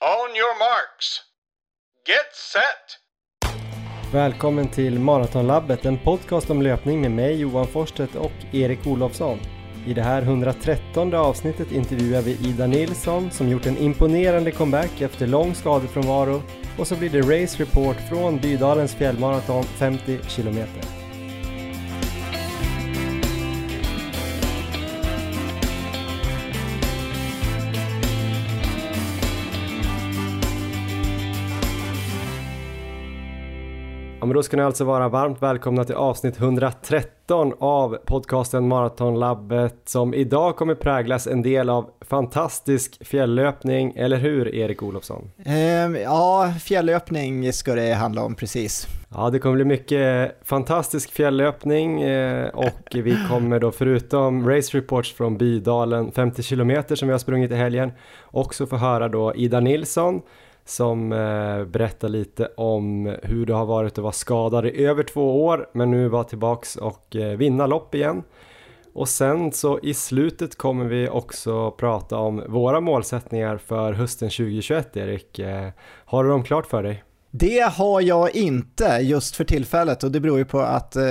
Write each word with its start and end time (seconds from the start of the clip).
On 0.00 0.36
your 0.36 0.58
marks. 0.58 1.20
Get 2.06 2.34
set! 2.52 4.12
Välkommen 4.12 4.68
till 4.68 4.98
Maratonlabbet, 4.98 5.84
en 5.84 5.98
podcast 5.98 6.50
om 6.50 6.62
löpning 6.62 7.00
med 7.00 7.10
mig 7.10 7.40
Johan 7.40 7.66
Forsstedt 7.66 8.14
och 8.14 8.54
Erik 8.54 8.86
Olofsson. 8.86 9.38
I 9.86 9.94
det 9.94 10.02
här 10.02 10.22
113 10.22 11.14
avsnittet 11.14 11.72
intervjuar 11.72 12.22
vi 12.22 12.48
Ida 12.48 12.66
Nilsson 12.66 13.30
som 13.30 13.48
gjort 13.48 13.66
en 13.66 13.78
imponerande 13.78 14.50
comeback 14.50 15.00
efter 15.00 15.26
lång 15.26 15.54
skadefrånvaro 15.54 16.42
och 16.78 16.86
så 16.86 16.96
blir 16.96 17.10
det 17.10 17.20
race 17.20 17.62
report 17.62 17.96
från 18.08 18.38
Bydalens 18.38 18.94
fjällmaraton 18.94 19.64
50 19.64 20.18
kilometer. 20.28 20.97
Då 34.38 34.42
ska 34.42 34.56
ni 34.56 34.62
alltså 34.62 34.84
vara 34.84 35.08
varmt 35.08 35.42
välkomna 35.42 35.84
till 35.84 35.94
avsnitt 35.94 36.40
113 36.40 37.52
av 37.58 37.98
podcasten 38.06 38.68
Maratonlabbet 38.68 39.82
som 39.84 40.14
idag 40.14 40.56
kommer 40.56 40.74
präglas 40.74 41.26
en 41.26 41.42
del 41.42 41.70
av 41.70 41.90
fantastisk 42.00 43.06
fjällöpning, 43.06 43.92
eller 43.96 44.16
hur 44.16 44.54
Erik 44.54 44.82
Olofsson? 44.82 45.30
Um, 45.46 45.96
ja, 45.96 46.52
fjällöpning 46.60 47.52
ska 47.52 47.74
det 47.74 47.92
handla 47.92 48.22
om 48.22 48.34
precis. 48.34 48.86
Ja, 49.14 49.30
det 49.30 49.38
kommer 49.38 49.54
bli 49.54 49.64
mycket 49.64 50.38
fantastisk 50.42 51.10
fjällöpning 51.10 52.02
eh, 52.02 52.48
och 52.48 52.88
vi 52.94 53.16
kommer 53.30 53.60
då 53.60 53.70
förutom 53.70 54.48
race 54.50 54.78
reports 54.78 55.14
från 55.14 55.38
Bydalen 55.38 56.12
50 56.12 56.42
km 56.42 56.82
som 56.94 57.08
vi 57.08 57.12
har 57.12 57.18
sprungit 57.18 57.50
i 57.50 57.54
helgen 57.54 57.92
också 58.24 58.66
få 58.66 58.76
höra 58.76 59.08
då 59.08 59.34
Ida 59.34 59.60
Nilsson 59.60 60.22
som 60.68 61.12
eh, 61.12 61.64
berättar 61.64 62.08
lite 62.08 62.48
om 62.56 63.16
hur 63.22 63.46
det 63.46 63.54
har 63.54 63.66
varit 63.66 63.92
att 63.92 64.02
vara 64.02 64.12
skadad 64.12 64.66
i 64.66 64.84
över 64.84 65.02
två 65.02 65.44
år 65.46 65.68
men 65.72 65.90
nu 65.90 66.08
vara 66.08 66.24
tillbaks 66.24 66.76
och 66.76 67.16
eh, 67.16 67.36
vinna 67.36 67.66
lopp 67.66 67.94
igen. 67.94 68.22
Och 68.92 69.08
sen 69.08 69.52
så 69.52 69.80
i 69.82 69.94
slutet 69.94 70.58
kommer 70.58 70.84
vi 70.84 71.08
också 71.08 71.70
prata 71.70 72.16
om 72.16 72.42
våra 72.48 72.80
målsättningar 72.80 73.56
för 73.56 73.92
hösten 73.92 74.30
2021 74.30 74.96
Erik. 74.96 75.38
Eh, 75.38 75.68
har 76.04 76.24
du 76.24 76.30
dem 76.30 76.44
klart 76.44 76.66
för 76.66 76.82
dig? 76.82 77.04
Det 77.30 77.60
har 77.60 78.00
jag 78.00 78.36
inte 78.36 78.98
just 79.02 79.36
för 79.36 79.44
tillfället 79.44 80.04
och 80.04 80.10
det 80.10 80.20
beror 80.20 80.38
ju 80.38 80.44
på 80.44 80.60
att 80.60 80.96
eh, 80.96 81.04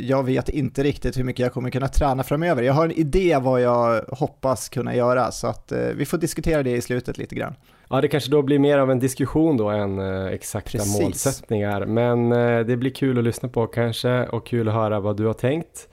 jag 0.00 0.22
vet 0.22 0.48
inte 0.48 0.82
riktigt 0.82 1.18
hur 1.18 1.24
mycket 1.24 1.42
jag 1.42 1.52
kommer 1.52 1.70
kunna 1.70 1.88
träna 1.88 2.22
framöver. 2.22 2.62
Jag 2.62 2.72
har 2.72 2.84
en 2.84 2.92
idé 2.92 3.38
vad 3.42 3.60
jag 3.60 4.04
hoppas 4.08 4.68
kunna 4.68 4.94
göra 4.94 5.30
så 5.30 5.46
att 5.46 5.72
eh, 5.72 5.78
vi 5.78 6.04
får 6.04 6.18
diskutera 6.18 6.62
det 6.62 6.76
i 6.76 6.80
slutet 6.80 7.18
lite 7.18 7.34
grann. 7.34 7.54
Ja, 7.92 8.00
det 8.00 8.08
kanske 8.08 8.30
då 8.30 8.42
blir 8.42 8.58
mer 8.58 8.78
av 8.78 8.90
en 8.90 8.98
diskussion 8.98 9.56
då 9.56 9.68
än 9.68 9.98
eh, 9.98 10.26
exakta 10.26 10.78
Precis. 10.78 11.00
målsättningar. 11.00 11.86
Men 11.86 12.32
eh, 12.32 12.60
det 12.60 12.76
blir 12.76 12.90
kul 12.90 13.18
att 13.18 13.24
lyssna 13.24 13.48
på 13.48 13.66
kanske 13.66 14.26
och 14.26 14.46
kul 14.46 14.68
att 14.68 14.74
höra 14.74 15.00
vad 15.00 15.16
du 15.16 15.26
har 15.26 15.32
tänkt. 15.32 15.88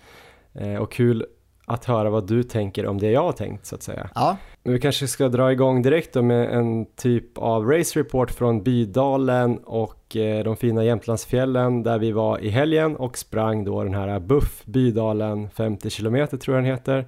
Eh, 0.53 0.75
och 0.75 0.91
kul 0.91 1.25
att 1.66 1.86
höra 1.86 2.09
vad 2.09 2.28
du 2.28 2.44
tänker 2.44 2.86
om 2.86 2.97
det 2.97 3.11
jag 3.11 3.23
har 3.23 3.31
tänkt 3.31 3.66
så 3.66 3.75
att 3.75 3.83
säga. 3.83 4.09
Ja. 4.16 4.38
Men 4.64 4.73
vi 4.73 4.80
kanske 4.80 5.08
ska 5.08 5.28
dra 5.28 5.52
igång 5.52 5.81
direkt 5.81 6.14
då 6.14 6.22
med 6.22 6.50
en 6.52 6.86
typ 6.86 7.38
av 7.38 7.66
race 7.72 8.00
report 8.00 8.31
från 8.31 8.63
Bydalen 8.63 9.58
och 9.58 10.16
eh, 10.16 10.44
de 10.44 10.56
fina 10.56 10.84
Jämtlandsfjällen 10.84 11.84
där 11.84 12.00
vi 12.00 12.11
var 12.11 12.39
i 12.39 12.50
helgen 12.50 12.95
och 12.95 13.17
sprang 13.17 13.66
då 13.66 13.84
den 13.84 13.94
här 13.94 14.19
Buff 14.19 14.66
Bydalen 14.66 15.50
50 15.50 15.89
km 15.89 16.28
tror 16.28 16.58
jag 16.58 16.63
den 16.63 16.72
heter. 16.72 17.08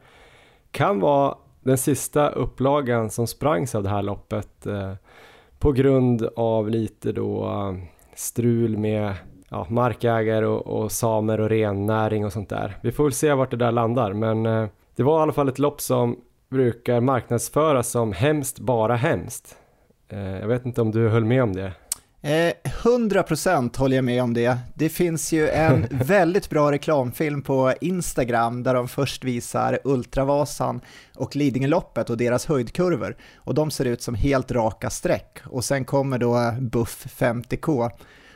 Kan 0.72 1.00
vara 1.00 1.36
den 1.62 1.78
sista 1.78 2.30
upplagan 2.30 3.10
som 3.10 3.28
sprangs 3.28 3.76
av 3.76 3.84
det 3.84 3.90
här 3.90 4.02
loppet 4.02 4.66
eh, 4.66 4.94
på 5.60 5.72
grund 5.72 6.30
av 6.36 6.70
lite 6.70 7.12
då 7.12 7.46
eh, 7.46 7.88
strul 8.16 8.78
med 8.78 9.14
ja, 9.50 9.68
markägare 9.70 10.46
och, 10.46 10.68
och, 10.68 10.92
samer 10.92 11.40
och 11.40 11.50
rennäring 11.50 12.26
och 12.26 12.34
sånt 12.34 12.50
där. 12.50 12.78
Vi 12.82 12.92
får 12.92 13.04
väl 13.04 13.14
se 13.14 13.34
vart 13.34 13.52
det 13.52 13.58
där 13.58 13.72
landar 13.72 14.14
men 14.14 14.46
eh, 14.46 14.68
det 14.96 15.04
var 15.04 15.20
i 15.20 15.22
alla 15.22 15.34
fall 15.34 15.50
ett 15.50 15.60
lopp 15.60 15.82
som 15.82 16.20
brukar 16.50 17.02
marknadsföras 17.02 17.90
som 17.90 18.14
hemskt 18.14 18.60
bara 18.60 18.96
hemskt. 18.96 19.58
Eh, 20.10 20.40
jag 20.40 20.48
vet 20.48 20.66
inte 20.66 20.82
om 20.82 20.92
du 20.92 21.10
höll 21.10 21.26
med 21.26 21.44
om 21.44 21.56
det? 21.56 21.74
Eh, 22.24 22.54
100% 22.84 23.78
håller 23.78 23.96
jag 23.96 24.06
med 24.06 24.24
om 24.24 24.34
det. 24.34 24.58
Det 24.74 24.90
finns 24.90 25.32
ju 25.32 25.50
en 25.50 25.88
väldigt 25.92 26.50
bra 26.50 26.72
reklamfilm 26.72 27.42
på 27.42 27.74
Instagram 27.82 28.64
där 28.64 28.74
de 28.74 28.88
först 28.88 29.24
visar 29.24 29.80
Ultravasan 29.84 30.82
och 31.16 31.36
Lidingöloppet 31.36 32.10
och 32.10 32.18
deras 32.18 32.46
höjdkurvor. 32.46 33.16
Och 33.36 33.54
de 33.54 33.72
ser 33.72 33.86
ut 33.86 34.02
som 34.02 34.16
helt 34.16 34.52
raka 34.52 34.90
streck. 34.90 35.40
Och 35.46 35.66
sen 35.66 35.86
kommer 35.86 36.18
då 36.18 36.54
Buff 36.60 37.08
50K 37.20 37.92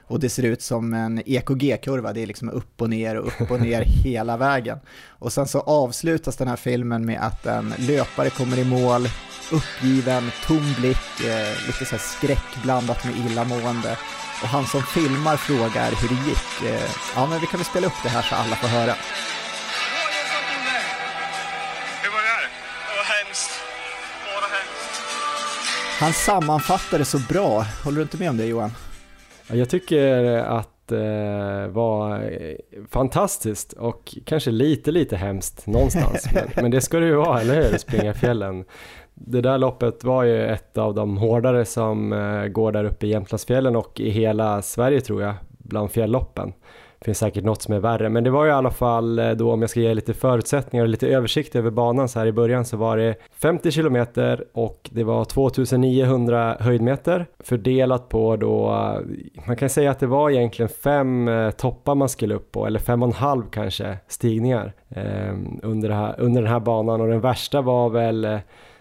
och 0.08 0.20
det 0.20 0.30
ser 0.30 0.44
ut 0.44 0.62
som 0.62 0.94
en 0.94 1.22
EKG-kurva, 1.26 2.14
det 2.14 2.24
är 2.24 2.28
liksom 2.28 2.50
upp 2.50 2.82
och 2.82 2.90
ner 2.90 3.16
och 3.16 3.42
upp 3.42 3.52
och 3.52 3.62
ner 3.62 3.82
hela 4.04 4.38
vägen. 4.38 4.80
Och 5.10 5.34
sen 5.34 5.48
så 5.48 5.60
avslutas 5.60 6.38
den 6.38 6.48
här 6.48 6.56
filmen 6.56 7.06
med 7.06 7.20
att 7.22 7.46
en 7.46 7.74
löpare 7.78 8.30
kommer 8.30 8.58
i 8.58 8.66
mål, 8.66 9.08
uppgiven, 9.52 10.32
tom 10.46 10.74
blick, 10.80 11.26
eh, 11.26 11.68
lite 11.68 11.86
så 11.86 11.92
här 11.92 12.04
skräck 12.18 12.64
blandat 12.64 13.06
med 13.06 13.14
illamående. 13.18 13.98
Och 14.42 14.48
han 14.48 14.66
som 14.66 14.84
filmar 14.84 15.38
frågar 15.38 15.92
hur 16.02 16.08
det 16.08 16.30
gick. 16.30 16.74
Eh, 16.74 16.90
ja, 17.16 17.28
men 17.28 17.40
vi 17.40 17.48
kan 17.48 17.58
väl 17.58 17.66
spela 17.66 17.88
upp 17.88 18.04
det 18.04 18.10
här 18.10 18.22
så 18.22 18.36
alla 18.36 18.56
får 18.56 18.68
höra. 18.68 18.96
Han 26.00 26.14
sammanfattar 26.14 27.00
det 27.00 27.06
så 27.06 27.20
bra. 27.20 27.66
Håller 27.84 27.98
du 27.98 28.02
inte 28.02 28.18
med 28.18 28.30
om 28.30 28.38
det 28.38 28.46
Johan? 28.46 28.72
Jag 29.52 29.70
tycker 29.70 30.38
att 30.38 30.70
det 30.86 31.68
var 31.72 32.32
fantastiskt 32.90 33.74
och 33.74 34.18
kanske 34.26 34.52
lite 34.52 34.92
lite 34.92 35.18
hemskt 35.18 35.68
någonstans. 35.68 36.30
men, 36.34 36.44
men, 36.56 36.72
det 36.72 36.82
ska 36.82 37.00
det 37.00 37.06
ju 37.06 37.16
vara, 37.16 37.42
eller 37.42 37.56
hur? 37.56 37.78
Springa 37.78 38.14
fjällen. 38.14 38.66
Det 39.14 39.42
där 39.42 39.58
loppet 39.58 40.04
var 40.04 40.24
ju 40.24 40.46
ett 40.46 40.78
av 40.78 40.96
de 40.96 41.18
hårdare 41.18 41.66
som 41.66 42.14
eh, 42.14 42.48
går 42.48 42.72
där 42.72 42.84
uppe 42.84 43.08
i 43.08 43.10
Jämtlandsfjällen 43.10 43.76
och 43.76 44.00
i 44.00 44.10
hela 44.10 44.62
Sverige 44.62 45.02
tror 45.02 45.22
jag, 45.22 45.34
bland 45.58 45.92
fjällloppen. 45.92 46.54
Det 47.06 47.08
finns 47.08 47.18
säkert 47.18 47.44
något 47.44 47.62
som 47.62 47.74
är 47.74 47.80
värre, 47.80 48.10
men 48.10 48.24
det 48.24 48.30
var 48.30 48.48
i 48.48 48.52
alla 48.52 48.72
fall 48.72 49.20
eh, 49.20 49.32
då 49.32 49.52
om 49.52 49.62
jag 49.62 49.70
ska 49.70 49.80
ge 49.80 49.94
lite 49.94 50.14
förutsättningar 50.14 50.84
och 50.84 50.90
lite 50.90 51.08
översikt 51.08 51.56
över 51.56 51.72
banan 51.72 52.10
så 52.10 52.20
här 52.20 52.26
i 52.26 52.32
början 52.32 52.66
så 52.66 52.78
var 52.78 52.98
det 52.98 53.16
50 53.32 53.72
kilometer 53.72 54.46
och 54.54 54.90
det 54.94 55.04
var 55.04 55.26
2900 55.26 56.58
höjdmeter 56.60 57.26
fördelat 57.40 58.10
på 58.10 58.36
då, 58.36 58.70
eh, 58.70 59.48
man 59.48 59.56
kan 59.56 59.70
säga 59.70 59.92
att 59.92 60.00
det 60.00 60.08
var 60.08 60.30
egentligen 60.30 60.70
fem 60.70 61.28
eh, 61.28 61.52
toppar 61.52 61.96
man 61.96 62.10
skulle 62.10 62.36
upp 62.36 62.52
på, 62.52 62.68
eller 62.68 62.80
fem 62.80 63.04
och 63.04 63.08
en 63.08 63.14
halv 63.14 63.44
kanske 63.52 63.98
stigningar 64.08 64.74
eh, 64.90 65.36
under, 65.64 65.90
här, 65.90 66.16
under 66.18 66.42
den 66.42 66.52
här 66.52 66.60
banan. 66.60 67.02
Och 67.02 67.08
den 67.08 67.22
värsta 67.22 67.62
var 67.62 67.90
väl 67.90 68.40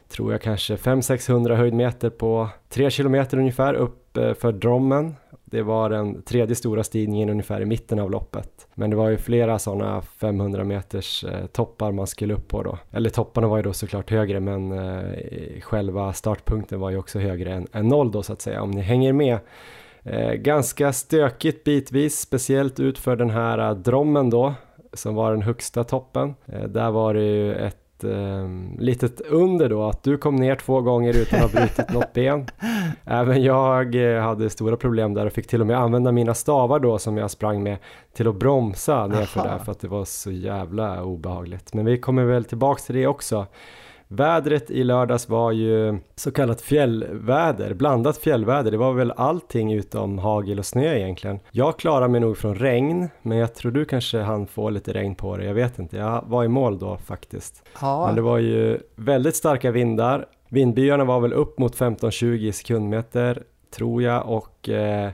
tror 0.09 0.33
jag 0.33 0.43
kanske 0.43 0.77
500-600 0.77 1.55
höjdmeter 1.55 2.11
på 2.11 2.49
3 2.69 2.91
kilometer 2.91 3.39
ungefär 3.39 3.75
upp 3.75 4.19
för 4.39 4.53
Drommen 4.53 5.15
det 5.55 5.63
var 5.63 5.91
den 5.91 6.23
tredje 6.23 6.57
stora 6.57 6.85
stigningen 6.85 7.29
ungefär 7.29 7.61
i 7.61 7.65
mitten 7.65 7.99
av 7.99 8.11
loppet. 8.11 8.69
Men 8.75 8.91
det 8.91 8.97
var 8.97 9.09
ju 9.09 9.17
flera 9.17 9.59
sådana 9.59 10.03
500 10.03 10.65
meters 10.65 11.25
eh, 11.25 11.47
toppar 11.47 11.93
man 11.93 12.07
skulle 12.07 12.35
upp 12.35 12.49
på 12.49 12.63
då. 12.63 12.79
Eller 12.91 13.11
topparna 13.11 13.49
var 13.49 13.57
ju 13.57 13.63
då 13.63 13.73
såklart 13.73 14.11
högre 14.11 14.41
men 14.41 14.73
eh, 14.73 15.61
själva 15.61 16.13
startpunkten 16.13 16.81
var 16.81 16.91
ju 16.91 16.97
också 16.97 17.19
högre 17.19 17.53
än, 17.53 17.67
än 17.73 17.89
noll 17.89 18.11
då 18.11 18.23
så 18.23 18.33
att 18.33 18.43
säga 18.43 18.63
om 18.63 18.71
ni 18.71 18.81
hänger 18.81 19.13
med. 19.13 19.39
Eh, 20.03 20.33
ganska 20.33 20.93
stökigt 20.93 21.65
bitvis, 21.65 22.21
speciellt 22.21 22.81
utför 22.81 23.17
den 23.17 23.31
här 23.31 23.75
Drommen 23.75 24.31
då 24.31 24.55
som 24.93 25.15
var 25.15 25.31
den 25.31 25.43
högsta 25.43 25.85
toppen. 25.85 26.35
Där 26.69 26.91
var 26.91 27.15
det 27.15 27.23
ju 27.23 27.55
ett 27.55 27.84
eh, 28.05 28.49
litet 28.79 29.21
under 29.21 29.69
då 29.69 29.83
att 29.83 30.03
du 30.03 30.19
kom 30.19 30.37
ner 30.37 30.57
två 30.57 30.81
gånger 30.81 31.17
utan 31.17 31.45
att 31.45 31.53
ha 31.53 31.61
brutit 31.61 31.93
något 31.93 32.13
ben. 32.13 32.47
Även 33.05 33.43
jag 33.43 33.95
eh, 33.95 34.23
hade 34.23 34.51
stora 34.51 34.77
problem 34.77 35.15
där 35.15 35.27
och 35.27 35.33
fick 35.33 35.47
till 35.47 35.61
och 35.61 35.67
med 35.67 35.79
använda 35.79 36.13
mina 36.13 36.35
stavar 36.35 36.79
då 36.79 36.99
som 36.99 37.17
jag 37.17 37.31
sprang 37.31 37.63
med 37.63 37.77
till 38.13 38.29
att 38.29 38.37
bromsa 38.37 39.07
nerför 39.07 39.43
där 39.43 39.59
för 39.59 39.73
att 39.73 39.81
det 39.81 39.89
var 39.89 40.05
så 40.05 40.31
jävla 40.31 41.03
obehagligt. 41.03 41.75
Men 41.75 41.85
vi 41.85 41.99
kommer 41.99 42.25
väl 42.25 42.45
tillbaks 42.45 42.85
till 42.85 42.95
det 42.95 43.07
också. 43.07 43.47
Vädret 44.15 44.71
i 44.71 44.85
lördags 44.85 45.29
var 45.29 45.53
ju 45.53 45.99
så 46.15 46.31
kallat 46.31 46.61
fjällväder, 46.61 47.75
blandat 47.75 48.17
fjällväder. 48.17 48.71
Det 48.71 48.77
var 48.77 48.93
väl 48.93 49.13
allting 49.17 49.73
utom 49.73 50.19
hagel 50.19 50.59
och 50.59 50.67
snö 50.67 50.97
egentligen. 50.97 51.41
Jag 51.51 51.79
klarar 51.79 52.09
mig 52.09 52.21
nog 52.21 52.39
från 52.39 52.55
regn, 52.55 53.09
men 53.23 53.39
jag 53.39 53.55
tror 53.55 53.73
du 53.73 53.85
kanske 53.85 54.19
han 54.19 54.47
få 54.47 54.71
lite 54.71 54.93
regn 54.93 55.15
på 55.15 55.37
det. 55.37 55.45
Jag 55.45 55.55
vet 55.55 55.79
inte, 55.79 55.97
jag 55.97 56.25
var 56.27 56.45
i 56.45 56.49
mål 56.49 56.79
då 56.79 56.97
faktiskt. 56.97 57.63
Ja. 57.81 58.07
Men 58.07 58.15
det 58.15 58.23
var 58.23 58.39
ju 58.39 58.81
väldigt 58.95 59.37
starka 59.37 59.71
vindar. 59.71 60.27
Vindbyarna 60.49 61.05
var 61.05 61.21
väl 61.21 61.33
upp 61.33 61.59
mot 61.59 61.77
15-20 61.77 62.53
sekundmeter 62.53 63.43
tror 63.71 64.03
jag 64.03 64.29
och 64.29 64.69
eh, 64.69 65.11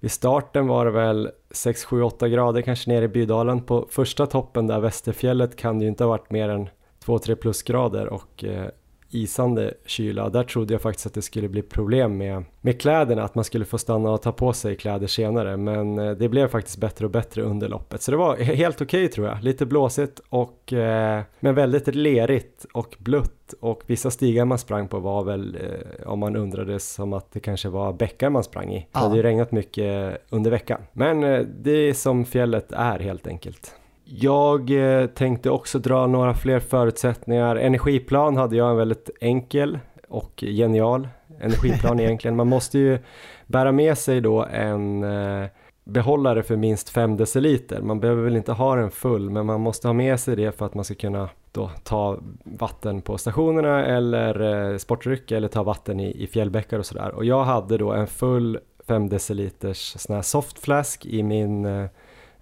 vid 0.00 0.10
starten 0.10 0.66
var 0.66 0.84
det 0.84 0.90
väl 0.90 1.30
6, 1.50 1.84
7, 1.84 2.02
8 2.02 2.28
grader 2.28 2.62
kanske 2.62 2.90
nere 2.90 3.04
i 3.04 3.08
Bydalen. 3.08 3.62
På 3.62 3.86
första 3.90 4.26
toppen 4.26 4.66
där 4.66 4.80
Västerfjället 4.80 5.56
kan 5.56 5.78
det 5.78 5.84
ju 5.84 5.88
inte 5.88 6.04
ha 6.04 6.08
varit 6.08 6.30
mer 6.30 6.48
än 6.48 6.68
2-3 7.06 7.34
plusgrader 7.34 8.06
och 8.06 8.44
eh, 8.44 8.68
isande 9.10 9.74
kyla. 9.86 10.28
Där 10.28 10.44
trodde 10.44 10.74
jag 10.74 10.80
faktiskt 10.80 11.06
att 11.06 11.14
det 11.14 11.22
skulle 11.22 11.48
bli 11.48 11.62
problem 11.62 12.16
med, 12.16 12.44
med 12.60 12.80
kläderna, 12.80 13.22
att 13.24 13.34
man 13.34 13.44
skulle 13.44 13.64
få 13.64 13.78
stanna 13.78 14.10
och 14.10 14.22
ta 14.22 14.32
på 14.32 14.52
sig 14.52 14.76
kläder 14.76 15.06
senare. 15.06 15.56
Men 15.56 15.98
eh, 15.98 16.10
det 16.10 16.28
blev 16.28 16.48
faktiskt 16.48 16.78
bättre 16.78 17.04
och 17.04 17.10
bättre 17.10 17.42
under 17.42 17.68
loppet. 17.68 18.02
Så 18.02 18.10
det 18.10 18.16
var 18.16 18.36
helt 18.36 18.82
okej 18.82 19.04
okay, 19.04 19.14
tror 19.14 19.26
jag. 19.26 19.42
Lite 19.42 19.66
blåsigt 19.66 20.20
och 20.28 20.72
eh, 20.72 21.22
men 21.40 21.54
väldigt 21.54 21.94
lerigt 21.94 22.66
och 22.72 22.96
blött. 22.98 23.54
Och 23.60 23.82
vissa 23.86 24.10
stigar 24.10 24.44
man 24.44 24.58
sprang 24.58 24.88
på 24.88 24.98
var 24.98 25.24
väl, 25.24 25.58
eh, 25.60 26.08
om 26.08 26.18
man 26.18 26.36
undrade, 26.36 26.80
som 26.80 27.12
att 27.12 27.32
det 27.32 27.40
kanske 27.40 27.68
var 27.68 27.92
bäckar 27.92 28.30
man 28.30 28.44
sprang 28.44 28.74
i. 28.74 28.78
Ja. 28.92 28.98
Det 28.98 28.98
hade 28.98 29.16
ju 29.16 29.22
regnat 29.22 29.52
mycket 29.52 30.22
under 30.30 30.50
veckan. 30.50 30.80
Men 30.92 31.24
eh, 31.24 31.40
det 31.40 31.70
är 31.70 31.92
som 31.92 32.24
fjället 32.24 32.72
är 32.72 32.98
helt 32.98 33.26
enkelt. 33.26 33.74
Jag 34.08 34.70
eh, 34.70 35.06
tänkte 35.06 35.50
också 35.50 35.78
dra 35.78 36.06
några 36.06 36.34
fler 36.34 36.60
förutsättningar. 36.60 37.56
Energiplan 37.56 38.36
hade 38.36 38.56
jag 38.56 38.70
en 38.70 38.76
väldigt 38.76 39.10
enkel 39.20 39.78
och 40.08 40.44
genial 40.46 41.08
energiplan 41.40 42.00
egentligen. 42.00 42.36
Man 42.36 42.48
måste 42.48 42.78
ju 42.78 42.98
bära 43.46 43.72
med 43.72 43.98
sig 43.98 44.20
då 44.20 44.44
en 44.44 45.04
eh, 45.04 45.46
behållare 45.84 46.42
för 46.42 46.56
minst 46.56 46.88
5 46.88 47.16
deciliter. 47.16 47.82
Man 47.82 48.00
behöver 48.00 48.22
väl 48.22 48.36
inte 48.36 48.52
ha 48.52 48.76
den 48.76 48.90
full 48.90 49.30
men 49.30 49.46
man 49.46 49.60
måste 49.60 49.88
ha 49.88 49.92
med 49.92 50.20
sig 50.20 50.36
det 50.36 50.52
för 50.52 50.66
att 50.66 50.74
man 50.74 50.84
ska 50.84 50.94
kunna 50.94 51.28
då 51.52 51.70
ta 51.84 52.18
vatten 52.44 53.02
på 53.02 53.18
stationerna 53.18 53.86
eller 53.86 54.70
eh, 54.72 54.76
sportdryck 54.76 55.30
eller 55.30 55.48
ta 55.48 55.62
vatten 55.62 56.00
i, 56.00 56.22
i 56.22 56.26
fjällbäckar 56.26 56.78
och 56.78 56.86
sådär. 56.86 57.14
Och 57.14 57.24
jag 57.24 57.44
hade 57.44 57.78
då 57.78 57.92
en 57.92 58.06
full 58.06 58.58
5 58.88 59.08
deciliters 59.08 59.94
sån 59.98 60.14
här 60.14 60.22
softflask 60.22 61.06
i 61.06 61.22
min 61.22 61.88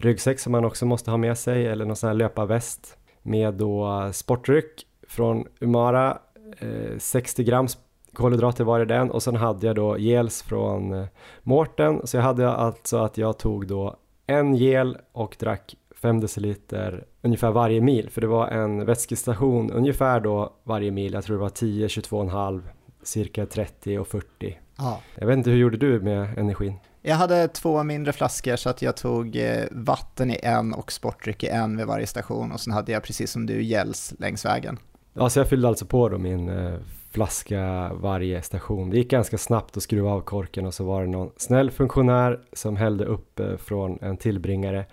ryggsäck 0.05 0.39
som 0.39 0.53
man 0.53 0.65
också 0.65 0.87
måste 0.87 1.11
ha 1.11 1.19
med 1.19 1.39
sig 1.39 1.67
eller 1.67 1.85
någon 1.85 1.97
sån 1.97 2.09
här 2.09 2.15
löparväst 2.15 2.97
med 3.23 3.55
då 3.55 4.11
sportdryck 4.13 4.87
från 5.09 5.47
Umara, 5.61 6.19
eh, 6.59 6.99
60 6.99 7.45
gram 7.45 7.67
kolhydrater 8.13 8.65
var 8.65 8.81
i 8.81 8.85
den 8.85 9.11
och 9.11 9.23
sen 9.23 9.37
hade 9.37 9.67
jag 9.67 9.77
då 9.77 9.99
gels 9.99 10.43
från 10.43 10.93
eh, 10.93 11.07
Mårten 11.43 12.07
så 12.07 12.17
jag 12.17 12.23
hade 12.23 12.51
alltså 12.51 12.97
att 12.97 13.19
jag 13.19 13.39
tog 13.39 13.67
då 13.67 13.97
en 14.27 14.55
gel 14.55 14.99
och 15.13 15.37
drack 15.39 15.75
5 16.03 16.21
deciliter 16.21 17.05
ungefär 17.23 17.51
varje 17.51 17.81
mil 17.81 18.11
för 18.11 18.21
det 18.21 18.27
var 18.27 18.49
en 18.49 18.85
vätskestation 18.85 19.71
ungefär 19.71 20.21
då 20.21 20.53
varje 20.65 20.91
mil, 20.91 21.13
jag 21.13 21.25
tror 21.25 21.37
det 21.37 21.43
var 21.43 21.49
10, 21.49 21.87
22,5, 21.87 22.63
cirka 23.03 23.47
30 23.47 23.99
och 23.99 24.09
40. 24.09 24.59
Ja. 24.79 25.01
Jag 25.15 25.27
vet 25.27 25.37
inte, 25.37 25.51
hur 25.51 25.59
gjorde 25.59 25.77
du 25.77 26.01
med 26.01 26.39
energin? 26.39 26.75
Jag 27.07 27.17
hade 27.17 27.49
två 27.49 27.83
mindre 27.83 28.13
flaskor 28.13 28.57
så 28.57 28.71
att 28.71 28.83
jag 28.83 28.97
tog 28.97 29.37
eh, 29.37 29.65
vatten 29.71 30.31
i 30.31 30.39
en 30.43 30.75
och 30.75 30.93
sportdryck 30.93 31.45
i 31.45 31.49
en 31.49 31.77
vid 31.77 31.87
varje 31.87 32.07
station 32.07 32.53
och 32.53 32.61
sen 32.61 32.73
hade 32.73 32.93
jag 32.93 33.03
precis 33.03 33.31
som 33.31 33.47
du 33.47 33.63
gels 33.63 34.15
längs 34.19 34.45
vägen. 34.45 34.79
Ja, 35.13 35.31
så 35.31 35.41
jag 35.41 35.49
fyllde 35.49 35.69
alltså 35.69 35.87
på 35.87 36.09
då 36.09 36.19
min 36.19 36.49
eh, 36.49 36.75
flaska 37.11 37.91
varje 37.95 38.43
station. 38.43 38.91
Det 38.91 38.97
gick 38.97 39.11
ganska 39.11 39.39
snabbt 39.39 39.77
att 39.77 39.83
skruva 39.83 40.11
av 40.11 40.21
korken 40.21 40.67
och 40.67 40.75
så 40.75 40.85
var 40.85 41.03
det 41.03 41.09
någon 41.09 41.31
snäll 41.37 41.71
funktionär 41.71 42.41
som 42.53 42.77
hällde 42.77 43.05
upp 43.05 43.41
eh, 43.41 43.57
från 43.57 43.99
en 44.03 44.17
tillbringare 44.17 44.85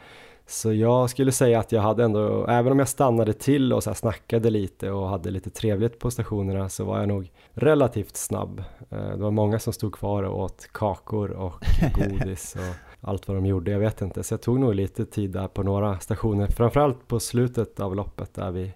så 0.51 0.73
jag 0.73 1.09
skulle 1.09 1.31
säga 1.31 1.59
att 1.59 1.71
jag 1.71 1.81
hade 1.81 2.03
ändå, 2.03 2.45
även 2.47 2.71
om 2.71 2.79
jag 2.79 2.87
stannade 2.87 3.33
till 3.33 3.73
och 3.73 3.83
så 3.83 3.93
snackade 3.93 4.49
lite 4.49 4.91
och 4.91 5.07
hade 5.07 5.31
lite 5.31 5.49
trevligt 5.49 5.99
på 5.99 6.11
stationerna 6.11 6.69
så 6.69 6.83
var 6.83 6.99
jag 6.99 7.07
nog 7.07 7.31
relativt 7.53 8.17
snabb. 8.17 8.63
Eh, 8.89 9.09
det 9.09 9.23
var 9.23 9.31
många 9.31 9.59
som 9.59 9.73
stod 9.73 9.93
kvar 9.93 10.23
och 10.23 10.39
åt 10.39 10.67
kakor 10.71 11.31
och 11.31 11.63
godis 11.95 12.55
och 12.55 13.09
allt 13.09 13.27
vad 13.27 13.37
de 13.37 13.45
gjorde, 13.45 13.71
jag 13.71 13.79
vet 13.79 14.01
inte. 14.01 14.23
Så 14.23 14.33
jag 14.33 14.41
tog 14.41 14.59
nog 14.59 14.75
lite 14.75 15.05
tid 15.05 15.31
där 15.31 15.47
på 15.47 15.63
några 15.63 15.99
stationer, 15.99 16.47
framförallt 16.47 17.07
på 17.07 17.19
slutet 17.19 17.79
av 17.79 17.95
loppet 17.95 18.33
där 18.33 18.51
vid 18.51 18.71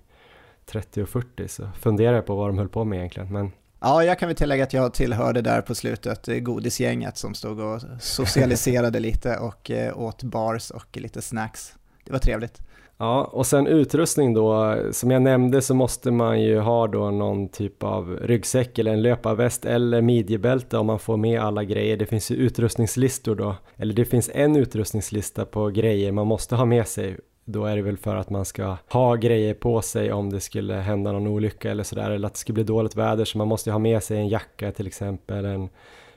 30 0.66 1.04
och 1.04 1.10
40 1.10 1.48
så 1.48 1.69
funderade 1.80 2.18
jag 2.18 2.25
på 2.25 2.36
vad 2.36 2.50
de 2.50 2.57
höll 2.57 2.69
på 2.69 2.83
med 2.83 2.98
egentligen. 2.98 3.33
Men 3.33 3.51
Ja, 3.80 4.04
jag 4.04 4.19
kan 4.19 4.30
väl 4.30 4.36
tillägga 4.36 4.63
att 4.63 4.74
jag 4.74 4.94
tillhörde 4.94 5.42
där 5.42 5.62
på 5.62 5.75
slutet 5.75 6.44
godisgänget 6.44 7.18
som 7.18 7.33
stod 7.33 7.60
och 7.60 7.81
socialiserade 8.00 9.00
lite 9.10 9.38
och 9.38 9.72
eh, 9.72 10.00
åt 10.00 10.24
bars 10.24 10.72
och 10.72 10.98
lite 10.98 11.22
snacks. 11.22 11.74
Det 12.04 12.12
var 12.12 12.19
trevligt. 12.19 12.62
Ja, 12.97 13.24
och 13.24 13.45
sen 13.45 13.68
utrustning 13.68 14.33
då, 14.33 14.77
som 14.92 15.12
jag 15.12 15.21
nämnde 15.21 15.62
så 15.62 15.74
måste 15.74 16.12
man 16.12 16.42
ju 16.42 16.59
ha 16.59 16.88
då 16.88 17.12
någon 17.12 17.50
typ 17.50 17.83
av 17.83 18.19
ryggsäck 18.21 18.80
eller 18.80 18.94
en 18.94 19.01
löparväst 19.01 19.65
eller 19.65 20.01
midjebälte 20.01 20.77
om 20.77 20.86
man 20.86 21.00
får 21.00 21.18
med 21.18 21.42
alla 21.42 21.63
grejer. 21.63 21.97
Det 21.97 22.06
finns 22.06 22.31
ju 22.31 22.36
utrustningslistor 22.36 23.36
då, 23.36 23.56
eller 23.77 23.94
det 23.94 24.06
finns 24.06 24.30
en 24.33 24.56
utrustningslista 24.56 25.45
på 25.45 25.69
grejer 25.69 26.12
man 26.12 26.27
måste 26.27 26.56
ha 26.56 26.65
med 26.65 26.88
sig. 26.88 27.18
Då 27.45 27.65
är 27.65 27.75
det 27.75 27.81
väl 27.81 27.97
för 27.97 28.15
att 28.15 28.30
man 28.30 28.45
ska 28.45 28.77
ha 28.89 29.15
grejer 29.15 29.53
på 29.53 29.81
sig 29.81 30.13
om 30.13 30.30
det 30.30 30.39
skulle 30.39 30.74
hända 30.74 31.12
någon 31.12 31.27
olycka 31.27 31.71
eller 31.71 31.83
sådär. 31.83 32.12
Eller 32.12 32.27
att 32.27 32.33
det 32.33 32.39
skulle 32.39 32.53
bli 32.53 32.63
dåligt 32.63 32.95
väder 32.95 33.25
så 33.25 33.38
man 33.38 33.48
måste 33.48 33.71
ha 33.71 33.80
med 33.80 34.03
sig 34.03 34.18
en 34.18 34.27
jacka 34.27 34.71
till 34.71 34.88
exempel, 34.88 35.45
en 35.45 35.69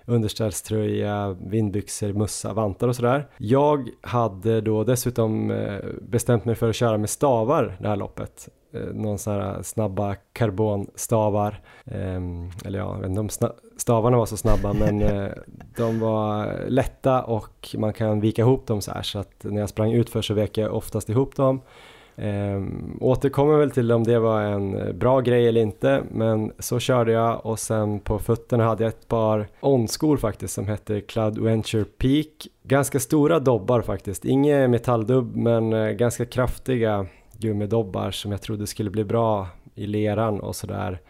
underställströja, 0.08 1.36
vindbyxor, 1.40 2.12
mössa, 2.12 2.52
vantar 2.52 2.88
och 2.88 2.96
sådär. 2.96 3.28
Jag 3.36 3.88
hade 4.00 4.60
då 4.60 4.84
dessutom 4.84 5.50
eh, 5.50 5.78
bestämt 6.02 6.44
mig 6.44 6.54
för 6.54 6.68
att 6.68 6.76
köra 6.76 6.98
med 6.98 7.10
stavar 7.10 7.76
det 7.80 7.88
här 7.88 7.96
loppet 7.96 8.48
Eh, 8.72 8.94
någon 8.94 9.18
sån 9.18 9.32
här 9.32 9.62
snabba 9.62 10.14
karbonstavar. 10.32 11.60
Ehm, 11.84 12.50
eller 12.64 12.78
ja, 12.78 12.94
jag 12.94 13.00
vet 13.00 13.08
inte 13.08 13.20
om 13.20 13.28
stavarna 13.76 14.16
var 14.16 14.26
så 14.26 14.36
snabba 14.36 14.72
men 14.72 15.02
eh, 15.02 15.30
de 15.76 16.00
var 16.00 16.54
lätta 16.68 17.22
och 17.22 17.74
man 17.78 17.92
kan 17.92 18.20
vika 18.20 18.42
ihop 18.42 18.66
dem 18.66 18.80
så 18.80 18.92
här 18.92 19.02
så 19.02 19.18
att 19.18 19.44
när 19.44 19.60
jag 19.60 19.68
sprang 19.68 19.92
utför 19.92 20.22
så 20.22 20.34
vek 20.34 20.58
jag 20.58 20.74
oftast 20.74 21.08
ihop 21.08 21.36
dem. 21.36 21.60
Eh, 22.18 22.62
återkommer 23.00 23.58
väl 23.58 23.70
till 23.70 23.92
om 23.92 24.04
det 24.04 24.18
var 24.18 24.42
en 24.42 24.98
bra 24.98 25.20
grej 25.20 25.48
eller 25.48 25.60
inte 25.60 26.02
men 26.10 26.52
så 26.58 26.78
körde 26.78 27.12
jag 27.12 27.46
och 27.46 27.58
sen 27.58 28.00
på 28.00 28.18
fötterna 28.18 28.64
hade 28.64 28.84
jag 28.84 28.88
ett 28.88 29.08
par 29.08 29.48
onskor 29.60 30.16
faktiskt 30.16 30.54
som 30.54 30.68
hette 30.68 31.00
Cloud 31.00 31.38
Venture 31.38 31.84
Peak. 31.84 32.26
Ganska 32.62 33.00
stora 33.00 33.38
dobbar 33.38 33.82
faktiskt, 33.82 34.24
inget 34.24 34.70
metalldubb 34.70 35.36
men 35.36 35.72
eh, 35.72 35.90
ganska 35.90 36.24
kraftiga 36.24 37.06
gummidobbar 37.38 38.10
som 38.10 38.32
jag 38.32 38.42
trodde 38.42 38.66
skulle 38.66 38.90
bli 38.90 39.04
bra 39.04 39.46
i 39.74 39.86
leran 39.86 40.40
och 40.40 40.56
sådär. 40.56 41.00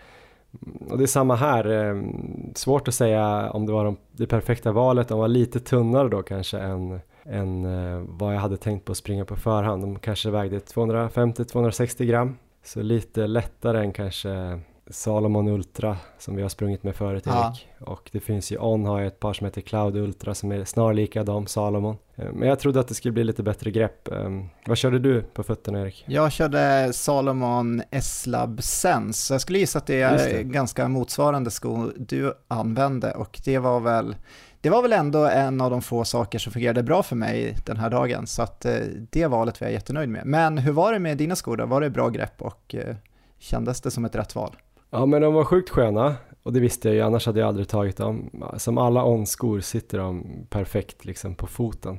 Och 0.90 0.98
det 0.98 1.04
är 1.04 1.06
samma 1.06 1.34
här, 1.34 1.64
ehm, 1.64 2.54
svårt 2.54 2.88
att 2.88 2.94
säga 2.94 3.50
om 3.50 3.66
det 3.66 3.72
var 3.72 3.96
det 4.12 4.26
perfekta 4.26 4.72
valet, 4.72 5.08
de 5.08 5.18
var 5.18 5.28
lite 5.28 5.60
tunnare 5.60 6.08
då 6.08 6.22
kanske 6.22 6.58
än, 6.58 7.00
än 7.30 7.64
eh, 7.64 8.04
vad 8.08 8.34
jag 8.34 8.40
hade 8.40 8.56
tänkt 8.56 8.84
på 8.84 8.92
att 8.92 8.98
springa 8.98 9.24
på 9.24 9.36
förhand. 9.36 9.82
De 9.82 9.98
kanske 9.98 10.30
vägde 10.30 10.58
250-260 10.58 12.04
gram, 12.04 12.36
så 12.64 12.82
lite 12.82 13.26
lättare 13.26 13.80
än 13.80 13.92
kanske 13.92 14.60
Salomon 14.90 15.48
Ultra 15.48 15.96
som 16.18 16.36
vi 16.36 16.42
har 16.42 16.48
sprungit 16.48 16.82
med 16.82 16.96
förut 16.96 17.26
Erik. 17.26 17.68
Ja. 17.78 17.86
Och 17.86 18.10
det 18.12 18.20
finns 18.20 18.52
ju 18.52 18.58
On 18.58 18.86
har 18.86 19.00
ju 19.00 19.06
ett 19.06 19.20
par 19.20 19.32
som 19.32 19.44
heter 19.44 19.60
Cloud 19.60 19.96
Ultra 19.96 20.34
som 20.34 20.52
är 20.52 20.64
snarlika 20.64 21.24
de 21.24 21.46
Salomon. 21.46 21.96
Eh, 22.16 22.32
men 22.32 22.48
jag 22.48 22.58
trodde 22.58 22.80
att 22.80 22.88
det 22.88 22.94
skulle 22.94 23.12
bli 23.12 23.24
lite 23.24 23.42
bättre 23.42 23.70
grepp. 23.70 24.08
Ehm, 24.08 24.48
vad 24.66 24.78
körde 24.78 24.98
du 24.98 25.22
på 25.22 25.42
fötterna 25.42 25.80
Erik? 25.80 26.04
Jag 26.08 26.32
körde 26.32 26.92
Salomon 26.92 27.82
S-Lab 27.90 28.62
Sense. 28.62 29.34
Jag 29.34 29.40
skulle 29.40 29.58
gissa 29.58 29.78
att 29.78 29.86
det 29.86 30.00
är 30.00 30.18
det. 30.18 30.42
ganska 30.42 30.88
motsvarande 30.88 31.50
sko 31.50 31.90
du 31.96 32.32
använde 32.48 33.12
och 33.12 33.40
det 33.44 33.58
var 33.58 33.80
väl 33.80 34.16
det 34.60 34.70
var 34.70 34.82
väl 34.82 34.92
ändå 34.92 35.24
en 35.24 35.60
av 35.60 35.70
de 35.70 35.82
få 35.82 36.04
saker 36.04 36.38
som 36.38 36.52
fungerade 36.52 36.82
bra 36.82 37.02
för 37.02 37.16
mig 37.16 37.56
den 37.66 37.76
här 37.76 37.90
dagen, 37.90 38.26
så 38.26 38.42
att 38.42 38.64
eh, 38.64 38.72
det 39.10 39.26
valet 39.26 39.60
var 39.60 39.68
jag 39.68 39.72
jättenöjd 39.72 40.08
med. 40.08 40.26
Men 40.26 40.58
hur 40.58 40.72
var 40.72 40.92
det 40.92 40.98
med 40.98 41.16
dina 41.16 41.36
skor 41.36 41.56
då? 41.56 41.66
Var 41.66 41.80
det 41.80 41.90
bra 41.90 42.08
grepp 42.08 42.42
och 42.42 42.74
eh, 42.74 42.96
kändes 43.38 43.80
det 43.80 43.90
som 43.90 44.04
ett 44.04 44.14
rätt 44.14 44.34
val? 44.34 44.56
Ja 44.90 45.06
men 45.06 45.22
de 45.22 45.34
var 45.34 45.44
sjukt 45.44 45.70
sköna 45.70 46.14
och 46.42 46.52
det 46.52 46.60
visste 46.60 46.88
jag 46.88 46.94
ju, 46.94 47.00
annars 47.00 47.26
hade 47.26 47.40
jag 47.40 47.48
aldrig 47.48 47.68
tagit 47.68 47.96
dem. 47.96 48.30
Som 48.56 48.78
alla 48.78 49.04
on-skor 49.04 49.60
sitter 49.60 49.98
de 49.98 50.26
perfekt 50.50 51.04
liksom 51.04 51.34
på 51.34 51.46
foten. 51.46 51.98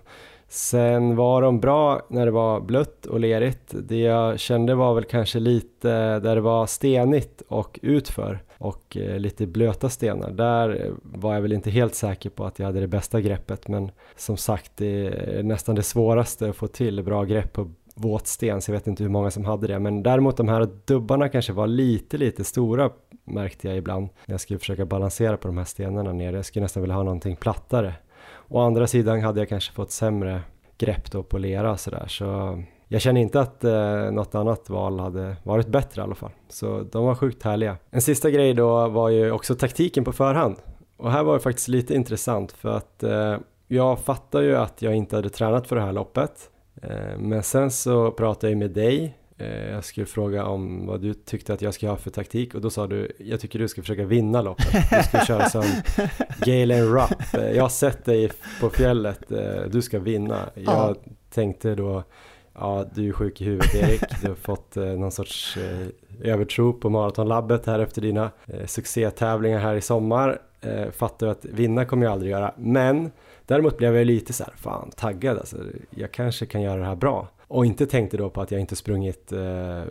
Sen 0.50 1.15
var 1.15 1.41
de 1.41 1.60
bra 1.60 2.01
när 2.10 2.25
det 2.25 2.32
var 2.32 2.62
blött 2.62 3.06
och 3.06 3.20
lerigt. 3.20 3.75
Det 3.84 4.00
jag 4.00 4.39
kände 4.39 4.75
var 4.75 4.94
väl 4.94 5.03
kanske 5.03 5.39
lite 5.39 6.20
där 6.20 6.36
det 6.36 6.41
var 6.41 6.65
stenigt 6.65 7.41
och 7.48 7.79
utför 7.82 8.39
och 8.58 8.98
eh, 8.98 9.20
lite 9.20 9.48
blöta 9.48 9.89
stenar. 9.89 10.32
Där 10.32 10.91
var 11.03 11.34
jag 11.34 11.41
väl 11.41 11.53
inte 11.53 11.70
helt 11.70 11.96
säker 11.96 12.29
på 12.29 12.46
att 12.46 12.60
jag 12.60 12.65
hade 12.65 12.79
det 12.79 12.88
bästa 12.88 13.22
greppet 13.22 13.68
men 13.68 13.91
som 14.15 14.38
sagt 14.38 14.72
det 14.75 15.08
är 15.08 15.44
nästan 15.44 15.75
det 15.75 15.84
svåraste 15.84 16.50
att 16.50 16.56
få 16.56 16.68
till 16.68 17.03
bra 17.03 17.24
grepp 17.24 17.53
på 17.53 17.72
våt 17.96 18.27
sten, 18.27 18.62
så 18.62 18.72
jag 18.72 18.74
vet 18.74 18.88
inte 18.88 19.03
hur 19.03 19.10
många 19.10 19.32
som 19.32 19.46
hade 19.46 19.68
det. 19.68 19.79
Men 19.79 20.03
däremot 20.03 20.38
de 20.38 20.48
här 20.48 20.70
dubbarna 20.86 21.29
kanske 21.29 21.53
var 21.53 21.68
lite, 21.68 22.18
lite 22.18 22.44
stora 22.44 22.89
märkte 23.24 23.68
jag 23.68 23.77
ibland 23.77 24.10
när 24.25 24.34
jag 24.34 24.41
skulle 24.41 24.60
försöka 24.60 24.86
balansera 24.86 25.38
på 25.38 25.48
de 25.48 25.58
här 25.58 25.65
stenarna 25.65 26.13
nere. 26.13 26.36
Jag 26.36 26.46
skulle 26.46 26.63
nästan 26.63 26.84
vilja 26.84 26.96
ha 26.96 27.03
någonting 27.03 27.36
plattare. 27.36 27.94
Å 28.50 28.60
andra 28.60 28.88
sidan 28.88 29.22
hade 29.22 29.39
jag 29.39 29.50
kanske 29.50 29.74
fått 29.74 29.91
sämre 29.91 30.41
grepp 30.77 31.12
då 31.12 31.24
på 31.24 31.38
lera 31.38 31.72
och 31.72 31.79
sådär. 31.79 32.06
Så 32.08 32.60
jag 32.88 33.01
känner 33.01 33.22
inte 33.22 33.39
att 33.39 33.63
eh, 33.63 34.12
något 34.12 34.36
annat 34.36 34.70
val 34.70 35.00
hade 35.00 35.36
varit 35.44 35.68
bättre 35.68 36.01
i 36.01 36.03
alla 36.03 36.15
fall. 36.15 36.32
Så 36.50 36.82
de 36.91 37.06
var 37.06 37.15
sjukt 37.15 37.44
härliga. 37.44 37.77
En 37.89 38.01
sista 38.01 38.29
grej 38.29 38.53
då 38.53 38.88
var 38.88 39.10
ju 39.10 39.32
också 39.32 39.56
taktiken 39.56 40.03
på 40.03 40.12
förhand. 40.12 40.56
Och 40.98 41.12
här 41.12 41.24
var 41.24 41.34
det 41.34 41.39
faktiskt 41.39 41.68
lite 41.68 41.96
intressant 41.96 42.51
för 42.51 42.70
att 42.70 43.03
eh, 43.03 43.38
jag 43.68 44.00
fattar 44.00 44.41
ju 44.41 44.56
att 44.56 44.82
jag 44.82 44.96
inte 44.96 45.15
hade 45.15 45.29
tränat 45.29 45.68
för 45.68 45.75
det 45.75 45.82
här 45.82 45.94
loppet. 45.94 46.50
Eh, 46.82 47.18
men 47.18 47.44
sen 47.44 47.72
så 47.72 48.12
pratade 48.12 48.51
jag 48.51 48.60
med 48.60 48.72
dig 48.72 49.18
jag 49.46 49.84
skulle 49.84 50.05
fråga 50.05 50.46
om 50.46 50.86
vad 50.88 51.01
du 51.01 51.13
tyckte 51.13 51.53
att 51.53 51.62
jag 51.62 51.74
ska 51.74 51.89
ha 51.89 51.98
för 51.98 52.10
taktik 52.10 52.55
och 52.55 52.62
då 52.62 52.69
sa 52.69 52.88
du, 52.88 53.12
jag 53.17 53.39
tycker 53.39 53.60
du 53.60 53.67
ska 53.67 53.81
försöka 53.81 54.05
vinna 54.05 54.41
loppet. 54.41 54.74
Du 54.91 55.03
ska 55.03 55.25
köra 55.25 55.50
som 55.50 55.63
Galen 56.46 56.86
Rupp. 56.86 57.34
Eh, 57.34 57.51
jag 57.51 57.63
har 57.63 57.69
sett 57.69 58.05
dig 58.05 58.31
på 58.62 58.69
fjället, 58.69 59.31
eh, 59.31 59.62
du 59.72 59.81
ska 59.81 60.00
vinna. 60.00 60.50
Jag 60.55 60.63
Ja. 60.74 60.96
tänkte 61.29 61.75
då, 61.75 62.03
ja 62.53 62.86
du 62.96 63.08
är 63.10 63.13
sjuk 63.13 63.41
i 63.41 63.46
huvudet 63.46 63.75
Erik, 63.75 64.01
du 64.22 64.27
har 64.27 64.36
fått 64.36 64.77
eh, 64.77 64.84
någon 64.84 65.12
sorts 65.12 65.58
eh, 65.58 65.88
övertro 66.34 66.74
på 66.74 66.89
maratonlabbet 66.89 67.65
här 67.65 67.79
efter 67.79 68.01
dina 68.01 68.31
eh, 68.48 68.65
succétävlingar 68.65 69.60
här 69.60 69.75
i 69.75 69.81
sommar. 69.81 70.41
Eh, 70.62 70.91
fattar 70.91 71.27
att 71.27 71.46
vinna 71.46 71.86
kommer 71.86 72.05
jag 72.05 72.13
aldrig 72.13 72.31
göra, 72.31 72.53
men 72.58 73.12
däremot 73.46 73.77
blev 73.77 73.96
jag 73.98 74.05
lite 74.08 74.34
så 74.34 74.43
här, 74.43 74.53
fan 74.58 74.91
taggad 74.96 75.38
alltså, 75.38 75.58
jag 75.89 76.12
kanske 76.12 76.46
kan 76.46 76.62
göra 76.62 76.79
det 76.79 76.86
här 76.86 76.96
bra. 76.96 77.27
Och 77.50 77.65
inte 77.65 77.86
tänkte 77.86 78.18
då 78.18 78.29
på 78.29 78.41
att 78.41 78.51
jag 78.51 78.62
inte 78.62 78.75
sprungit 78.75 79.32
eh, 79.32 79.84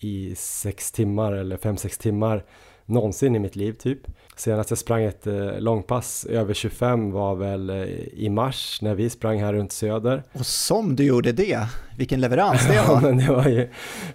i 0.00 0.34
sex 0.36 0.92
timmar 0.92 1.32
eller 1.32 1.56
fem, 1.56 1.76
sex 1.76 1.98
timmar 1.98 2.44
någonsin 2.86 3.36
i 3.36 3.38
mitt 3.38 3.56
liv 3.56 3.72
typ. 3.72 3.98
Senast 4.36 4.70
jag 4.70 4.78
sprang 4.78 5.04
ett 5.04 5.26
eh, 5.26 5.60
långpass 5.60 6.24
över 6.24 6.54
25 6.54 7.10
var 7.10 7.34
väl 7.34 7.70
eh, 7.70 7.82
i 8.12 8.28
mars 8.30 8.78
när 8.82 8.94
vi 8.94 9.10
sprang 9.10 9.40
här 9.40 9.52
runt 9.52 9.72
Söder. 9.72 10.22
Och 10.32 10.46
som 10.46 10.96
du 10.96 11.04
gjorde 11.04 11.32
det, 11.32 11.58
vilken 11.98 12.20
leverans 12.20 12.68
det 12.68 12.82
var. 12.88 13.12
det 13.12 13.32
var 13.32 13.48
ju 13.48 13.68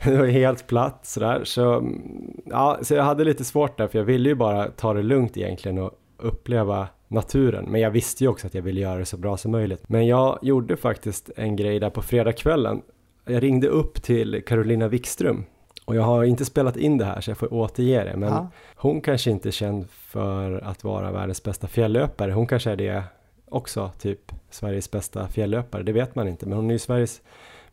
det 0.03 0.17
var 0.17 0.25
helt 0.25 0.67
platt 0.67 0.99
sådär. 1.03 1.41
Så, 1.43 1.73
mm, 1.73 2.01
ja, 2.45 2.79
så 2.81 2.93
jag 2.93 3.03
hade 3.03 3.23
lite 3.23 3.43
svårt 3.43 3.77
där 3.77 3.87
för 3.87 3.97
jag 3.97 4.05
ville 4.05 4.29
ju 4.29 4.35
bara 4.35 4.67
ta 4.67 4.93
det 4.93 5.03
lugnt 5.03 5.37
egentligen 5.37 5.77
och 5.77 5.91
uppleva 6.17 6.87
naturen. 7.07 7.65
Men 7.65 7.81
jag 7.81 7.91
visste 7.91 8.23
ju 8.23 8.27
också 8.29 8.47
att 8.47 8.53
jag 8.53 8.61
ville 8.61 8.81
göra 8.81 8.97
det 8.99 9.05
så 9.05 9.17
bra 9.17 9.37
som 9.37 9.51
möjligt. 9.51 9.83
Men 9.89 10.07
jag 10.07 10.39
gjorde 10.41 10.77
faktiskt 10.77 11.29
en 11.35 11.55
grej 11.55 11.79
där 11.79 11.89
på 11.89 12.01
fredagskvällen. 12.01 12.81
Jag 13.25 13.43
ringde 13.43 13.67
upp 13.67 14.03
till 14.03 14.43
Carolina 14.47 14.87
Wikström 14.87 15.45
och 15.85 15.95
jag 15.95 16.03
har 16.03 16.23
inte 16.23 16.45
spelat 16.45 16.77
in 16.77 16.97
det 16.97 17.05
här 17.05 17.21
så 17.21 17.29
jag 17.31 17.37
får 17.37 17.53
återge 17.53 18.03
det. 18.03 18.17
Men 18.17 18.29
Ja. 18.33 18.47
hon 18.75 19.01
kanske 19.01 19.31
inte 19.31 19.49
är 19.49 19.51
känd 19.51 19.89
för 19.89 20.51
att 20.63 20.83
vara 20.83 21.11
världens 21.11 21.43
bästa 21.43 21.67
fjällöpare. 21.67 22.31
Hon 22.31 22.47
kanske 22.47 22.71
är 22.71 22.75
det 22.75 23.03
också, 23.49 23.91
typ 23.99 24.31
Sveriges 24.49 24.91
bästa 24.91 25.27
fjällöpare. 25.27 25.83
Det 25.83 25.91
vet 25.91 26.15
man 26.15 26.27
inte, 26.27 26.45
men 26.45 26.55
hon 26.57 26.69
är 26.69 26.73
ju 26.73 26.79
Sveriges 26.79 27.21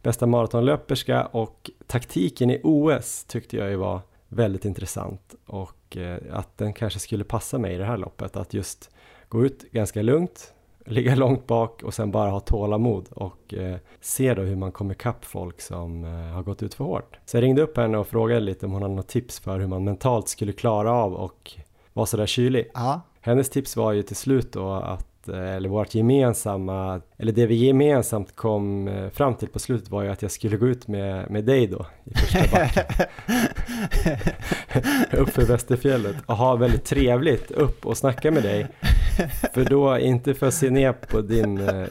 bästa 0.03 0.27
maratonlöperska 0.27 1.25
och 1.27 1.71
taktiken 1.87 2.51
i 2.51 2.61
OS 2.63 3.25
tyckte 3.25 3.57
jag 3.57 3.71
ju 3.71 3.77
var 3.77 4.01
väldigt 4.29 4.65
intressant 4.65 5.35
och 5.47 5.97
eh, 5.97 6.19
att 6.33 6.59
den 6.59 6.73
kanske 6.73 6.99
skulle 6.99 7.25
passa 7.25 7.59
mig 7.59 7.75
i 7.75 7.79
det 7.79 7.85
här 7.85 7.97
loppet. 7.97 8.37
Att 8.37 8.55
just 8.55 8.91
gå 9.35 9.45
ut 9.45 9.73
ganska 9.73 10.03
lugnt, 10.03 10.55
ligga 10.87 11.15
långt 11.15 11.47
bak 11.47 11.83
och 11.83 11.95
sen 11.95 12.11
bara 12.11 12.31
ha 12.31 12.41
tålamod 12.41 13.09
och 13.11 13.55
eh, 13.55 13.77
se 14.01 14.35
då 14.35 14.43
hur 14.43 14.57
man 14.57 14.73
kommer 14.73 14.95
ikapp 14.95 15.25
folk 15.25 15.61
som 15.61 16.05
eh, 16.05 16.11
har 16.11 16.43
gått 16.43 16.63
ut 16.63 16.75
för 16.75 16.85
hårt. 16.85 17.19
Så 17.25 17.37
jag 17.37 17.43
ringde 17.43 17.63
upp 17.63 17.77
henne 17.77 17.99
och 17.99 18.07
frågade 18.07 18.41
lite 18.41 18.67
om 18.67 18.73
hon 18.73 18.83
hade 18.83 18.95
något 18.95 19.09
tips 19.09 19.41
för 19.41 19.59
hur 19.61 19.67
man 19.67 19.85
mentalt 19.85 20.29
skulle 20.29 20.53
klara 20.53 20.93
av 20.93 21.15
och 21.15 21.53
vara 21.93 22.07
sådär 22.07 22.27
kylig. 22.27 22.71
Ja, 22.75 23.01
Hennes 23.21 23.51
tips 23.51 23.77
var 23.77 23.93
ju 23.93 24.03
till 24.03 24.17
slut 24.17 24.53
då 24.53 24.73
att, 24.73 25.07
eh, 25.29 25.55
eller 25.55 25.69
vårt 25.69 25.95
gemensamma, 25.95 27.01
eller 27.17 27.33
det 27.33 27.47
vi 27.47 27.55
gemensamt 27.55 28.37
kom 28.37 28.89
eh, 28.89 29.09
fram 29.11 29.35
till 29.35 29.49
på 29.49 29.59
slutet 29.59 29.91
var 29.91 30.03
ju 30.03 30.09
att 30.09 30.23
jag 30.23 30.31
skulle 30.31 30.57
gå 30.57 30.67
ut 30.67 30.89
med, 30.89 31.31
med 31.31 31.45
dig 31.45 31.67
då 31.67 31.87
i 32.05 32.15
första 32.15 32.39
backen 32.53 32.85
uppför 35.21 35.43
Västerfjället 35.47 36.17
och 36.27 36.37
ha 36.37 36.57
väldigt 36.57 36.85
trevligt 36.85 37.51
upp 37.51 37.87
och 37.87 37.97
snacka 37.97 38.31
med 38.31 38.43
dig. 38.43 38.67
För 39.55 39.65
då, 39.65 39.99
inte 39.99 40.35
för 40.35 40.47
att 40.47 40.55
se 40.55 40.71
ner 40.71 40.93
på 40.93 41.21
din, 41.21 41.59
eh, 41.69 41.87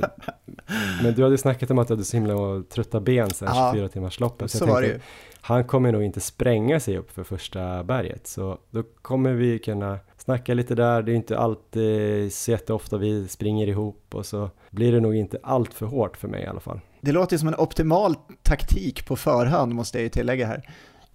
men 1.04 1.14
du 1.16 1.24
hade 1.24 1.38
snackat 1.38 1.72
om 1.72 1.80
att 1.80 1.88
du 1.88 1.94
hade 1.94 2.04
så 2.04 2.18
himla 2.18 2.64
trötta 2.70 3.00
ben 3.00 3.30
sen 3.30 3.48
Ja, 3.52 3.72
24 3.74 3.90
timmars 3.90 4.20
loppet. 4.20 4.52
så 4.52 4.66
var 4.66 4.82
det 4.82 4.88
ju. 4.88 5.00
han 5.42 5.64
kommer 5.64 5.92
nog 5.92 6.04
inte 6.04 6.20
spränga 6.20 6.80
sig 6.80 6.98
upp 6.98 7.12
för 7.12 7.24
första 7.24 7.84
berget. 7.84 8.28
Så 8.28 8.58
då 8.70 8.84
kommer 9.02 9.34
vi 9.34 9.60
kunna 9.60 10.00
snacka 10.24 10.54
lite 10.54 10.76
där. 10.76 11.02
Det 11.02 11.12
är 11.12 11.16
inte 11.16 11.38
alltid 11.38 12.34
så 12.34 12.52
jätteofta 12.52 12.98
vi 12.98 13.28
springer 13.28 13.68
ihop 13.68 14.06
och 14.14 14.26
så 14.26 14.50
blir 14.70 14.92
det 14.92 15.00
nog 15.00 15.16
inte 15.16 15.38
allt 15.44 15.74
för 15.74 15.86
hårt 15.86 16.18
för 16.18 16.28
mig 16.28 16.44
i 16.44 16.48
alla 16.48 16.60
fall. 16.60 16.80
Det 17.02 17.12
låter 17.12 17.38
som 17.38 17.48
en 17.48 17.56
optimal 17.56 18.16
taktik 18.44 19.08
på 19.08 19.16
förhand 19.16 19.74
måste 19.74 19.98
jag 19.98 20.04
ju 20.04 20.10
tillägga 20.10 20.46
här. 20.48 20.70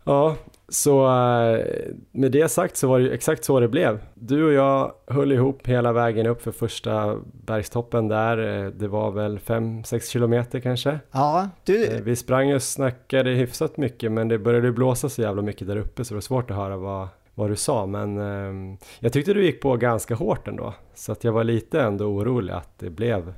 Ja, 0.05 0.37
så 0.69 1.07
eh, 1.07 1.67
med 2.12 2.33
det 2.33 2.49
sagt 2.49 2.77
så 2.77 2.88
var 2.88 2.99
det 2.99 3.05
ju 3.05 3.12
exakt 3.12 3.45
så 3.45 3.61
det 3.61 3.69
blev. 3.69 4.00
Du 4.15 4.45
och 4.47 4.53
jag 4.53 4.93
höll 5.07 5.33
ihop 5.33 5.67
hela 5.67 5.93
vägen 5.93 6.27
upp 6.27 6.43
för 6.43 6.53
första 6.53 7.17
bergstoppen 7.47 8.09
där. 8.09 8.65
Eh, 8.65 8.71
Det 8.71 8.88
var 8.88 9.11
väl 9.11 9.38
5-6 9.38 10.11
kilometer 10.12 10.61
kanske. 10.61 10.99
Ja, 11.12 11.41
Eh, 11.43 11.49
du, 11.65 12.00
Vi 12.05 12.17
sprang 12.17 12.55
och 12.55 12.62
snackade 12.62 13.31
hyfsat 13.31 13.77
mycket 13.77 14.12
men 14.12 14.29
det 14.29 14.38
började 14.38 14.73
blåsa 14.73 15.09
så 15.09 15.23
jävla 15.23 15.43
mycket 15.43 15.67
där 15.67 15.77
uppe 15.77 16.05
så 16.05 16.15
det 16.15 16.17
var 16.17 16.21
svårt 16.21 16.50
att 16.50 16.57
höra 16.57 16.77
vad, 16.77 17.09
vad 17.38 17.50
du 17.50 17.57
sa. 17.57 17.87
Men 17.87 18.18
eh, 18.18 18.78
jag 18.99 19.12
tyckte 19.12 19.35
du 19.35 19.45
gick 19.45 19.61
på 19.61 19.76
ganska 19.76 20.14
hårt 20.14 20.49
ändå. 20.49 20.75
Så 20.95 21.12
att 21.12 21.25
jag 21.25 21.33
var 21.33 21.45
lite 21.45 21.80
ändå 21.80 22.04
orolig 22.04 22.52
att 22.52 22.78
det 22.78 22.90
blev 22.90 23.35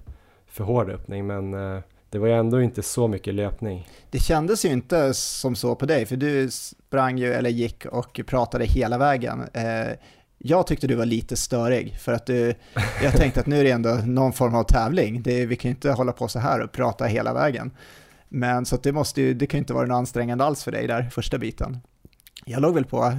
för 0.46 0.64
hård 0.64 0.90
öppning 0.90 1.26
men 1.26 1.54
eh, 1.54 1.82
det 2.10 2.18
var 2.18 2.26
ju 2.26 2.34
ändå 2.34 2.62
inte 2.62 2.82
så 2.82 3.08
mycket 3.08 3.34
löpning. 3.34 3.88
det 4.10 4.18
kändes 4.18 4.64
ju 4.64 4.68
inte 4.68 5.14
som 5.14 5.56
så 5.56 5.74
på 5.74 5.86
dig, 5.86 6.06
för 6.06 6.16
du 6.16 6.50
sprang 6.50 7.18
ju, 7.18 7.32
eller 7.32 7.50
gick 7.50 7.86
och 7.86 8.20
pratade 8.26 8.64
hela 8.64 8.98
vägen. 8.98 9.42
Eh, 9.52 9.92
jag 10.38 10.66
tyckte 10.66 10.86
du 10.86 10.94
var 10.94 11.04
lite 11.04 11.36
störig, 11.36 11.98
för 11.98 12.12
att 12.12 12.26
du, 12.26 12.54
jag 13.02 13.12
tänkte 13.12 13.40
att 13.40 13.46
nu 13.46 13.60
är 13.60 13.64
det 13.64 13.70
ändå 13.70 13.94
någon 14.04 14.32
form 14.32 14.54
av 14.54 14.64
tävling. 14.64 15.22
Det, 15.22 15.46
vi 15.46 15.56
kan 15.56 15.68
ju 15.68 15.74
inte 15.74 15.90
hålla 15.90 16.12
på 16.12 16.28
så 16.28 16.38
här 16.38 16.60
och 16.60 16.72
prata 16.72 17.04
hela 17.04 17.34
vägen. 17.34 17.70
Men 18.28 18.64
så 18.66 18.74
att 18.74 18.82
det 18.82 18.92
måste 18.92 19.22
ju, 19.22 19.34
det 19.34 19.46
kan 19.46 19.58
ju 19.58 19.62
inte 19.62 19.72
vara 19.72 19.86
något 19.86 19.94
ansträngande 19.94 20.44
alls 20.44 20.64
för 20.64 20.72
dig 20.72 20.86
där, 20.86 21.10
första 21.10 21.38
biten. 21.38 21.78
Jag 22.44 22.62
låg 22.62 22.74
väl 22.74 22.84
på 22.84 23.12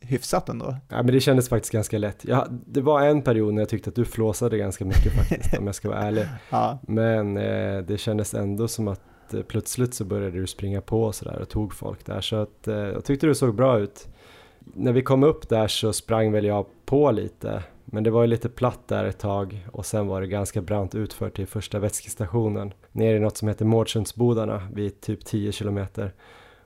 hyfsat 0.00 0.48
ändå. 0.48 0.76
Ja, 0.88 1.02
men 1.02 1.06
det 1.06 1.20
kändes 1.20 1.48
faktiskt 1.48 1.72
ganska 1.72 1.98
lätt. 1.98 2.24
Jag, 2.24 2.46
det 2.66 2.80
var 2.80 3.00
en 3.00 3.22
period 3.22 3.54
när 3.54 3.62
jag 3.62 3.68
tyckte 3.68 3.90
att 3.90 3.96
du 3.96 4.04
flåsade 4.04 4.58
ganska 4.58 4.84
mycket 4.84 5.12
faktiskt, 5.12 5.58
om 5.58 5.66
jag 5.66 5.74
ska 5.74 5.88
vara 5.88 5.98
ärlig. 6.02 6.26
Ja, 6.50 6.78
Men 6.82 7.36
eh, 7.36 7.78
det 7.78 7.98
kändes 7.98 8.34
ändå 8.34 8.68
som 8.68 8.88
att 8.88 9.34
eh, 9.34 9.42
plötsligt 9.42 9.94
så 9.94 10.04
började 10.04 10.40
du 10.40 10.46
springa 10.46 10.80
på 10.80 11.02
och 11.02 11.14
sådär 11.14 11.38
och 11.40 11.48
tog 11.48 11.74
folk 11.74 12.06
där. 12.06 12.20
Så 12.20 12.36
att 12.36 12.68
eh, 12.68 12.74
jag 12.74 13.04
tyckte 13.04 13.26
du 13.26 13.34
såg 13.34 13.54
bra 13.54 13.78
ut. 13.78 14.08
När 14.58 14.92
vi 14.92 15.02
kom 15.02 15.22
upp 15.22 15.48
där 15.48 15.68
så 15.68 15.92
sprang 15.92 16.32
väl 16.32 16.44
jag 16.44 16.66
på 16.84 17.10
lite. 17.10 17.62
Men 17.84 18.04
det 18.04 18.10
var 18.10 18.22
ju 18.22 18.26
lite 18.26 18.48
platt 18.48 18.80
där 18.86 19.04
ett 19.04 19.18
tag 19.18 19.66
och 19.72 19.86
sen 19.86 20.06
var 20.06 20.20
det 20.20 20.26
ganska 20.26 20.62
brant 20.62 20.94
utför 20.94 21.30
till 21.30 21.46
första 21.46 21.78
vätskestationen. 21.78 22.72
Ner 22.92 23.14
i 23.14 23.20
något 23.20 23.36
som 23.36 23.48
heter 23.48 23.64
Mårdsundsbodarna 23.64 24.68
vid 24.72 25.00
typ 25.00 25.24
10 25.24 25.52
kilometer. 25.52 26.12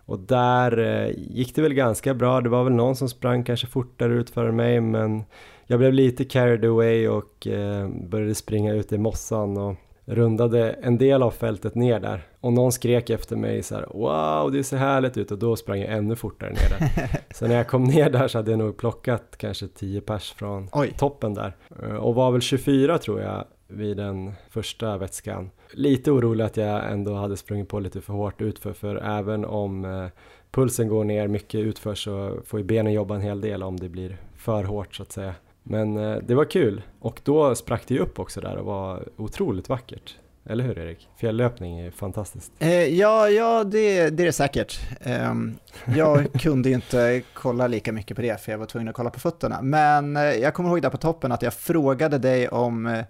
Och 0.07 0.19
där 0.19 0.79
eh, 0.79 1.11
gick 1.17 1.55
det 1.55 1.63
väl 1.63 1.75
ganska 1.75 2.15
bra. 2.15 2.41
Det 2.41 2.49
var 2.49 2.65
väl 2.65 2.73
någon 2.73 2.97
som 2.97 3.09
sprang 3.09 3.45
kanske 3.45 3.67
fortare 3.67 4.13
ut 4.15 4.31
för 4.31 4.51
mig 4.51 4.81
men 4.81 5.25
jag 5.67 5.79
blev 5.79 5.93
lite 5.93 6.25
carried 6.25 6.65
away 6.65 7.09
och 7.09 7.47
eh, 7.47 7.89
började 7.89 8.35
springa 8.35 8.73
ut 8.73 8.93
i 8.93 8.99
mossan 8.99 9.57
och 9.57 9.75
rundade 10.07 10.71
en 10.71 10.99
del 10.99 11.23
av 11.23 11.31
fältet 11.31 11.75
ner 11.75 12.01
där. 12.01 12.27
Och 12.41 12.53
någon 12.53 12.73
skrek 12.73 13.11
efter 13.11 13.37
mig 13.37 13.63
så 13.63 13.75
här 13.75 13.87
Wow, 13.95 14.53
det 14.53 14.65
ser 14.65 14.77
härligt 14.77 15.17
ut 15.17 15.31
och 15.31 15.39
då 15.39 15.57
sprang 15.57 15.81
jag 15.81 15.93
ännu 15.93 16.17
fortare 16.17 16.51
ner 16.51 16.79
där. 16.79 17.09
så 17.35 17.47
när 17.47 17.55
jag 17.55 17.69
kom 17.69 17.85
ner 17.85 18.11
där 18.11 18.29
så 18.29 18.39
hade 18.39 18.51
jag 18.51 18.59
nog 18.59 18.77
plockat 18.77 19.35
kanske 19.37 19.69
10 19.69 20.01
pers 20.01 20.33
från 20.33 20.69
Oj. 20.73 20.95
toppen 20.99 21.35
där. 21.35 21.57
Eh, 21.83 21.95
Och 21.97 22.15
var 22.15 22.31
väl 22.31 22.41
24 22.41 22.99
tror 22.99 23.21
jag 23.21 23.45
vid 23.69 23.97
den 23.97 24.33
första 24.51 24.99
vätskan. 24.99 25.51
Lite 25.73 26.11
orolig 26.11 26.45
att 26.45 26.57
jag 26.57 26.93
ändå 26.93 27.15
hade 27.15 27.37
sprungit 27.37 27.69
på 27.69 27.81
lite 27.81 28.01
för 28.01 28.13
hårt 28.13 28.41
utför 28.41 28.73
för 28.73 28.97
även 28.97 29.45
om 29.45 29.85
eh, 29.85 30.07
pulsen 30.51 30.89
går 30.89 31.05
ner 31.05 31.29
mycket 31.29 31.61
utför 31.61 31.95
så 31.95 32.41
får 32.45 32.61
ju 32.61 32.65
benen 32.65 32.93
jobba 32.93 33.15
en 33.15 33.21
hel 33.21 33.41
del 33.41 33.63
om 33.63 33.81
det 33.81 33.89
blir 33.89 34.17
för 34.37 34.65
hårt 34.65 34.95
så 34.95 35.03
att 35.03 35.13
säga. 35.13 35.35
Men 35.63 35.97
eh, 35.97 36.17
det 36.23 36.35
var 36.35 36.45
kul 36.45 36.83
och 37.01 37.21
då 37.25 37.55
sprack 37.55 37.83
det 37.87 37.95
ju 37.95 38.01
upp 38.01 38.19
också 38.19 38.41
där 38.41 38.57
och 38.57 38.67
var 38.67 39.09
otroligt 39.17 39.69
vackert. 39.69 40.17
Eller 40.47 40.65
hur 40.65 40.79
Erik? 40.79 41.09
Fjälllöpning 41.17 41.79
är 41.79 41.91
fantastiskt. 41.91 42.53
Eh, 42.59 42.71
ja, 42.71 43.29
ja 43.29 43.65
det, 43.65 44.11
det 44.11 44.23
är 44.23 44.27
det 44.27 44.33
säkert. 44.33 44.81
Ehm, 45.01 45.55
jag 45.97 46.33
kunde 46.41 46.71
inte 46.71 47.23
kolla 47.35 47.67
lika 47.67 47.93
mycket 47.93 48.17
på 48.17 48.23
det 48.23 48.41
för 48.41 48.53
jag 48.53 48.59
var 48.59 48.67
tvungen 48.67 48.89
att 48.89 48.95
kolla 48.95 49.11
på 49.11 49.21
fötterna. 49.21 49.63
Men 49.63 50.17
eh, 50.17 50.23
jag 50.23 50.55
kommer 50.55 50.71
ihåg 50.71 50.83
där 50.83 50.91
på 50.91 50.97
toppen 50.97 51.33
att 51.33 51.43
jag 51.43 51.55
frågade 51.55 52.19
dig 52.19 52.49
om 52.49 52.87
eh, 52.87 52.99
eh, 52.99 53.05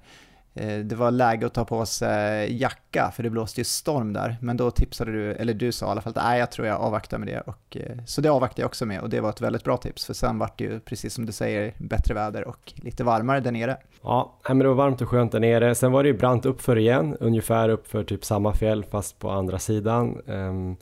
Eh, 0.54 0.78
det 0.78 0.94
var 0.94 1.11
läge 1.11 1.46
att 1.46 1.54
ta 1.54 1.64
på 1.64 1.87
sig 1.87 2.44
eh, 2.44 2.56
jacka 2.61 3.12
för 3.16 3.23
det 3.23 3.30
blåste 3.30 3.61
ju 3.61 3.64
storm 3.64 4.12
där. 4.12 4.37
Men 4.40 4.56
då 4.56 4.70
tipsade 4.70 5.12
du, 5.12 5.32
eller 5.32 5.54
du 5.54 5.73
sa 5.73 5.87
i 5.87 5.88
alla 5.88 6.00
fall 6.00 6.11
att 6.16 6.25
nej, 6.25 6.38
jag 6.38 6.50
tror 6.52 6.66
jag 6.66 6.80
avvaktar 6.80 7.18
med 7.18 7.28
det. 7.28 7.40
Och, 7.40 7.76
eh, 7.76 7.96
så 8.06 8.20
det 8.20 8.28
avvaktade 8.28 8.62
jag 8.62 8.66
också 8.66 8.87
med 8.87 9.00
och 9.00 9.11
det 9.11 9.20
var 9.20 9.30
ett 9.30 9.40
väldigt 9.40 9.64
bra 9.64 9.76
tips 9.76 10.06
för 10.06 10.14
sen 10.14 10.38
vart 10.38 10.58
det 10.58 10.64
ju 10.64 10.80
precis 10.80 11.14
som 11.14 11.26
du 11.26 11.32
säger 11.32 11.75
bättre 11.78 12.14
väder 12.14 12.49
och 12.49 12.73
lite 12.76 13.04
varmare 13.04 13.40
där 13.40 13.52
nere. 13.52 13.76
Ja, 14.02 14.38
men 14.49 14.58
det 14.58 14.68
var 14.68 14.75
varmt 14.75 15.00
och 15.00 15.08
skönt 15.08 15.32
där 15.32 15.40
nere. 15.40 15.75
Sen 15.75 15.92
var 15.92 16.02
det 16.02 16.08
ju 16.08 16.18
brant 16.18 16.46
uppför 16.46 16.78
igen, 16.78 17.16
ungefär 17.20 17.68
uppför 17.68 18.04
typ 18.04 18.25
samma 18.25 18.52
fjäll 18.52 18.84
fast 18.84 19.18
på 19.18 19.30
andra 19.30 19.58
sidan. 19.58 20.23
Ehm, 20.26 20.76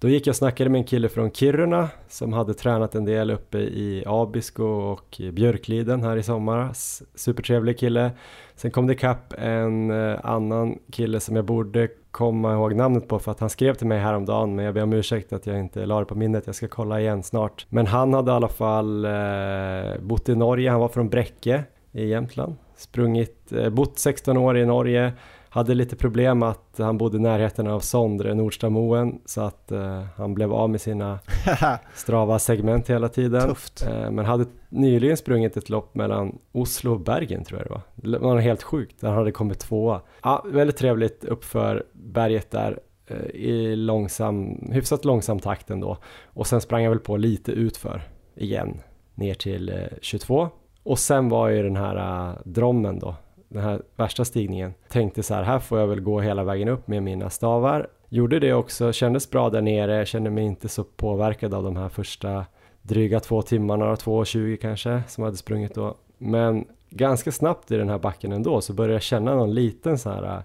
då 0.00 0.08
gick 0.08 0.26
jag 0.26 0.32
och 0.32 0.36
snackade 0.36 0.70
med 0.70 0.78
en 0.78 0.84
kille 0.84 1.08
från 1.08 1.30
Kiruna 1.30 1.88
som 2.08 2.32
hade 2.32 2.54
tränat 2.54 2.94
en 2.94 3.04
del 3.04 3.30
uppe 3.30 3.58
i 3.58 4.04
Abisko 4.06 4.64
och 4.64 5.20
Björkliden 5.32 6.02
här 6.02 6.16
i 6.16 6.22
somras. 6.22 7.02
Supertrevlig 7.14 7.78
kille. 7.78 8.10
Sen 8.54 8.70
kom 8.70 8.86
det 8.86 8.94
kapp 8.94 9.34
en 9.38 9.90
eh, 9.90 10.18
annan 10.22 10.78
kille 10.92 11.20
som 11.20 11.36
jag 11.36 11.44
borde 11.44 11.88
komma 12.10 12.52
ihåg 12.52 12.74
namnet 12.74 13.08
på 13.08 13.18
för 13.18 13.30
att 13.30 13.40
han 13.40 13.50
skrev 13.50 13.74
till 13.74 13.86
mig 13.86 13.98
häromdagen 13.98 14.54
men 14.54 14.64
jag 14.64 14.74
ber 14.74 14.82
om 14.82 14.92
ursäkt 14.92 15.32
att 15.32 15.46
jag 15.46 15.58
inte 15.58 15.86
la 15.86 15.98
det 15.98 16.06
på 16.06 16.14
minnet, 16.14 16.46
jag 16.46 16.54
ska 16.54 16.68
kolla 16.68 17.00
igen 17.00 17.22
snart. 17.22 17.66
Men 17.68 17.86
han 17.86 18.14
hade 18.14 18.30
i 18.30 18.34
alla 18.34 18.48
fall 18.48 19.04
eh, 19.04 20.00
bott 20.00 20.28
i 20.28 20.36
Norge, 20.36 20.70
han 20.70 20.80
var 20.80 20.88
från 20.88 21.08
Bräcke 21.08 21.64
i 21.92 22.06
Jämtland. 22.06 22.56
Sprungit, 22.76 23.52
eh, 23.52 23.70
bott 23.70 23.98
16 23.98 24.36
år 24.36 24.58
i 24.58 24.66
Norge, 24.66 25.12
hade 25.50 25.74
lite 25.74 25.96
problem 25.96 26.42
att 26.42 26.74
han 26.78 26.98
bodde 26.98 27.16
i 27.16 27.20
närheten 27.20 27.66
av 27.66 27.80
Sondre, 27.80 28.34
Nordstamoen, 28.34 29.20
så 29.24 29.40
att 29.40 29.72
eh, 29.72 30.02
han 30.16 30.34
blev 30.34 30.52
av 30.52 30.70
med 30.70 30.80
sina 30.80 31.18
strava 31.94 32.38
segment 32.38 32.90
hela 32.90 33.08
tiden. 33.08 33.48
Tufft. 33.48 33.86
Eh, 33.86 34.10
men 34.10 34.24
hade 34.24 34.44
nyligen 34.68 35.16
sprungit 35.16 35.56
ett 35.56 35.68
lopp 35.68 35.94
mellan 35.94 36.38
Oslo 36.52 36.92
och 36.92 37.00
Bergen 37.00 37.44
tror 37.44 37.60
jag 37.60 37.66
det 37.68 37.74
var. 37.74 38.12
Det 38.12 38.18
var 38.18 38.38
helt 38.38 38.62
sjukt, 38.62 39.00
där 39.00 39.08
han 39.08 39.18
hade 39.18 39.32
kommit 39.32 39.58
tvåa. 39.58 40.00
Ja, 40.22 40.44
väldigt 40.48 40.76
trevligt 40.76 41.24
uppför 41.24 41.84
berget 41.92 42.50
där 42.50 42.78
eh, 43.06 43.16
i 43.34 43.76
långsam, 43.76 44.68
hyfsat 44.72 45.04
långsam 45.04 45.38
takt 45.38 45.70
ändå. 45.70 45.96
Och 46.24 46.46
sen 46.46 46.60
sprang 46.60 46.82
jag 46.82 46.90
väl 46.90 46.98
på 46.98 47.16
lite 47.16 47.52
utför 47.52 48.02
igen, 48.36 48.80
ner 49.14 49.34
till 49.34 49.68
eh, 49.68 49.76
22. 50.00 50.48
Och 50.82 50.98
sen 50.98 51.28
var 51.28 51.48
ju 51.48 51.62
den 51.62 51.76
här 51.76 52.28
uh, 52.28 52.36
drommen 52.44 52.98
då, 52.98 53.14
den 53.50 53.62
här 53.62 53.82
värsta 53.96 54.24
stigningen. 54.24 54.74
Tänkte 54.88 55.22
så 55.22 55.34
här, 55.34 55.42
här 55.42 55.58
får 55.58 55.78
jag 55.78 55.86
väl 55.86 56.00
gå 56.00 56.20
hela 56.20 56.44
vägen 56.44 56.68
upp 56.68 56.88
med 56.88 57.02
mina 57.02 57.30
stavar. 57.30 57.88
Gjorde 58.08 58.38
det 58.38 58.52
också, 58.52 58.92
kändes 58.92 59.30
bra 59.30 59.50
där 59.50 59.60
nere, 59.60 60.06
kände 60.06 60.30
mig 60.30 60.44
inte 60.44 60.68
så 60.68 60.84
påverkad 60.84 61.54
av 61.54 61.62
de 61.64 61.76
här 61.76 61.88
första 61.88 62.46
dryga 62.82 63.20
två 63.20 63.42
timmarna, 63.42 63.94
2.20 63.94 64.56
kanske, 64.56 65.02
som 65.08 65.22
jag 65.22 65.26
hade 65.26 65.36
sprungit 65.36 65.74
då. 65.74 65.96
Men 66.18 66.64
ganska 66.90 67.32
snabbt 67.32 67.70
i 67.70 67.76
den 67.76 67.88
här 67.88 67.98
backen 67.98 68.32
ändå 68.32 68.60
så 68.60 68.72
började 68.72 68.92
jag 68.92 69.02
känna 69.02 69.34
någon 69.34 69.54
liten 69.54 69.98
så 69.98 70.10
här 70.10 70.36
uh, 70.36 70.42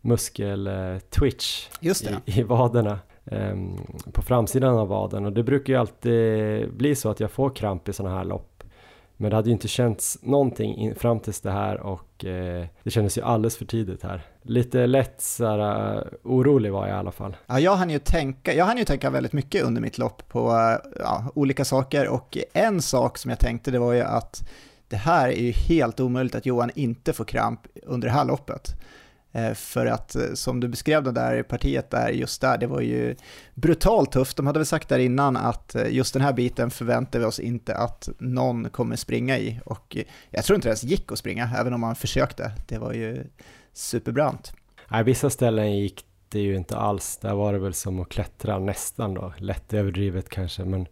muskel-twitch 0.00 1.68
i, 1.80 2.40
i 2.40 2.42
vaderna. 2.42 2.98
Um, 3.24 3.76
på 4.12 4.22
framsidan 4.22 4.78
av 4.78 4.88
vaden 4.88 5.26
och 5.26 5.32
det 5.32 5.42
brukar 5.42 5.72
ju 5.72 5.78
alltid 5.78 6.72
bli 6.72 6.94
så 6.94 7.10
att 7.10 7.20
jag 7.20 7.30
får 7.30 7.50
kramp 7.50 7.88
i 7.88 7.92
sådana 7.92 8.16
här 8.16 8.24
lopp 8.24 8.57
men 9.20 9.30
det 9.30 9.36
hade 9.36 9.48
ju 9.48 9.52
inte 9.52 9.68
känts 9.68 10.18
någonting 10.22 10.76
in, 10.76 10.94
fram 10.94 11.20
tills 11.20 11.40
det 11.40 11.50
här 11.50 11.80
och 11.80 12.24
eh, 12.24 12.66
det 12.82 12.90
kändes 12.90 13.18
ju 13.18 13.22
alldeles 13.22 13.56
för 13.56 13.64
tidigt 13.64 14.02
här. 14.02 14.22
Lite 14.42 14.86
lätt 14.86 15.20
såhär, 15.20 15.58
uh, 15.58 15.96
eh, 15.96 16.02
orolig 16.24 16.72
var 16.72 16.86
jag 16.86 16.96
i 16.96 16.98
alla 16.98 17.12
fall. 17.12 17.36
Ja, 17.46 17.60
jag 17.60 17.76
hann 17.76 17.90
ju 17.90 17.98
tänka, 17.98 18.54
jag 18.54 18.64
hann 18.64 18.78
ju 18.78 18.84
tänka 18.84 19.10
väldigt 19.10 19.32
mycket 19.32 19.64
under 19.64 19.80
mitt 19.80 19.98
lopp 19.98 20.28
på 20.28 20.50
uh, 20.50 21.00
ja, 21.00 21.24
olika 21.34 21.64
saker 21.64 22.08
och 22.08 22.38
en 22.52 22.82
sak 22.82 23.18
som 23.18 23.30
jag 23.30 23.38
tänkte 23.38 23.70
det 23.70 23.78
var 23.78 23.92
ju 23.92 24.02
att 24.02 24.48
det 24.88 24.96
här 24.96 25.28
är 25.28 25.42
ju 25.42 25.50
helt 25.50 26.00
omöjligt 26.00 26.34
att 26.34 26.46
Johan 26.46 26.70
inte 26.74 27.12
får 27.12 27.24
kramp 27.24 27.60
under 27.82 28.08
det 28.08 28.14
här 28.14 28.24
loppet. 28.24 28.74
Eh, 29.32 29.54
för 29.54 29.86
att 29.86 30.14
eh, 30.14 30.32
som 30.34 30.60
du 30.60 30.68
beskrev 30.68 31.02
det 31.02 31.12
där 31.12 31.42
partiet 31.42 31.90
där, 31.90 32.08
just 32.08 32.40
där, 32.40 32.58
det 32.58 32.66
var 32.66 32.80
ju 32.80 33.16
brutalt 33.54 34.12
tufft. 34.12 34.36
De 34.36 34.46
hade 34.46 34.58
väl 34.58 34.66
sagt 34.66 34.88
där 34.88 34.98
innan 34.98 35.36
att 35.36 35.74
eh, 35.74 35.92
just 35.92 36.12
den 36.12 36.22
här 36.22 36.32
biten 36.32 36.70
förväntar 36.70 37.18
vi 37.18 37.24
oss 37.24 37.40
inte 37.40 37.74
att 37.74 38.08
någon 38.18 38.70
kommer 38.70 38.96
springa 38.96 39.38
i. 39.38 39.60
Och 39.64 39.96
jag 40.30 40.44
tror 40.44 40.54
inte 40.54 40.68
det 40.68 40.70
ens 40.70 40.84
gick 40.84 41.12
att 41.12 41.18
springa, 41.18 41.50
även 41.58 41.74
om 41.74 41.80
man 41.80 41.96
försökte. 41.96 42.52
Det 42.66 42.78
var 42.78 42.92
ju 42.92 43.24
superbrant. 43.72 44.52
Nej, 44.88 45.04
vissa 45.04 45.30
ställen 45.30 45.78
gick 45.78 46.04
det 46.28 46.40
ju 46.40 46.56
inte 46.56 46.76
alls. 46.76 47.16
Där 47.16 47.34
var 47.34 47.52
det 47.52 47.58
väl 47.58 47.74
som 47.74 48.00
att 48.00 48.08
klättra 48.08 48.58
nästan 48.58 49.14
då, 49.14 49.32
lätt 49.38 49.74
överdrivet 49.74 50.28
kanske. 50.28 50.64
Men 50.64 50.86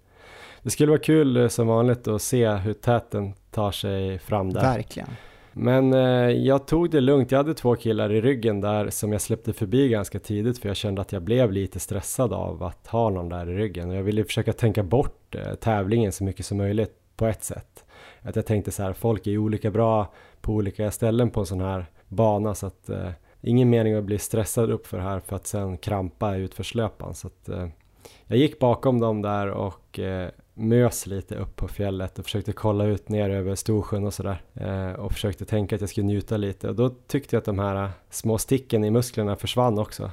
det 0.63 0.71
skulle 0.71 0.91
vara 0.91 1.01
kul 1.01 1.51
som 1.51 1.67
vanligt 1.67 2.09
att 2.09 2.23
se 2.23 2.49
hur 2.49 2.73
täten 2.73 3.35
tar 3.51 3.73
sig 3.73 4.19
fram 4.19 4.53
där. 4.53 4.61
Verkligen. 4.61 5.09
Men 5.59 5.95
eh, 5.95 6.31
jag 6.31 6.67
tog 6.67 6.91
det 6.91 7.01
lugnt. 7.01 7.31
Jag 7.31 7.39
hade 7.39 7.55
två 7.55 7.77
killar 7.77 8.13
i 8.13 8.21
ryggen 8.21 8.61
där 8.61 8.91
som 8.91 9.13
jag 9.13 9.21
släppte 9.21 9.53
förbi 9.53 9.89
ganska 9.89 10.19
tidigt 10.19 10.59
för 10.59 10.69
jag 10.69 10.77
kände 10.77 11.01
att 11.01 11.13
jag 11.13 11.23
blev 11.23 11.53
lite 11.53 11.81
stressad 11.81 12.33
av 12.33 12.63
att 12.63 12.87
ha 12.87 13.11
någon 13.11 13.29
där 13.29 13.51
i 13.51 13.55
ryggen. 13.55 13.91
Och 13.91 13.97
jag 13.97 14.03
ville 14.03 14.25
försöka 14.25 14.53
tänka 14.53 14.83
bort 14.83 15.35
eh, 15.35 15.55
tävlingen 15.55 16.13
så 16.13 16.25
mycket 16.25 16.47
som 16.47 16.59
möjligt 16.59 16.93
på 17.17 17.27
ett 17.27 17.45
sätt. 17.45 17.85
Att 18.23 18.37
jag 18.37 18.47
tänkte 18.47 18.71
så 18.71 18.83
här, 18.83 18.93
folk 18.93 19.27
är 19.27 19.31
ju 19.31 19.39
olika 19.39 19.71
bra 19.71 20.13
på 20.41 20.53
olika 20.53 20.91
ställen 20.91 21.31
på 21.31 21.41
en 21.41 21.47
sån 21.47 21.61
här 21.61 21.87
bana 22.09 22.55
så 22.55 22.67
att 22.67 22.89
eh, 22.89 23.11
ingen 23.41 23.71
mening 23.71 23.95
att 23.95 24.05
bli 24.05 24.19
stressad 24.19 24.71
upp 24.71 24.87
för 24.87 24.99
här 24.99 25.21
för 25.21 25.37
att 25.37 25.47
sen 25.47 25.79
krampa 25.79 26.37
i 26.37 26.41
utförslöpan. 26.41 27.15
Så 27.15 27.27
att, 27.27 27.49
eh, 27.49 27.69
jag 28.27 28.39
gick 28.39 28.59
bakom 28.59 29.01
dem 29.01 29.23
där 29.23 29.51
och 29.51 29.99
eh, 29.99 30.31
mös 30.59 31.07
lite 31.07 31.35
upp 31.35 31.57
på 31.57 31.69
fjället 31.69 32.19
och 32.19 32.25
försökte 32.25 32.53
kolla 32.53 32.85
ut 32.85 33.09
ner 33.09 33.31
över 33.31 33.55
Storsjön 33.55 34.05
och 34.05 34.15
sådär 34.15 34.43
eh, 34.55 34.93
och 34.93 35.13
försökte 35.13 35.45
tänka 35.45 35.75
att 35.75 35.81
jag 35.81 35.91
skulle 35.91 36.07
njuta 36.07 36.37
lite 36.37 36.69
och 36.69 36.75
då 36.75 36.91
tyckte 37.07 37.37
jag 37.37 37.41
att 37.41 37.45
de 37.45 37.59
här 37.59 37.91
små 38.11 38.39
sticken 38.39 38.85
i 38.85 38.91
musklerna 38.91 39.37
försvann 39.37 39.79
också 39.79 40.11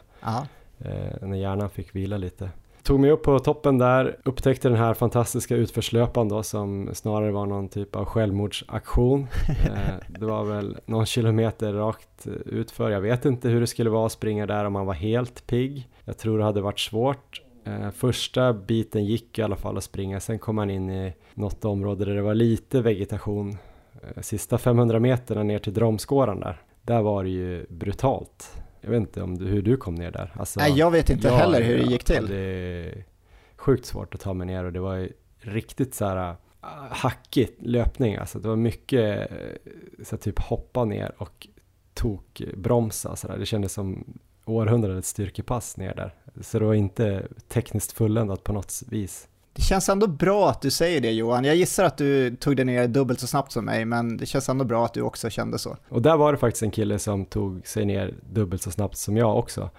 eh, 0.79 1.27
när 1.27 1.37
hjärnan 1.37 1.69
fick 1.69 1.95
vila 1.95 2.17
lite. 2.17 2.49
Tog 2.83 2.99
mig 2.99 3.11
upp 3.11 3.23
på 3.23 3.39
toppen 3.39 3.77
där, 3.77 4.17
upptäckte 4.23 4.69
den 4.69 4.77
här 4.77 4.93
fantastiska 4.93 5.55
utförslöpan 5.55 6.29
då 6.29 6.43
som 6.43 6.89
snarare 6.93 7.31
var 7.31 7.45
någon 7.45 7.69
typ 7.69 7.95
av 7.95 8.05
självmordsaktion. 8.05 9.27
Eh, 9.63 10.19
det 10.19 10.25
var 10.25 10.43
väl 10.43 10.77
någon 10.85 11.05
kilometer 11.05 11.73
rakt 11.73 12.27
utför, 12.45 12.89
jag 12.89 13.01
vet 13.01 13.25
inte 13.25 13.49
hur 13.49 13.61
det 13.61 13.67
skulle 13.67 13.89
vara 13.89 14.05
att 14.05 14.11
springa 14.11 14.45
där 14.45 14.65
om 14.65 14.73
man 14.73 14.85
var 14.85 14.93
helt 14.93 15.47
pigg. 15.47 15.89
Jag 16.05 16.17
tror 16.17 16.37
det 16.37 16.43
hade 16.43 16.61
varit 16.61 16.79
svårt 16.79 17.41
Eh, 17.65 17.91
första 17.91 18.53
biten 18.53 19.05
gick 19.05 19.39
i 19.39 19.41
alla 19.41 19.55
fall 19.55 19.77
att 19.77 19.83
springa, 19.83 20.19
sen 20.19 20.39
kom 20.39 20.55
man 20.55 20.69
in 20.69 20.89
i 20.89 21.13
något 21.33 21.65
område 21.65 22.05
där 22.05 22.15
det 22.15 22.21
var 22.21 22.33
lite 22.33 22.81
vegetation. 22.81 23.57
Eh, 24.01 24.21
sista 24.21 24.57
500 24.57 24.99
meterna 24.99 25.43
ner 25.43 25.59
till 25.59 25.73
Dromskåran 25.73 26.39
där, 26.39 26.61
där 26.81 27.01
var 27.01 27.23
det 27.23 27.29
ju 27.29 27.65
brutalt. 27.69 28.63
Jag 28.81 28.89
vet 28.89 28.99
inte 28.99 29.21
om 29.21 29.37
du, 29.37 29.45
hur 29.45 29.61
du 29.61 29.77
kom 29.77 29.95
ner 29.95 30.11
där? 30.11 30.33
Alltså, 30.35 30.59
Nej, 30.59 30.73
jag 30.77 30.91
vet 30.91 31.09
inte 31.09 31.27
jag, 31.27 31.35
heller 31.35 31.61
hur 31.61 31.77
det 31.77 31.83
gick 31.83 32.03
till. 32.03 32.27
Det 32.27 33.03
sjukt 33.55 33.85
svårt 33.85 34.15
att 34.15 34.21
ta 34.21 34.33
mig 34.33 34.47
ner 34.47 34.63
och 34.63 34.73
det 34.73 34.79
var 34.79 34.95
ju 34.95 35.11
riktigt 35.39 35.95
så 35.95 36.05
här 36.05 36.35
ah, 36.61 36.67
hackigt 36.89 37.61
löpning, 37.61 38.15
alltså 38.15 38.39
det 38.39 38.47
var 38.47 38.55
mycket 38.55 39.31
eh, 39.31 39.37
så 40.03 40.17
typ 40.17 40.39
hoppa 40.39 40.85
ner 40.85 41.11
och 41.17 41.47
tok 41.93 42.41
bromsa 42.57 43.15
så 43.15 43.27
där. 43.27 43.37
Det 43.37 43.45
kändes 43.45 43.73
som 43.73 44.03
århundradets 44.45 45.09
styrkepass 45.09 45.77
ner 45.77 45.95
där. 45.95 46.13
Så 46.41 46.59
det 46.59 46.65
var 46.65 46.73
inte 46.73 47.27
tekniskt 47.47 47.91
fulländat 47.91 48.43
på 48.43 48.53
något 48.53 48.83
vis. 48.89 49.27
Det 49.53 49.61
känns 49.61 49.89
ändå 49.89 50.07
bra 50.07 50.49
att 50.49 50.61
du 50.61 50.71
säger 50.71 51.01
det 51.01 51.11
Johan. 51.11 51.43
Jag 51.43 51.55
gissar 51.55 51.83
att 51.83 51.97
du 51.97 52.35
tog 52.35 52.57
det 52.57 52.63
ner 52.63 52.87
dubbelt 52.87 53.19
så 53.19 53.27
snabbt 53.27 53.51
som 53.51 53.65
mig, 53.65 53.85
men 53.85 54.17
det 54.17 54.25
känns 54.25 54.49
ändå 54.49 54.65
bra 54.65 54.85
att 54.85 54.93
du 54.93 55.01
också 55.01 55.29
kände 55.29 55.59
så. 55.59 55.77
Och 55.89 56.01
där 56.01 56.17
var 56.17 56.31
det 56.31 56.37
faktiskt 56.37 56.63
en 56.63 56.71
kille 56.71 56.99
som 56.99 57.25
tog 57.25 57.67
sig 57.67 57.85
ner 57.85 58.13
dubbelt 58.31 58.61
så 58.61 58.71
snabbt 58.71 58.97
som 58.97 59.17
jag 59.17 59.37
också. 59.37 59.69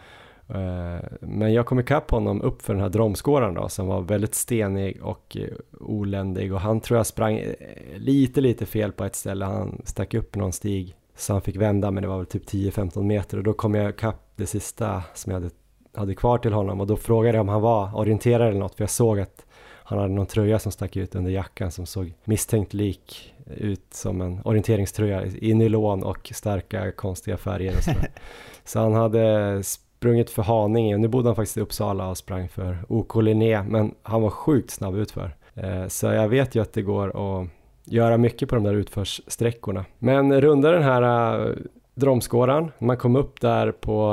Eh, 0.49 1.05
men 1.21 1.53
jag 1.53 1.67
kom 1.67 1.81
ikapp 1.81 2.11
honom 2.11 2.43
upp 2.43 2.63
för 2.63 2.75
den 2.75 2.83
här 2.83 2.89
dromskåran 2.89 3.55
då, 3.55 3.69
som 3.69 3.87
var 3.87 4.01
väldigt 4.01 4.35
stenig 4.35 5.03
och 5.03 5.37
eh, 5.37 5.49
oländig 5.81 6.53
och 6.53 6.61
han 6.61 6.81
tror 6.81 6.97
jag 6.97 7.07
sprang 7.07 7.39
eh, 7.39 7.55
lite, 7.97 8.41
lite 8.41 8.67
fel 8.67 8.93
på 8.93 9.05
ett 9.05 9.17
ställe. 9.17 9.45
Han 9.45 9.83
stack 9.85 10.15
upp 10.15 10.37
någon 10.37 10.53
stig 10.53 10.97
så 11.17 11.33
han 11.33 11.43
fick 11.43 11.57
vända, 11.57 11.91
men 11.91 12.03
det 12.03 12.09
var 12.09 12.17
väl 12.17 12.27
typ 12.27 12.51
10-15 12.51 13.03
meter 13.03 13.39
och 13.39 13.45
då 13.45 13.53
kom 13.53 13.75
jag 13.75 13.91
ikapp 13.91 14.33
det 14.37 14.47
sista 14.47 15.03
som 15.15 15.33
jag 15.33 15.41
hade 15.41 15.55
hade 15.97 16.15
kvar 16.15 16.39
till 16.39 16.53
honom 16.53 16.81
och 16.81 16.87
då 16.87 16.97
frågade 16.97 17.37
jag 17.39 17.43
om 17.43 17.49
han 17.49 17.61
var 17.61 17.91
orienterare 17.95 18.49
eller 18.49 18.61
något 18.61 18.75
för 18.75 18.83
jag 18.83 18.91
såg 18.91 19.21
att 19.21 19.47
han 19.87 19.99
hade 19.99 20.15
någon 20.15 20.27
tröja 20.27 20.59
som 20.59 20.73
stack 20.73 20.97
ut 20.97 21.15
under 21.15 21.31
jackan 21.31 21.71
som 21.71 21.87
såg 21.87 22.15
misstänkt 22.25 22.75
lik 22.75 23.35
ut 23.47 23.87
som 23.91 24.21
en 24.21 24.41
orienteringströja 24.45 25.27
i 25.27 25.55
nylon 25.55 26.03
och 26.03 26.33
starka 26.35 26.93
konstiga 26.93 27.37
färger 27.37 27.77
och 27.77 27.83
sådär. 27.83 28.11
Så 28.65 28.79
han 28.79 28.95
hade 28.95 29.63
sprungit 29.63 30.31
för 30.31 30.43
Haninge, 30.43 30.97
nu 30.97 31.09
bodde 31.09 31.29
han 31.29 31.37
faktiskt 31.37 31.57
i 31.57 31.61
Uppsala 31.61 32.09
och 32.09 32.19
sprang 32.19 32.49
för 32.49 32.79
OK 32.89 33.23
Linné 33.23 33.63
men 33.63 33.95
han 34.03 34.23
var 34.23 34.31
sjukt 34.31 34.71
snabb 34.71 34.97
utför. 34.97 35.37
Eh, 35.55 35.87
så 35.89 36.07
jag 36.07 36.29
vet 36.29 36.55
ju 36.55 36.63
att 36.63 36.73
det 36.73 36.83
går 36.83 37.41
att 37.41 37.49
göra 37.85 38.17
mycket 38.17 38.49
på 38.49 38.55
de 38.55 38.65
där 38.65 38.75
utförssträckorna. 38.75 39.85
Men 39.99 40.41
runda 40.41 40.71
den 40.71 40.83
här 40.83 41.47
äh, 41.49 41.55
Dromskåran, 41.95 42.73
man 42.79 42.97
kom 42.97 43.17
upp 43.17 43.41
där 43.41 43.73
på 43.73 44.13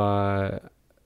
äh, 0.52 0.58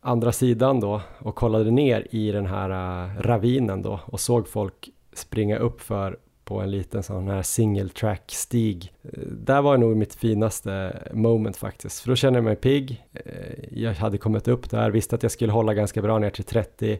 andra 0.05 0.31
sidan 0.31 0.79
då 0.79 1.01
och 1.19 1.35
kollade 1.35 1.71
ner 1.71 2.07
i 2.11 2.31
den 2.31 2.45
här 2.45 2.69
uh, 2.69 3.21
ravinen 3.21 3.81
då 3.81 3.99
och 4.05 4.19
såg 4.19 4.47
folk 4.47 4.89
springa 5.13 5.57
upp 5.57 5.81
för 5.81 6.17
på 6.43 6.61
en 6.61 6.71
liten 6.71 7.03
sån 7.03 7.27
här 7.27 7.41
single 7.41 7.89
track 7.89 8.23
stig. 8.27 8.93
Eh, 9.03 9.09
där 9.27 9.61
var 9.61 9.77
nog 9.77 9.97
mitt 9.97 10.15
finaste 10.15 11.03
moment 11.13 11.57
faktiskt, 11.57 11.99
för 11.99 12.09
då 12.09 12.15
kände 12.15 12.37
jag 12.37 12.43
mig 12.43 12.55
pigg. 12.55 13.05
Eh, 13.13 13.79
jag 13.81 13.93
hade 13.93 14.17
kommit 14.17 14.47
upp 14.47 14.69
där, 14.69 14.91
visste 14.91 15.15
att 15.15 15.23
jag 15.23 15.31
skulle 15.31 15.51
hålla 15.51 15.73
ganska 15.73 16.01
bra 16.01 16.19
ner 16.19 16.29
till 16.29 16.43
30. 16.43 16.99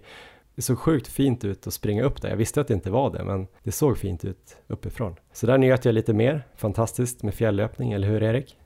Det 0.56 0.62
såg 0.62 0.80
sjukt 0.80 1.08
fint 1.08 1.46
ut 1.46 1.68
att 1.68 1.74
springa 1.74 2.04
upp 2.04 2.22
där. 2.22 2.30
Jag 2.30 2.38
visste 2.38 2.62
att 2.62 2.68
det 2.68 2.74
inte 2.74 2.92
var 2.92 3.12
det, 3.12 3.24
men 3.24 3.48
det 3.64 3.72
såg 3.72 3.98
fint 3.98 4.26
ut 4.26 4.58
uppifrån. 4.68 5.16
Så 5.34 5.48
där 5.48 5.58
njöt 5.58 5.86
jag 5.86 5.94
lite 5.94 6.14
mer. 6.14 6.44
Fantastiskt 6.56 7.24
med 7.24 7.34
fjällöpning, 7.34 7.92
eller 7.92 8.08
hur 8.08 8.24
Erik? 8.24 8.58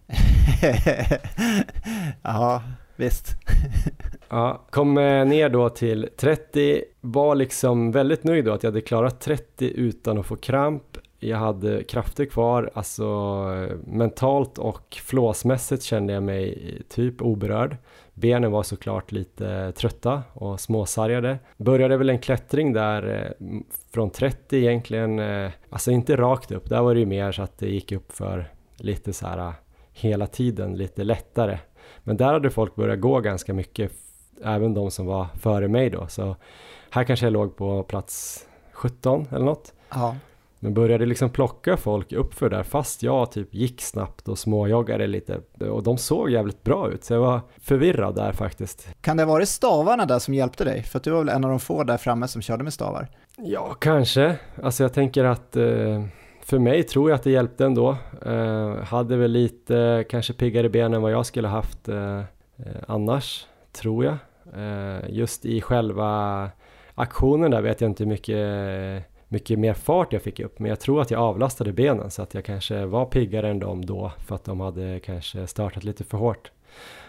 ja, 2.21 2.63
Visst. 2.99 3.27
Ja, 4.31 4.65
kom 4.69 4.97
eh, 4.97 5.25
ner 5.25 5.49
då 5.49 5.69
till 5.69 6.09
30, 6.17 6.83
var 7.01 7.35
liksom 7.35 7.91
väldigt 7.91 8.23
nöjd 8.23 8.45
då 8.45 8.51
att 8.51 8.63
jag 8.63 8.71
hade 8.71 8.81
klarat 8.81 9.21
30 9.21 9.71
utan 9.75 10.17
att 10.17 10.25
få 10.25 10.35
kramp. 10.35 10.83
Jag 11.19 11.38
hade 11.38 11.83
krafter 11.83 12.25
kvar, 12.25 12.71
alltså 12.73 13.03
eh, 13.55 13.77
mentalt 13.88 14.57
och 14.57 14.97
flåsmässigt 15.03 15.83
kände 15.83 16.13
jag 16.13 16.23
mig 16.23 16.81
typ 16.89 17.21
oberörd. 17.21 17.77
Benen 18.13 18.51
var 18.51 18.63
såklart 18.63 19.12
lite 19.12 19.71
trötta 19.71 20.23
och 20.33 20.59
småsargade. 20.59 21.39
Började 21.57 21.97
väl 21.97 22.09
en 22.09 22.19
klättring 22.19 22.73
där 22.73 23.33
eh, 23.39 23.47
från 23.93 24.09
30 24.09 24.57
egentligen, 24.57 25.21
alltså 25.69 25.91
inte 25.91 26.15
rakt 26.15 26.51
upp, 26.51 26.69
där 26.69 26.81
var 26.81 26.93
det 26.93 26.99
ju 26.99 27.05
mer 27.05 27.31
så 27.31 27.41
att 27.41 27.57
det 27.57 27.69
gick 27.69 27.91
upp 27.91 28.12
för 28.12 28.51
lite 28.77 29.13
så 29.13 29.27
här 29.27 29.53
hela 29.93 30.27
tiden, 30.27 30.77
lite 30.77 31.03
lättare. 31.03 31.57
Men 32.10 32.17
där 32.17 32.34
hade 32.34 32.50
folk 32.50 32.76
börjat 32.76 33.00
gå 33.00 33.19
ganska 33.19 33.54
mycket 33.54 33.91
även 34.43 34.74
de 34.74 34.91
som 34.91 35.06
var 35.06 35.28
före 35.39 35.67
mig 35.67 35.89
då. 35.89 36.08
Så 36.08 36.36
här 36.89 37.04
kanske 37.04 37.26
jag 37.26 37.34
låg 37.34 37.56
på 37.56 37.84
plats 37.84 38.45
17 38.72 39.28
eller 39.32 39.45
något. 39.45 39.74
Ja. 39.89 40.15
Men 40.60 40.74
började 40.74 41.06
liksom 41.06 41.30
plocka 41.30 41.78
folk 41.78 42.12
uppför 42.12 42.50
där 42.50 42.63
fast 42.63 43.04
jag 43.04 43.32
typ 43.32 43.54
gick 43.54 43.82
snabbt 43.82 44.28
och 44.28 44.38
småjoggade 44.38 45.08
lite 45.08 45.41
och 45.60 45.84
de 45.84 45.98
såg 45.98 46.30
jävligt 46.30 46.63
bra 46.63 46.91
ut 46.91 47.04
så 47.04 47.13
jag 47.13 47.22
var 47.22 47.41
förvirrad 47.62 48.15
där 48.15 48.32
faktiskt. 48.32 48.88
Kan 49.02 49.17
det 49.17 49.24
ha 49.24 49.34
varit 49.34 49.50
stavarna 49.50 50.06
där 50.06 50.19
som 50.19 50.34
hjälpte 50.34 50.63
dig? 50.63 50.84
För 50.84 50.98
att 50.98 51.04
du 51.04 51.12
var 51.12 51.19
väl 51.19 51.30
en 51.30 51.43
av 51.43 51.50
de 51.50 51.60
få 51.60 51.84
där 51.84 51.98
framme 51.98 52.28
som 52.28 52.41
körde 52.41 52.63
med 52.63 52.74
stavar? 52.74 53.08
Ja, 53.38 53.76
kanske. 53.80 54.36
Alltså 54.63 54.84
jag 54.84 54.93
tänker 54.93 55.24
att 55.24 55.56
eh, 55.56 56.04
för 56.49 56.59
mig 56.59 56.83
tror 56.83 57.09
jag 57.09 57.15
att 57.15 57.23
det 57.23 57.31
hjälpte 57.31 57.65
ändå. 57.65 57.97
Eh, 58.25 58.75
hade 58.83 59.17
väl 59.17 59.31
lite 59.31 60.05
kanske 60.09 60.33
piggare 60.33 60.69
ben 60.69 60.93
än 60.93 61.01
vad 61.01 61.12
jag 61.12 61.25
skulle 61.25 61.47
haft 61.47 61.89
eh, 61.89 62.19
eh 62.19 62.25
annars, 62.88 63.47
tror 63.71 64.05
jag. 64.05 64.17
Eh, 64.55 65.09
just 65.09 65.45
i 65.45 65.62
själva 65.62 66.49
aktionen 66.95 67.51
där 67.51 67.62
vet 67.62 67.81
jag 67.81 67.89
inte 67.89 68.03
hur 68.03 68.09
mycket, 68.09 69.05
mycket 69.27 69.59
mer 69.59 69.73
fart 69.73 70.13
jag 70.13 70.21
fick 70.21 70.39
upp 70.39 70.59
men 70.59 70.69
jag 70.69 70.79
tror 70.79 71.01
att 71.01 71.12
jag 71.12 71.21
avlastade 71.21 71.73
benen 71.73 72.12
så 72.12 72.21
att 72.21 72.33
jag 72.33 72.45
kanske 72.45 72.85
var 72.85 73.05
piggare 73.05 73.49
än 73.49 73.59
dem 73.59 73.85
då 73.85 74.12
för 74.17 74.35
att 74.35 74.43
de 74.43 74.59
hade 74.59 74.99
kanske 74.99 75.47
startat 75.47 75.83
lite 75.83 76.03
för 76.03 76.17
hårt. 76.17 76.51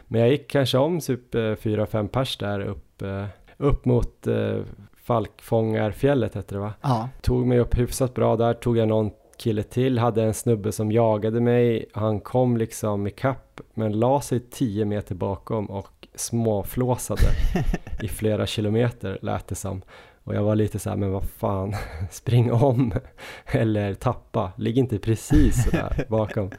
Men 0.07 0.21
jag 0.21 0.31
gick 0.31 0.51
kanske 0.51 0.79
om 0.79 1.01
typ 1.01 1.35
4-5 1.35 2.09
pers 2.09 2.37
där 2.37 2.61
upp, 2.61 3.03
eh, 3.03 3.25
upp 3.57 3.85
mot 3.85 4.27
eh, 4.27 4.59
Falkfångarfjället 5.03 6.35
hette 6.35 6.55
det 6.55 6.59
va? 6.59 6.73
Ja. 6.81 7.09
Tog 7.23 7.47
mig 7.47 7.59
upp 7.59 7.79
hyfsat 7.79 8.15
bra 8.15 8.37
där, 8.37 8.55
tog 8.55 8.77
jag 8.77 8.89
någon 8.89 9.11
kille 9.41 9.63
till, 9.63 9.99
hade 9.99 10.23
en 10.23 10.35
snubbe 10.35 10.73
som 10.73 10.93
jagade 10.93 11.41
mig, 11.41 11.87
han 11.93 12.21
kom 12.21 12.57
liksom 12.57 13.07
ikapp 13.07 13.61
men 13.75 13.93
la 13.93 14.21
sig 14.21 14.41
10 14.41 14.85
meter 14.85 15.15
bakom 15.15 15.67
och 15.67 16.09
småflåsade 16.15 17.23
i 18.03 18.09
flera 18.09 18.47
kilometer 18.47 19.19
lät 19.23 19.49
det 19.49 19.55
som. 19.55 19.83
Och 20.25 20.35
jag 20.35 20.43
var 20.43 20.57
lite 20.57 20.79
så 20.79 20.91
här, 20.91 20.97
men 20.97 21.13
vad 21.13 21.25
fan, 21.25 21.75
spring 22.11 22.53
om 22.53 22.93
eller 23.47 23.95
tappa, 23.95 24.53
ligg 24.57 24.79
inte 24.79 24.99
precis 24.99 25.71
där 25.71 26.05
bakom. 26.09 26.51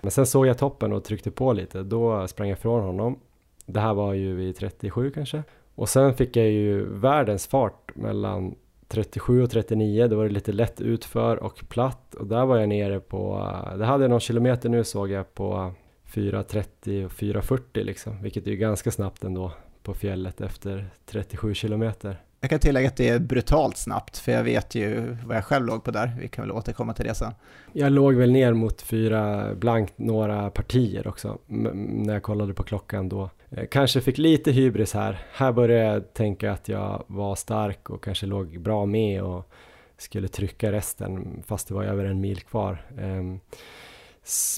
Men 0.00 0.10
sen 0.10 0.26
såg 0.26 0.46
jag 0.46 0.58
toppen 0.58 0.92
och 0.92 1.04
tryckte 1.04 1.30
på 1.30 1.52
lite, 1.52 1.82
då 1.82 2.28
sprang 2.28 2.48
jag 2.48 2.58
ifrån 2.58 2.82
honom. 2.82 3.18
Det 3.66 3.80
här 3.80 3.94
var 3.94 4.14
ju 4.14 4.34
vid 4.34 4.56
37 4.56 5.10
kanske. 5.10 5.42
Och 5.74 5.88
sen 5.88 6.14
fick 6.14 6.36
jag 6.36 6.46
ju 6.46 6.84
världens 6.84 7.46
fart 7.46 7.96
mellan 7.96 8.54
37 8.92 9.42
och 9.42 9.50
39, 9.50 10.06
då 10.08 10.16
var 10.16 10.24
det 10.24 10.30
lite 10.30 10.52
lätt 10.52 10.80
utför 10.80 11.36
och 11.36 11.64
platt 11.68 12.14
och 12.14 12.26
där 12.26 12.46
var 12.46 12.58
jag 12.58 12.68
nere 12.68 13.00
på, 13.00 13.48
det 13.78 13.84
hade 13.84 14.04
jag 14.04 14.10
någon 14.10 14.20
kilometer 14.20 14.68
nu 14.68 14.84
såg 14.84 15.10
jag 15.10 15.34
på 15.34 15.74
4.30 16.14 17.04
och 17.04 17.10
4.40 17.10 17.84
liksom, 17.84 18.22
vilket 18.22 18.46
är 18.46 18.52
ganska 18.52 18.90
snabbt 18.90 19.24
ändå 19.24 19.52
på 19.82 19.94
fjället 19.94 20.40
efter 20.40 20.90
37 21.06 21.54
kilometer. 21.54 22.22
Jag 22.40 22.50
kan 22.50 22.58
tillägga 22.58 22.88
att 22.88 22.96
det 22.96 23.08
är 23.08 23.18
brutalt 23.18 23.76
snabbt, 23.76 24.18
för 24.18 24.32
jag 24.32 24.44
vet 24.44 24.74
ju 24.74 25.16
vad 25.26 25.36
jag 25.36 25.44
själv 25.44 25.66
låg 25.66 25.84
på 25.84 25.90
där. 25.90 26.16
Vi 26.20 26.28
kan 26.28 26.44
väl 26.44 26.52
återkomma 26.52 26.94
till 26.94 27.04
det 27.04 27.14
sen. 27.14 27.32
Jag 27.72 27.92
låg 27.92 28.14
väl 28.14 28.32
ner 28.32 28.52
mot 28.52 28.82
fyra 28.82 29.54
blankt 29.54 29.98
några 29.98 30.50
partier 30.50 31.06
också, 31.06 31.38
när 31.46 32.12
jag 32.12 32.22
kollade 32.22 32.54
på 32.54 32.62
klockan 32.62 33.08
då. 33.08 33.30
Eh, 33.56 33.66
kanske 33.66 34.00
fick 34.00 34.18
lite 34.18 34.52
hybris 34.52 34.94
här. 34.94 35.18
Här 35.32 35.52
började 35.52 35.92
jag 35.92 36.14
tänka 36.14 36.52
att 36.52 36.68
jag 36.68 37.04
var 37.06 37.34
stark 37.34 37.90
och 37.90 38.04
kanske 38.04 38.26
låg 38.26 38.60
bra 38.60 38.86
med 38.86 39.22
och 39.22 39.52
skulle 39.98 40.28
trycka 40.28 40.72
resten, 40.72 41.42
fast 41.46 41.68
det 41.68 41.74
var 41.74 41.84
över 41.84 42.04
en 42.04 42.20
mil 42.20 42.40
kvar. 42.40 42.86
Ehm, 42.98 43.40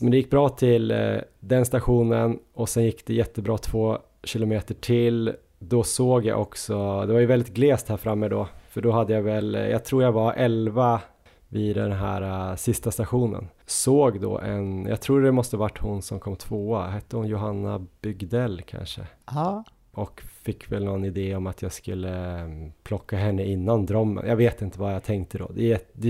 men 0.02 0.10
det 0.10 0.16
gick 0.16 0.30
bra 0.30 0.48
till 0.48 0.90
eh, 0.90 1.16
den 1.40 1.64
stationen 1.64 2.38
och 2.54 2.68
sen 2.68 2.84
gick 2.84 3.06
det 3.06 3.14
jättebra 3.14 3.58
två 3.58 3.98
kilometer 4.24 4.74
till. 4.74 5.34
Då 5.58 5.82
såg 5.82 6.26
jag 6.26 6.40
också, 6.40 7.06
det 7.06 7.12
var 7.12 7.20
ju 7.20 7.26
väldigt 7.26 7.54
glest 7.54 7.88
här 7.88 7.96
framme 7.96 8.28
då, 8.28 8.48
för 8.68 8.80
då 8.80 8.90
hade 8.90 9.12
jag 9.12 9.22
väl, 9.22 9.54
eh, 9.54 9.68
jag 9.68 9.84
tror 9.84 10.02
jag 10.02 10.12
var 10.12 10.32
11 10.32 11.00
vid 11.48 11.76
den 11.76 11.92
här 11.92 12.50
uh, 12.50 12.56
sista 12.56 12.90
stationen. 12.90 13.48
Såg 13.66 14.20
då 14.20 14.38
en, 14.38 14.86
jag 14.86 15.00
tror 15.00 15.22
det 15.22 15.32
måste 15.32 15.56
varit 15.56 15.78
hon 15.78 16.02
som 16.02 16.20
kom 16.20 16.36
tvåa, 16.36 16.86
hette 16.86 17.16
hon 17.16 17.26
Johanna 17.26 17.86
Bygdell 18.00 18.62
kanske? 18.62 19.06
Ja. 19.26 19.64
Och 19.92 20.20
fick 20.20 20.72
väl 20.72 20.84
någon 20.84 21.04
idé 21.04 21.36
om 21.36 21.46
att 21.46 21.62
jag 21.62 21.72
skulle 21.72 22.42
um, 22.42 22.72
plocka 22.82 23.16
henne 23.16 23.44
innan 23.44 23.86
Drommen. 23.86 24.26
Jag 24.26 24.36
vet 24.36 24.62
inte 24.62 24.80
vad 24.80 24.94
jag 24.94 25.04
tänkte 25.04 25.38
då. 25.38 25.50
Det, 25.54 25.90
det 25.92 26.08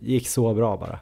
gick 0.00 0.28
så 0.28 0.54
bra 0.54 0.76
bara 0.76 0.98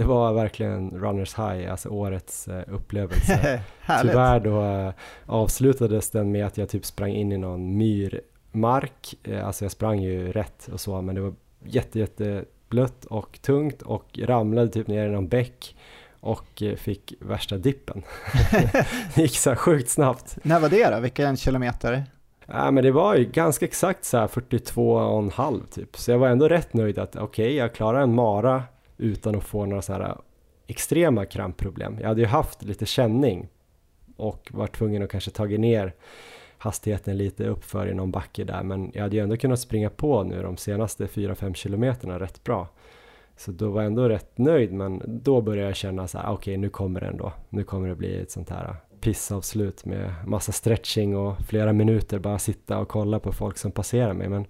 det 0.00 0.06
var 0.06 0.32
verkligen 0.32 0.90
runners 0.90 1.38
high, 1.38 1.70
alltså 1.70 1.88
årets 1.88 2.48
eh, 2.48 2.64
upplevelse. 2.68 3.62
Tyvärr 4.02 4.40
då 4.40 4.64
eh, 4.64 4.92
avslutades 5.26 6.10
den 6.10 6.32
med 6.32 6.46
att 6.46 6.58
jag 6.58 6.68
typ 6.68 6.84
sprang 6.84 7.10
in 7.10 7.32
i 7.32 7.38
någon 7.38 7.76
myrmark, 7.76 9.14
alltså 9.44 9.64
jag 9.64 9.72
sprang 9.72 10.02
ju 10.02 10.32
rätt 10.32 10.68
och 10.72 10.80
så, 10.80 11.02
men 11.02 11.14
det 11.14 11.20
var 11.20 11.34
jätte, 11.64 11.98
jätte 11.98 12.44
blött 12.70 13.04
och 13.04 13.38
tungt 13.42 13.82
och 13.82 14.18
ramlade 14.22 14.68
typ 14.68 14.86
ner 14.86 15.06
i 15.06 15.10
någon 15.10 15.28
bäck 15.28 15.76
och 16.20 16.62
eh, 16.62 16.76
fick 16.76 17.14
värsta 17.20 17.56
dippen. 17.56 18.02
det 19.14 19.22
gick 19.22 19.36
så 19.36 19.56
sjukt 19.56 19.90
snabbt. 19.90 20.38
När 20.42 20.60
var 20.60 20.68
det 20.68 20.90
då? 20.90 21.00
Vilken 21.00 21.36
kilometer? 21.36 22.04
Ja, 22.46 22.70
men 22.70 22.84
det 22.84 22.90
var 22.90 23.16
ju 23.16 23.24
ganska 23.24 23.64
exakt 23.64 24.04
så 24.04 24.18
här 24.18 24.26
42,5 24.26 25.60
typ, 25.70 25.96
så 25.96 26.10
jag 26.10 26.18
var 26.18 26.28
ändå 26.28 26.48
rätt 26.48 26.74
nöjd 26.74 26.98
att 26.98 27.16
okej, 27.16 27.24
okay, 27.24 27.56
jag 27.56 27.74
klarar 27.74 28.00
en 28.00 28.14
mara 28.14 28.62
utan 28.96 29.34
att 29.34 29.44
få 29.44 29.66
några 29.66 29.82
så 29.82 29.92
här 29.92 30.16
extrema 30.66 31.24
krampproblem. 31.24 31.96
Jag 32.00 32.08
hade 32.08 32.20
ju 32.20 32.26
haft 32.26 32.62
lite 32.62 32.86
känning 32.86 33.48
och 34.16 34.48
var 34.50 34.66
tvungen 34.66 35.02
att 35.02 35.10
kanske 35.10 35.30
tagit 35.30 35.60
ner 35.60 35.94
hastigheten 36.60 37.16
lite 37.16 37.46
uppför 37.46 37.86
i 37.86 37.94
någon 37.94 38.10
backe 38.10 38.44
där 38.44 38.62
men 38.62 38.90
jag 38.94 39.02
hade 39.02 39.16
ju 39.16 39.22
ändå 39.22 39.36
kunnat 39.36 39.60
springa 39.60 39.90
på 39.90 40.22
nu 40.22 40.42
de 40.42 40.56
senaste 40.56 41.06
4-5 41.06 41.54
kilometerna 41.54 42.20
rätt 42.20 42.44
bra. 42.44 42.68
Så 43.36 43.50
då 43.50 43.70
var 43.70 43.82
jag 43.82 43.86
ändå 43.86 44.08
rätt 44.08 44.38
nöjd 44.38 44.72
men 44.72 45.02
då 45.06 45.40
började 45.40 45.68
jag 45.68 45.76
känna 45.76 46.08
så 46.08 46.18
här 46.18 46.24
okej 46.24 46.34
okay, 46.34 46.56
nu 46.56 46.68
kommer 46.68 47.00
det 47.00 47.06
ändå. 47.06 47.32
Nu 47.48 47.64
kommer 47.64 47.88
det 47.88 47.94
bli 47.94 48.20
ett 48.20 48.30
sånt 48.30 48.50
här 48.50 48.76
pissavslut 49.00 49.84
med 49.84 50.14
massa 50.26 50.52
stretching 50.52 51.16
och 51.16 51.40
flera 51.48 51.72
minuter 51.72 52.18
bara 52.18 52.38
sitta 52.38 52.78
och 52.78 52.88
kolla 52.88 53.18
på 53.18 53.32
folk 53.32 53.58
som 53.58 53.72
passerar 53.72 54.12
mig 54.12 54.28
men 54.28 54.46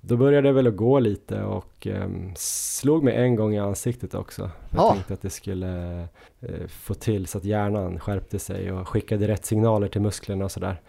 då 0.00 0.16
började 0.16 0.48
det 0.48 0.52
väl 0.52 0.66
att 0.66 0.76
gå 0.76 0.98
lite 0.98 1.42
och 1.42 1.86
um, 1.86 2.32
slog 2.36 3.04
mig 3.04 3.16
en 3.16 3.36
gång 3.36 3.54
i 3.54 3.58
ansiktet 3.58 4.14
också. 4.14 4.42
Jag 4.42 4.80
ja. 4.80 4.92
tänkte 4.92 5.14
att 5.14 5.22
det 5.22 5.30
skulle 5.30 6.02
uh, 6.42 6.66
få 6.66 6.94
till 6.94 7.26
så 7.26 7.38
att 7.38 7.44
hjärnan 7.44 8.00
skärpte 8.00 8.38
sig 8.38 8.72
och 8.72 8.88
skickade 8.88 9.28
rätt 9.28 9.44
signaler 9.44 9.88
till 9.88 10.00
musklerna 10.00 10.44
och 10.44 10.52
sådär. 10.52 10.80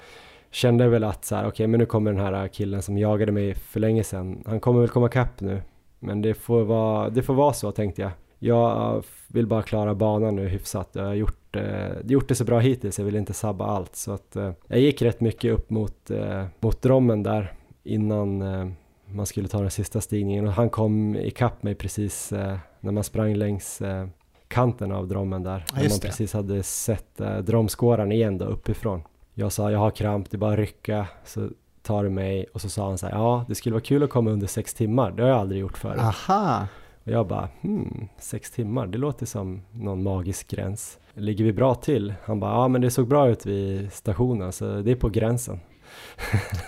Kände 0.53 0.87
väl 0.87 1.03
att 1.03 1.25
så 1.25 1.35
här, 1.35 1.41
okej 1.43 1.49
okay, 1.49 1.67
men 1.67 1.79
nu 1.79 1.85
kommer 1.85 2.13
den 2.13 2.21
här 2.21 2.47
killen 2.47 2.81
som 2.81 2.97
jagade 2.97 3.31
mig 3.31 3.55
för 3.55 3.79
länge 3.79 4.03
sedan. 4.03 4.43
Han 4.45 4.59
kommer 4.59 4.79
väl 4.79 4.89
komma 4.89 5.09
kapp 5.09 5.41
nu. 5.41 5.61
Men 5.99 6.21
det 6.21 6.33
får 6.33 6.63
vara, 6.63 7.09
det 7.09 7.23
får 7.23 7.33
vara 7.33 7.53
så 7.53 7.71
tänkte 7.71 8.01
jag. 8.01 8.11
Jag 8.39 9.03
vill 9.27 9.47
bara 9.47 9.61
klara 9.61 9.95
banan 9.95 10.35
nu 10.35 10.47
hyfsat. 10.47 10.89
Jag 10.93 11.03
har 11.03 11.13
gjort, 11.13 11.55
eh, 11.55 12.05
gjort 12.05 12.27
det 12.27 12.35
så 12.35 12.43
bra 12.43 12.59
hittills, 12.59 12.99
jag 12.99 13.05
vill 13.05 13.15
inte 13.15 13.33
sabba 13.33 13.65
allt. 13.65 13.95
Så 13.95 14.11
att 14.11 14.35
eh, 14.35 14.51
jag 14.67 14.79
gick 14.79 15.01
rätt 15.01 15.21
mycket 15.21 15.53
upp 15.53 15.69
mot, 15.69 16.11
eh, 16.11 16.45
mot 16.59 16.81
drommen 16.81 17.23
där 17.23 17.53
innan 17.83 18.41
eh, 18.41 18.67
man 19.05 19.25
skulle 19.25 19.47
ta 19.47 19.61
den 19.61 19.71
sista 19.71 20.01
stigningen 20.01 20.47
och 20.47 20.53
han 20.53 20.69
kom 20.69 21.15
ikapp 21.15 21.63
mig 21.63 21.75
precis 21.75 22.31
eh, 22.31 22.57
när 22.79 22.91
man 22.91 23.03
sprang 23.03 23.35
längs 23.35 23.81
eh, 23.81 24.07
kanten 24.47 24.91
av 24.91 25.07
drommen 25.07 25.43
där. 25.43 25.65
Ja, 25.67 25.75
när 25.75 25.89
man 25.89 25.99
det. 26.01 26.07
precis 26.07 26.33
hade 26.33 26.63
sett 26.63 27.21
eh, 27.21 27.37
dromskåran 27.37 28.11
igen 28.11 28.37
då 28.37 28.45
uppifrån. 28.45 29.01
Jag 29.33 29.51
sa 29.51 29.71
jag 29.71 29.79
har 29.79 29.91
kramp, 29.91 30.31
det 30.31 30.35
är 30.35 30.39
bara 30.39 30.53
att 30.53 30.59
rycka 30.59 31.07
så 31.25 31.49
tar 31.81 32.03
du 32.03 32.09
mig 32.09 32.45
och 32.53 32.61
så 32.61 32.69
sa 32.69 32.87
han 32.87 32.97
så 32.97 33.07
här, 33.07 33.13
ja 33.13 33.45
det 33.47 33.55
skulle 33.55 33.73
vara 33.73 33.83
kul 33.83 34.03
att 34.03 34.09
komma 34.09 34.31
under 34.31 34.47
sex 34.47 34.73
timmar, 34.73 35.11
det 35.11 35.21
har 35.21 35.29
jag 35.29 35.39
aldrig 35.39 35.61
gjort 35.61 35.77
förut. 35.77 35.99
Aha! 35.99 36.67
Och 37.03 37.11
jag 37.11 37.27
bara, 37.27 37.49
hmm, 37.61 38.07
sex 38.19 38.51
timmar, 38.51 38.87
det 38.87 38.97
låter 38.97 39.25
som 39.25 39.61
någon 39.71 40.03
magisk 40.03 40.47
gräns. 40.47 40.99
Ligger 41.13 41.45
vi 41.45 41.53
bra 41.53 41.75
till? 41.75 42.13
Han 42.23 42.39
bara, 42.39 42.51
ja 42.51 42.67
men 42.67 42.81
det 42.81 42.91
såg 42.91 43.07
bra 43.07 43.29
ut 43.29 43.45
vid 43.45 43.93
stationen 43.93 44.51
så 44.51 44.81
det 44.81 44.91
är 44.91 44.95
på 44.95 45.09
gränsen. 45.09 45.59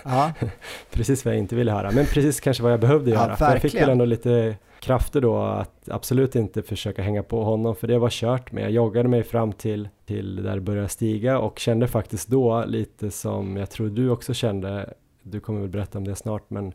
Ja. 0.04 0.32
precis 0.90 1.24
vad 1.24 1.34
jag 1.34 1.38
inte 1.38 1.56
ville 1.56 1.72
höra, 1.72 1.90
men 1.90 2.06
precis 2.06 2.40
kanske 2.40 2.62
vad 2.62 2.72
jag 2.72 2.80
behövde 2.80 3.10
Ja, 3.10 3.16
göra. 3.16 3.36
För 3.36 3.50
jag 3.50 3.62
fick 3.62 3.74
väl 3.74 3.88
ändå 3.88 4.04
lite 4.04 4.56
krafter 4.86 5.20
då 5.20 5.36
att 5.38 5.88
absolut 5.88 6.36
inte 6.36 6.62
försöka 6.62 7.02
hänga 7.02 7.22
på 7.22 7.44
honom 7.44 7.76
för 7.76 7.86
det 7.86 7.98
var 7.98 8.10
kört 8.10 8.52
men 8.52 8.62
jag 8.62 8.72
joggade 8.72 9.08
mig 9.08 9.22
fram 9.22 9.52
till, 9.52 9.88
till 10.04 10.42
där 10.42 10.54
det 10.54 10.60
började 10.60 10.88
stiga 10.88 11.38
och 11.38 11.58
kände 11.58 11.88
faktiskt 11.88 12.28
då 12.28 12.64
lite 12.66 13.10
som 13.10 13.56
jag 13.56 13.70
tror 13.70 13.88
du 13.88 14.10
också 14.10 14.34
kände, 14.34 14.94
du 15.22 15.40
kommer 15.40 15.60
väl 15.60 15.68
berätta 15.68 15.98
om 15.98 16.04
det 16.04 16.14
snart 16.14 16.50
men 16.50 16.72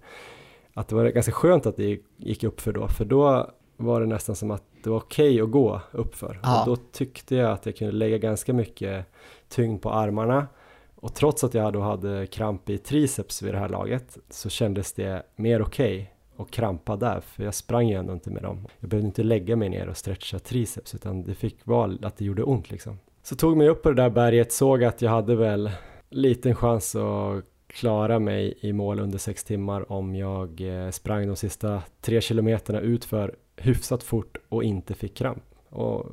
att 0.74 0.88
det 0.88 0.96
var 0.96 1.06
ganska 1.06 1.32
skönt 1.32 1.66
att 1.66 1.78
det 1.78 2.00
gick 2.18 2.44
upp 2.44 2.62
för 2.62 2.72
då 2.72 2.88
för 2.88 3.06
då 3.06 3.52
var 3.78 4.02
det 4.02 4.08
nästan 4.08 4.36
som 4.36 4.52
att 4.52 4.64
det 4.84 4.90
var 4.90 4.98
okej 4.98 5.30
okay 5.30 5.42
att 5.42 5.52
gå 5.52 5.82
uppför. 5.92 6.40
Ja. 6.44 6.62
och 6.62 6.68
då 6.68 6.76
tyckte 6.92 7.36
jag 7.36 7.52
att 7.52 7.66
jag 7.66 7.76
kunde 7.76 7.94
lägga 7.94 8.18
ganska 8.18 8.54
mycket 8.54 9.06
tyngd 9.50 9.82
på 9.82 9.92
armarna. 9.92 10.48
Och 10.96 11.14
trots 11.14 11.44
att 11.44 11.54
jag 11.54 11.74
då 11.74 11.82
hade 11.82 12.28
kramp 12.28 12.70
i 12.70 12.78
triceps 12.78 13.42
vid 13.42 13.54
det 13.54 13.60
här 13.60 13.70
laget 13.70 14.18
så 14.30 14.50
kändes 14.50 14.94
det 14.94 15.24
mer 15.36 15.62
okej. 15.62 15.96
okay 15.96 16.11
och 16.42 16.52
krampa 16.52 16.96
där 16.96 17.22
för 17.22 17.44
jag 17.44 17.54
sprang 17.54 17.88
ju 17.88 17.96
ändå 17.96 18.14
inte 18.14 18.30
med 18.30 18.44
dem. 18.44 18.68
Jag 18.80 18.90
behövde 18.90 19.08
inte 19.08 19.24
lägga 19.24 19.56
mig 19.56 19.70
ner 19.70 19.88
och 19.90 19.98
stretcha 19.98 20.40
triceps 20.40 20.96
utan 20.96 21.24
det 21.24 21.36
fick 21.36 21.66
vara 21.66 21.98
att 22.02 22.18
det 22.18 22.26
gjorde 22.26 22.44
ont 22.44 22.72
liksom. 22.72 23.00
Så 23.24 23.36
tog 23.36 23.58
mig 23.58 23.70
upp 23.70 23.84
på 23.84 23.90
det 23.90 24.02
där 24.02 24.10
berget, 24.10 24.52
såg 24.52 24.84
att 24.84 25.02
jag 25.02 25.12
hade 25.12 25.36
väl 25.36 25.72
liten 26.10 26.56
chans 26.56 26.96
att 26.96 27.44
klara 27.68 28.20
mig 28.20 28.58
i 28.60 28.74
mål 28.74 29.00
under 29.00 29.18
sex 29.18 29.44
timmar 29.44 29.92
om 29.92 30.16
jag 30.16 30.62
eh, 30.62 30.90
sprang 30.90 31.28
de 31.28 31.36
sista 31.36 31.84
tre 32.02 32.22
kilometerna 32.22 32.80
utför 32.80 33.36
hyfsat 33.56 34.04
fort 34.04 34.38
och 34.50 34.64
inte 34.64 34.94
fick 34.94 35.18
kramp. 35.18 35.44
Och 35.70 36.06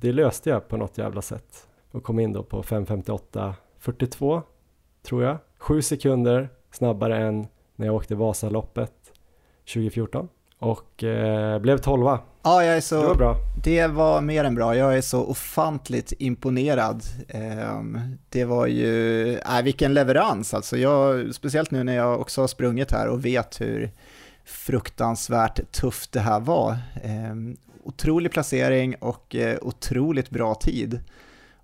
det 0.00 0.12
löste 0.12 0.50
jag 0.50 0.68
på 0.68 0.76
något 0.76 0.98
jävla 0.98 1.22
sätt 1.22 1.68
och 1.90 2.02
kom 2.02 2.18
in 2.18 2.32
då 2.32 2.42
på 2.42 2.62
5.58.42 2.62 4.42
tror 5.02 5.22
jag. 5.22 5.38
Sju 5.58 5.82
sekunder 5.82 6.48
snabbare 6.70 7.18
än 7.18 7.46
när 7.76 7.86
jag 7.86 7.94
åkte 7.94 8.14
Vasaloppet 8.14 8.92
2014 9.66 10.28
och 10.58 11.04
eh, 11.04 11.58
blev 11.58 11.78
tolva. 11.78 12.20
Ja, 12.42 12.64
jag 12.64 12.76
är 12.76 12.80
så, 12.80 13.00
det 13.00 13.06
var 13.06 13.14
bra. 13.14 13.36
Det 13.64 13.86
var 13.86 14.20
mer 14.20 14.44
än 14.44 14.54
bra. 14.54 14.76
Jag 14.76 14.96
är 14.96 15.00
så 15.00 15.24
ofantligt 15.24 16.12
imponerad. 16.18 17.02
Eh, 17.28 17.82
det 18.28 18.44
var 18.44 18.66
ju, 18.66 19.36
äh, 19.38 19.62
vilken 19.62 19.94
leverans 19.94 20.54
alltså. 20.54 20.76
Jag, 20.76 21.34
speciellt 21.34 21.70
nu 21.70 21.84
när 21.84 21.96
jag 21.96 22.20
också 22.20 22.40
har 22.40 22.48
sprungit 22.48 22.92
här 22.92 23.08
och 23.08 23.24
vet 23.24 23.60
hur 23.60 23.90
fruktansvärt 24.44 25.72
tufft 25.72 26.12
det 26.12 26.20
här 26.20 26.40
var. 26.40 26.72
Eh, 27.02 27.34
otrolig 27.84 28.32
placering 28.32 28.94
och 28.94 29.34
eh, 29.34 29.58
otroligt 29.62 30.30
bra 30.30 30.54
tid. 30.54 31.00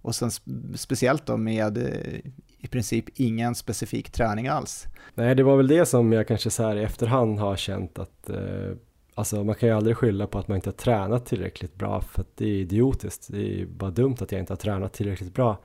Och 0.03 0.15
sen 0.15 0.31
speciellt 0.77 1.27
då 1.27 1.37
med 1.37 1.79
eh, 1.79 2.31
i 2.59 2.69
princip 2.69 3.05
ingen 3.15 3.55
specifik 3.55 4.11
träning 4.11 4.49
alls. 4.49 4.87
Nej, 5.15 5.35
det 5.35 5.43
var 5.43 5.57
väl 5.57 5.69
det 5.69 5.87
som 5.87 6.13
jag 6.13 6.29
kanske 6.29 6.51
så 6.51 6.63
här 6.63 6.77
i 6.77 6.83
efterhand 6.83 7.39
har 7.39 7.57
känt 7.57 7.99
att 7.99 8.31
eh, 8.31 8.73
alltså 9.15 9.45
man 9.45 9.55
kan 9.55 9.69
ju 9.69 9.75
aldrig 9.75 9.97
skylla 9.97 10.27
på 10.27 10.39
att 10.39 10.49
man 10.49 10.57
inte 10.57 10.69
har 10.69 10.75
tränat 10.75 11.27
tillräckligt 11.27 11.75
bra 11.75 12.01
för 12.01 12.21
att 12.21 12.37
det 12.37 12.45
är 12.45 12.61
idiotiskt. 12.61 13.29
Det 13.31 13.61
är 13.61 13.67
bara 13.67 13.91
dumt 13.91 14.17
att 14.21 14.33
jag 14.33 14.39
inte 14.39 14.53
har 14.53 14.59
tränat 14.59 14.93
tillräckligt 14.93 15.35
bra. 15.35 15.57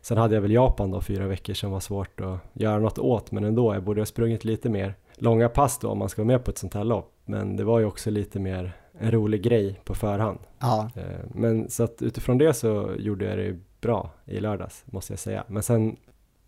Sen 0.00 0.18
hade 0.18 0.34
jag 0.34 0.42
väl 0.42 0.50
Japan 0.50 0.90
då 0.90 1.00
fyra 1.00 1.26
veckor 1.26 1.54
som 1.54 1.70
var 1.70 1.80
svårt 1.80 2.20
att 2.20 2.38
göra 2.52 2.78
något 2.78 2.98
åt 2.98 3.32
men 3.32 3.44
ändå, 3.44 3.74
jag 3.74 3.82
borde 3.82 4.00
ha 4.00 4.06
sprungit 4.06 4.44
lite 4.44 4.68
mer 4.68 4.94
långa 5.16 5.48
pass 5.48 5.78
då 5.78 5.88
om 5.88 5.98
man 5.98 6.08
ska 6.08 6.22
vara 6.22 6.36
med 6.36 6.44
på 6.44 6.50
ett 6.50 6.58
sånt 6.58 6.74
här 6.74 6.84
lopp. 6.84 7.12
Men 7.24 7.56
det 7.56 7.64
var 7.64 7.78
ju 7.78 7.84
också 7.84 8.10
lite 8.10 8.38
mer 8.38 8.72
en 8.98 9.10
rolig 9.10 9.42
grej 9.42 9.80
på 9.84 9.94
förhand. 9.94 10.38
Ja. 10.58 10.90
Eh, 10.96 11.02
men 11.34 11.70
så 11.70 11.82
att 11.82 12.02
utifrån 12.02 12.38
det 12.38 12.54
så 12.54 12.90
gjorde 12.98 13.24
jag 13.24 13.38
det 13.38 13.56
bra 13.80 14.10
i 14.24 14.40
lördags 14.40 14.84
måste 14.86 15.12
jag 15.12 15.20
säga. 15.20 15.44
Men 15.46 15.62
sen 15.62 15.96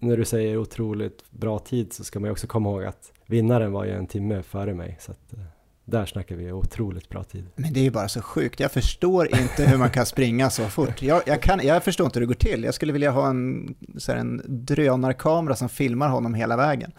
när 0.03 0.17
du 0.17 0.25
säger 0.25 0.57
otroligt 0.57 1.31
bra 1.31 1.59
tid 1.59 1.93
så 1.93 2.05
ska 2.05 2.21
man 2.21 2.29
ju 2.29 2.33
också 2.33 2.47
komma 2.47 2.71
ihåg 2.71 2.85
att 2.85 3.13
vinnaren 3.27 3.73
var 3.73 3.85
ju 3.85 3.91
en 3.91 4.07
timme 4.07 4.43
före 4.43 4.75
mig. 4.75 4.99
Så 5.01 5.13
att, 5.13 5.33
eh, 5.33 5.39
där 5.85 6.07
snackar 6.07 6.37
vi 6.37 6.53
otroligt 6.53 7.09
bra 7.09 7.25
tid. 7.25 7.47
Men 7.57 7.73
det 7.73 7.81
är 7.81 7.85
ju 7.85 7.91
bara 7.91 8.09
så 8.09 8.23
sjukt. 8.23 8.61
Jag 8.61 8.73
förstår 8.73 9.41
inte 9.41 9.65
hur 9.65 9.79
man 9.79 9.91
kan 9.91 10.07
springa 10.07 10.51
så 10.51 10.65
fort. 10.65 11.03
Jag, 11.03 11.23
jag, 11.27 11.43
kan, 11.43 11.61
jag 11.67 11.85
förstår 11.85 12.05
inte 12.05 12.19
hur 12.19 12.27
det 12.27 12.35
går 12.35 12.51
till. 12.51 12.65
Jag 12.65 12.75
skulle 12.75 12.93
vilja 12.93 13.11
ha 13.11 13.29
en, 13.29 13.75
så 13.97 14.13
här, 14.13 14.19
en 14.19 14.43
drönarkamera 14.47 15.57
som 15.57 15.69
filmar 15.69 16.09
honom 16.09 16.35
hela 16.35 16.57
vägen. 16.57 16.93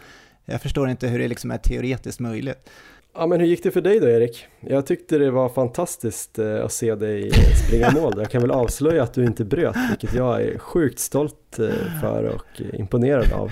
Jag 0.44 0.62
förstår 0.62 0.90
inte 0.90 1.08
hur 1.08 1.18
det 1.18 1.28
liksom 1.28 1.50
är 1.50 1.58
teoretiskt 1.58 2.20
möjligt. 2.20 2.70
Ja 3.16 3.26
men 3.26 3.40
hur 3.40 3.46
gick 3.46 3.62
det 3.62 3.70
för 3.70 3.80
dig 3.80 4.00
då 4.00 4.08
Erik? 4.08 4.46
Jag 4.60 4.86
tyckte 4.86 5.18
det 5.18 5.30
var 5.30 5.48
fantastiskt 5.48 6.38
eh, 6.38 6.64
att 6.64 6.72
se 6.72 6.94
dig 6.94 7.28
eh, 7.28 7.54
springa 7.66 7.90
mål. 7.90 8.12
Jag 8.16 8.30
kan 8.30 8.40
väl 8.42 8.50
avslöja 8.50 9.02
att 9.02 9.14
du 9.14 9.24
inte 9.24 9.44
bröt, 9.44 9.76
vilket 9.90 10.14
jag 10.14 10.42
är 10.42 10.58
sjukt 10.58 10.98
stolt 10.98 11.58
eh, 11.58 12.00
för 12.00 12.24
och 12.24 12.60
imponerad 12.72 13.32
av. 13.32 13.50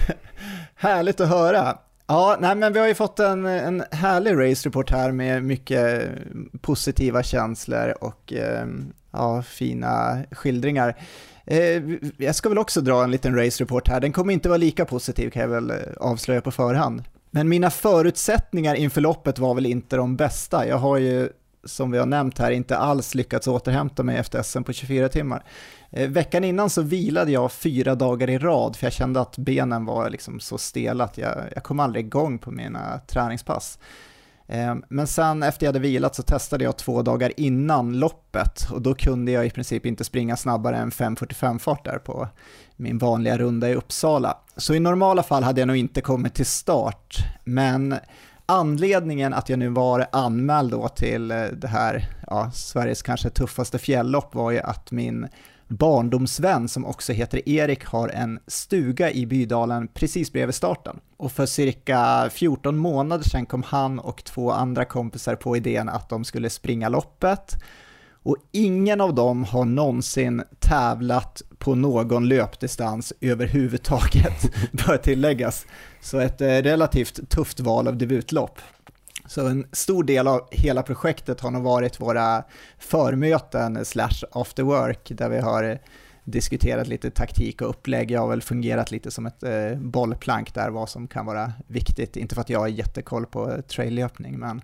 Härligt 0.75 1.21
att 1.21 1.29
höra. 1.29 1.79
Ja, 2.07 2.37
nej, 2.41 2.55
men 2.55 2.73
vi 2.73 2.79
har 2.79 2.87
ju 2.87 2.95
fått 2.95 3.21
en, 3.21 3.47
en 3.47 3.85
härlig 3.91 4.33
race-report 4.33 4.91
här 4.91 5.13
med 5.13 5.43
mycket 5.43 6.09
positiva 6.61 7.23
känslor 7.23 7.95
och 8.01 8.33
ja, 9.13 9.43
fina 9.43 10.23
skildringar. 10.31 10.97
Jag 12.17 12.35
ska 12.35 12.49
väl 12.49 12.59
också 12.59 12.81
dra 12.81 13.05
en 13.05 13.11
liten 13.11 13.37
race-report 13.37 13.89
här. 13.89 14.01
Den 14.01 14.13
kommer 14.13 14.33
inte 14.33 14.49
vara 14.49 14.59
lika 14.59 14.85
positiv 14.85 15.31
kan 15.31 15.43
jag 15.43 15.49
väl 15.49 15.73
avslöja 15.97 16.41
på 16.41 16.51
förhand. 16.51 17.03
Men 17.35 17.49
mina 17.49 17.71
förutsättningar 17.71 18.75
inför 18.75 19.01
loppet 19.01 19.39
var 19.39 19.55
väl 19.55 19.67
inte 19.67 19.97
de 19.97 20.17
bästa. 20.17 20.67
Jag 20.67 20.79
har 20.79 20.99
ju, 20.99 21.29
som 21.65 21.91
vi 21.91 21.99
har 21.99 22.07
nämnt 22.07 22.39
här, 22.39 22.51
inte 22.51 22.77
alls 22.77 23.15
lyckats 23.15 23.47
återhämta 23.47 24.03
mig 24.03 24.17
efter 24.17 24.43
SM 24.43 24.63
på 24.63 24.73
24 24.73 25.09
timmar. 25.09 25.45
Eh, 25.91 26.11
veckan 26.11 26.45
innan 26.45 26.71
så 26.71 26.83
vilade 26.83 27.33
jag 27.33 27.53
fyra 27.53 27.95
dagar 27.95 28.31
i 28.31 28.39
rad, 28.39 28.77
för 28.77 28.87
jag 28.87 28.93
kände 28.93 29.21
att 29.21 29.39
benen 29.39 29.85
var 29.85 30.11
liksom 30.11 30.41
så 30.41 30.59
stela 30.59 31.05
att 31.05 31.19
jag, 31.19 31.37
jag 31.55 31.65
kom 31.65 31.81
aldrig 31.81 32.07
igång 32.07 32.39
på 32.39 32.51
mina 32.51 32.99
träningspass. 32.99 33.79
Eh, 34.47 34.75
men 34.89 35.07
sen 35.07 35.43
efter 35.43 35.67
jag 35.67 35.69
hade 35.69 35.79
vilat 35.79 36.15
så 36.15 36.23
testade 36.23 36.65
jag 36.65 36.77
två 36.77 37.03
dagar 37.03 37.33
innan 37.37 37.99
loppet 37.99 38.71
och 38.73 38.83
då 38.83 38.95
kunde 38.95 39.33
jag 39.33 39.47
i 39.47 39.51
princip 39.51 39.87
inte 39.87 40.05
springa 40.05 40.37
snabbare 40.37 40.77
än 40.77 40.91
5.45 40.91 41.59
fart 41.59 41.85
där 41.85 41.99
på 41.99 42.29
min 42.83 42.99
vanliga 42.99 43.39
runda 43.39 43.71
i 43.71 43.75
Uppsala. 43.75 44.37
Så 44.57 44.75
i 44.75 44.81
normala 44.81 45.23
fall 45.23 45.43
hade 45.43 45.61
jag 45.61 45.67
nog 45.67 45.77
inte 45.77 46.01
kommit 46.01 46.35
till 46.35 46.47
start, 46.47 47.17
men 47.45 47.95
anledningen 48.47 49.35
att 49.35 49.49
jag 49.49 49.59
nu 49.59 49.69
var 49.69 50.07
anmäld 50.13 50.71
då 50.71 50.89
till 50.89 51.31
eh, 51.31 51.45
det 51.45 51.69
här, 51.69 52.09
ja, 52.27 52.51
Sveriges 52.55 53.03
kanske 53.03 53.31
tuffaste 53.31 53.79
fjälllopp 53.79 54.35
var 54.35 54.51
ju 54.51 54.59
att 54.59 54.91
min 54.91 55.29
barndomsvän 55.69 56.69
som 56.69 56.87
också 56.87 57.13
heter 57.13 57.49
Erik 57.49 57.85
har 57.85 58.09
en 58.09 58.39
stuga 58.47 59.11
i 59.11 59.27
Bydalen 59.27 59.89
precis 59.89 60.33
bredvid 60.33 60.55
starten. 60.55 61.01
Och 61.17 61.33
för 61.33 61.47
cirka 61.47 62.31
14 62.33 62.77
månader 62.77 63.25
sedan 63.25 63.47
kom 63.47 63.63
han 63.63 63.99
och 63.99 64.25
två 64.25 64.51
andra 64.53 64.85
kompisar 64.85 65.35
på 65.35 65.57
idén 65.57 65.89
att 65.89 66.09
de 66.09 66.25
skulle 66.25 66.51
springa 66.51 66.89
loppet 66.89 67.57
och 68.23 68.37
ingen 68.53 69.01
av 69.01 69.15
dem 69.15 69.45
har 69.45 69.65
någonsin 69.65 70.43
tävlat 70.59 71.43
på 71.59 71.75
någon 71.75 72.29
löpdistans 72.29 73.13
överhuvudtaget, 73.21 74.51
bör 74.73 74.97
tilläggas. 74.97 75.67
Så 76.01 76.19
ett 76.19 76.41
eh, 76.41 76.47
relativt 76.47 77.31
tufft 77.31 77.61
val 77.61 77.89
av 77.89 77.97
debutlopp. 77.97 78.59
Så 79.27 79.47
en 79.47 79.67
stor 79.73 80.05
del 80.05 80.29
av 80.29 80.49
hela 80.51 80.83
projektet 80.83 81.41
har 81.41 81.51
nog 81.51 81.63
varit 81.63 82.01
våra 82.01 82.45
förmöten 82.79 83.85
slash 83.85 84.25
after 84.33 84.63
work, 84.63 85.13
där 85.15 85.29
vi 85.29 85.39
har 85.39 85.79
diskuterat 86.25 86.89
lite 86.89 87.11
taktik 87.11 87.63
och 87.63 87.71
upplägg. 87.71 88.11
Jag 88.11 88.21
har 88.21 88.29
väl 88.29 88.43
fungerat 88.43 88.91
lite 88.91 89.11
som 89.11 89.27
ett 89.27 89.43
eh, 89.43 89.75
bollplank 89.79 90.55
där, 90.55 90.71
vad 90.71 90.89
som 90.89 91.09
kan 91.09 91.27
vara 91.27 91.53
viktigt. 91.67 92.17
Inte 92.17 92.35
för 92.35 92.43
att 92.43 92.51
jag 92.51 92.61
har 92.61 92.69
jättekoll 92.69 93.27
på 93.27 93.63
traillöpning, 93.63 94.39
men 94.39 94.63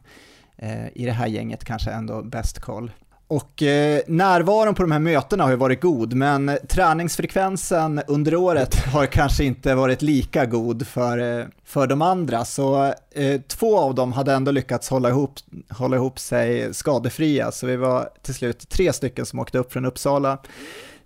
eh, 0.56 0.86
i 0.94 1.04
det 1.04 1.12
här 1.12 1.26
gänget 1.26 1.64
kanske 1.64 1.90
ändå 1.90 2.22
bäst 2.22 2.58
koll. 2.58 2.90
Och 3.28 3.62
eh, 3.62 4.00
närvaron 4.06 4.74
på 4.74 4.82
de 4.82 4.92
här 4.92 4.98
mötena 4.98 5.44
har 5.44 5.50
ju 5.50 5.56
varit 5.56 5.80
god, 5.80 6.14
men 6.14 6.58
träningsfrekvensen 6.68 8.02
under 8.06 8.34
året 8.34 8.74
har 8.92 9.06
kanske 9.06 9.44
inte 9.44 9.74
varit 9.74 10.02
lika 10.02 10.46
god 10.46 10.86
för, 10.86 11.38
eh, 11.40 11.46
för 11.64 11.86
de 11.86 12.02
andra. 12.02 12.44
Så 12.44 12.94
eh, 13.10 13.40
två 13.40 13.78
av 13.78 13.94
dem 13.94 14.12
hade 14.12 14.32
ändå 14.32 14.50
lyckats 14.50 14.88
hålla 14.88 15.08
ihop, 15.08 15.34
hålla 15.70 15.96
ihop 15.96 16.18
sig 16.18 16.74
skadefria, 16.74 17.52
så 17.52 17.66
vi 17.66 17.76
var 17.76 18.08
till 18.22 18.34
slut 18.34 18.68
tre 18.68 18.92
stycken 18.92 19.26
som 19.26 19.38
åkte 19.38 19.58
upp 19.58 19.72
från 19.72 19.84
Uppsala. 19.84 20.38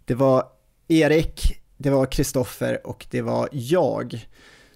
Det 0.05 0.15
var 0.15 0.45
Erik, 0.89 1.61
det 1.77 1.91
var 1.91 2.07
Kristoffer 2.07 2.87
och 2.87 3.07
det 3.11 3.23
var 3.23 3.49
jag. 3.53 4.27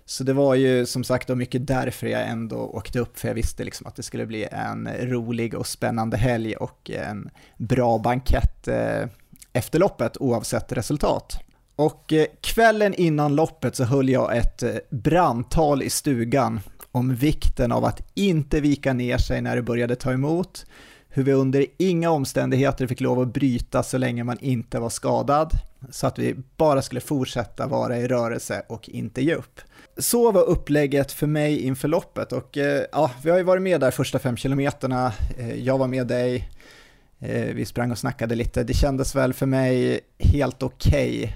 Så 0.08 0.24
det 0.24 0.32
var 0.32 0.54
ju 0.54 0.86
som 0.86 1.04
sagt 1.04 1.28
mycket 1.28 1.66
därför 1.66 2.06
jag 2.06 2.28
ändå 2.28 2.56
åkte 2.56 2.98
upp, 2.98 3.18
för 3.18 3.28
jag 3.28 3.34
visste 3.34 3.64
liksom 3.64 3.86
att 3.86 3.96
det 3.96 4.02
skulle 4.02 4.26
bli 4.26 4.48
en 4.50 4.88
rolig 5.00 5.54
och 5.54 5.66
spännande 5.66 6.16
helg 6.16 6.56
och 6.56 6.90
en 6.90 7.30
bra 7.56 7.98
bankett 7.98 8.68
eh, 8.68 9.08
efter 9.52 9.78
loppet 9.78 10.16
oavsett 10.16 10.72
resultat. 10.72 11.38
Och 11.76 12.12
eh, 12.12 12.26
kvällen 12.40 12.94
innan 12.94 13.34
loppet 13.34 13.76
så 13.76 13.84
höll 13.84 14.08
jag 14.08 14.36
ett 14.36 14.62
eh, 14.62 14.74
brandtal 14.90 15.82
i 15.82 15.90
stugan 15.90 16.60
om 16.92 17.14
vikten 17.14 17.72
av 17.72 17.84
att 17.84 18.10
inte 18.14 18.60
vika 18.60 18.92
ner 18.92 19.18
sig 19.18 19.40
när 19.40 19.56
det 19.56 19.62
började 19.62 19.96
ta 19.96 20.12
emot, 20.12 20.66
hur 21.08 21.22
vi 21.22 21.32
under 21.32 21.66
inga 21.78 22.10
omständigheter 22.10 22.86
fick 22.86 23.00
lov 23.00 23.20
att 23.20 23.32
bryta 23.32 23.82
så 23.82 23.98
länge 23.98 24.24
man 24.24 24.38
inte 24.40 24.78
var 24.78 24.90
skadad 24.90 25.50
så 25.90 26.06
att 26.06 26.18
vi 26.18 26.36
bara 26.56 26.82
skulle 26.82 27.00
fortsätta 27.00 27.66
vara 27.66 27.98
i 27.98 28.08
rörelse 28.08 28.62
och 28.68 28.88
inte 28.88 29.22
ge 29.22 29.34
upp. 29.34 29.60
Så 29.98 30.32
var 30.32 30.42
upplägget 30.42 31.12
för 31.12 31.26
mig 31.26 31.60
inför 31.60 31.88
loppet 31.88 32.32
och 32.32 32.56
eh, 32.56 32.84
ja, 32.92 33.10
vi 33.22 33.30
har 33.30 33.38
ju 33.38 33.44
varit 33.44 33.62
med 33.62 33.80
där 33.80 33.90
första 33.90 34.18
fem 34.18 34.36
kilometerna, 34.36 35.12
eh, 35.38 35.54
jag 35.54 35.78
var 35.78 35.86
med 35.86 36.06
dig, 36.06 36.50
eh, 37.18 37.54
vi 37.54 37.64
sprang 37.64 37.90
och 37.90 37.98
snackade 37.98 38.34
lite, 38.34 38.64
det 38.64 38.74
kändes 38.74 39.14
väl 39.14 39.34
för 39.34 39.46
mig 39.46 40.00
helt 40.18 40.62
okej. 40.62 41.18
Okay. 41.18 41.32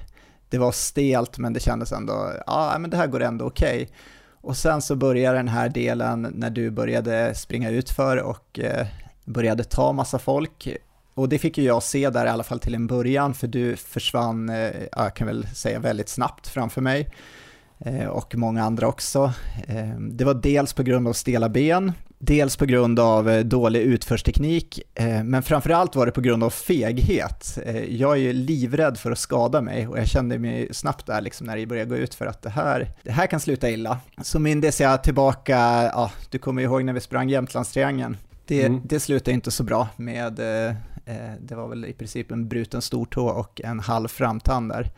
Det 0.49 0.59
var 0.59 0.73
stelt 0.73 1.39
men 1.39 1.53
det 1.53 1.61
kändes 1.61 1.93
ändå, 1.93 2.33
ja 2.47 2.77
men 2.79 2.91
det 2.91 2.97
här 2.97 3.07
går 3.07 3.23
ändå 3.23 3.45
okej. 3.47 3.83
Okay. 3.83 3.95
Och 4.43 4.57
sen 4.57 4.83
så 4.83 4.97
började 4.97 5.37
den 5.37 5.49
här 5.49 5.69
delen 5.69 6.33
när 6.35 6.51
du 6.51 6.71
började 6.71 7.35
springa 7.35 7.71
ut 7.71 7.91
för 7.91 8.17
och 8.17 8.61
började 9.25 9.65
ta 9.65 9.93
massa 9.93 10.19
folk 10.19 10.69
och 11.15 11.29
det 11.29 11.39
fick 11.39 11.59
ju 11.59 11.65
jag 11.65 11.83
se 11.83 12.11
där 12.11 12.27
i 12.27 12.29
alla 12.29 12.45
fall 12.45 12.61
till 12.61 12.75
en 12.75 12.87
början, 12.87 13.35
för 13.35 13.47
du 13.47 13.77
försvann, 13.77 14.49
eh, 14.49 14.71
jag 14.93 15.17
kan 15.17 15.27
väl 15.27 15.47
säga 15.47 15.79
väldigt 15.79 16.09
snabbt 16.09 16.49
framför 16.49 16.81
mig 16.81 17.09
eh, 17.79 18.07
och 18.07 18.35
många 18.37 18.65
andra 18.65 18.89
också. 18.89 19.33
Eh, 19.69 19.99
det 19.99 20.25
var 20.25 20.35
dels 20.35 20.73
på 20.73 20.83
grund 20.83 21.09
av 21.09 21.13
stela 21.13 21.49
ben, 21.49 21.93
dels 22.23 22.57
på 22.57 22.67
grund 22.67 23.01
av 23.01 23.31
eh, 23.31 23.45
dålig 23.45 23.81
utförsteknik, 23.81 24.81
eh, 24.95 25.25
men 25.25 25.43
framförallt 25.43 25.97
var 25.97 26.07
det 26.07 26.13
på 26.13 26.21
grund 26.21 26.45
av 26.45 26.51
feghet. 26.51 27.59
Eh, 27.67 27.85
jag 27.85 28.13
är 28.13 28.21
ju 28.21 28.33
livrädd 28.33 28.99
för 28.99 29.11
att 29.11 29.19
skada 29.19 29.61
mig 29.61 29.89
och 29.89 29.99
jag 29.99 30.09
kände 30.09 30.39
mig 30.39 30.69
snabbt 30.71 31.07
där 31.07 31.21
liksom 31.21 31.47
när 31.47 31.57
det 31.57 31.67
började 31.67 31.91
gå 31.91 31.97
ut 31.97 32.15
för 32.15 32.27
att 32.27 32.43
det 32.43 32.51
här, 32.51 32.93
det 33.03 33.13
här 33.13 33.27
kan 33.27 33.41
sluta 33.41 33.71
illa. 33.71 33.99
Så 34.23 34.39
mindes 34.39 34.81
jag 34.81 35.05
tillbaka, 35.05 35.59
ja, 35.93 36.11
du 36.31 36.39
kommer 36.39 36.63
ihåg 36.63 36.85
när 36.85 36.93
vi 36.93 37.01
sprang 37.01 37.29
Jämtlandstriangeln, 37.29 38.17
det, 38.51 38.67
mm. 38.67 38.81
det 38.85 39.01
slutade 39.01 39.33
inte 39.35 39.51
så 39.51 39.63
bra 39.63 39.89
med 39.97 40.41
Eh, 41.11 41.33
det 41.41 41.55
var 41.55 41.69
väl 41.69 41.85
i 41.85 41.93
princip 41.93 42.31
en 42.31 42.49
bruten 42.49 42.83
stortå 42.83 43.27
och 43.27 43.61
en 43.65 43.81
halv 43.81 44.09
framtand 44.09 44.69
där. 44.69 44.91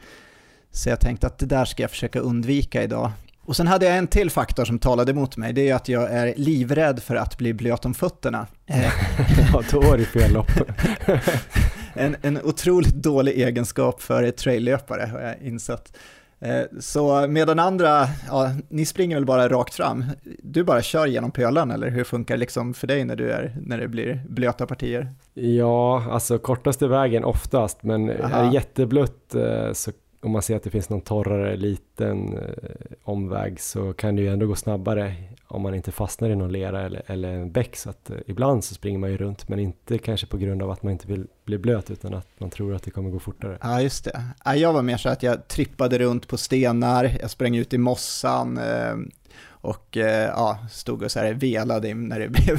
Så 0.70 0.88
jag 0.88 1.00
tänkte 1.00 1.26
att 1.26 1.38
det 1.38 1.46
där 1.46 1.64
ska 1.64 1.82
jag 1.82 1.90
försöka 1.90 2.20
undvika 2.20 2.82
idag. 2.82 3.10
Och 3.40 3.56
sen 3.56 3.66
hade 3.66 3.86
jag 3.86 3.96
en 3.96 4.06
till 4.06 4.30
faktor 4.30 4.64
som 4.64 4.78
talade 4.78 5.12
emot 5.12 5.36
mig, 5.36 5.52
det 5.52 5.68
är 5.68 5.74
att 5.74 5.88
jag 5.88 6.10
är 6.10 6.34
livrädd 6.36 7.02
för 7.02 7.16
att 7.16 7.38
bli 7.38 7.54
blöt 7.54 7.84
om 7.84 7.94
fötterna. 7.94 8.46
ja, 9.52 9.62
då 9.70 9.80
var 9.80 9.98
det 9.98 10.04
fel 10.04 10.32
lopp. 10.32 10.50
en, 11.94 12.16
en 12.22 12.42
otroligt 12.42 12.94
dålig 12.94 13.40
egenskap 13.40 14.02
för 14.02 14.30
traillöpare 14.30 15.08
har 15.12 15.20
jag 15.20 15.42
insett. 15.42 15.92
Eh, 16.42 16.64
så 16.80 17.26
medan 17.28 17.58
andra, 17.58 18.06
ja, 18.28 18.50
ni 18.68 18.86
springer 18.86 19.16
väl 19.16 19.24
bara 19.24 19.48
rakt 19.48 19.74
fram. 19.74 20.04
Du 20.42 20.64
bara 20.64 20.82
kör 20.82 21.06
genom 21.06 21.30
pölan 21.30 21.70
eller 21.70 21.90
hur 21.90 22.04
funkar 22.04 22.34
det 22.34 22.40
liksom 22.40 22.74
för 22.74 22.86
dig 22.86 23.04
när, 23.04 23.16
du 23.16 23.32
är, 23.32 23.56
när 23.62 23.78
det 23.78 23.88
blir 23.88 24.22
blöta 24.28 24.66
partier? 24.66 25.14
Ja, 25.34 26.04
alltså 26.10 26.38
kortaste 26.38 26.86
vägen 26.86 27.24
oftast, 27.24 27.82
men 27.82 28.10
Aha. 28.10 28.36
är 28.36 28.48
det 28.48 28.54
jätteblött 28.54 29.34
eh, 29.34 29.72
så 29.72 29.92
om 30.22 30.30
man 30.30 30.42
ser 30.42 30.56
att 30.56 30.62
det 30.62 30.70
finns 30.70 30.88
någon 30.88 31.00
torrare 31.00 31.56
liten 31.56 32.38
eh, 32.38 32.96
omväg 33.04 33.60
så 33.60 33.92
kan 33.92 34.16
det 34.16 34.22
ju 34.22 34.28
ändå 34.28 34.46
gå 34.46 34.56
snabbare 34.56 35.14
om 35.46 35.62
man 35.62 35.74
inte 35.74 35.92
fastnar 35.92 36.30
i 36.30 36.36
någon 36.36 36.52
lera 36.52 36.82
eller, 36.82 37.02
eller 37.06 37.32
en 37.32 37.52
bäck. 37.52 37.76
Så 37.76 37.90
att 37.90 38.10
eh, 38.10 38.16
ibland 38.26 38.64
så 38.64 38.74
springer 38.74 38.98
man 38.98 39.10
ju 39.10 39.16
runt 39.16 39.48
men 39.48 39.58
inte 39.58 39.98
kanske 39.98 40.26
på 40.26 40.36
grund 40.36 40.62
av 40.62 40.70
att 40.70 40.82
man 40.82 40.92
inte 40.92 41.08
vill 41.08 41.26
bli 41.44 41.58
blöt 41.58 41.90
utan 41.90 42.14
att 42.14 42.28
man 42.38 42.50
tror 42.50 42.74
att 42.74 42.82
det 42.82 42.90
kommer 42.90 43.10
gå 43.10 43.18
fortare. 43.18 43.58
Ja 43.62 43.82
just 43.82 44.04
det. 44.04 44.54
Jag 44.56 44.72
var 44.72 44.82
mer 44.82 44.96
så 44.96 45.08
att 45.08 45.22
jag 45.22 45.48
trippade 45.48 45.98
runt 45.98 46.28
på 46.28 46.36
stenar, 46.36 47.18
jag 47.20 47.30
sprang 47.30 47.56
ut 47.56 47.74
i 47.74 47.78
mossan, 47.78 48.58
eh, 48.58 48.94
och 49.62 49.96
eh, 49.96 50.26
ja, 50.26 50.58
stod 50.70 51.02
och 51.02 51.10
så 51.10 51.18
här 51.18 51.34
velade 51.34 51.94
när 51.94 52.18
det 52.18 52.28
blev 52.28 52.58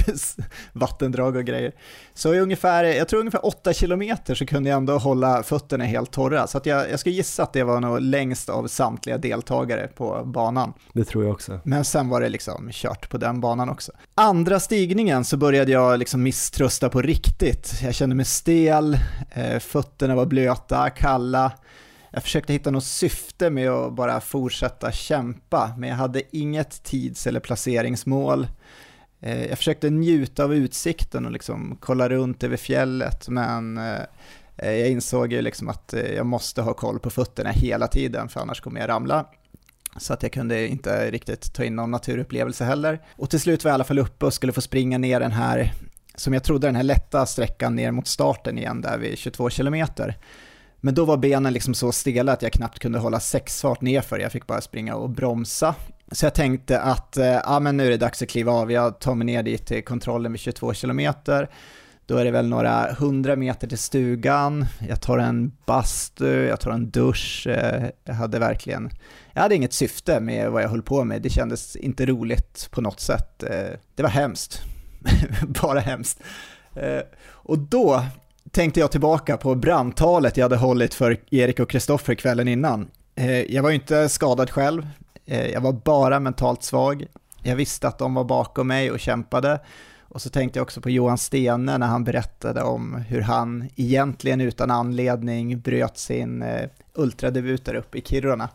vattendrag 0.74 1.36
och 1.36 1.44
grejer. 1.44 1.72
Så 2.14 2.34
i 2.34 2.40
ungefär, 2.40 2.84
jag 2.84 3.08
tror 3.08 3.20
ungefär 3.20 3.46
8 3.46 3.74
kilometer 3.74 4.36
så 4.36 4.46
kunde 4.46 4.70
jag 4.70 4.78
ändå 4.78 4.98
hålla 4.98 5.44
fötterna 5.44 5.84
helt 5.84 6.12
torra, 6.12 6.48
så 6.48 6.58
att 6.58 6.66
jag, 6.66 6.92
jag 6.92 7.00
skulle 7.00 7.16
gissa 7.16 7.44
att 7.44 7.54
det 7.54 7.64
var 7.64 7.80
nog 7.80 8.02
längst 8.02 8.50
av 8.50 8.68
samtliga 8.68 9.18
deltagare 9.18 9.88
på 9.88 10.22
banan. 10.26 10.74
Det 10.94 11.04
tror 11.04 11.24
jag 11.24 11.34
också. 11.34 11.60
Men 11.64 11.86
sen 11.86 12.10
var 12.10 12.22
det 12.22 12.30
liksom 12.30 12.70
kört 12.72 13.10
på 13.10 13.18
den 13.18 13.42
banan 13.42 13.70
också. 13.70 13.92
Andra 14.16 14.60
stigningen 14.60 15.26
så 15.26 15.38
började 15.38 15.72
jag 15.72 16.00
liksom 16.00 16.24
misströsta 16.24 16.90
på 16.90 17.02
riktigt. 17.02 17.74
Jag 17.84 17.94
kände 17.96 18.16
mig 18.16 18.26
stel, 18.26 18.98
eh, 19.32 19.60
fötterna 19.60 20.16
var 20.16 20.26
blöta, 20.26 20.90
kalla, 20.90 21.52
jag 22.14 22.24
försökte 22.24 22.54
hitta 22.54 22.72
något 22.72 22.84
syfte 22.84 23.50
med 23.50 23.70
att 23.70 23.94
bara 23.94 24.22
fortsätta 24.22 24.92
kämpa, 24.92 25.74
men 25.78 25.90
jag 25.90 25.96
hade 25.96 26.38
inget 26.38 26.84
tids 26.84 27.28
eller 27.28 27.40
placeringsmål. 27.40 28.48
Eh, 29.20 29.46
jag 29.46 29.58
försökte 29.58 29.90
njuta 29.90 30.44
av 30.44 30.54
utsikten 30.54 31.26
och 31.26 31.32
liksom 31.32 31.78
kolla 31.80 32.10
runt 32.10 32.44
över 32.44 32.58
fjället, 32.58 33.30
men 33.30 33.78
eh, 33.78 34.02
eh, 34.58 34.72
jag 34.72 34.90
insåg 34.90 35.34
ju 35.34 35.42
liksom 35.42 35.70
att 35.70 35.94
jag 36.16 36.26
måste 36.26 36.62
ha 36.62 36.74
koll 36.74 37.00
på 37.00 37.10
fötterna 37.10 37.50
hela 37.50 37.88
tiden, 37.88 38.30
för 38.30 38.40
annars 38.40 38.62
kommer 38.62 38.80
jag 38.80 38.90
ramla. 38.90 39.26
Så 39.98 40.14
att 40.14 40.24
jag 40.24 40.32
kunde 40.32 40.68
inte 40.68 41.12
riktigt 41.12 41.54
ta 41.54 41.64
in 41.64 41.76
någon 41.76 41.92
naturupplevelse 41.92 42.66
heller. 42.66 43.02
Och 43.16 43.30
till 43.30 43.40
slut 43.40 43.64
var 43.64 43.72
jag 43.72 43.74
i 43.74 43.76
alla 43.76 43.84
fall 43.84 44.00
uppe 44.00 44.26
och 44.26 44.34
skulle 44.34 44.54
få 44.54 44.62
springa 44.62 44.98
ner 44.98 45.20
den 45.20 45.32
här, 45.32 45.74
som 46.16 46.34
jag 46.34 46.44
trodde 46.44 46.68
den 46.68 46.76
här 46.76 46.84
lätta 46.84 47.26
sträckan 47.26 47.76
ner 47.76 47.92
mot 47.92 48.08
starten 48.08 48.58
igen, 48.58 48.82
där 48.82 48.98
vid 48.98 49.18
22 49.18 49.50
kilometer. 49.50 50.18
Men 50.86 50.94
då 50.94 51.06
var 51.06 51.18
benen 51.18 51.54
liksom 51.54 51.74
så 51.74 51.92
stela 51.92 52.32
att 52.32 52.42
jag 52.42 52.54
knappt 52.54 52.80
kunde 52.80 53.00
hålla 53.00 53.20
sexfart 53.20 53.82
nerför, 53.82 54.20
jag 54.20 54.32
fick 54.32 54.48
bara 54.48 54.62
springa 54.62 54.96
och 54.96 55.10
bromsa. 55.10 55.76
Så 56.12 56.26
jag 56.26 56.34
tänkte 56.34 56.80
att 56.80 57.18
eh, 57.18 57.26
ja, 57.26 57.60
men 57.60 57.78
nu 57.78 57.86
är 57.86 57.90
det 57.90 57.98
dags 57.98 58.22
att 58.22 58.30
kliva 58.30 58.52
av, 58.52 58.72
jag 58.72 59.00
tar 59.00 59.16
mig 59.16 59.26
ner 59.26 59.44
dit 59.44 59.66
till 59.66 59.84
kontrollen 59.84 60.32
vid 60.32 60.42
22 60.42 60.74
kilometer. 60.74 61.50
Då 62.06 62.18
är 62.18 62.26
det 62.26 62.32
väl 62.32 62.50
några 62.50 62.94
hundra 62.94 63.36
meter 63.36 63.68
till 63.68 63.78
stugan, 63.78 64.66
jag 64.88 65.02
tar 65.02 65.18
en 65.18 65.52
bastu, 65.66 66.46
jag 66.46 66.60
tar 66.60 66.72
en 66.72 66.90
dusch. 66.90 67.48
Eh, 67.48 67.90
jag 68.04 68.14
hade 68.14 68.40
verkligen, 68.40 68.90
jag 69.34 69.42
hade 69.42 69.56
inget 69.56 69.74
syfte 69.74 70.20
med 70.20 70.52
vad 70.52 70.64
jag 70.64 70.70
höll 70.70 70.84
på 70.84 71.04
med, 71.04 71.22
det 71.22 71.30
kändes 71.30 71.76
inte 71.76 72.06
roligt 72.06 72.68
på 72.72 72.82
något 72.82 73.00
sätt. 73.00 73.44
Eh, 73.44 73.80
det 73.96 74.04
var 74.04 74.10
hemskt, 74.10 74.62
bara 75.62 75.80
hemskt. 75.80 76.20
Eh, 76.76 77.02
och 77.26 77.60
då 77.60 78.04
tänkte 78.54 78.80
jag 78.80 78.92
tillbaka 78.92 79.38
på 79.38 79.56
brandtalet 79.56 80.38
jag 80.38 80.46
hade 80.46 80.58
hållit 80.58 80.94
för 80.94 81.18
Erik 81.32 81.60
och 81.60 81.70
Kristoffer 81.70 82.16
kvällen 82.16 82.48
innan. 82.48 82.88
Eh, 83.16 83.54
jag 83.54 83.64
var 83.64 83.70
ju 83.70 83.76
inte 83.76 84.10
skadad 84.10 84.50
själv, 84.50 84.88
eh, 85.26 85.48
jag 85.48 85.62
var 85.62 85.74
bara 85.74 86.20
mentalt 86.20 86.64
svag. 86.64 87.06
Jag 87.44 87.56
visste 87.56 87.88
att 87.88 87.98
de 87.98 88.14
var 88.14 88.24
bakom 88.24 88.68
mig 88.68 88.92
och 88.92 89.00
kämpade. 89.00 89.60
Och 90.02 90.22
så 90.22 90.30
tänkte 90.30 90.60
jag 90.60 90.64
också 90.64 90.82
på 90.82 90.90
Johan 90.90 91.18
Stene 91.18 91.78
när 91.78 91.88
han 91.88 92.04
berättade 92.04 92.62
om 92.62 92.96
hur 92.96 93.22
han 93.22 93.70
egentligen 93.76 94.42
utan 94.42 94.72
anledning 94.72 95.60
bröt 95.60 95.98
sin 95.98 96.42
eh, 96.42 96.70
ultradebut 96.94 97.66
där 97.66 97.76
uppe 97.76 97.98
i 97.98 98.02
Kiruna 98.02 98.50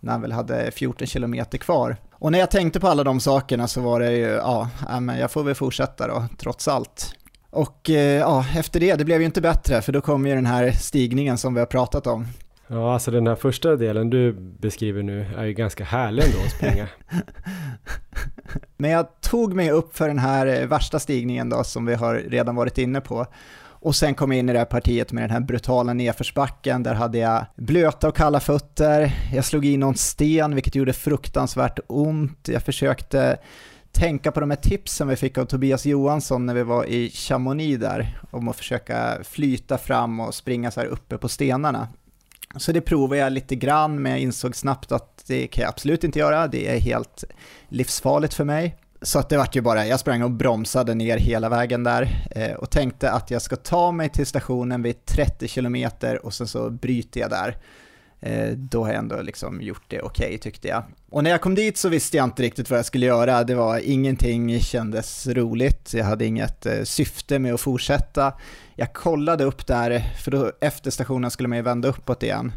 när 0.00 0.12
han 0.12 0.20
väl 0.20 0.32
hade 0.32 0.70
14 0.70 1.06
kilometer 1.06 1.58
kvar. 1.58 1.96
Och 2.12 2.32
när 2.32 2.38
jag 2.38 2.50
tänkte 2.50 2.80
på 2.80 2.88
alla 2.88 3.04
de 3.04 3.20
sakerna 3.20 3.68
så 3.68 3.80
var 3.80 4.00
det 4.00 4.12
ju, 4.12 4.26
ja, 4.26 4.68
men 5.00 5.18
jag 5.18 5.30
får 5.30 5.44
väl 5.44 5.54
fortsätta 5.54 6.06
då, 6.06 6.24
trots 6.38 6.68
allt. 6.68 7.14
Och 7.54 7.90
eh, 7.90 8.18
ja, 8.18 8.44
efter 8.56 8.80
det, 8.80 8.94
det 8.94 9.04
blev 9.04 9.20
ju 9.20 9.26
inte 9.26 9.40
bättre 9.40 9.82
för 9.82 9.92
då 9.92 10.00
kom 10.00 10.26
ju 10.26 10.34
den 10.34 10.46
här 10.46 10.70
stigningen 10.70 11.38
som 11.38 11.54
vi 11.54 11.60
har 11.60 11.66
pratat 11.66 12.06
om. 12.06 12.26
Ja, 12.66 12.94
alltså 12.94 13.10
den 13.10 13.26
här 13.26 13.34
första 13.34 13.76
delen 13.76 14.10
du 14.10 14.32
beskriver 14.32 15.02
nu 15.02 15.26
är 15.36 15.44
ju 15.44 15.52
ganska 15.52 15.84
härlig 15.84 16.24
ändå 16.24 16.38
att 16.46 16.50
springa. 16.50 16.88
Men 18.76 18.90
jag 18.90 19.20
tog 19.20 19.54
mig 19.54 19.70
upp 19.70 19.96
för 19.96 20.08
den 20.08 20.18
här 20.18 20.46
eh, 20.46 20.66
värsta 20.66 20.98
stigningen 20.98 21.48
då 21.48 21.64
som 21.64 21.86
vi 21.86 21.94
har 21.94 22.14
redan 22.14 22.56
varit 22.56 22.78
inne 22.78 23.00
på. 23.00 23.26
Och 23.84 23.96
sen 23.96 24.14
kom 24.14 24.32
jag 24.32 24.38
in 24.38 24.48
i 24.48 24.52
det 24.52 24.58
här 24.58 24.66
partiet 24.66 25.12
med 25.12 25.22
den 25.22 25.30
här 25.30 25.40
brutala 25.40 25.94
nedförsbacken. 25.94 26.82
Där 26.82 26.94
hade 26.94 27.18
jag 27.18 27.46
blöta 27.56 28.08
och 28.08 28.16
kalla 28.16 28.40
fötter. 28.40 29.12
Jag 29.34 29.44
slog 29.44 29.64
i 29.64 29.76
någon 29.76 29.94
sten 29.94 30.54
vilket 30.54 30.74
gjorde 30.74 30.92
fruktansvärt 30.92 31.78
ont. 31.86 32.48
Jag 32.48 32.62
försökte 32.62 33.38
tänka 33.94 34.32
på 34.32 34.40
de 34.40 34.50
här 34.50 34.56
tipsen 34.56 35.08
vi 35.08 35.16
fick 35.16 35.38
av 35.38 35.44
Tobias 35.44 35.86
Johansson 35.86 36.46
när 36.46 36.54
vi 36.54 36.62
var 36.62 36.84
i 36.84 37.10
Chamonix 37.10 37.80
där, 37.80 38.18
om 38.30 38.48
att 38.48 38.56
försöka 38.56 39.18
flyta 39.24 39.78
fram 39.78 40.20
och 40.20 40.34
springa 40.34 40.70
så 40.70 40.80
här 40.80 40.86
uppe 40.86 41.18
på 41.18 41.28
stenarna. 41.28 41.88
Så 42.56 42.72
det 42.72 42.80
provade 42.80 43.20
jag 43.20 43.32
lite 43.32 43.56
grann, 43.56 44.02
men 44.02 44.12
jag 44.12 44.20
insåg 44.20 44.56
snabbt 44.56 44.92
att 44.92 45.24
det 45.26 45.46
kan 45.46 45.62
jag 45.62 45.68
absolut 45.68 46.04
inte 46.04 46.18
göra, 46.18 46.46
det 46.46 46.68
är 46.68 46.80
helt 46.80 47.24
livsfarligt 47.68 48.34
för 48.34 48.44
mig. 48.44 48.76
Så 49.02 49.18
att 49.18 49.28
det 49.28 49.36
vart 49.36 49.56
ju 49.56 49.60
bara, 49.60 49.86
jag 49.86 50.00
sprang 50.00 50.22
och 50.22 50.30
bromsade 50.30 50.94
ner 50.94 51.18
hela 51.18 51.48
vägen 51.48 51.84
där 51.84 52.26
eh, 52.30 52.52
och 52.52 52.70
tänkte 52.70 53.10
att 53.10 53.30
jag 53.30 53.42
ska 53.42 53.56
ta 53.56 53.92
mig 53.92 54.08
till 54.08 54.26
stationen 54.26 54.82
vid 54.82 55.04
30 55.04 55.48
km 55.48 55.76
och 56.22 56.34
sen 56.34 56.46
så 56.46 56.70
bryter 56.70 57.20
jag 57.20 57.30
där. 57.30 57.56
Eh, 58.20 58.50
då 58.50 58.84
har 58.84 58.88
jag 58.88 58.98
ändå 58.98 59.22
liksom 59.22 59.62
gjort 59.62 59.84
det 59.88 60.00
okej 60.00 60.26
okay, 60.26 60.38
tyckte 60.38 60.68
jag. 60.68 60.84
Och 61.14 61.24
när 61.24 61.30
jag 61.30 61.40
kom 61.40 61.54
dit 61.54 61.76
så 61.76 61.88
visste 61.88 62.16
jag 62.16 62.24
inte 62.24 62.42
riktigt 62.42 62.70
vad 62.70 62.78
jag 62.78 62.86
skulle 62.86 63.06
göra. 63.06 63.44
Det 63.44 63.54
var 63.54 63.78
ingenting 63.78 64.60
kändes 64.60 65.26
roligt. 65.26 65.94
Jag 65.94 66.04
hade 66.04 66.26
inget 66.26 66.66
eh, 66.66 66.82
syfte 66.82 67.38
med 67.38 67.54
att 67.54 67.60
fortsätta. 67.60 68.32
Jag 68.74 68.92
kollade 68.92 69.44
upp 69.44 69.66
där, 69.66 70.00
för 70.24 70.30
då 70.30 70.52
efter 70.60 70.90
stationen 70.90 71.30
skulle 71.30 71.48
man 71.48 71.58
ju 71.58 71.62
vända 71.62 71.88
uppåt 71.88 72.22
igen. 72.22 72.52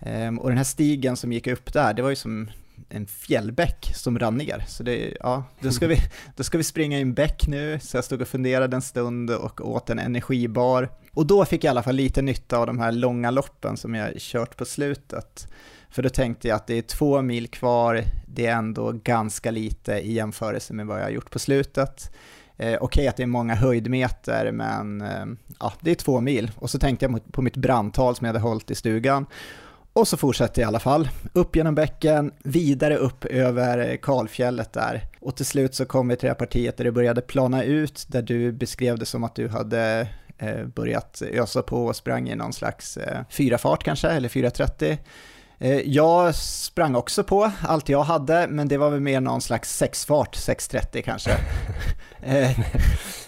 Ehm, 0.00 0.38
och 0.38 0.48
den 0.48 0.56
här 0.56 0.64
stigen 0.64 1.16
som 1.16 1.32
gick 1.32 1.46
upp 1.46 1.72
där, 1.72 1.94
det 1.94 2.02
var 2.02 2.10
ju 2.10 2.16
som 2.16 2.50
en 2.88 3.06
fjällbäck 3.06 3.92
som 3.94 4.18
rann 4.18 4.36
ner. 4.36 4.64
Så 4.68 4.82
det, 4.82 5.16
ja, 5.20 5.44
då 5.60 5.70
ska, 5.70 5.86
vi, 5.86 5.98
då 6.36 6.42
ska 6.42 6.58
vi 6.58 6.64
springa 6.64 6.98
i 6.98 7.02
en 7.02 7.14
bäck 7.14 7.46
nu, 7.46 7.78
så 7.82 7.96
jag 7.96 8.04
stod 8.04 8.22
och 8.22 8.28
funderade 8.28 8.76
en 8.76 8.82
stund 8.82 9.30
och 9.30 9.68
åt 9.68 9.90
en 9.90 9.98
energibar. 9.98 10.88
Och 11.12 11.26
då 11.26 11.44
fick 11.44 11.64
jag 11.64 11.68
i 11.68 11.70
alla 11.70 11.82
fall 11.82 11.94
lite 11.94 12.22
nytta 12.22 12.58
av 12.58 12.66
de 12.66 12.78
här 12.78 12.92
långa 12.92 13.30
loppen 13.30 13.76
som 13.76 13.94
jag 13.94 14.12
kört 14.18 14.56
på 14.56 14.64
slutet. 14.64 15.48
För 15.94 16.02
då 16.02 16.08
tänkte 16.08 16.48
jag 16.48 16.56
att 16.56 16.66
det 16.66 16.78
är 16.78 16.82
två 16.82 17.22
mil 17.22 17.48
kvar, 17.48 18.04
det 18.26 18.46
är 18.46 18.56
ändå 18.56 18.92
ganska 18.92 19.50
lite 19.50 19.92
i 19.92 20.12
jämförelse 20.12 20.74
med 20.74 20.86
vad 20.86 20.98
jag 20.98 21.04
har 21.04 21.10
gjort 21.10 21.30
på 21.30 21.38
slutet. 21.38 22.10
Eh, 22.56 22.66
Okej 22.66 22.78
okay 22.80 23.06
att 23.06 23.16
det 23.16 23.22
är 23.22 23.26
många 23.26 23.54
höjdmeter, 23.54 24.52
men 24.52 25.00
eh, 25.00 25.26
ja, 25.60 25.72
det 25.80 25.90
är 25.90 25.94
två 25.94 26.20
mil. 26.20 26.50
Och 26.56 26.70
så 26.70 26.78
tänkte 26.78 27.04
jag 27.04 27.32
på 27.32 27.42
mitt 27.42 27.56
brandtal 27.56 28.16
som 28.16 28.24
jag 28.24 28.34
hade 28.34 28.48
hållit 28.48 28.70
i 28.70 28.74
stugan. 28.74 29.26
Och 29.92 30.08
så 30.08 30.16
fortsätter 30.16 30.62
jag 30.62 30.66
i 30.66 30.68
alla 30.68 30.80
fall, 30.80 31.08
upp 31.32 31.56
genom 31.56 31.74
bäcken, 31.74 32.32
vidare 32.44 32.96
upp 32.96 33.24
över 33.24 33.96
kalfjället 33.96 34.72
där. 34.72 35.06
Och 35.20 35.36
till 35.36 35.46
slut 35.46 35.74
så 35.74 35.84
kom 35.84 36.08
vi 36.08 36.16
till 36.16 36.26
det 36.26 36.30
här 36.30 36.34
partiet 36.34 36.76
där 36.76 36.84
det 36.84 36.92
började 36.92 37.20
plana 37.20 37.64
ut, 37.64 38.04
där 38.08 38.22
du 38.22 38.52
beskrev 38.52 38.98
det 38.98 39.06
som 39.06 39.24
att 39.24 39.34
du 39.34 39.48
hade 39.48 40.08
eh, 40.38 40.66
börjat 40.66 41.22
ösa 41.32 41.62
på 41.62 41.86
och 41.86 41.96
sprang 41.96 42.28
i 42.28 42.36
någon 42.36 42.52
slags 42.52 42.96
eh, 42.96 43.20
fyra 43.30 43.58
fart 43.58 43.84
kanske, 43.84 44.08
eller 44.08 44.28
4.30. 44.28 44.98
Eh, 45.58 45.80
jag 45.80 46.34
sprang 46.34 46.94
också 46.94 47.24
på 47.24 47.50
allt 47.62 47.88
jag 47.88 48.02
hade, 48.02 48.48
men 48.48 48.68
det 48.68 48.76
var 48.76 48.90
väl 48.90 49.00
mer 49.00 49.20
någon 49.20 49.40
slags 49.40 49.76
sexfart, 49.76 50.36
6.30 50.36 51.02
kanske. 51.02 51.36
Eh, 52.26 52.58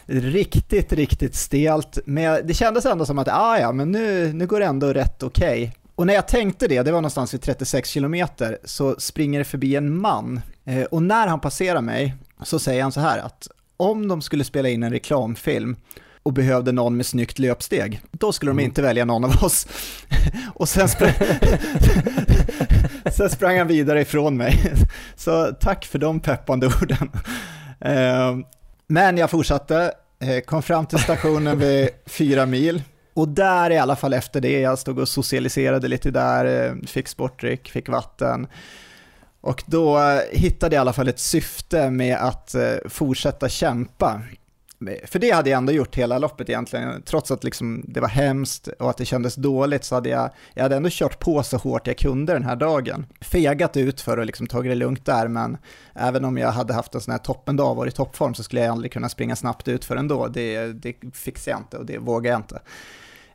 riktigt, 0.07 0.93
riktigt 0.93 1.35
stelt, 1.35 1.99
men 2.07 2.47
det 2.47 2.55
kändes 2.55 2.87
ändå 2.87 3.07
som 3.07 3.19
att 3.19 3.29
ah, 3.29 3.59
ja, 3.59 3.73
men 3.73 3.93
nu, 3.93 4.33
nu 4.33 4.47
går 4.47 4.61
det 4.61 4.67
ändå 4.67 4.93
rätt 4.93 5.23
okej. 5.23 5.63
Okay. 5.63 5.73
Och 5.95 6.07
när 6.07 6.15
jag 6.15 6.29
tänkte 6.29 6.69
det, 6.69 6.83
det 6.83 6.93
var 6.93 7.01
någonstans 7.01 7.35
vid 7.35 7.43
36 7.43 7.89
kilometer, 7.91 8.59
så 8.65 8.95
springer 8.99 9.39
det 9.39 9.45
förbi 9.45 9.77
en 9.77 10.01
man. 10.01 10.41
Eh, 10.65 10.85
och 10.85 11.03
när 11.03 11.27
han 11.27 11.41
passerar 11.41 11.81
mig 11.81 12.15
så 12.43 12.59
säger 12.59 12.83
han 12.83 12.93
så 12.93 13.01
här 13.01 13.19
att 13.19 13.49
om 13.77 14.09
de 14.09 14.23
skulle 14.23 14.45
spela 14.45 14.69
in 14.69 14.83
en 14.83 14.93
reklamfilm 14.93 15.77
och 16.27 16.33
behövde 16.33 16.73
någon 16.73 16.97
med 16.97 17.07
snyggt 17.07 17.39
löpsteg, 17.39 18.01
då 18.11 18.33
skulle 18.33 18.51
de 18.51 18.55
mm. 18.55 18.65
inte 18.65 18.83
välja 18.83 19.05
någon 19.05 19.25
av 19.25 19.45
oss. 19.45 19.67
och 20.55 20.69
sen, 20.69 20.89
spr 20.89 21.05
sen 23.11 23.31
sprang 23.31 23.59
han 23.59 23.67
vidare 23.67 24.01
ifrån 24.01 24.37
mig. 24.37 24.73
Så 25.17 25.53
tack 25.61 25.85
för 25.85 25.99
de 25.99 26.21
peppande 26.21 26.67
orden. 26.67 27.11
Eh, 27.81 28.37
men 28.87 29.19
jag 29.19 29.31
fortsatte, 29.31 29.93
eh, 30.21 30.41
kom 30.41 30.63
fram 30.63 30.87
till 30.87 30.99
stationen 30.99 31.59
vid 31.59 31.89
fyra 32.07 32.47
mil. 32.47 32.83
Och 33.15 33.29
där 33.29 33.71
i 33.71 33.79
alla 33.79 33.97
fall 33.97 34.13
efter 34.13 34.41
det, 34.41 34.61
jag 34.61 34.79
stod 34.79 34.99
och 34.99 35.09
socialiserade 35.09 35.89
lite 35.89 36.11
där, 36.11 36.69
eh, 36.69 36.75
fick 36.87 37.09
sportdryck, 37.09 37.71
fick 37.71 37.89
vatten. 37.89 38.47
Och 39.41 39.63
då 39.67 39.99
hittade 40.33 40.77
jag 40.77 40.81
i 40.81 40.83
alla 40.83 40.93
fall 40.93 41.09
ett 41.09 41.21
syfte 41.21 41.91
med 41.91 42.17
att 42.17 42.55
fortsätta 42.89 43.49
kämpa 43.49 44.23
för 45.05 45.19
det 45.19 45.31
hade 45.31 45.51
jag 45.51 45.57
ändå 45.57 45.73
gjort 45.73 45.97
hela 45.97 46.19
loppet 46.19 46.49
egentligen, 46.49 47.03
trots 47.03 47.31
att 47.31 47.45
liksom 47.45 47.85
det 47.89 48.01
var 48.01 48.09
hemskt 48.09 48.69
och 48.69 48.91
att 48.91 48.97
det 48.97 49.05
kändes 49.05 49.35
dåligt 49.35 49.85
så 49.85 49.95
hade 49.95 50.09
jag, 50.09 50.31
jag 50.55 50.63
hade 50.63 50.77
ändå 50.77 50.89
kört 50.93 51.19
på 51.19 51.43
så 51.43 51.57
hårt 51.57 51.87
jag 51.87 51.99
kunde 51.99 52.33
den 52.33 52.45
här 52.45 52.57
dagen. 52.57 53.07
Fegat 53.21 53.77
ut 53.77 54.01
för 54.01 54.19
att 54.19 54.27
liksom 54.27 54.47
tagit 54.47 54.71
det 54.71 54.75
lugnt 54.75 55.07
där, 55.07 55.29
men 55.29 55.57
även 55.95 56.25
om 56.25 56.39
jag 56.39 56.53
hade 56.53 56.75
haft 56.75 56.95
en 56.95 57.01
sån 57.01 57.13
här 57.13 57.19
toppendag 57.19 57.71
och 57.71 57.77
varit 57.77 57.95
i 57.95 57.97
toppform 57.97 58.35
så 58.35 58.43
skulle 58.43 58.61
jag 58.61 58.73
aldrig 58.73 58.93
kunna 58.93 59.09
springa 59.09 59.37
snabbt 59.37 59.69
ut 59.69 59.85
för 59.85 59.97
ändå. 59.97 60.29
Det, 60.29 60.67
det 60.67 60.95
fixar 61.15 61.53
jag 61.53 61.61
inte 61.61 61.79
och 61.79 61.87
det 61.87 61.99
vågar 61.99 62.31
jag 62.31 62.39
inte. 62.39 62.61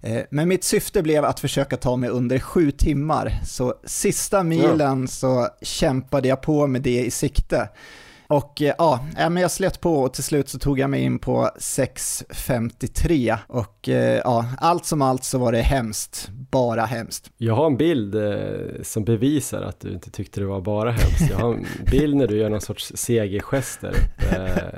Eh, 0.02 0.22
men 0.30 0.48
mitt 0.48 0.64
syfte 0.64 1.02
blev 1.02 1.26
att 1.26 1.40
försöka 1.40 1.78
ta 1.78 1.96
mig 1.96 2.10
under 2.10 2.40
sju 2.40 2.72
timmar, 2.72 3.40
så 3.46 3.76
sista 3.84 4.44
milen 4.44 5.08
så 5.08 5.48
kämpade 5.62 6.28
jag 6.28 6.42
på 6.42 6.68
med 6.68 6.82
det 6.82 7.06
i 7.06 7.12
sikte. 7.12 7.70
Och 8.32 8.62
eh, 8.62 8.74
ja, 8.78 9.00
eh, 9.18 9.30
men 9.30 9.42
jag 9.42 9.52
slet 9.52 9.82
på 9.82 9.96
och 9.96 10.14
till 10.14 10.24
slut 10.24 10.50
så 10.50 10.60
tog 10.60 10.80
jag 10.80 10.90
mig 10.90 11.02
in 11.02 11.20
på 11.20 11.50
6.53 11.60 13.38
och 13.48 13.90
eh, 13.90 14.22
ja, 14.24 14.46
allt 14.58 14.86
som 14.86 15.02
allt 15.02 15.24
så 15.24 15.38
var 15.38 15.52
det 15.52 15.62
hemskt, 15.62 16.30
bara 16.52 16.82
hemskt. 16.82 17.32
Jag 17.38 17.56
har 17.56 17.66
en 17.66 17.78
bild 17.78 18.16
som 18.82 19.04
bevisar 19.04 19.62
att 19.62 19.80
du 19.80 19.94
inte 19.94 20.12
tyckte 20.12 20.40
det 20.40 20.46
var 20.46 20.62
bara 20.62 20.92
hemskt. 20.92 21.30
Jag 21.30 21.38
har 21.38 21.54
en 21.54 21.66
bild 21.92 22.16
när 22.16 22.28
du 22.28 22.38
gör 22.38 22.50
någon 22.50 22.62
sorts 22.62 22.92
segergester 22.96 23.96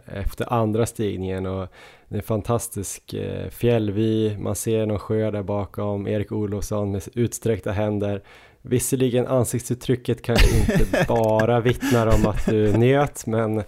efter 0.06 0.54
andra 0.54 0.86
stigningen 0.86 1.46
och 1.46 1.68
det 2.08 2.16
är 2.16 2.20
en 2.20 2.24
fantastisk 2.24 3.16
fjällvy, 3.50 4.38
man 4.38 4.56
ser 4.56 4.86
någon 4.86 5.00
sjö 5.00 5.32
där 5.32 5.44
bakom, 5.44 6.08
Erik 6.08 6.32
Olofsson 6.32 6.92
med 6.92 7.04
utsträckta 7.14 7.72
händer 7.72 8.24
Visserligen 8.66 9.28
ansiktsuttrycket 9.28 10.22
kanske 10.22 10.58
inte 10.58 11.06
bara 11.08 11.60
vittnar 11.60 12.08
om 12.08 12.26
att 12.26 12.46
du 12.46 12.78
njöt, 12.78 13.26
men 13.26 13.64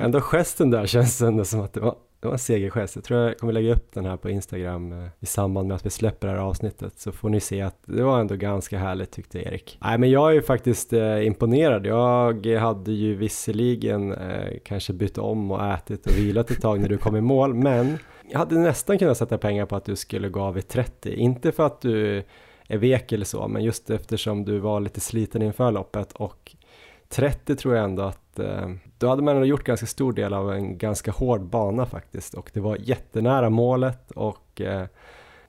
ändå 0.00 0.20
gesten 0.20 0.70
där 0.70 0.86
känns 0.86 1.22
ändå 1.22 1.44
som 1.44 1.60
att 1.60 1.72
det 1.72 1.80
var, 1.80 1.94
det 2.20 2.26
var 2.26 2.32
en 2.32 2.38
segergest. 2.38 2.96
Jag 2.96 3.04
tror 3.04 3.20
jag 3.20 3.38
kommer 3.38 3.52
lägga 3.52 3.72
upp 3.72 3.94
den 3.94 4.04
här 4.04 4.16
på 4.16 4.30
Instagram 4.30 4.92
eh, 4.92 5.08
i 5.20 5.26
samband 5.26 5.68
med 5.68 5.74
att 5.74 5.86
vi 5.86 5.90
släpper 5.90 6.26
det 6.26 6.32
här 6.32 6.40
avsnittet, 6.40 6.92
så 6.96 7.12
får 7.12 7.28
ni 7.28 7.40
se 7.40 7.62
att 7.62 7.76
det 7.86 8.02
var 8.02 8.20
ändå 8.20 8.36
ganska 8.36 8.78
härligt 8.78 9.10
tyckte 9.10 9.38
Erik. 9.38 9.78
Nej, 9.82 9.98
men 9.98 10.10
jag 10.10 10.30
är 10.30 10.34
ju 10.34 10.42
faktiskt 10.42 10.92
eh, 10.92 11.26
imponerad. 11.26 11.86
Jag 11.86 12.46
hade 12.46 12.92
ju 12.92 13.14
visserligen 13.14 14.12
eh, 14.12 14.58
kanske 14.64 14.92
bytt 14.92 15.18
om 15.18 15.50
och 15.50 15.66
ätit 15.66 16.06
och 16.06 16.18
vilat 16.18 16.50
ett 16.50 16.62
tag 16.62 16.80
när 16.80 16.88
du 16.88 16.98
kom 16.98 17.16
i 17.16 17.20
mål, 17.20 17.54
men 17.54 17.98
jag 18.30 18.38
hade 18.38 18.58
nästan 18.58 18.98
kunnat 18.98 19.18
sätta 19.18 19.38
pengar 19.38 19.66
på 19.66 19.76
att 19.76 19.84
du 19.84 19.96
skulle 19.96 20.28
gå 20.28 20.40
av 20.40 20.58
i 20.58 20.62
30. 20.62 21.14
Inte 21.14 21.52
för 21.52 21.66
att 21.66 21.80
du 21.80 22.22
är 22.68 22.78
vek 22.78 23.12
eller 23.12 23.24
så, 23.24 23.48
men 23.48 23.64
just 23.64 23.90
eftersom 23.90 24.44
du 24.44 24.58
var 24.58 24.80
lite 24.80 25.00
sliten 25.00 25.42
inför 25.42 25.72
loppet 25.72 26.12
och 26.12 26.56
30 27.08 27.56
tror 27.56 27.74
jag 27.74 27.84
ändå 27.84 28.02
att 28.02 28.38
eh, 28.38 28.68
då 28.98 29.08
hade 29.08 29.22
man 29.22 29.34
ändå 29.34 29.46
gjort 29.46 29.64
ganska 29.64 29.86
stor 29.86 30.12
del 30.12 30.34
av 30.34 30.52
en 30.52 30.78
ganska 30.78 31.10
hård 31.10 31.40
bana 31.40 31.86
faktiskt 31.86 32.34
och 32.34 32.50
det 32.52 32.60
var 32.60 32.76
jättenära 32.76 33.50
målet 33.50 34.10
och 34.10 34.60
eh, 34.60 34.86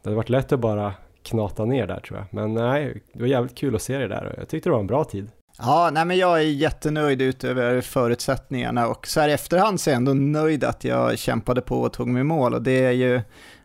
det 0.02 0.10
hade 0.10 0.16
varit 0.16 0.30
lätt 0.30 0.52
att 0.52 0.60
bara 0.60 0.94
knata 1.24 1.66
ner 1.66 1.88
där 1.88 2.00
tror 2.00 2.20
jag. 2.20 2.28
Men 2.32 2.54
nej, 2.54 3.04
det 3.14 3.20
var 3.20 3.28
jävligt 3.28 3.58
kul 3.58 3.76
att 3.76 3.82
se 3.82 3.98
det 3.98 4.08
där 4.08 4.26
och 4.26 4.40
jag 4.40 4.48
tyckte 4.48 4.70
det 4.70 4.74
var 4.74 4.80
en 4.80 4.88
bra 4.88 5.04
tid. 5.04 5.32
Ja, 5.58 5.90
nej 5.94 6.06
men 6.06 6.18
jag 6.18 6.38
är 6.40 6.44
jättenöjd 6.44 7.22
utöver 7.22 7.82
förutsättningarna 7.82 8.88
och 8.88 9.08
så 9.08 9.20
här 9.20 9.30
i 9.30 9.34
efterhand 9.34 9.82
så 9.82 9.90
är 9.90 9.92
jag 9.92 9.98
ändå 9.98 10.14
nöjd 10.14 10.64
att 10.64 10.84
jag 10.84 11.18
kämpade 11.18 11.62
på 11.62 11.82
och 11.82 11.94
tog 11.94 12.08
mig 12.08 12.24
mål 12.24 12.54
och 12.54 12.62
det 12.62 12.86
är 12.86 12.92
ju 12.92 13.22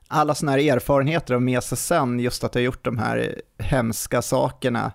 alla 0.08 0.34
sådana 0.34 0.52
här 0.52 0.72
erfarenheter 0.72 1.34
av 1.34 1.42
med 1.42 1.62
sig 1.62 1.78
sen, 1.78 2.20
just 2.20 2.44
att 2.44 2.54
ha 2.54 2.60
gjort 2.60 2.84
de 2.84 2.98
här 2.98 3.40
hemska 3.58 4.22
sakerna, 4.22 4.92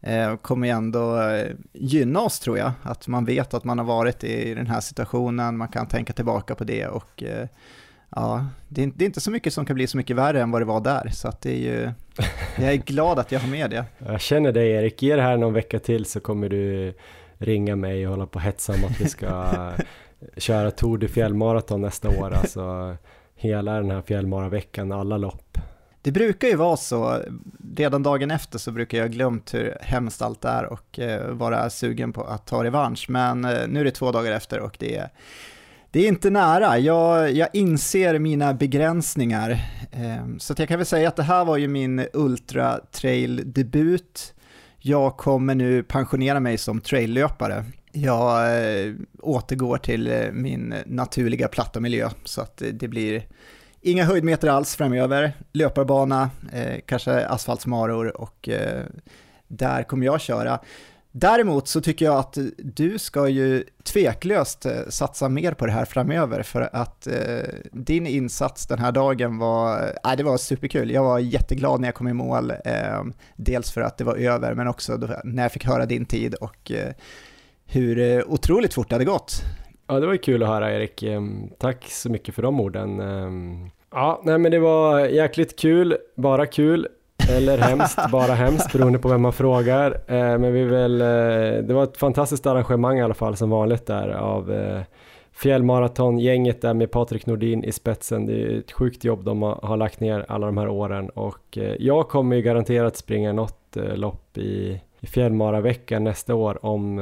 eh, 0.00 0.36
kommer 0.36 0.66
ju 0.66 0.72
ändå 0.72 1.20
eh, 1.20 1.46
gynna 1.72 2.20
oss 2.20 2.40
tror 2.40 2.58
jag. 2.58 2.72
Att 2.82 3.08
man 3.08 3.24
vet 3.24 3.54
att 3.54 3.64
man 3.64 3.78
har 3.78 3.84
varit 3.84 4.24
i 4.24 4.54
den 4.54 4.66
här 4.66 4.80
situationen, 4.80 5.56
man 5.56 5.68
kan 5.68 5.86
tänka 5.86 6.12
tillbaka 6.12 6.54
på 6.54 6.64
det 6.64 6.86
och 6.86 7.22
eh, 7.22 7.48
ja, 8.10 8.46
det 8.68 8.82
är, 8.82 8.92
det 8.96 9.04
är, 9.04 9.06
inte 9.06 9.20
så 9.20 9.30
mycket 9.30 9.52
som 9.52 9.66
kan 9.66 9.74
bli 9.74 9.86
så 9.86 9.96
mycket 9.96 10.16
värre 10.16 10.42
än 10.42 10.50
vad 10.50 10.60
det 10.60 10.66
var 10.66 10.80
där. 10.80 11.10
Så 11.12 11.28
att 11.28 11.40
det 11.40 11.50
är 11.50 11.58
ju, 11.58 11.90
jag 12.56 12.72
är 12.72 12.76
glad 12.76 13.18
att 13.18 13.32
jag 13.32 13.40
har 13.40 13.48
med 13.48 13.70
det. 13.70 13.84
Jag 14.06 14.20
känner 14.20 14.52
dig 14.52 14.70
Erik, 14.70 15.02
ge 15.02 15.16
det 15.16 15.22
här 15.22 15.36
någon 15.36 15.52
vecka 15.52 15.78
till 15.78 16.04
så 16.04 16.20
kommer 16.20 16.48
du 16.48 16.94
ringa 17.38 17.76
mig 17.76 18.06
och 18.06 18.10
hålla 18.10 18.26
på 18.26 18.36
och 18.36 18.42
hetsa 18.42 18.72
om 18.72 18.84
att 18.84 19.00
vi 19.00 19.08
ska 19.08 19.46
köra 20.36 20.70
Tour 20.70 20.98
de 20.98 21.08
fjällmaraton 21.08 21.80
nästa 21.80 22.08
år. 22.08 22.32
Alltså, 22.32 22.96
hela 23.36 23.72
den 23.72 23.90
här 23.90 24.02
fjällmaraveckan, 24.02 24.92
alla 24.92 25.16
lopp. 25.16 25.58
Det 26.02 26.12
brukar 26.12 26.48
ju 26.48 26.56
vara 26.56 26.76
så, 26.76 27.22
redan 27.76 28.02
dagen 28.02 28.30
efter 28.30 28.58
så 28.58 28.72
brukar 28.72 28.98
jag 28.98 29.12
glömt 29.12 29.54
hur 29.54 29.76
hemskt 29.80 30.22
allt 30.22 30.44
är 30.44 30.64
och 30.64 30.98
eh, 30.98 31.30
vara 31.30 31.70
sugen 31.70 32.12
på 32.12 32.24
att 32.24 32.46
ta 32.46 32.64
revansch, 32.64 33.06
men 33.08 33.44
eh, 33.44 33.68
nu 33.68 33.80
är 33.80 33.84
det 33.84 33.90
två 33.90 34.12
dagar 34.12 34.32
efter 34.32 34.60
och 34.60 34.76
det 34.78 34.96
är, 34.96 35.08
det 35.90 36.00
är 36.00 36.08
inte 36.08 36.30
nära. 36.30 36.78
Jag, 36.78 37.32
jag 37.32 37.48
inser 37.52 38.18
mina 38.18 38.54
begränsningar, 38.54 39.50
eh, 39.92 40.36
så 40.38 40.54
jag 40.58 40.68
kan 40.68 40.78
väl 40.78 40.86
säga 40.86 41.08
att 41.08 41.16
det 41.16 41.22
här 41.22 41.44
var 41.44 41.56
ju 41.56 41.68
min 41.68 42.06
Ultra 42.12 42.80
Trail-debut. 42.92 44.34
Jag 44.78 45.16
kommer 45.16 45.54
nu 45.54 45.82
pensionera 45.82 46.40
mig 46.40 46.58
som 46.58 46.80
traillöpare 46.80 47.64
jag 47.96 48.58
eh, 48.58 48.94
återgår 49.22 49.78
till 49.78 50.06
eh, 50.06 50.32
min 50.32 50.74
naturliga 50.86 51.48
platta 51.48 51.80
miljö 51.80 52.10
så 52.24 52.40
att 52.40 52.62
eh, 52.62 52.68
det 52.68 52.88
blir 52.88 53.26
inga 53.80 54.04
höjdmeter 54.04 54.48
alls 54.48 54.76
framöver, 54.76 55.32
löparbana, 55.52 56.30
eh, 56.52 56.80
kanske 56.86 57.26
asfaltsmaror 57.26 58.20
och 58.20 58.48
eh, 58.48 58.84
där 59.48 59.82
kommer 59.82 60.06
jag 60.06 60.20
köra. 60.20 60.60
Däremot 61.12 61.68
så 61.68 61.80
tycker 61.80 62.04
jag 62.04 62.16
att 62.16 62.38
du 62.58 62.98
ska 62.98 63.28
ju 63.28 63.64
tveklöst 63.84 64.66
satsa 64.88 65.28
mer 65.28 65.52
på 65.52 65.66
det 65.66 65.72
här 65.72 65.84
framöver 65.84 66.42
för 66.42 66.68
att 66.72 67.06
eh, 67.06 67.14
din 67.72 68.06
insats 68.06 68.66
den 68.66 68.78
här 68.78 68.92
dagen 68.92 69.38
var, 69.38 69.92
eh, 70.04 70.16
det 70.16 70.22
var 70.22 70.36
superkul. 70.36 70.90
Jag 70.90 71.04
var 71.04 71.18
jätteglad 71.18 71.80
när 71.80 71.88
jag 71.88 71.94
kom 71.94 72.08
i 72.08 72.12
mål, 72.12 72.50
eh, 72.64 73.02
dels 73.36 73.70
för 73.70 73.80
att 73.80 73.98
det 73.98 74.04
var 74.04 74.16
över 74.16 74.54
men 74.54 74.68
också 74.68 74.96
då, 74.96 75.08
när 75.24 75.42
jag 75.42 75.52
fick 75.52 75.64
höra 75.64 75.86
din 75.86 76.04
tid 76.04 76.34
och 76.34 76.70
eh, 76.70 76.92
hur 77.66 77.98
eh, 77.98 78.22
otroligt 78.26 78.74
fort 78.74 78.88
det 78.88 78.94
hade 78.94 79.04
gått. 79.04 79.42
Ja, 79.86 80.00
det 80.00 80.06
var 80.06 80.16
kul 80.16 80.42
att 80.42 80.48
höra 80.48 80.74
Erik. 80.74 81.02
Ehm, 81.02 81.50
tack 81.58 81.84
så 81.88 82.10
mycket 82.10 82.34
för 82.34 82.42
de 82.42 82.60
orden. 82.60 83.00
Ehm, 83.00 83.70
ja, 83.90 84.20
nej 84.24 84.38
men 84.38 84.50
det 84.50 84.58
var 84.58 85.00
jäkligt 85.00 85.58
kul, 85.58 85.96
bara 86.16 86.46
kul. 86.46 86.88
eller 87.30 87.58
hemskt, 87.58 87.98
bara 88.12 88.34
hemskt 88.34 88.72
beroende 88.72 88.98
på 88.98 89.08
vem 89.08 89.22
man 89.22 89.32
frågar. 89.32 89.90
Eh, 90.06 90.38
men 90.38 90.52
vi 90.52 90.64
vill, 90.64 91.00
eh, 91.00 91.06
det 91.66 91.70
var 91.74 91.84
ett 91.84 91.96
fantastiskt 91.96 92.46
arrangemang 92.46 92.98
i 92.98 93.02
alla 93.02 93.14
fall 93.14 93.36
som 93.36 93.50
vanligt 93.50 93.86
där 93.86 94.08
av 94.08 94.52
eh, 94.52 94.80
fjällmaratongänget 95.32 96.60
där 96.60 96.74
med 96.74 96.90
Patrik 96.90 97.26
Nordin 97.26 97.64
i 97.64 97.72
spetsen. 97.72 98.26
Det 98.26 98.42
är 98.42 98.58
ett 98.58 98.72
sjukt 98.72 99.04
jobb 99.04 99.24
de 99.24 99.42
har, 99.42 99.76
lagt 99.76 100.00
ner 100.00 100.24
alla 100.28 100.46
de 100.46 100.58
här 100.58 100.68
åren 100.68 101.08
och 101.08 101.58
jag 101.78 102.08
kommer 102.08 102.36
ju 102.36 102.42
garanterat 102.42 102.96
springa 102.96 103.32
något 103.32 103.76
lopp 103.94 104.38
i, 104.38 104.80
i 105.00 105.06
fjällmaraveckan 105.06 106.04
nästa 106.04 106.34
år 106.34 106.66
om, 106.66 107.00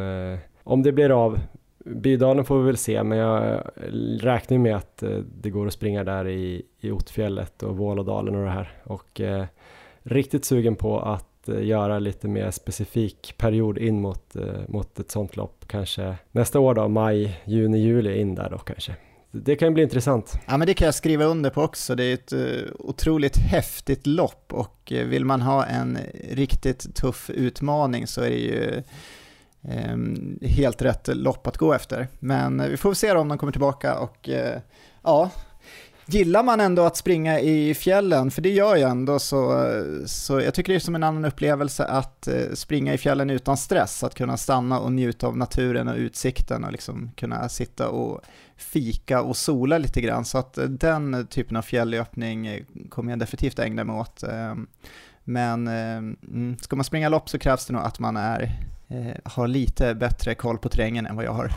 om 0.65 0.83
det 0.83 0.93
blir 0.93 1.25
av. 1.25 1.41
Bydalen 1.85 2.45
får 2.45 2.59
vi 2.59 2.67
väl 2.67 2.77
se, 2.77 3.03
men 3.03 3.19
jag 3.19 3.63
räknar 4.21 4.59
med 4.59 4.77
att 4.77 5.03
eh, 5.03 5.19
det 5.43 5.51
går 5.51 5.67
att 5.67 5.73
springa 5.73 6.05
där 6.05 6.29
i, 6.29 6.63
i 6.81 6.91
Otfjället 6.91 7.63
och 7.63 7.77
Vålådalen 7.77 8.35
och 8.35 8.45
det 8.45 8.51
här. 8.51 8.73
Och 8.85 9.21
eh, 9.21 9.45
riktigt 10.03 10.45
sugen 10.45 10.77
på 10.77 11.01
att 11.01 11.49
eh, 11.49 11.65
göra 11.65 11.99
lite 11.99 12.29
mer 12.29 12.51
specifik 12.51 13.35
period 13.39 13.79
in 13.79 14.01
mot, 14.01 14.37
eh, 14.37 14.69
mot 14.69 14.99
ett 14.99 15.11
sånt 15.11 15.37
lopp. 15.37 15.65
Kanske 15.67 16.15
nästa 16.33 16.61
år 16.61 16.75
då, 16.75 16.89
maj, 16.89 17.41
juni, 17.45 17.79
juli 17.79 18.21
in 18.21 18.35
där 18.35 18.51
då 18.51 18.59
kanske. 18.59 18.97
Det 19.31 19.57
kan 19.57 19.75
bli 19.75 19.83
intressant. 19.83 20.33
Ja 20.47 20.57
men 20.57 20.67
det 20.67 20.75
kan 20.75 20.87
jag 20.87 20.95
skriva 20.95 21.25
under 21.25 21.51
på 21.51 21.63
också. 21.63 21.95
Det 21.95 22.05
är 22.05 22.15
ett 22.15 22.33
eh, 22.33 22.71
otroligt 22.79 23.37
häftigt 23.37 24.07
lopp 24.07 24.53
och 24.53 24.93
vill 25.07 25.25
man 25.25 25.43
ha 25.43 25.65
en 25.65 25.99
riktigt 26.31 26.95
tuff 26.95 27.31
utmaning 27.31 28.07
så 28.07 28.21
är 28.21 28.31
det 28.31 28.37
ju 28.37 28.83
Ehm, 29.69 30.39
helt 30.43 30.83
rätt 30.83 31.09
lopp 31.13 31.47
att 31.47 31.57
gå 31.57 31.73
efter. 31.73 32.09
Men 32.19 32.61
eh, 32.61 32.69
vi 32.69 32.77
får 32.77 32.95
se 32.95 33.13
om 33.13 33.29
de 33.29 33.39
kommer 33.39 33.53
tillbaka 33.53 33.99
och 33.99 34.29
eh, 34.29 34.61
ja, 35.03 35.31
Gillar 36.07 36.43
man 36.43 36.61
ändå 36.61 36.83
att 36.83 36.97
springa 36.97 37.41
i 37.41 37.75
fjällen, 37.75 38.31
för 38.31 38.43
det 38.43 38.51
gör 38.51 38.77
jag 38.77 38.91
ändå, 38.91 39.19
så, 39.19 39.67
så 40.07 40.41
jag 40.41 40.55
tycker 40.55 40.73
det 40.73 40.77
är 40.77 40.81
som 40.81 40.95
en 40.95 41.03
annan 41.03 41.25
upplevelse 41.25 41.85
att 41.85 42.29
eh, 42.29 42.53
springa 42.55 42.95
i 42.95 42.99
fjällen 42.99 43.31
utan 43.31 43.57
stress, 43.57 44.05
att 44.05 44.15
kunna 44.15 44.37
stanna 44.37 44.81
och 44.81 44.93
njuta 44.93 45.27
av 45.27 45.37
naturen 45.37 45.89
och 45.89 45.97
utsikten 45.97 46.65
och 46.65 46.73
liksom 46.73 47.11
kunna 47.17 47.49
sitta 47.49 47.89
och 47.89 48.21
fika 48.57 49.23
och 49.23 49.37
sola 49.37 49.79
lite 49.79 50.01
grann. 50.01 50.25
Så 50.25 50.39
att 50.39 50.59
den 50.69 51.27
typen 51.27 51.57
av 51.57 51.63
fjällöppning 51.63 52.65
kommer 52.89 53.13
jag 53.13 53.19
definitivt 53.19 53.59
ägna 53.59 53.85
mig 53.85 53.97
åt. 53.97 54.23
Ehm, 54.23 54.67
men 55.25 55.69
mm, 55.69 56.57
ska 56.61 56.77
man 56.77 56.85
springa 56.85 57.09
lopp 57.09 57.29
så 57.29 57.39
krävs 57.39 57.67
det 57.67 57.73
nog 57.73 57.83
att 57.83 57.99
man 57.99 58.17
är, 58.17 58.59
Eh, 58.89 59.17
har 59.25 59.49
lite 59.49 59.95
bättre 59.95 60.35
koll 60.35 60.59
på 60.59 60.69
terrängen 60.69 61.07
än 61.07 61.17
vad 61.17 61.25
jag 61.25 61.33
har. 61.33 61.51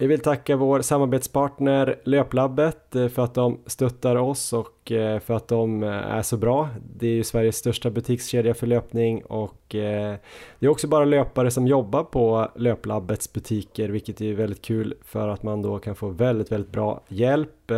Vi 0.00 0.06
vill 0.06 0.20
tacka 0.20 0.56
vår 0.56 0.80
samarbetspartner 0.80 2.00
Löplabbet 2.04 2.96
eh, 2.96 3.08
för 3.08 3.24
att 3.24 3.34
de 3.34 3.60
stöttar 3.66 4.16
oss 4.16 4.52
och 4.52 4.92
eh, 4.92 5.20
för 5.20 5.34
att 5.34 5.48
de 5.48 5.82
är 5.82 6.22
så 6.22 6.36
bra. 6.36 6.68
Det 6.96 7.06
är 7.06 7.12
ju 7.12 7.24
Sveriges 7.24 7.56
största 7.56 7.90
butikskedja 7.90 8.54
för 8.54 8.66
löpning 8.66 9.24
och 9.24 9.62
det 9.68 10.18
är 10.60 10.68
också 10.68 10.88
bara 10.88 11.04
löpare 11.04 11.50
som 11.50 11.66
jobbar 11.66 12.04
på 12.04 12.48
Löplabbets 12.56 13.32
butiker 13.32 13.88
vilket 13.88 14.20
är 14.20 14.34
väldigt 14.34 14.62
kul 14.62 14.94
för 15.04 15.28
att 15.28 15.42
man 15.42 15.62
då 15.62 15.78
kan 15.78 15.94
få 15.94 16.08
väldigt, 16.08 16.52
väldigt 16.52 16.72
bra 16.72 17.02
hjälp. 17.08 17.72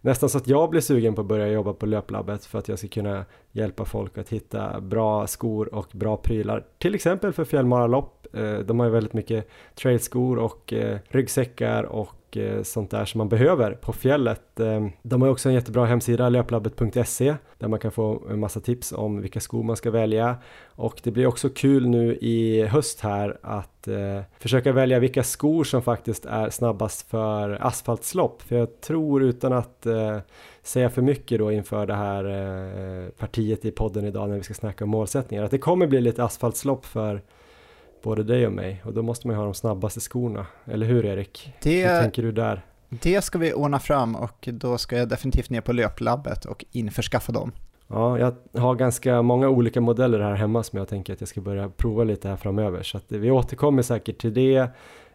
Nästan 0.00 0.28
så 0.28 0.38
att 0.38 0.48
jag 0.48 0.70
blir 0.70 0.80
sugen 0.80 1.14
på 1.14 1.20
att 1.20 1.26
börja 1.26 1.48
jobba 1.48 1.72
på 1.72 1.86
Löplabbet 1.86 2.44
för 2.44 2.58
att 2.58 2.68
jag 2.68 2.78
ska 2.78 2.88
kunna 2.88 3.24
hjälpa 3.52 3.84
folk 3.84 4.18
att 4.18 4.28
hitta 4.28 4.80
bra 4.80 5.26
skor 5.26 5.74
och 5.74 5.88
bra 5.92 6.16
prylar. 6.16 6.64
Till 6.78 6.94
exempel 6.94 7.32
för 7.32 7.44
fjällmaralopp. 7.44 8.26
Eh, 8.32 8.58
de 8.58 8.80
har 8.80 8.86
ju 8.86 8.92
väldigt 8.92 9.12
mycket 9.12 9.48
trailskor 9.74 10.38
och 10.38 10.72
eh, 10.72 10.98
ryggsäckar 11.08 11.82
och 11.82 12.36
eh, 12.36 12.62
sånt 12.62 12.90
där 12.90 13.04
som 13.04 13.18
man 13.18 13.28
behöver 13.28 13.72
på 13.72 13.92
fjället. 13.92 14.60
Ehm, 14.60 14.90
de 15.02 15.22
har 15.22 15.28
också 15.28 15.48
en 15.48 15.54
jättebra 15.54 15.84
hemsida, 15.84 16.28
löplabbet.se, 16.28 17.34
där 17.58 17.68
man 17.68 17.78
kan 17.78 17.90
få 17.90 18.22
en 18.30 18.40
massa 18.40 18.60
tips 18.60 18.92
om 18.92 19.20
vilka 19.20 19.40
skor 19.40 19.62
man 19.62 19.76
ska 19.76 19.90
välja. 19.90 20.36
Och 20.66 21.00
det 21.02 21.10
blir 21.10 21.26
också 21.26 21.48
kul 21.48 21.88
nu 21.88 22.16
i 22.16 22.62
höst 22.62 23.00
här 23.00 23.38
att 23.42 23.88
försöka 24.38 24.72
välja 24.72 24.98
vilka 24.98 25.22
skor 25.22 25.64
som 25.64 25.82
faktiskt 25.82 26.24
är 26.24 26.50
snabbast 26.50 27.10
för 27.10 27.66
asfaltslopp. 27.66 28.42
För 28.42 28.56
jag 28.56 28.80
tror 28.80 29.22
utan 29.22 29.52
att 29.52 29.86
säga 30.62 30.90
för 30.90 31.02
mycket 31.02 31.38
då 31.38 31.52
inför 31.52 31.86
det 31.86 31.94
här 31.94 32.24
eh, 32.24 33.08
partiet 33.08 33.64
i 33.64 33.70
podden 33.70 34.04
idag 34.04 34.28
när 34.28 34.36
vi 34.36 34.42
ska 34.42 34.54
snacka 34.54 34.84
om 34.84 34.90
målsättningar, 34.90 35.44
att 35.44 35.50
det 35.50 35.58
kommer 35.58 35.86
bli 35.86 36.00
lite 36.00 36.24
asfaltslopp 36.24 36.84
för 36.84 37.22
både 38.02 38.22
dig 38.22 38.46
och 38.46 38.52
mig 38.52 38.82
och 38.84 38.94
då 38.94 39.02
måste 39.02 39.26
man 39.26 39.36
ju 39.36 39.38
ha 39.38 39.44
de 39.44 39.54
snabbaste 39.54 40.00
skorna. 40.00 40.46
Eller 40.64 40.86
hur 40.86 41.04
Erik? 41.04 41.52
Det, 41.62 41.88
hur 41.88 42.00
tänker 42.00 42.22
du 42.22 42.32
där? 42.32 42.62
Det 42.88 43.22
ska 43.22 43.38
vi 43.38 43.52
ordna 43.52 43.78
fram 43.78 44.16
och 44.16 44.48
då 44.52 44.78
ska 44.78 44.96
jag 44.96 45.08
definitivt 45.08 45.50
ner 45.50 45.60
på 45.60 45.72
löplabbet 45.72 46.44
och 46.44 46.64
införskaffa 46.72 47.32
dem. 47.32 47.52
Ja, 47.88 48.18
jag 48.18 48.60
har 48.60 48.74
ganska 48.74 49.22
många 49.22 49.48
olika 49.48 49.80
modeller 49.80 50.20
här 50.20 50.34
hemma 50.34 50.62
som 50.62 50.78
jag 50.78 50.88
tänker 50.88 51.12
att 51.12 51.20
jag 51.20 51.28
ska 51.28 51.40
börja 51.40 51.68
prova 51.68 52.04
lite 52.04 52.28
här 52.28 52.36
framöver 52.36 52.82
så 52.82 52.96
att 52.96 53.12
vi 53.12 53.30
återkommer 53.30 53.82
säkert 53.82 54.20
till 54.20 54.34
det. 54.34 54.68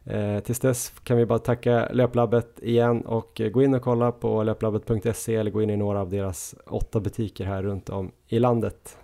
Eh, 0.09 0.39
tills 0.39 0.59
dess 0.59 0.93
kan 1.03 1.17
vi 1.17 1.25
bara 1.25 1.39
tacka 1.39 1.89
Löplabbet 1.91 2.59
igen 2.61 3.01
och 3.01 3.41
eh, 3.41 3.49
gå 3.49 3.63
in 3.63 3.73
och 3.73 3.81
kolla 3.81 4.11
på 4.11 4.43
löplabbet.se 4.43 5.35
eller 5.35 5.51
gå 5.51 5.61
in 5.61 5.69
i 5.69 5.77
några 5.77 6.01
av 6.01 6.09
deras 6.09 6.55
åtta 6.65 6.99
butiker 6.99 7.45
här 7.45 7.63
runt 7.63 7.89
om 7.89 8.11
i 8.27 8.39
landet. 8.39 8.97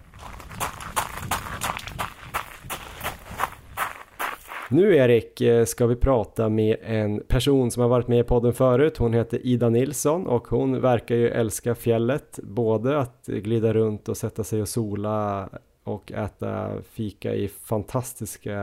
Nu 4.69 4.95
Erik 4.95 5.41
eh, 5.41 5.65
ska 5.65 5.87
vi 5.87 5.95
prata 5.95 6.49
med 6.49 6.77
en 6.81 7.23
person 7.27 7.71
som 7.71 7.81
har 7.81 7.89
varit 7.89 8.07
med 8.07 8.19
i 8.19 8.23
podden 8.23 8.53
förut. 8.53 8.97
Hon 8.97 9.13
heter 9.13 9.45
Ida 9.45 9.69
Nilsson 9.69 10.27
och 10.27 10.47
hon 10.47 10.81
verkar 10.81 11.15
ju 11.15 11.29
älska 11.29 11.75
fjället. 11.75 12.39
Både 12.43 12.99
att 12.99 13.25
glida 13.25 13.73
runt 13.73 14.09
och 14.09 14.17
sätta 14.17 14.43
sig 14.43 14.61
och 14.61 14.69
sola 14.69 15.49
och 15.83 16.11
äta 16.11 16.81
fika 16.91 17.33
i 17.33 17.47
fantastiska 17.47 18.57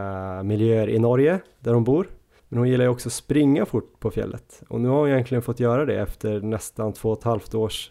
miljöer 0.45 0.89
i 0.89 0.99
Norge 0.99 1.41
där 1.61 1.75
hon 1.75 1.85
bor. 1.85 2.07
Men 2.53 2.59
hon 2.59 2.69
gillar 2.69 2.85
ju 2.85 2.91
också 2.91 3.11
springa 3.11 3.67
fort 3.67 4.01
på 4.01 4.11
fjället 4.11 4.63
och 4.69 4.81
nu 4.81 4.89
har 4.89 4.97
hon 4.97 5.09
egentligen 5.09 5.43
fått 5.43 5.61
göra 5.61 5.85
det 5.85 6.01
efter 6.01 6.41
nästan 6.41 6.93
två 6.93 7.11
och 7.11 7.19
ett 7.19 7.25
halvt 7.25 7.55
års 7.55 7.91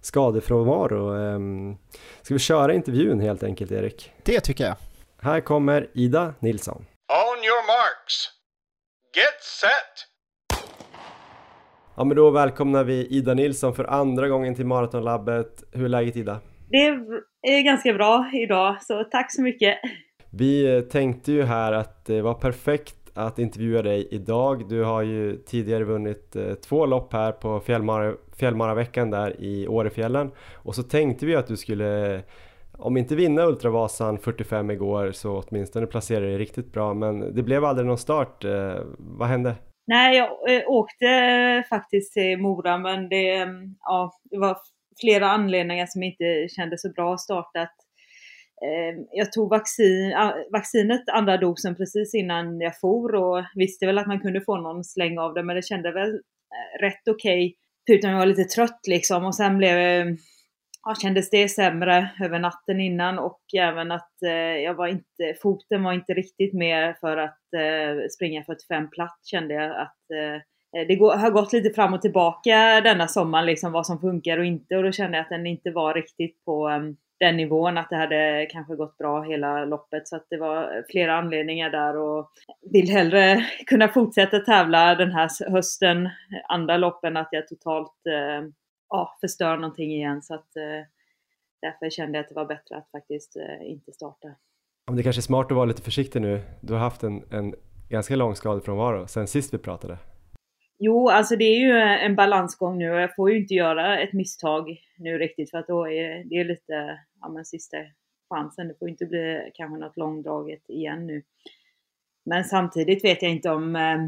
skadefrånvaro. 0.00 1.14
Ehm, 1.14 1.76
ska 2.22 2.34
vi 2.34 2.40
köra 2.40 2.74
intervjun 2.74 3.20
helt 3.20 3.42
enkelt 3.42 3.72
Erik? 3.72 4.12
Det 4.22 4.40
tycker 4.40 4.64
jag. 4.64 4.76
Här 5.20 5.40
kommer 5.40 5.90
Ida 5.94 6.34
Nilsson. 6.40 6.76
On 6.76 7.44
your 7.44 7.66
marks. 7.66 8.28
Get 9.16 9.42
set! 9.60 10.08
Ja 11.96 12.04
men 12.04 12.16
då 12.16 12.30
välkomnar 12.30 12.84
vi 12.84 13.06
Ida 13.06 13.34
Nilsson 13.34 13.74
för 13.74 13.84
andra 13.84 14.28
gången 14.28 14.54
till 14.54 14.66
Maratonlabbet. 14.66 15.64
Hur 15.72 15.84
är 15.84 15.88
läget 15.88 16.16
Ida? 16.16 16.40
Det 16.68 16.86
är 17.42 17.62
ganska 17.62 17.92
bra 17.92 18.30
idag, 18.34 18.82
så 18.82 19.04
tack 19.04 19.34
så 19.34 19.42
mycket. 19.42 19.78
Vi 20.30 20.76
eh, 20.76 20.80
tänkte 20.80 21.32
ju 21.32 21.42
här 21.42 21.72
att 21.72 22.04
det 22.04 22.22
var 22.22 22.34
perfekt 22.34 23.01
att 23.14 23.38
intervjua 23.38 23.82
dig 23.82 24.08
idag. 24.10 24.68
Du 24.68 24.84
har 24.84 25.02
ju 25.02 25.36
tidigare 25.36 25.84
vunnit 25.84 26.36
eh, 26.36 26.54
två 26.54 26.86
lopp 26.86 27.12
här 27.12 27.32
på 27.32 27.60
Fjällmara, 27.60 28.14
Fjällmaraveckan 28.36 29.10
där 29.10 29.40
i 29.40 29.68
Årefjällen 29.68 30.30
och 30.54 30.74
så 30.74 30.82
tänkte 30.82 31.26
vi 31.26 31.36
att 31.36 31.46
du 31.46 31.56
skulle 31.56 32.22
om 32.78 32.96
inte 32.96 33.16
vinna 33.16 33.46
Ultravasan 33.46 34.18
45 34.18 34.70
igår 34.70 35.12
så 35.12 35.42
åtminstone 35.42 35.86
placera 35.86 36.24
dig 36.24 36.38
riktigt 36.38 36.72
bra. 36.72 36.94
Men 36.94 37.34
det 37.34 37.42
blev 37.42 37.64
aldrig 37.64 37.86
någon 37.86 37.98
start. 37.98 38.44
Eh, 38.44 38.78
vad 38.98 39.28
hände? 39.28 39.54
Nej, 39.86 40.16
jag 40.16 40.56
eh, 40.56 40.62
åkte 40.68 41.64
faktiskt 41.68 42.12
till 42.12 42.38
Mora 42.38 42.78
men 42.78 43.08
det, 43.08 43.36
mm, 43.36 43.76
ja, 43.80 44.12
det 44.30 44.38
var 44.38 44.56
flera 45.00 45.30
anledningar 45.30 45.86
som 45.86 46.02
inte 46.02 46.48
kändes 46.56 46.82
så 46.82 46.92
bra 46.92 47.16
startat. 47.18 47.70
Ehm, 48.66 49.06
jag 49.12 49.32
tog 49.32 49.50
vaccin, 49.50 50.12
ah, 50.16 50.34
vaccinet, 50.52 51.08
andra 51.12 51.36
dosen, 51.36 51.74
precis 51.74 52.14
innan 52.14 52.60
jag 52.60 52.80
for 52.80 53.14
och 53.14 53.44
visste 53.54 53.86
väl 53.86 53.98
att 53.98 54.06
man 54.06 54.20
kunde 54.20 54.40
få 54.40 54.56
någon 54.56 54.84
släng 54.84 55.18
av 55.18 55.34
det 55.34 55.42
men 55.42 55.56
det 55.56 55.62
kände 55.62 55.92
väl 55.92 56.14
eh, 56.14 56.80
rätt 56.80 57.08
okej. 57.10 57.48
Typ 57.48 57.54
okay. 57.54 57.58
Förutom 57.86 58.10
jag 58.10 58.18
var 58.18 58.26
lite 58.26 58.44
trött 58.44 58.80
liksom 58.88 59.24
och 59.24 59.34
sen 59.34 59.58
blev 59.58 59.78
eh, 59.78 60.14
ja, 60.84 60.94
kändes 60.94 61.30
det 61.30 61.48
sämre 61.48 62.10
över 62.20 62.38
natten 62.38 62.80
innan 62.80 63.18
och 63.18 63.42
även 63.58 63.92
att 63.92 64.22
eh, 64.22 64.32
jag 64.64 64.74
var 64.74 64.86
inte, 64.86 65.34
foten 65.42 65.82
var 65.82 65.92
inte 65.92 66.14
riktigt 66.14 66.54
med 66.54 66.96
för 67.00 67.16
att 67.16 67.54
eh, 67.56 68.08
springa 68.14 68.44
45 68.44 68.90
platt 68.90 69.18
kände 69.24 69.54
jag 69.54 69.80
att 69.80 70.10
eh, 70.14 70.80
eh, 70.80 70.86
det 70.88 70.96
går, 70.96 71.14
har 71.14 71.30
gått 71.30 71.52
lite 71.52 71.70
fram 71.70 71.94
och 71.94 72.02
tillbaka 72.02 72.80
denna 72.80 73.08
sommaren 73.08 73.46
liksom 73.46 73.72
vad 73.72 73.86
som 73.86 74.00
funkar 74.00 74.38
och 74.38 74.44
inte 74.44 74.76
och 74.76 74.82
då 74.82 74.92
kände 74.92 75.16
jag 75.16 75.24
att 75.24 75.30
den 75.30 75.46
inte 75.46 75.70
var 75.70 75.94
riktigt 75.94 76.44
på 76.44 76.68
um, 76.68 76.96
den 77.22 77.36
nivån 77.36 77.78
att 77.78 77.90
det 77.90 77.96
hade 77.96 78.46
kanske 78.50 78.76
gått 78.76 78.98
bra 78.98 79.22
hela 79.22 79.64
loppet 79.64 80.08
så 80.08 80.16
att 80.16 80.26
det 80.30 80.36
var 80.36 80.84
flera 80.90 81.18
anledningar 81.18 81.70
där 81.70 81.96
och 81.96 82.30
vill 82.72 82.90
hellre 82.90 83.46
kunna 83.66 83.88
fortsätta 83.88 84.38
tävla 84.38 84.94
den 84.94 85.12
här 85.12 85.50
hösten, 85.50 86.08
andra 86.48 86.76
loppen 86.76 87.16
att 87.16 87.28
jag 87.30 87.48
totalt 87.48 88.06
eh, 88.06 88.48
ja, 88.88 89.18
förstör 89.20 89.56
någonting 89.56 89.92
igen. 89.92 90.22
Så 90.22 90.34
att, 90.34 90.56
eh, 90.56 90.86
därför 91.62 91.90
kände 91.90 92.18
jag 92.18 92.22
att 92.22 92.28
det 92.28 92.34
var 92.34 92.46
bättre 92.46 92.76
att 92.76 92.90
faktiskt 92.90 93.36
eh, 93.36 93.70
inte 93.70 93.92
starta. 93.92 94.28
Men 94.86 94.96
det 94.96 95.02
kanske 95.02 95.20
är 95.20 95.22
smart 95.22 95.46
att 95.46 95.56
vara 95.56 95.64
lite 95.64 95.82
försiktig 95.82 96.22
nu. 96.22 96.40
Du 96.60 96.72
har 96.72 96.80
haft 96.80 97.02
en, 97.02 97.22
en 97.30 97.54
ganska 97.88 98.16
lång 98.16 98.34
skadefrånvaro 98.34 99.06
sen 99.06 99.26
sist 99.26 99.54
vi 99.54 99.58
pratade. 99.58 99.98
Jo, 100.84 101.08
alltså 101.08 101.36
det 101.36 101.44
är 101.44 101.58
ju 101.58 101.72
en 102.06 102.16
balansgång 102.16 102.78
nu 102.78 102.90
och 102.90 103.00
jag 103.00 103.14
får 103.14 103.30
ju 103.30 103.36
inte 103.36 103.54
göra 103.54 103.98
ett 103.98 104.12
misstag 104.12 104.76
nu 104.98 105.18
riktigt 105.18 105.50
för 105.50 105.58
att 105.58 105.66
då 105.66 105.88
är 105.88 106.24
det 106.24 106.34
är 106.34 106.44
lite, 106.44 106.98
ja 107.22 107.28
men 107.28 107.44
sista 107.44 107.76
chansen. 108.30 108.68
Det 108.68 108.78
får 108.78 108.88
inte 108.88 109.06
bli 109.06 109.50
kanske 109.54 109.78
något 109.78 109.96
långdraget 109.96 110.70
igen 110.70 111.06
nu. 111.06 111.22
Men 112.24 112.44
samtidigt 112.44 113.04
vet 113.04 113.22
jag 113.22 113.30
inte 113.30 113.50
om, 113.50 113.76
eh, 113.76 113.98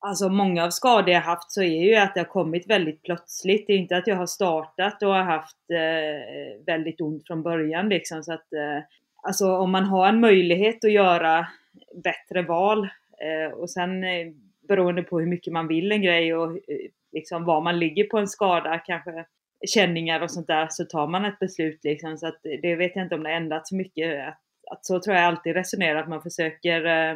alltså 0.00 0.28
många 0.28 0.64
av 0.64 0.70
skador 0.70 1.10
jag 1.10 1.20
haft 1.20 1.52
så 1.52 1.62
är 1.62 1.84
ju 1.84 1.94
att 1.94 2.14
det 2.14 2.20
har 2.20 2.24
kommit 2.24 2.70
väldigt 2.70 3.02
plötsligt. 3.02 3.66
Det 3.66 3.72
är 3.72 3.78
inte 3.78 3.96
att 3.96 4.06
jag 4.06 4.16
har 4.16 4.26
startat 4.26 5.02
och 5.02 5.14
har 5.14 5.22
haft 5.22 5.70
eh, 5.70 6.64
väldigt 6.66 7.00
ont 7.00 7.26
från 7.26 7.42
början 7.42 7.88
liksom 7.88 8.22
så 8.22 8.32
att 8.32 8.52
eh, 8.52 8.82
Alltså 9.22 9.56
om 9.56 9.70
man 9.70 9.84
har 9.84 10.08
en 10.08 10.20
möjlighet 10.20 10.84
att 10.84 10.92
göra 10.92 11.46
bättre 12.04 12.42
val 12.42 12.88
eh, 13.20 13.52
och 13.52 13.70
sen 13.70 14.04
eh, 14.04 14.32
beroende 14.68 15.02
på 15.02 15.20
hur 15.20 15.26
mycket 15.26 15.52
man 15.52 15.68
vill 15.68 15.92
en 15.92 16.02
grej 16.02 16.34
och 16.34 16.50
eh, 16.50 16.90
liksom 17.12 17.44
var 17.44 17.60
man 17.60 17.78
ligger 17.78 18.04
på 18.04 18.18
en 18.18 18.28
skada, 18.28 18.78
kanske 18.78 19.24
känningar 19.68 20.20
och 20.20 20.30
sånt 20.30 20.46
där, 20.46 20.68
så 20.70 20.84
tar 20.84 21.06
man 21.06 21.24
ett 21.24 21.38
beslut 21.38 21.80
liksom. 21.84 22.18
Så 22.18 22.26
att 22.26 22.40
det 22.62 22.76
vet 22.76 22.96
jag 22.96 23.04
inte 23.04 23.14
om 23.14 23.22
det 23.22 23.28
har 23.28 23.36
ändrats 23.36 23.68
så 23.68 23.76
mycket. 23.76 24.28
Att, 24.28 24.40
att 24.72 24.86
så 24.86 25.00
tror 25.00 25.16
jag 25.16 25.24
alltid 25.24 25.54
resonerar, 25.54 26.02
att 26.02 26.08
man 26.08 26.22
försöker 26.22 26.86
eh, 26.86 27.10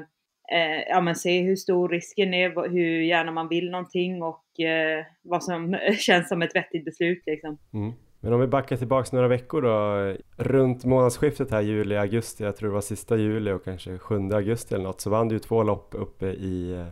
eh 0.52 0.82
ja, 0.88 1.00
men 1.00 1.14
se 1.14 1.42
hur 1.42 1.56
stor 1.56 1.88
risken 1.88 2.34
är, 2.34 2.68
hur 2.68 3.00
gärna 3.00 3.32
man 3.32 3.48
vill 3.48 3.70
någonting 3.70 4.22
och 4.22 4.60
eh, 4.60 5.04
vad 5.22 5.44
som 5.44 5.78
känns 5.98 6.28
som 6.28 6.42
ett 6.42 6.54
vettigt 6.56 6.84
beslut 6.84 7.22
liksom. 7.26 7.58
Mm. 7.74 7.92
Men 8.20 8.32
om 8.32 8.40
vi 8.40 8.46
backar 8.46 8.76
tillbaks 8.76 9.12
några 9.12 9.28
veckor 9.28 9.62
då, 9.62 10.16
runt 10.36 10.84
månadsskiftet 10.84 11.50
här 11.50 11.60
juli-augusti, 11.60 12.44
jag 12.44 12.56
tror 12.56 12.68
det 12.68 12.74
var 12.74 12.80
sista 12.80 13.16
juli 13.16 13.52
och 13.52 13.64
kanske 13.64 13.98
7 13.98 14.14
augusti 14.32 14.74
eller 14.74 14.84
något, 14.84 15.00
så 15.00 15.10
vann 15.10 15.28
du 15.28 15.34
ju 15.34 15.38
två 15.38 15.62
lopp 15.62 15.94
uppe 15.94 16.26
i 16.26 16.72
eh, 16.72 16.86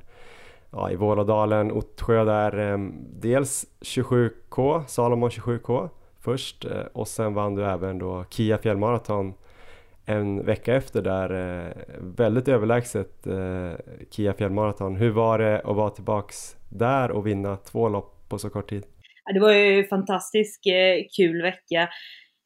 ja, 0.74 0.90
i 0.90 0.96
Vålådalen, 0.96 1.72
Ottsjö 1.72 2.24
där. 2.24 2.58
Ehm, 2.58 2.94
dels 3.20 3.66
27K, 3.80 4.84
Salomon 4.86 5.30
27K 5.30 5.88
först 6.20 6.64
eh, 6.64 6.82
och 6.92 7.08
sen 7.08 7.34
vann 7.34 7.54
du 7.54 7.64
även 7.64 7.98
då 7.98 8.24
Kia 8.30 8.58
fjällmaraton 8.58 9.34
en 10.06 10.44
vecka 10.44 10.74
efter 10.74 11.02
där. 11.02 11.30
Eh, 11.30 11.72
väldigt 12.00 12.48
överlägset 12.48 13.26
eh, 13.26 13.72
Kia 14.10 14.34
fjällmaraton. 14.34 14.96
Hur 14.96 15.10
var 15.10 15.38
det 15.38 15.60
att 15.60 15.76
vara 15.76 15.90
tillbaks 15.90 16.56
där 16.68 17.10
och 17.10 17.26
vinna 17.26 17.56
två 17.56 17.88
lopp 17.88 18.28
på 18.28 18.38
så 18.38 18.50
kort 18.50 18.70
tid? 18.70 18.84
Ja, 19.24 19.32
det 19.34 19.40
var 19.40 19.52
ju 19.52 19.78
en 19.78 19.88
fantastiskt 19.88 20.60
kul 21.16 21.42
vecka. 21.42 21.88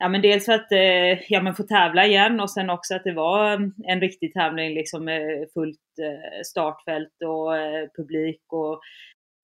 Ja 0.00 0.08
men 0.08 0.22
dels 0.22 0.44
för 0.44 0.52
att 0.52 0.72
eh, 0.72 1.22
ja, 1.28 1.42
men 1.42 1.54
få 1.54 1.62
tävla 1.62 2.06
igen 2.06 2.40
och 2.40 2.50
sen 2.50 2.70
också 2.70 2.94
att 2.94 3.04
det 3.04 3.12
var 3.12 3.70
en 3.84 4.00
riktig 4.00 4.32
tävling 4.34 4.74
liksom 4.74 5.04
med 5.04 5.48
fullt 5.54 5.98
eh, 6.02 6.42
startfält 6.44 7.22
och 7.24 7.56
eh, 7.56 7.88
publik 7.96 8.42
och 8.48 8.80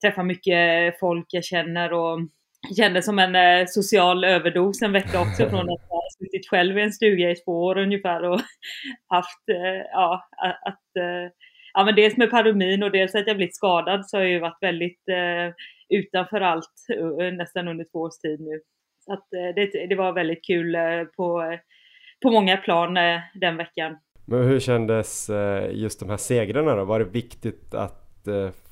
träffa 0.05 0.23
mycket 0.23 0.99
folk 1.01 1.27
jag 1.29 1.45
känner 1.45 1.93
och 1.93 2.19
kände 2.77 3.03
som 3.03 3.19
en 3.19 3.69
social 3.69 4.25
överdos 4.25 4.83
en 4.83 4.93
vecka 4.93 5.21
också 5.21 5.49
från 5.51 5.71
att 5.71 5.89
ha 5.89 6.03
suttit 6.19 6.49
själv 6.51 6.79
i 6.79 6.83
en 6.83 6.93
stuga 6.93 7.31
i 7.31 7.35
två 7.35 7.65
år 7.65 7.79
ungefär 7.79 8.23
och 8.23 8.41
haft, 9.09 9.43
ja, 9.93 10.29
att, 10.67 10.85
ja 11.75 11.85
men 11.85 11.95
dels 11.95 12.17
med 12.17 12.31
paramin 12.31 12.83
och 12.83 12.91
dels 12.91 13.15
att 13.15 13.27
jag 13.27 13.37
blivit 13.37 13.57
skadad 13.57 14.07
så 14.07 14.17
har 14.17 14.23
jag 14.23 14.33
ju 14.33 14.41
varit 14.41 14.59
väldigt 14.63 15.03
utanför 15.89 16.41
allt 16.41 16.75
nästan 17.33 17.69
under 17.69 17.85
två 17.85 17.99
års 17.99 18.19
tid 18.19 18.41
nu. 18.41 18.61
Så 19.05 19.13
att 19.13 19.33
eh, 19.33 19.55
det, 19.55 19.87
det 19.87 19.95
var 19.95 20.13
väldigt 20.13 20.45
kul 20.45 20.75
eh, 20.75 21.05
på, 21.17 21.59
på 22.23 22.31
många 22.31 22.57
plan 22.57 22.97
eh, 22.97 23.21
den 23.35 23.57
veckan. 23.57 23.97
Men 24.27 24.43
hur 24.45 24.61
kändes 24.61 25.31
just 25.71 26.01
de 26.01 26.11
här 26.11 26.17
segrarna 26.17 26.75
då? 26.75 26.85
Var 26.85 26.99
det 26.99 27.05
viktigt 27.05 27.75
att 27.75 28.29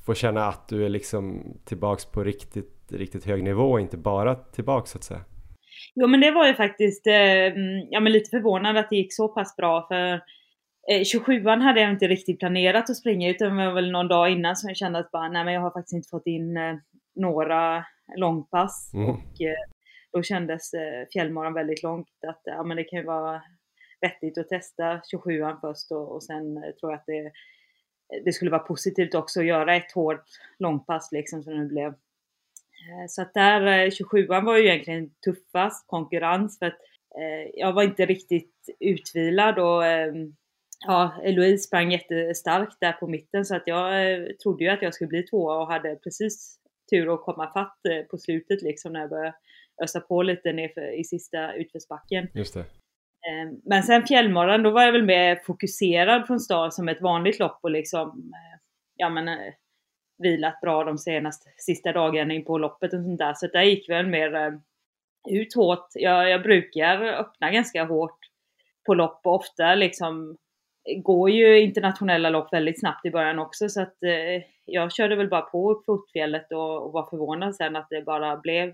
få 0.07 0.15
känna 0.15 0.45
att 0.45 0.69
du 0.69 0.85
är 0.85 0.89
liksom 0.89 1.43
tillbaks 1.65 2.05
på 2.05 2.25
riktigt, 2.25 2.93
riktigt 2.93 3.27
hög 3.27 3.43
nivå 3.43 3.63
och 3.63 3.81
inte 3.81 3.97
bara 3.97 4.35
tillbaks 4.35 4.91
så 4.91 4.99
att 4.99 5.05
säga? 5.05 5.21
Jo 5.95 6.07
men 6.07 6.21
det 6.21 6.31
var 6.31 6.47
ju 6.47 6.55
faktiskt 6.55 7.07
mm, 7.07 7.87
ja, 7.91 8.01
men 8.01 8.13
lite 8.13 8.31
förvånande 8.31 8.81
att 8.81 8.91
det 8.91 8.97
gick 8.97 9.15
så 9.15 9.29
pass 9.29 9.57
bra 9.57 9.87
för 9.89 10.21
27an 10.91 11.61
hade 11.61 11.81
jag 11.81 11.91
inte 11.91 12.09
riktigt 12.09 12.39
planerat 12.39 12.91
att 12.91 12.97
springa 12.97 13.31
utan 13.31 13.57
det 13.57 13.67
var 13.67 13.75
väl 13.75 13.91
någon 13.91 14.09
dag 14.09 14.31
innan 14.31 14.57
som 14.57 14.69
jag 14.69 14.77
kände 14.77 14.99
att 14.99 15.11
bara, 15.11 15.29
nej 15.29 15.45
men 15.45 15.55
jag 15.55 15.61
har 15.61 15.71
faktiskt 15.71 15.95
inte 15.95 16.09
fått 16.09 16.27
in 16.27 16.59
några 17.15 17.85
långpass. 18.17 18.91
Mm. 18.95 19.11
Och 19.11 19.41
då 20.13 20.23
kändes 20.23 20.75
eh, 20.75 21.07
fjällmaran 21.13 21.55
väldigt 21.55 21.83
långt. 21.83 22.09
Att 22.27 22.41
ja, 22.45 22.63
men 22.63 22.77
det 22.77 22.85
kan 22.85 22.99
ju 22.99 23.05
vara 23.05 23.43
vettigt 24.01 24.39
att 24.39 24.49
testa 24.49 25.01
27an 25.15 25.61
först 25.61 25.93
och, 25.93 26.15
och 26.15 26.25
sen 26.25 26.57
eh, 26.57 26.71
tror 26.71 26.93
jag 26.93 26.99
att 26.99 27.07
det, 27.07 27.27
eh, 27.27 27.33
det 28.25 28.33
skulle 28.33 28.51
vara 28.51 28.63
positivt 28.63 29.15
också 29.15 29.41
att 29.41 29.47
göra 29.47 29.77
ett 29.77 29.93
hårt 29.93 30.25
långpass 30.59 31.13
liksom 31.13 31.43
som 31.43 31.59
det 31.59 31.67
blev. 31.67 31.89
Eh, 31.89 33.07
så 33.09 33.23
att 33.23 33.35
där, 33.35 33.67
eh, 33.67 33.91
27an 33.91 34.45
var 34.45 34.57
ju 34.57 34.69
egentligen 34.69 35.11
tuffast 35.25 35.87
konkurrens 35.87 36.59
för 36.59 36.67
att 36.67 36.79
eh, 37.19 37.51
jag 37.55 37.73
var 37.73 37.83
inte 37.83 38.07
riktigt 38.07 38.77
utvilad 38.81 39.59
och 39.59 39.87
eh, 39.87 40.13
ja, 40.87 41.21
Eloise 41.23 41.63
sprang 41.67 41.93
jättestarkt 41.93 42.77
där 42.81 42.93
på 42.93 43.07
mitten 43.07 43.45
så 43.45 43.57
att 43.57 43.67
jag 43.67 44.13
eh, 44.13 44.27
trodde 44.43 44.65
ju 44.65 44.71
att 44.71 44.83
jag 44.83 44.95
skulle 44.95 45.09
bli 45.09 45.23
tvåa 45.23 45.59
och 45.59 45.73
hade 45.73 45.97
precis 45.97 46.59
tur 46.91 47.15
att 47.15 47.23
komma 47.23 47.53
fatt 47.53 47.87
eh, 47.87 48.07
på 48.07 48.19
slutet 48.19 48.63
liksom 48.63 48.93
när 48.93 49.01
jag 49.01 49.11
började 49.11 49.35
ösa 49.83 50.01
på 50.01 50.23
lite 50.23 50.53
nerför 50.53 51.01
i 51.01 51.05
sista 51.05 51.55
utförsbacken. 51.55 52.29
Just 52.35 52.55
det. 52.55 52.65
Ehm, 53.29 53.61
men 53.65 53.83
sen 53.83 54.07
fjällmaran, 54.07 54.63
då 54.63 54.71
var 54.71 54.83
jag 54.83 54.93
väl 54.93 55.05
mer 55.05 55.41
fokuserad 55.47 56.27
från 56.27 56.41
start 56.41 56.75
som 56.75 56.89
ett 56.89 57.01
vanligt 57.01 57.39
lopp 57.39 57.59
och 57.63 57.71
liksom, 57.71 58.09
eh, 58.35 58.61
ja 58.97 59.09
men, 59.09 59.29
eh, 59.29 59.55
vilat 60.19 60.61
bra 60.61 60.85
de 60.85 60.99
senaste, 60.99 61.51
sista 61.57 61.93
dagarna 61.93 62.35
in 62.35 62.45
på 62.45 62.59
loppet 62.59 62.93
och 62.93 63.03
sånt 63.03 63.19
där. 63.19 63.35
Så 63.35 63.47
där 63.47 63.63
gick 63.63 63.89
väl 63.89 64.07
mer 64.07 64.35
eh, 64.35 64.53
ut 65.31 65.55
hårt. 65.55 65.87
Jag, 65.95 66.31
jag 66.31 66.43
brukar 66.43 67.03
öppna 67.03 67.51
ganska 67.51 67.85
hårt 67.85 68.19
på 68.87 68.95
lopp 68.95 69.21
och 69.25 69.35
ofta 69.35 69.75
liksom 69.75 70.37
går 70.97 71.31
ju 71.31 71.61
internationella 71.61 72.31
lopp 72.31 72.53
väldigt 72.53 72.81
snabbt 72.81 73.07
i 73.07 73.11
början 73.11 73.39
också 73.39 73.69
så 73.69 73.83
att 73.83 74.03
eh, 74.03 74.43
jag 74.65 74.93
körde 74.93 75.17
väl 75.17 75.29
bara 75.29 75.43
på 75.43 75.73
upp 75.73 75.85
fotfjället 75.85 76.53
och, 76.53 76.87
och 76.87 76.93
var 76.93 77.11
förvånad 77.11 77.57
sen 77.57 77.77
att 77.77 77.87
det 77.91 78.03
bara 78.03 78.37
blev 78.37 78.73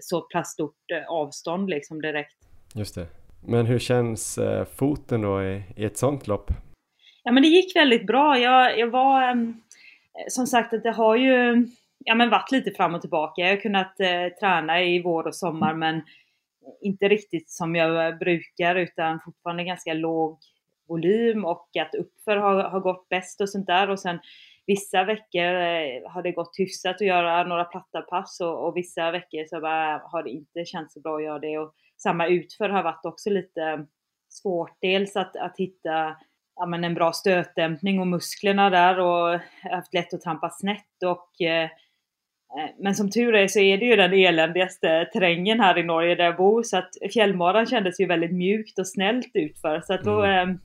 så 0.00 0.20
pass 0.20 0.52
stort 0.52 0.90
eh, 0.92 1.10
avstånd 1.10 1.70
liksom 1.70 2.02
direkt. 2.02 2.36
Just 2.74 2.94
det. 2.94 3.06
Men 3.46 3.66
hur 3.66 3.78
känns 3.78 4.38
eh, 4.38 4.64
foten 4.64 5.20
då 5.20 5.42
i, 5.42 5.62
i 5.76 5.84
ett 5.84 5.98
sånt 5.98 6.26
lopp? 6.26 6.50
Ja 7.24 7.32
men 7.32 7.42
det 7.42 7.48
gick 7.48 7.76
väldigt 7.76 8.06
bra. 8.06 8.38
Jag, 8.38 8.78
jag 8.78 8.90
var 8.90 9.22
ehm, 9.22 9.60
som 10.28 10.46
sagt 10.46 10.74
att 10.74 10.82
det 10.82 10.92
har 10.92 11.16
ju 11.16 11.66
ja, 12.04 12.14
men 12.14 12.30
varit 12.30 12.52
lite 12.52 12.70
fram 12.70 12.94
och 12.94 13.00
tillbaka. 13.00 13.42
Jag 13.42 13.50
har 13.50 13.60
kunnat 13.60 14.00
eh, 14.00 14.26
träna 14.40 14.82
i 14.82 15.02
vår 15.02 15.26
och 15.26 15.34
sommar 15.34 15.74
men 15.74 16.02
inte 16.80 17.08
riktigt 17.08 17.50
som 17.50 17.76
jag 17.76 18.18
brukar 18.18 18.74
utan 18.74 19.20
fortfarande 19.24 19.64
ganska 19.64 19.94
låg 19.94 20.38
volym 20.88 21.44
och 21.44 21.68
att 21.80 21.94
uppför 21.94 22.36
har, 22.36 22.62
har 22.62 22.80
gått 22.80 23.08
bäst 23.08 23.40
och 23.40 23.48
sånt 23.48 23.66
där 23.66 23.90
och 23.90 24.00
sen 24.00 24.18
vissa 24.66 25.04
veckor 25.04 25.54
eh, 25.54 26.10
har 26.12 26.22
det 26.22 26.32
gått 26.32 26.58
hyfsat 26.58 26.94
att 26.94 27.06
göra 27.06 27.44
några 27.44 27.64
platta 27.64 28.02
pass 28.02 28.40
och, 28.40 28.66
och 28.66 28.76
vissa 28.76 29.10
veckor 29.10 29.44
så 29.46 29.60
bara 29.60 30.02
har 30.04 30.22
det 30.22 30.30
inte 30.30 30.64
känts 30.64 30.94
så 30.94 31.00
bra 31.00 31.16
att 31.16 31.24
göra 31.24 31.38
det. 31.38 31.58
Och 31.58 31.74
samma 31.96 32.26
utför 32.26 32.68
har 32.68 32.82
varit 32.82 33.04
också 33.04 33.30
lite 33.30 33.86
svårt. 34.28 34.76
Dels 34.80 35.16
att, 35.16 35.36
att 35.36 35.54
hitta 35.58 36.16
ja, 36.56 36.66
men 36.66 36.84
en 36.84 36.94
bra 36.94 37.12
stötdämpning 37.12 38.00
och 38.00 38.06
musklerna 38.06 38.70
där 38.70 38.98
och 39.00 39.40
haft 39.70 39.94
lätt 39.94 40.14
att 40.14 40.20
trampa 40.20 40.50
snett 40.50 41.02
och 41.04 41.40
eh, 41.46 41.64
eh, 41.64 42.70
men 42.78 42.94
som 42.94 43.10
tur 43.10 43.34
är 43.34 43.48
så 43.48 43.60
är 43.60 43.78
det 43.78 43.84
ju 43.84 43.96
den 43.96 44.12
eländigaste 44.12 45.08
terrängen 45.12 45.60
här 45.60 45.78
i 45.78 45.82
Norge 45.82 46.14
där 46.14 46.24
jag 46.24 46.36
bor 46.36 46.62
så 46.62 46.76
att 46.76 46.90
fjällmaran 47.12 47.66
kändes 47.66 48.00
ju 48.00 48.06
väldigt 48.06 48.32
mjukt 48.32 48.78
och 48.78 48.88
snällt 48.88 49.30
utför 49.34 49.80
så 49.80 49.94
att 49.94 50.04
då 50.04 50.22
mm. 50.22 50.58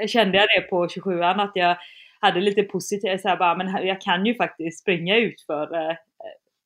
eh, 0.00 0.06
kände 0.06 0.38
jag 0.38 0.46
det 0.56 0.70
på 0.70 0.86
27an 0.86 1.42
att 1.42 1.52
jag 1.54 1.76
hade 2.24 2.40
lite 2.40 2.62
positivt, 2.62 3.20
så 3.20 3.28
här 3.28 3.36
bara, 3.36 3.54
men 3.54 3.86
jag 3.86 4.00
kan 4.00 4.26
ju 4.26 4.34
faktiskt 4.34 4.80
springa 4.80 5.16
ut 5.16 5.40
för 5.46 5.74
eh, 5.74 5.96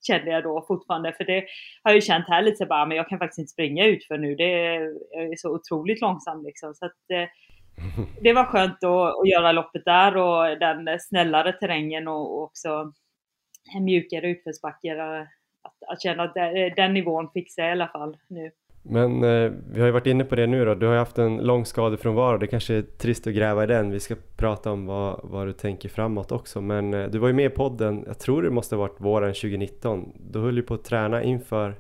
kände 0.07 0.31
jag 0.31 0.43
då 0.43 0.65
fortfarande. 0.69 1.13
För 1.13 1.25
det 1.25 1.45
har 1.83 1.91
jag 1.91 1.95
ju 1.95 2.01
känt 2.01 2.29
här 2.29 2.43
lite 2.43 2.57
så 2.57 2.67
bara, 2.67 2.87
men 2.87 2.97
jag 2.97 3.09
kan 3.09 3.19
faktiskt 3.19 3.39
inte 3.39 3.53
springa 3.53 3.87
ut 3.87 4.05
för 4.05 4.19
nu. 4.19 4.35
Det 4.35 4.67
är, 4.67 4.81
jag 5.11 5.25
är 5.25 5.37
så 5.37 5.55
otroligt 5.55 6.01
långsam 6.01 6.45
liksom. 6.45 6.75
Så 6.75 6.87
att, 6.87 7.11
eh, 7.13 7.29
det 8.23 8.33
var 8.33 8.45
skönt 8.45 8.85
att, 8.85 9.21
att 9.21 9.29
göra 9.29 9.53
loppet 9.53 9.85
där 9.85 10.17
och 10.17 10.59
den 10.59 11.01
snällare 11.01 11.53
terrängen 11.53 12.09
och, 12.09 12.37
och 12.37 12.43
också 12.43 12.93
mjukare 13.81 14.31
utförsbackar. 14.31 14.99
Att, 15.63 15.83
att 15.89 16.03
känna 16.03 16.23
att 16.23 16.35
den 16.77 16.95
nivån 16.95 17.31
fixar 17.35 17.63
jag 17.63 17.69
i 17.69 17.73
alla 17.73 17.89
fall 17.89 18.17
nu. 18.29 18.51
Men 18.91 19.25
eh, 19.25 19.53
vi 19.71 19.81
har 19.81 19.87
ju 19.87 19.93
varit 19.93 20.07
inne 20.07 20.25
på 20.25 20.35
det 20.35 20.47
nu 20.47 20.65
då, 20.65 20.75
du 20.75 20.87
har 20.87 20.93
ju 20.93 20.99
haft 20.99 21.19
en 21.19 21.37
lång 21.37 21.65
skadefrånvaro, 21.65 22.39
det 22.39 22.47
kanske 22.47 22.75
är 22.75 22.83
trist 22.83 23.27
att 23.27 23.35
gräva 23.35 23.65
i 23.65 23.67
den, 23.67 23.91
vi 23.91 24.01
ska 24.01 24.15
prata 24.37 24.73
om 24.73 24.87
vad, 24.87 25.21
vad 25.23 25.47
du 25.47 25.53
tänker 25.53 25.89
framåt 25.89 26.33
också. 26.33 26.61
Men 26.61 26.95
eh, 26.95 27.11
du 27.11 27.19
var 27.19 27.29
ju 27.29 27.35
med 27.35 27.47
i 27.47 27.55
podden, 27.55 28.05
jag 28.07 28.19
tror 28.19 28.43
det 28.43 28.51
måste 28.51 28.75
ha 28.75 28.81
varit 28.81 29.01
våren 29.01 29.35
2019, 29.35 30.13
du 30.31 30.39
höll 30.39 30.57
ju 30.57 30.63
på 30.63 30.75
att 30.75 30.85
träna 30.85 31.23
inför 31.23 31.75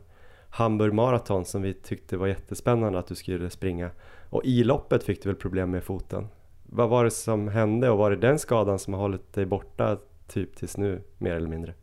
Hamburg 0.51 0.95
Marathon 0.95 1.45
som 1.45 1.63
vi 1.63 1.75
tyckte 1.75 2.17
var 2.17 2.27
jättespännande 2.27 2.99
att 2.99 3.07
du 3.07 3.15
skulle 3.15 3.51
springa. 3.51 3.91
Och 4.31 4.45
i 4.45 4.65
loppet 4.65 5.05
fick 5.05 5.23
du 5.23 5.29
väl 5.29 5.37
problem 5.37 5.71
med 5.71 5.85
foten? 5.85 6.29
Vad 6.67 6.89
var 6.89 7.05
det 7.05 7.11
som 7.11 7.49
hände 7.49 7.91
och 7.91 7.99
var 7.99 8.11
det 8.11 8.17
den 8.17 8.39
skadan 8.39 8.79
som 8.79 8.95
har 8.95 9.01
hållit 9.01 9.33
dig 9.33 9.47
borta 9.47 9.99
typ 10.29 10.57
tills 10.57 10.77
nu 10.77 11.01
mer 11.19 11.35
eller 11.35 11.49
mindre. 11.49 11.75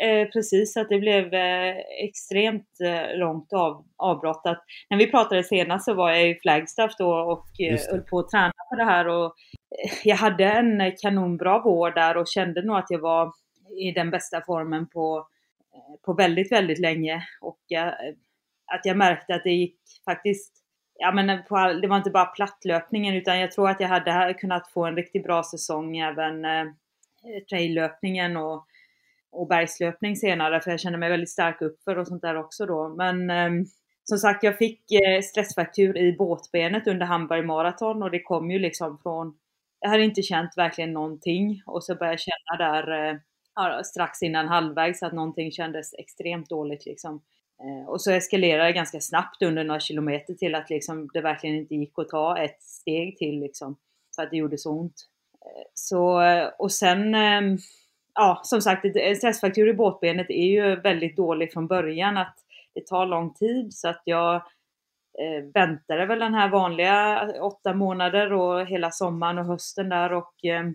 Eh, 0.00 0.28
precis. 0.28 0.76
Att 0.76 0.88
det 0.88 0.98
blev 0.98 1.34
eh, 1.34 1.76
extremt 2.04 2.80
eh, 2.84 3.18
långt 3.18 3.52
av, 3.52 3.84
avbrott. 3.96 4.42
Att, 4.44 4.64
när 4.90 4.98
vi 4.98 5.10
pratade 5.10 5.44
senast 5.44 5.84
så 5.84 5.94
var 5.94 6.10
jag 6.10 6.30
i 6.30 6.38
Flagstaff 6.42 6.92
då 6.98 7.14
och 7.14 7.60
eh, 7.60 7.80
höll 7.90 8.00
på 8.00 8.18
att 8.18 8.30
träna 8.30 8.52
på 8.70 8.76
det 8.76 8.84
här. 8.84 9.08
Och, 9.08 9.24
eh, 9.24 9.92
jag 10.04 10.16
hade 10.16 10.44
en 10.44 10.92
kanonbra 11.02 11.62
vår 11.64 11.90
där 11.90 12.16
och 12.16 12.28
kände 12.28 12.62
nog 12.62 12.76
att 12.76 12.90
jag 12.90 12.98
var 12.98 13.32
i 13.80 13.92
den 13.92 14.10
bästa 14.10 14.40
formen 14.46 14.88
på, 14.88 15.26
eh, 15.74 16.00
på 16.04 16.12
väldigt, 16.12 16.52
väldigt 16.52 16.78
länge. 16.78 17.22
Och 17.40 17.60
att 18.72 18.80
jag 18.86 18.96
märkte 18.96 19.34
att 19.34 19.44
det 19.44 19.52
gick 19.52 19.78
faktiskt 20.04 20.52
ja, 20.98 21.12
men 21.12 21.44
på 21.44 21.56
all, 21.56 21.80
det 21.80 21.88
var 21.88 21.96
inte 21.96 22.10
bara 22.10 22.26
plattlöpningen 22.26 23.14
utan 23.14 23.40
jag 23.40 23.52
tror 23.52 23.70
att 23.70 23.80
jag 23.80 23.88
hade 23.88 24.34
kunnat 24.34 24.72
få 24.72 24.84
en 24.86 24.96
riktigt 24.96 25.24
bra 25.24 25.42
säsong 25.42 25.98
även 25.98 26.44
eh, 26.44 26.64
traillöpningen 27.50 28.36
och, 28.36 28.66
och 29.32 29.48
bergslöpning 29.48 30.16
senare 30.16 30.60
för 30.60 30.70
jag 30.70 30.80
kände 30.80 30.98
mig 30.98 31.10
väldigt 31.10 31.30
stark 31.30 31.62
uppför 31.62 31.98
och 31.98 32.06
sånt 32.06 32.22
där 32.22 32.36
också 32.36 32.66
då. 32.66 32.88
Men 32.88 33.30
eh, 33.30 33.50
som 34.04 34.18
sagt, 34.18 34.42
jag 34.42 34.58
fick 34.58 34.92
eh, 34.92 35.22
stressfraktur 35.22 35.98
i 35.98 36.16
båtbenet 36.16 36.86
under 36.86 37.06
Hamburg 37.06 37.46
Marathon 37.46 38.02
och 38.02 38.10
det 38.10 38.22
kom 38.22 38.50
ju 38.50 38.58
liksom 38.58 38.98
från 39.02 39.34
jag 39.80 39.90
hade 39.90 40.04
inte 40.04 40.22
känt 40.22 40.50
verkligen 40.56 40.92
någonting 40.92 41.62
och 41.66 41.84
så 41.84 41.94
började 41.94 42.12
jag 42.12 42.20
känna 42.20 42.70
där 42.70 43.10
eh, 43.10 43.82
strax 43.82 44.22
innan 44.22 44.48
halvvägs 44.48 45.02
att 45.02 45.12
någonting 45.12 45.52
kändes 45.52 45.94
extremt 45.94 46.48
dåligt 46.48 46.86
liksom. 46.86 47.22
Eh, 47.62 47.88
och 47.88 48.00
så 48.00 48.12
eskalerade 48.12 48.68
det 48.68 48.72
ganska 48.72 49.00
snabbt 49.00 49.42
under 49.42 49.64
några 49.64 49.80
kilometer 49.80 50.34
till 50.34 50.54
att 50.54 50.70
liksom 50.70 51.08
det 51.12 51.20
verkligen 51.20 51.56
inte 51.56 51.74
gick 51.74 51.98
att 51.98 52.08
ta 52.08 52.38
ett 52.38 52.62
steg 52.62 53.18
till 53.18 53.40
liksom. 53.40 53.76
För 54.16 54.22
att 54.22 54.30
det 54.30 54.36
gjorde 54.36 54.58
så 54.58 54.70
ont. 54.70 55.08
Eh, 55.46 55.62
så, 55.74 56.22
eh, 56.22 56.48
och 56.58 56.72
sen, 56.72 57.14
ehm, 57.14 57.58
ja 58.18 58.40
som 58.44 58.62
sagt, 58.62 58.84
en 58.84 59.16
stressfaktor 59.16 59.68
i 59.68 59.74
båtbenet 59.74 60.30
är 60.30 60.46
ju 60.46 60.76
väldigt 60.76 61.16
dålig 61.16 61.52
från 61.52 61.66
början. 61.66 62.16
Att 62.16 62.36
det 62.74 62.86
tar 62.86 63.06
lång 63.06 63.34
tid 63.34 63.74
så 63.74 63.88
att 63.88 64.02
jag 64.04 64.34
eh, 64.34 65.44
väntade 65.54 66.06
väl 66.06 66.18
den 66.18 66.34
här 66.34 66.48
vanliga 66.48 67.28
åtta 67.40 67.74
månader 67.74 68.32
och 68.32 68.66
hela 68.66 68.90
sommaren 68.90 69.38
och 69.38 69.44
hösten 69.44 69.88
där 69.88 70.12
och 70.12 70.44
eh, 70.44 70.70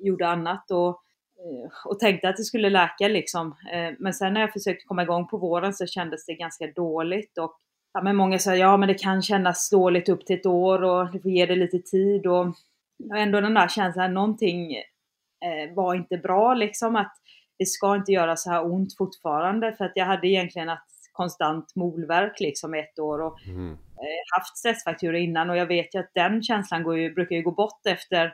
gjorde 0.00 0.28
annat. 0.28 0.70
Och 0.70 1.02
Eh, 1.44 1.70
och 1.84 1.98
tänkte 1.98 2.28
att 2.28 2.36
det 2.36 2.44
skulle 2.44 2.70
läka 2.70 3.08
liksom. 3.08 3.56
Eh, 3.72 3.94
men 3.98 4.14
sen 4.14 4.34
när 4.34 4.40
jag 4.40 4.52
försökte 4.52 4.86
komma 4.86 5.02
igång 5.02 5.26
på 5.26 5.36
våren 5.36 5.74
så 5.74 5.86
kändes 5.86 6.26
det 6.26 6.34
ganska 6.34 6.66
dåligt 6.66 7.38
och 7.38 7.56
ja, 7.92 8.02
men 8.02 8.16
många 8.16 8.38
sa 8.38 8.54
ja 8.54 8.76
men 8.76 8.88
det 8.88 8.94
kan 8.94 9.22
kännas 9.22 9.70
dåligt 9.70 10.08
upp 10.08 10.26
till 10.26 10.36
ett 10.36 10.46
år 10.46 10.82
och 10.84 11.12
du 11.12 11.20
får 11.20 11.30
ge 11.30 11.46
det 11.46 11.56
lite 11.56 11.78
tid 11.78 12.26
och, 12.26 12.46
och 13.10 13.16
ändå 13.16 13.40
den 13.40 13.54
där 13.54 13.68
känslan, 13.68 14.14
någonting 14.14 14.76
var 15.74 15.94
inte 15.94 16.16
bra 16.16 16.54
liksom 16.54 16.96
att 16.96 17.12
det 17.58 17.66
ska 17.66 17.96
inte 17.96 18.12
göra 18.12 18.36
så 18.36 18.50
här 18.50 18.72
ont 18.72 18.96
fortfarande 18.98 19.72
för 19.72 19.84
att 19.84 19.92
jag 19.94 20.06
hade 20.06 20.28
egentligen 20.28 20.68
haft 20.68 21.10
konstant 21.12 21.74
molverk 21.74 22.40
liksom 22.40 22.74
ett 22.74 22.98
år 22.98 23.22
och 23.22 23.46
mm. 23.46 23.72
eh, 23.72 24.36
haft 24.36 24.58
stressfrakturer 24.58 25.18
innan 25.18 25.50
och 25.50 25.56
jag 25.56 25.66
vet 25.66 25.94
ju 25.94 25.98
att 25.98 26.10
den 26.14 26.42
känslan 26.42 26.82
går 26.82 26.98
ju, 26.98 27.14
brukar 27.14 27.36
ju 27.36 27.42
gå 27.42 27.50
bort 27.50 27.86
efter 27.86 28.32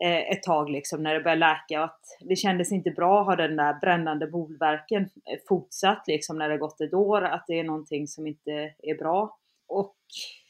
Eh, 0.00 0.30
ett 0.30 0.42
tag 0.42 0.70
liksom 0.70 1.02
när 1.02 1.14
det 1.14 1.20
började 1.20 1.40
läka 1.40 1.78
och 1.78 1.84
att 1.84 2.00
det 2.20 2.36
kändes 2.36 2.72
inte 2.72 2.90
bra 2.90 3.20
att 3.20 3.26
ha 3.26 3.36
den 3.36 3.56
där 3.56 3.80
brännande 3.80 4.26
bolverken 4.26 5.02
eh, 5.02 5.38
fortsatt 5.48 6.04
liksom 6.06 6.38
när 6.38 6.48
det 6.48 6.58
gått 6.58 6.80
ett 6.80 6.94
år, 6.94 7.22
att 7.22 7.44
det 7.46 7.58
är 7.58 7.64
någonting 7.64 8.06
som 8.06 8.26
inte 8.26 8.74
är 8.78 8.98
bra. 8.98 9.38
Och 9.68 9.96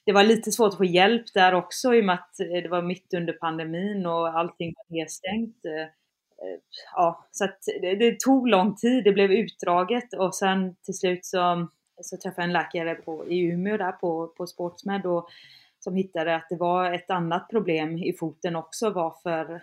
det 0.05 0.13
var 0.13 0.25
lite 0.25 0.53
svårt 0.53 0.73
att 0.73 0.77
få 0.77 0.85
hjälp 0.85 1.25
där 1.35 1.55
också 1.55 1.95
i 1.95 2.01
och 2.01 2.05
med 2.05 2.15
att 2.15 2.41
eh, 2.41 2.63
det 2.63 2.69
var 2.69 2.83
mitt 2.83 3.15
under 3.15 3.33
pandemin 3.33 4.07
och 4.07 4.39
allting 4.39 4.75
var 4.77 4.97
nedstängt. 4.97 5.65
Eh, 5.65 5.83
eh, 5.83 6.59
ja, 6.95 7.27
så 7.31 7.45
att 7.45 7.59
det, 7.81 7.95
det 7.95 8.21
tog 8.21 8.49
lång 8.49 8.77
tid, 8.77 9.05
det 9.05 9.13
blev 9.13 9.33
utdraget 9.33 10.15
och 10.15 10.35
sen 10.35 10.77
till 10.85 10.95
slut 10.95 11.25
så, 11.25 11.69
så 12.03 12.17
träffade 12.17 12.43
jag 12.43 12.47
en 12.47 12.53
läkare 12.53 12.95
på, 12.95 13.29
i 13.29 13.39
Umeå 13.39 13.77
där 13.77 13.93
på, 13.93 14.27
på 14.27 14.47
Sportsmed 14.47 15.07
och 15.07 15.29
som 15.79 15.97
hittade 15.97 16.37
att 16.37 16.47
det 16.51 16.57
var 16.57 16.93
ett 16.93 17.11
annat 17.11 17.49
problem 17.51 17.99
i 17.99 18.17
foten 18.19 18.57
också 18.57 18.91
varför 18.91 19.63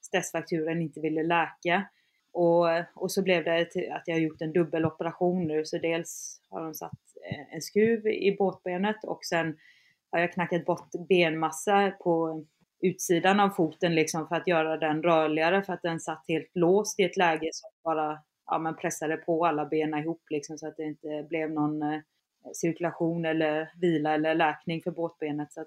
stressfrakturen 0.00 0.82
inte 0.82 1.00
ville 1.00 1.22
läka. 1.22 1.88
Och, 2.32 2.66
och 2.94 3.12
så 3.12 3.22
blev 3.22 3.44
det 3.44 3.60
att 3.92 4.02
jag 4.06 4.14
har 4.14 4.20
gjort 4.20 4.40
en 4.40 4.52
dubbeloperation 4.52 5.46
nu, 5.46 5.64
så 5.64 5.78
dels 5.78 6.40
har 6.50 6.64
de 6.64 6.74
satt 6.74 6.98
en 7.52 7.62
skruv 7.62 8.06
i 8.06 8.36
båtbenet 8.38 9.04
och 9.04 9.24
sen 9.24 9.56
har 10.10 10.18
jag 10.18 10.32
knackat 10.32 10.64
bort 10.64 10.88
benmassa 11.08 11.90
på 11.90 12.44
utsidan 12.80 13.40
av 13.40 13.50
foten 13.50 13.94
liksom 13.94 14.28
för 14.28 14.36
att 14.36 14.46
göra 14.46 14.76
den 14.76 15.02
rörligare 15.02 15.62
för 15.62 15.72
att 15.72 15.82
den 15.82 16.00
satt 16.00 16.24
helt 16.28 16.50
låst 16.54 17.00
i 17.00 17.02
ett 17.02 17.16
läge 17.16 17.50
som 17.52 17.70
bara 17.84 18.18
ja, 18.46 18.58
men 18.58 18.76
pressade 18.76 19.16
på 19.16 19.46
alla 19.46 19.66
benen 19.66 20.00
ihop 20.00 20.22
liksom 20.30 20.58
så 20.58 20.68
att 20.68 20.76
det 20.76 20.84
inte 20.84 21.26
blev 21.28 21.50
någon 21.50 21.82
eh, 21.82 22.00
cirkulation 22.54 23.24
eller 23.24 23.70
vila 23.80 24.14
eller 24.14 24.34
läkning 24.34 24.82
för 24.82 24.90
båtbenet. 24.90 25.52
Så 25.52 25.64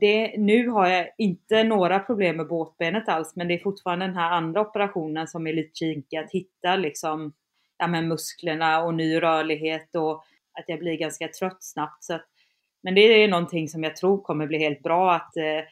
det, 0.00 0.38
nu 0.38 0.68
har 0.68 0.88
jag 0.88 1.08
inte 1.18 1.64
några 1.64 1.98
problem 1.98 2.36
med 2.36 2.48
båtbenet 2.48 3.08
alls 3.08 3.36
men 3.36 3.48
det 3.48 3.54
är 3.54 3.58
fortfarande 3.58 4.06
den 4.06 4.16
här 4.16 4.30
andra 4.30 4.60
operationen 4.60 5.28
som 5.28 5.46
är 5.46 5.52
lite 5.52 5.74
kinkig 5.74 6.16
att 6.16 6.30
hitta 6.30 6.76
liksom 6.76 7.32
ja, 7.78 7.86
men 7.86 8.08
musklerna 8.08 8.82
och 8.82 8.94
ny 8.94 9.22
rörlighet 9.22 9.96
och 9.96 10.24
att 10.58 10.64
jag 10.66 10.78
blir 10.78 10.96
ganska 10.96 11.28
trött 11.28 11.62
snabbt. 11.64 12.04
Så 12.04 12.14
att, 12.14 12.26
men 12.82 12.94
det 12.94 13.00
är 13.00 13.28
någonting 13.28 13.68
som 13.68 13.84
jag 13.84 13.96
tror 13.96 14.22
kommer 14.22 14.46
bli 14.46 14.58
helt 14.58 14.82
bra 14.82 15.14
att 15.14 15.36
eh, 15.36 15.64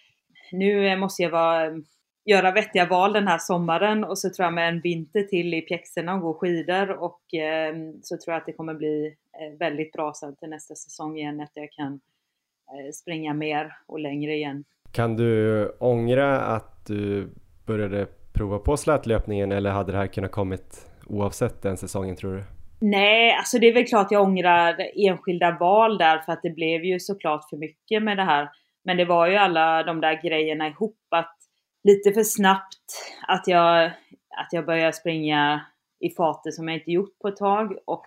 nu 0.52 0.96
måste 0.96 1.22
jag 1.22 1.30
vara 1.30 1.70
göra 2.28 2.52
vettiga 2.52 2.86
val 2.86 3.12
den 3.12 3.28
här 3.28 3.38
sommaren 3.38 4.04
och 4.04 4.18
så 4.18 4.30
tror 4.30 4.44
jag 4.44 4.54
med 4.54 4.68
en 4.68 4.80
vinter 4.80 5.22
till 5.22 5.54
i 5.54 5.61
pjäxorna 5.61 6.14
och 6.14 6.20
gå 6.20 6.34
skidor 6.34 6.90
och 6.90 7.34
eh, 7.34 7.74
så 8.02 8.16
tror 8.16 8.32
jag 8.32 8.40
att 8.40 8.46
det 8.46 8.52
kommer 8.52 8.74
bli 8.74 9.06
eh, 9.40 9.59
väldigt 9.59 9.92
bra 9.92 10.12
sen 10.14 10.36
till 10.36 10.48
nästa 10.48 10.74
säsong 10.74 11.18
igen 11.18 11.40
att 11.40 11.52
jag 11.54 11.72
kan 11.72 11.92
eh, 11.92 12.92
springa 12.92 13.34
mer 13.34 13.72
och 13.86 14.00
längre 14.00 14.34
igen. 14.34 14.64
Kan 14.92 15.16
du 15.16 15.68
ångra 15.68 16.40
att 16.40 16.86
du 16.86 17.28
började 17.66 18.06
prova 18.32 18.59
på 18.59 18.76
slätlöpningen 18.76 19.52
eller 19.52 19.70
hade 19.70 19.92
det 19.92 19.98
här 19.98 20.06
kunnat 20.06 20.32
kommit 20.32 20.90
oavsett 21.06 21.62
den 21.62 21.76
säsongen 21.76 22.16
tror 22.16 22.36
du? 22.36 22.42
Nej, 22.80 23.32
alltså 23.32 23.58
det 23.58 23.66
är 23.68 23.74
väl 23.74 23.86
klart 23.86 24.10
jag 24.10 24.22
ångrar 24.22 24.76
enskilda 25.08 25.56
val 25.60 25.98
där 25.98 26.18
för 26.18 26.32
att 26.32 26.42
det 26.42 26.50
blev 26.50 26.84
ju 26.84 27.00
såklart 27.00 27.48
för 27.50 27.56
mycket 27.56 28.02
med 28.02 28.16
det 28.16 28.24
här. 28.24 28.50
Men 28.84 28.96
det 28.96 29.04
var 29.04 29.26
ju 29.26 29.36
alla 29.36 29.82
de 29.82 30.00
där 30.00 30.22
grejerna 30.22 30.68
ihop 30.68 30.98
att 31.10 31.36
lite 31.84 32.12
för 32.12 32.22
snabbt 32.22 33.14
att 33.26 33.46
jag, 33.46 33.84
att 34.36 34.48
jag 34.52 34.66
började 34.66 34.92
springa 34.92 35.66
i 36.00 36.10
fatet 36.10 36.54
som 36.54 36.68
jag 36.68 36.76
inte 36.76 36.90
gjort 36.90 37.18
på 37.18 37.28
ett 37.28 37.36
tag 37.36 37.78
och 37.86 38.06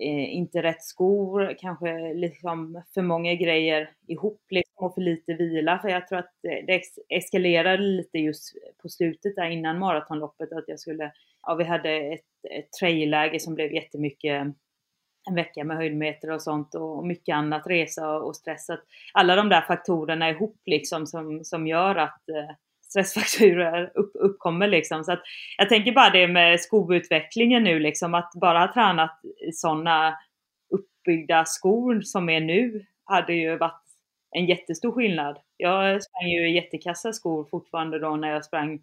eh, 0.00 0.34
inte 0.34 0.62
rätt 0.62 0.82
skor, 0.82 1.54
kanske 1.58 2.14
liksom 2.14 2.82
för 2.94 3.02
många 3.02 3.34
grejer 3.34 3.90
ihop 4.06 4.42
liksom, 4.50 4.86
och 4.86 4.94
för 4.94 5.00
lite 5.00 5.34
vila. 5.34 5.78
För 5.78 5.88
jag 5.88 6.08
tror 6.08 6.18
att 6.18 6.34
det, 6.42 6.82
eskalerade 7.08 7.82
lite 7.82 8.18
just 8.18 8.52
på 8.82 8.88
slutet 8.88 9.36
där 9.36 9.50
innan 9.50 9.78
maratonloppet 9.78 10.52
att 10.52 10.64
jag 10.66 10.80
skulle, 10.80 11.12
ja 11.42 11.54
vi 11.54 11.64
hade 11.64 11.90
ett, 11.90 12.50
ett 12.50 12.72
trailläge 12.80 13.40
som 13.40 13.54
blev 13.54 13.72
jättemycket 13.72 14.54
en 15.28 15.34
vecka 15.34 15.64
med 15.64 15.76
höjdmeter 15.76 16.30
och 16.30 16.42
sånt 16.42 16.74
och 16.74 17.06
mycket 17.06 17.34
annat, 17.34 17.66
resa 17.66 18.16
och 18.18 18.36
stress. 18.36 18.66
Alla 19.12 19.36
de 19.36 19.48
där 19.48 19.60
faktorerna 19.60 20.30
ihop 20.30 20.60
liksom 20.66 21.06
som, 21.06 21.44
som 21.44 21.66
gör 21.66 21.96
att 21.96 22.28
eh, 22.28 22.54
stressfaktorer 22.90 23.92
upp, 23.98 24.12
uppkommer 24.14 24.68
liksom. 24.68 25.04
Så 25.04 25.12
att 25.12 25.22
jag 25.58 25.68
tänker 25.68 25.92
bara 25.92 26.10
det 26.10 26.28
med 26.28 26.60
skoutvecklingen 26.60 27.64
nu 27.64 27.78
liksom, 27.78 28.14
att 28.14 28.32
bara 28.34 28.58
ha 28.58 28.72
tränat 28.72 29.20
sådana 29.52 30.18
uppbyggda 30.74 31.44
skor 31.44 32.00
som 32.00 32.28
är 32.28 32.40
nu 32.40 32.86
hade 33.04 33.32
ju 33.32 33.56
varit 33.56 33.82
en 34.30 34.46
jättestor 34.46 34.92
skillnad. 34.92 35.38
Jag 35.56 36.02
sprang 36.02 36.28
ju 36.28 36.48
i 36.48 36.54
jättekassa 36.54 37.12
skor 37.12 37.46
fortfarande 37.50 37.98
då 37.98 38.16
när 38.16 38.30
jag 38.30 38.44
sprang 38.44 38.82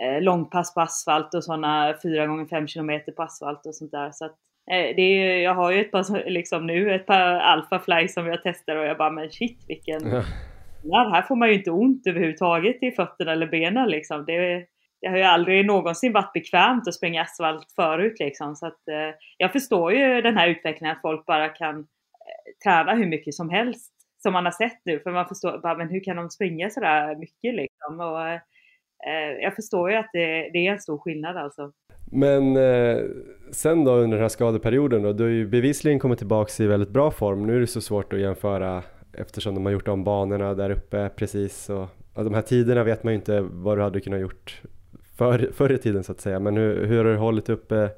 eh, 0.00 0.22
långpass 0.22 0.74
på 0.74 0.80
asfalt 0.80 1.34
och 1.34 1.44
sådana 1.44 1.94
4 2.02 2.26
gånger 2.26 2.46
5 2.46 2.66
km 2.66 3.00
på 3.16 3.22
asfalt 3.22 3.66
och 3.66 3.74
sånt 3.74 3.92
där. 3.92 4.10
Så 4.12 4.24
att, 4.24 4.36
eh, 4.70 4.96
det 4.96 5.02
är, 5.02 5.42
jag 5.42 5.54
har 5.54 5.70
ju 5.70 5.80
ett 5.80 5.92
par, 5.92 6.30
liksom 6.30 6.66
nu, 6.66 6.94
ett 6.94 7.06
par 7.06 7.20
Alpha 7.20 7.78
Fly 7.78 8.08
som 8.08 8.26
jag 8.26 8.40
testar 8.42 8.76
och 8.76 8.86
jag 8.86 8.98
bara 8.98 9.10
men 9.10 9.30
shit 9.30 9.64
vilken 9.68 10.22
skillnad. 10.82 11.12
Här 11.12 11.22
får 11.22 11.36
man 11.36 11.48
ju 11.48 11.54
inte 11.54 11.70
ont 11.70 12.06
överhuvudtaget 12.06 12.82
i 12.82 12.90
fötterna 12.90 13.32
eller 13.32 13.46
benen 13.46 13.88
liksom. 13.88 14.24
Det, 14.24 14.66
det 15.00 15.08
har 15.08 15.16
ju 15.16 15.22
aldrig 15.22 15.66
någonsin 15.66 16.12
varit 16.12 16.32
bekvämt 16.32 16.88
att 16.88 16.94
springa 16.94 17.22
asfalt 17.22 17.72
förut 17.76 18.16
liksom. 18.20 18.56
Så 18.56 18.66
att, 18.66 18.88
eh, 18.88 19.14
jag 19.36 19.52
förstår 19.52 19.92
ju 19.92 20.22
den 20.22 20.36
här 20.36 20.48
utvecklingen 20.48 20.96
att 20.96 21.02
folk 21.02 21.26
bara 21.26 21.48
kan 21.48 21.78
eh, 21.78 21.84
träna 22.64 22.94
hur 22.94 23.06
mycket 23.06 23.34
som 23.34 23.50
helst 23.50 23.92
som 24.22 24.32
man 24.32 24.44
har 24.44 24.52
sett 24.52 24.80
nu. 24.84 25.00
För 25.00 25.10
man 25.10 25.28
förstår 25.28 25.58
bara, 25.62 25.76
men 25.76 25.88
hur 25.88 26.04
kan 26.04 26.16
de 26.16 26.30
springa 26.30 26.70
sådär 26.70 27.16
mycket 27.16 27.54
liksom? 27.54 28.00
Och, 28.00 28.28
eh, 28.28 28.40
eh, 29.06 29.42
jag 29.42 29.54
förstår 29.54 29.90
ju 29.90 29.96
att 29.96 30.10
det, 30.12 30.50
det, 30.52 30.66
är 30.66 30.72
en 30.72 30.80
stor 30.80 30.98
skillnad 30.98 31.36
alltså. 31.36 31.72
Men 32.12 32.56
eh, 32.56 32.98
sen 33.52 33.84
då 33.84 33.92
under 33.92 34.16
den 34.16 34.24
här 34.24 34.28
skadeperioden 34.28 35.02
då, 35.02 35.12
du 35.12 35.22
har 35.22 35.30
ju 35.30 35.46
bevisligen 35.46 35.98
kommit 35.98 36.18
tillbaka 36.18 36.62
i 36.62 36.66
väldigt 36.66 36.90
bra 36.90 37.10
form. 37.10 37.46
Nu 37.46 37.56
är 37.56 37.60
det 37.60 37.66
så 37.66 37.80
svårt 37.80 38.12
att 38.12 38.20
jämföra 38.20 38.82
eftersom 39.12 39.54
de 39.54 39.64
har 39.64 39.72
gjort 39.72 39.88
om 39.88 40.04
banorna 40.04 40.54
där 40.54 40.70
uppe 40.70 41.08
precis. 41.08 41.70
Och, 41.70 41.88
och 42.14 42.24
de 42.24 42.34
här 42.34 42.42
tiderna 42.42 42.84
vet 42.84 43.04
man 43.04 43.12
ju 43.12 43.18
inte 43.18 43.40
vad 43.40 43.78
du 43.78 43.82
hade 43.82 44.00
kunnat 44.00 44.20
gjort 44.20 44.62
för, 45.16 45.50
förr 45.52 45.72
i 45.72 45.78
tiden 45.78 46.04
så 46.04 46.12
att 46.12 46.20
säga. 46.20 46.40
Men 46.40 46.56
hur, 46.56 46.86
hur 46.86 46.96
har 46.96 47.04
du 47.04 47.16
hållit 47.16 47.48
uppe 47.48 47.76
eh, 47.76 47.90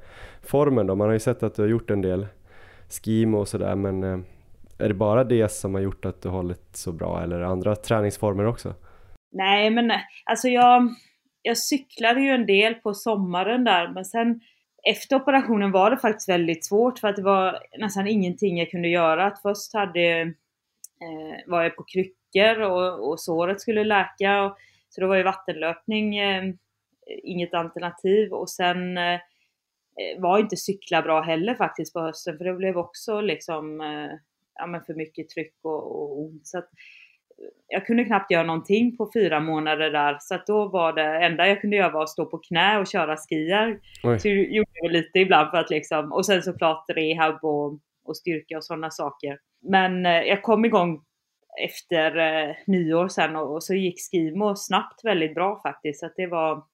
formen 0.43 0.87
då? 0.87 0.95
Man 0.95 1.07
har 1.07 1.13
ju 1.13 1.21
sett 1.21 1.43
att 1.43 1.55
du 1.55 1.63
har 1.63 1.69
gjort 1.69 1.91
en 1.91 2.03
del 2.03 2.27
skim 2.89 3.35
och 3.35 3.49
sådär 3.49 3.75
men 3.75 4.03
eh, 4.03 4.19
är 4.79 4.89
det 4.89 4.95
bara 4.95 5.25
det 5.25 5.53
som 5.53 5.75
har 5.75 5.81
gjort 5.81 6.05
att 6.05 6.23
du 6.23 6.29
har 6.29 6.37
hållit 6.37 6.77
så 6.77 6.93
bra 6.93 7.23
eller 7.23 7.41
andra 7.41 7.77
träningsformer 7.77 8.47
också? 8.47 8.75
Nej 9.33 9.71
men 9.71 9.91
eh, 9.91 9.97
alltså 10.25 10.49
jag, 10.49 10.89
jag 11.43 11.59
cyklade 11.59 12.21
ju 12.21 12.31
en 12.31 12.47
del 12.47 12.75
på 12.75 12.95
sommaren 12.95 13.65
där 13.65 13.89
men 13.89 14.05
sen 14.05 14.41
efter 14.91 15.17
operationen 15.17 15.73
var 15.73 15.91
det 15.91 15.97
faktiskt 15.97 16.29
väldigt 16.29 16.65
svårt 16.65 16.99
för 16.99 17.09
att 17.09 17.17
det 17.17 17.23
var 17.23 17.59
nästan 17.79 18.07
ingenting 18.07 18.59
jag 18.59 18.71
kunde 18.71 18.89
göra. 18.89 19.27
Att 19.27 19.43
först 19.43 19.75
hade, 19.75 20.35
eh, 21.03 21.39
var 21.47 21.63
jag 21.63 21.77
på 21.77 21.85
kryckor 21.85 22.61
och, 22.61 23.11
och 23.11 23.21
såret 23.21 23.61
skulle 23.61 23.85
läka. 23.85 24.43
Och, 24.43 24.57
så 24.89 25.01
då 25.01 25.07
var 25.07 25.17
ju 25.17 25.23
vattenlöpning 25.23 26.19
eh, 26.19 26.55
inget 27.23 27.55
alternativ 27.55 28.33
och 28.33 28.51
sen 28.51 28.99
eh, 28.99 29.21
var 30.19 30.39
inte 30.39 30.57
cykla 30.57 31.03
bra 31.03 31.21
heller 31.21 31.55
faktiskt 31.55 31.93
på 31.93 32.01
hösten 32.01 32.39
för 32.39 32.45
det 32.45 32.55
blev 32.55 32.79
också 32.79 33.21
liksom 33.21 33.81
eh, 33.81 34.19
ja, 34.55 34.67
men 34.67 34.83
för 34.83 34.95
mycket 34.95 35.29
tryck 35.29 35.55
och, 35.63 36.03
och 36.03 36.21
ont. 36.21 36.47
Så 36.47 36.59
att, 36.59 36.69
jag 37.69 37.87
kunde 37.87 38.05
knappt 38.05 38.31
göra 38.31 38.43
någonting 38.43 38.97
på 38.97 39.11
fyra 39.15 39.41
månader 39.41 39.91
där. 39.91 40.17
Så 40.21 40.35
att 40.35 40.47
då 40.47 40.69
var 40.69 40.93
det 40.93 41.27
enda 41.27 41.49
jag 41.49 41.61
kunde 41.61 41.77
göra 41.77 41.93
var 41.93 42.03
att 42.03 42.09
stå 42.09 42.27
på 42.27 42.39
knä 42.39 42.79
och 42.79 42.87
köra 42.87 43.17
skier. 43.17 43.81
Oj. 44.03 44.21
Så 44.21 44.29
jag 44.29 44.37
gjorde 44.37 44.71
jag 44.75 44.93
lite 44.93 45.19
ibland 45.19 45.51
för 45.51 45.59
att 45.59 45.71
liksom, 45.71 46.13
och 46.13 46.27
sen 46.27 46.43
såklart 46.43 46.85
rehab 46.89 47.45
och, 47.45 47.79
och 48.05 48.17
styrka 48.17 48.57
och 48.57 48.65
sådana 48.65 48.91
saker. 48.91 49.39
Men 49.63 50.07
eh, 50.07 50.23
jag 50.23 50.43
kom 50.43 50.65
igång 50.65 51.03
efter 51.61 52.17
eh, 52.17 52.57
nyår 52.67 53.09
sen 53.09 53.37
och, 53.37 53.63
så 53.63 53.75
gick 53.75 54.11
skimo 54.11 54.57
snabbt 54.57 55.05
väldigt 55.05 55.35
bra 55.35 55.61
faktiskt. 55.63 56.01
Så 56.01 56.11
det 56.17 56.27
var, 56.27 56.65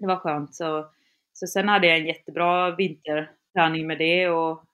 det 0.00 0.06
var 0.06 0.16
skönt. 0.16 0.54
Så, 0.54 0.86
så 1.32 1.46
sen 1.46 1.68
hade 1.68 1.86
jag 1.86 1.98
en 1.98 2.06
jättebra 2.06 2.76
vinterträning 2.76 3.86
med 3.86 3.98
det 3.98 4.28
och 4.28 4.64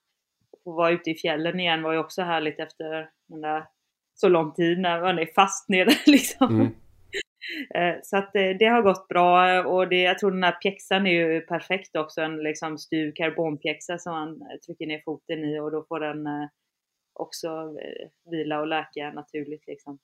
få 0.65 0.73
vara 0.73 0.91
ute 0.91 1.11
i 1.11 1.15
fjällen 1.15 1.61
igen 1.61 1.83
var 1.83 1.93
ju 1.93 1.99
också 1.99 2.23
härligt 2.23 2.61
efter 2.61 3.11
den 3.29 3.41
där 3.41 3.65
så 4.15 4.29
lång 4.29 4.53
tid 4.53 4.79
när 4.79 5.01
man 5.01 5.19
är 5.19 5.29
fast 5.35 5.69
nere 5.69 5.91
liksom. 6.07 6.55
Mm. 6.61 6.69
Eh, 7.75 7.95
så 8.03 8.17
att 8.17 8.33
det, 8.33 8.67
har 8.67 8.83
gått 8.83 9.09
bra 9.09 9.63
och 9.65 9.89
det, 9.89 10.03
jag 10.03 10.19
tror 10.19 10.31
den 10.31 10.43
här 10.43 10.53
pjäxan 10.53 11.07
är 11.07 11.11
ju 11.11 11.41
perfekt 11.41 11.97
också. 11.97 12.21
En 12.21 12.37
liksom 12.37 12.79
styv 12.79 13.13
karbonpjäxa 13.15 13.99
som 13.99 14.13
man 14.13 14.41
trycker 14.67 14.87
ner 14.87 15.03
foten 15.05 15.45
i 15.45 15.61
och 15.61 15.71
då 15.71 15.85
får 15.89 16.01
den 16.01 16.27
också 17.19 17.49
eh, 17.49 18.31
vila 18.31 18.61
och 18.61 18.67
läka 18.67 19.11
naturligt 19.11 19.67
liksom. 19.67 19.99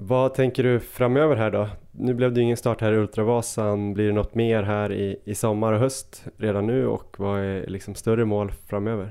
Vad 0.00 0.34
tänker 0.34 0.62
du 0.62 0.80
framöver 0.80 1.36
här 1.36 1.50
då? 1.50 1.68
Nu 1.92 2.14
blev 2.14 2.32
det 2.32 2.40
ingen 2.40 2.56
start 2.56 2.80
här 2.80 2.92
i 2.92 2.96
Ultravasan. 2.96 3.94
Blir 3.94 4.06
det 4.06 4.12
något 4.12 4.34
mer 4.34 4.62
här 4.62 4.92
i, 4.92 5.22
i 5.26 5.34
sommar 5.34 5.72
och 5.72 5.78
höst 5.78 6.24
redan 6.36 6.66
nu 6.66 6.86
och 6.86 7.16
vad 7.18 7.40
är 7.40 7.66
liksom 7.66 7.94
större 7.94 8.24
mål 8.24 8.52
framöver? 8.52 9.04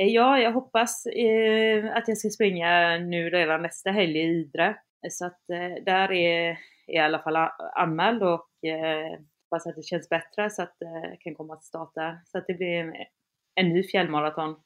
Eh, 0.00 0.06
ja, 0.06 0.38
jag 0.38 0.52
hoppas 0.52 1.06
eh, 1.06 1.96
att 1.96 2.08
jag 2.08 2.18
ska 2.18 2.28
springa 2.28 2.98
nu 2.98 3.30
redan 3.30 3.62
nästa 3.62 3.90
helg 3.90 4.18
i 4.18 4.22
Idre. 4.22 4.76
Så 5.10 5.26
att 5.26 5.50
eh, 5.50 5.84
där 5.84 6.12
är, 6.12 6.50
är 6.50 6.56
jag 6.86 7.02
i 7.02 7.04
alla 7.04 7.18
fall 7.18 7.36
anmäld 7.76 8.22
och 8.22 8.68
eh, 8.68 9.18
hoppas 9.44 9.66
att 9.66 9.76
det 9.76 9.82
känns 9.82 10.08
bättre 10.08 10.50
så 10.50 10.62
att 10.62 10.76
jag 10.78 11.04
eh, 11.04 11.12
kan 11.20 11.34
komma 11.34 11.56
till 11.56 11.66
start 11.66 11.90
där. 11.94 12.20
Så 12.24 12.38
att 12.38 12.44
det 12.46 12.54
blir 12.54 12.74
en, 12.74 12.94
en 13.54 13.68
ny 13.68 13.82
fjällmaraton. 13.82 14.56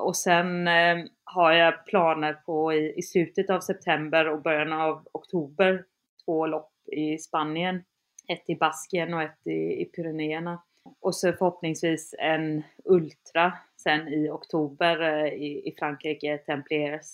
Och 0.00 0.16
sen 0.16 0.68
eh, 0.68 1.04
har 1.24 1.52
jag 1.52 1.86
planer 1.86 2.32
på 2.32 2.72
i, 2.72 2.94
i 2.96 3.02
slutet 3.02 3.50
av 3.50 3.60
september 3.60 4.28
och 4.28 4.42
början 4.42 4.72
av 4.72 5.08
oktober 5.12 5.84
två 6.24 6.46
lopp 6.46 6.72
i 6.92 7.18
Spanien. 7.18 7.82
Ett 8.28 8.44
i 8.46 8.54
Baskien 8.54 9.14
och 9.14 9.22
ett 9.22 9.46
i, 9.46 9.82
i 9.82 9.84
Pyrenéerna. 9.84 10.62
Och 11.00 11.14
så 11.14 11.32
förhoppningsvis 11.32 12.14
en 12.18 12.62
Ultra 12.84 13.52
sen 13.76 14.08
i 14.08 14.28
oktober 14.30 15.02
eh, 15.02 15.32
i, 15.32 15.68
i 15.68 15.74
Frankrike, 15.78 16.38
Templiers. 16.38 17.06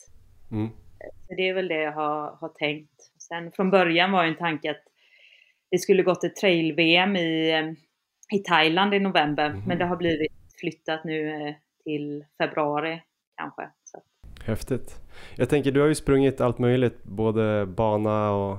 Mm. 0.53 0.69
Så 1.29 1.35
det 1.35 1.49
är 1.49 1.55
väl 1.55 1.69
det 1.69 1.83
jag 1.83 1.93
har, 1.93 2.37
har 2.41 2.49
tänkt. 2.49 3.13
Sen 3.19 3.53
från 3.53 3.71
början 3.71 4.13
var 4.13 4.25
ju 4.25 4.31
en 4.31 4.37
tanke 4.37 4.71
att 4.71 4.83
det 5.71 5.79
skulle 5.79 6.03
gått 6.03 6.25
ett 6.25 6.37
trail-VM 6.37 7.17
i, 7.17 7.51
eh, 7.51 7.73
i 8.39 8.43
Thailand 8.43 8.95
i 8.95 9.01
november, 9.01 9.51
mm. 9.51 9.63
men 9.67 9.79
det 9.79 9.85
har 9.85 9.97
blivit 9.97 10.33
flyttat 10.61 11.05
nu 11.05 11.49
eh, 11.49 11.55
till 11.87 12.25
februari 12.39 13.03
kanske. 13.37 13.69
Så. 13.85 14.03
Häftigt. 14.45 15.01
Jag 15.37 15.49
tänker, 15.49 15.73
du 15.73 15.81
har 15.81 15.89
ju 15.89 15.95
sprungit 15.95 16.41
allt 16.41 16.59
möjligt, 16.59 17.05
både 17.05 17.67
bana 17.67 18.31
och 18.31 18.59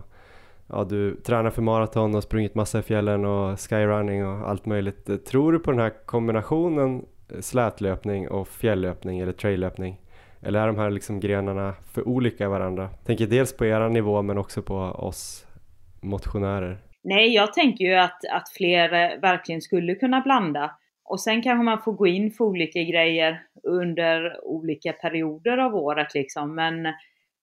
ja, 0.67 0.83
du 0.83 1.15
tränar 1.15 1.49
för 1.49 1.61
maraton 1.61 2.15
och 2.15 2.23
sprungit 2.23 2.55
massa 2.55 2.79
i 2.79 2.81
fjällen 2.81 3.25
och 3.25 3.59
skyrunning 3.59 4.27
och 4.27 4.49
allt 4.49 4.65
möjligt. 4.65 5.25
Tror 5.25 5.51
du 5.51 5.59
på 5.59 5.71
den 5.71 5.79
här 5.79 5.93
kombinationen 6.05 7.05
slätlöpning 7.39 8.29
och 8.29 8.47
fjällöpning 8.47 9.19
eller 9.19 9.33
traillöpning? 9.33 10.01
Eller 10.41 10.59
är 10.59 10.67
de 10.67 10.77
här 10.77 10.89
liksom 10.89 11.19
grenarna 11.19 11.73
för 11.93 12.07
olika 12.07 12.49
varandra? 12.49 12.89
tänker 13.05 13.27
dels 13.27 13.57
på 13.57 13.65
era 13.65 13.89
nivå 13.89 14.21
men 14.21 14.37
också 14.37 14.61
på 14.61 14.75
oss 14.77 15.47
motionärer. 16.01 16.77
Nej, 17.03 17.33
jag 17.33 17.53
tänker 17.53 17.85
ju 17.85 17.95
att, 17.95 18.19
att 18.31 18.49
fler 18.49 18.93
eh, 18.93 19.19
verkligen 19.21 19.61
skulle 19.61 19.95
kunna 19.95 20.21
blanda. 20.21 20.71
Och 21.07 21.21
sen 21.21 21.41
kanske 21.41 21.63
man 21.63 21.81
får 21.81 21.93
gå 21.93 22.07
in 22.07 22.31
för 22.31 22.45
olika 22.45 22.83
grejer 22.83 23.41
under 23.63 24.45
olika 24.45 24.93
perioder 24.93 25.57
av 25.57 25.75
året 25.75 26.13
liksom. 26.13 26.55
Men 26.55 26.93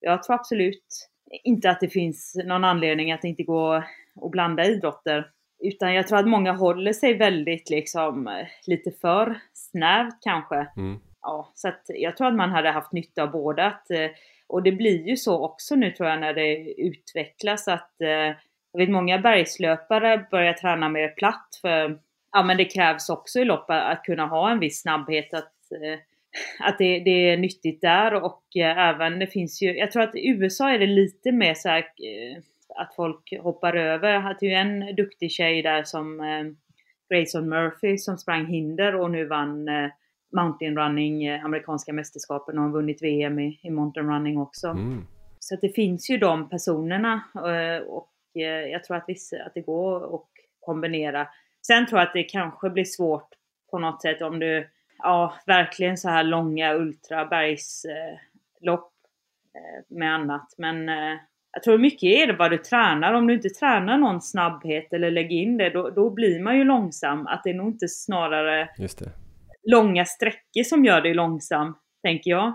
jag 0.00 0.22
tror 0.22 0.34
absolut 0.34 1.08
inte 1.44 1.70
att 1.70 1.80
det 1.80 1.88
finns 1.88 2.36
någon 2.44 2.64
anledning 2.64 3.12
att 3.12 3.24
inte 3.24 3.42
gå 3.42 3.82
och 4.16 4.30
blanda 4.30 4.64
idrotter. 4.64 5.30
Utan 5.62 5.94
jag 5.94 6.08
tror 6.08 6.18
att 6.18 6.28
många 6.28 6.52
håller 6.52 6.92
sig 6.92 7.14
väldigt 7.14 7.70
liksom 7.70 8.44
lite 8.66 8.90
för 8.90 9.38
snävt 9.52 10.18
kanske. 10.20 10.66
Mm. 10.76 11.00
Ja, 11.20 11.52
så 11.54 11.68
att 11.68 11.82
jag 11.88 12.16
tror 12.16 12.28
att 12.28 12.34
man 12.34 12.50
hade 12.50 12.70
haft 12.70 12.92
nytta 12.92 13.22
av 13.22 13.30
båda. 13.30 13.66
Att, 13.66 13.90
eh, 13.90 14.10
och 14.46 14.62
det 14.62 14.72
blir 14.72 15.08
ju 15.08 15.16
så 15.16 15.44
också 15.44 15.74
nu 15.74 15.90
tror 15.90 16.08
jag 16.08 16.20
när 16.20 16.34
det 16.34 16.74
utvecklas 16.80 17.68
att 17.68 18.00
eh, 18.00 18.36
jag 18.72 18.78
vet 18.78 18.90
många 18.90 19.18
bergslöpare 19.18 20.26
börjar 20.30 20.52
träna 20.52 20.88
mer 20.88 21.08
platt 21.08 21.48
för 21.62 21.98
ja 22.34 22.42
men 22.42 22.56
det 22.56 22.64
krävs 22.64 23.08
också 23.08 23.38
i 23.38 23.44
lopp 23.44 23.64
att 23.68 24.02
kunna 24.02 24.26
ha 24.26 24.50
en 24.50 24.60
viss 24.60 24.82
snabbhet 24.82 25.34
att 25.34 25.52
eh, 25.72 25.98
att 26.60 26.78
det, 26.78 26.98
det, 26.98 27.30
är 27.30 27.36
nyttigt 27.36 27.80
där 27.80 28.14
och 28.14 28.42
eh, 28.56 28.78
även 28.78 29.18
det 29.18 29.26
finns 29.26 29.62
ju, 29.62 29.76
jag 29.76 29.92
tror 29.92 30.02
att 30.02 30.14
i 30.14 30.28
USA 30.28 30.70
är 30.70 30.78
det 30.78 30.86
lite 30.86 31.32
mer 31.32 31.54
så 31.54 31.68
här, 31.68 31.78
eh, 31.78 32.42
att 32.76 32.94
folk 32.94 33.34
hoppar 33.42 33.76
över. 33.76 34.12
Jag 34.12 34.20
hade 34.20 34.46
ju 34.46 34.52
en 34.52 34.96
duktig 34.96 35.30
tjej 35.30 35.62
där 35.62 35.82
som 35.82 36.22
Grayson 37.10 37.48
Murphy 37.48 37.98
som 37.98 38.18
sprang 38.18 38.46
hinder 38.46 38.94
och 38.94 39.10
nu 39.10 39.26
vann 39.26 39.68
mountain 40.36 40.76
running, 40.76 41.28
amerikanska 41.28 41.92
mästerskapen 41.92 42.58
och 42.58 42.64
har 42.64 42.70
vunnit 42.70 43.02
VM 43.02 43.38
i, 43.38 43.60
i 43.62 43.70
mountain 43.70 44.06
running 44.06 44.38
också. 44.38 44.68
Mm. 44.68 45.06
Så 45.38 45.54
att 45.54 45.60
det 45.60 45.74
finns 45.74 46.10
ju 46.10 46.18
de 46.18 46.48
personerna 46.48 47.20
och 47.86 48.10
jag 48.70 48.84
tror 48.84 48.96
att, 48.96 49.04
vissa, 49.08 49.36
att 49.46 49.54
det 49.54 49.60
går 49.60 50.14
att 50.14 50.28
kombinera. 50.60 51.28
Sen 51.66 51.86
tror 51.86 52.00
jag 52.00 52.06
att 52.06 52.14
det 52.14 52.22
kanske 52.22 52.70
blir 52.70 52.84
svårt 52.84 53.28
på 53.70 53.78
något 53.78 54.02
sätt 54.02 54.22
om 54.22 54.38
du 54.38 54.68
ja, 54.98 55.34
verkligen 55.46 55.96
så 55.96 56.08
här 56.08 56.24
långa 56.24 56.74
ultrabergslopp 56.74 58.92
eh, 59.54 59.84
med 59.88 60.14
annat. 60.14 60.54
Men 60.58 60.88
eh, 60.88 61.18
jag 61.52 61.62
tror 61.62 61.78
mycket 61.78 62.02
är 62.02 62.26
det 62.26 62.32
vad 62.32 62.50
du 62.50 62.58
tränar. 62.58 63.14
Om 63.14 63.26
du 63.26 63.34
inte 63.34 63.48
tränar 63.48 63.98
någon 63.98 64.20
snabbhet 64.20 64.92
eller 64.92 65.10
lägger 65.10 65.36
in 65.36 65.56
det, 65.56 65.70
då, 65.70 65.90
då 65.90 66.10
blir 66.10 66.40
man 66.40 66.58
ju 66.58 66.64
långsam. 66.64 67.26
Att 67.26 67.44
det 67.44 67.50
är 67.50 67.54
nog 67.54 67.68
inte 67.68 67.88
snarare 67.88 68.68
långa 69.62 70.04
sträckor 70.04 70.62
som 70.62 70.84
gör 70.84 71.00
dig 71.00 71.14
långsam, 71.14 71.74
tänker 72.02 72.30
jag. 72.30 72.46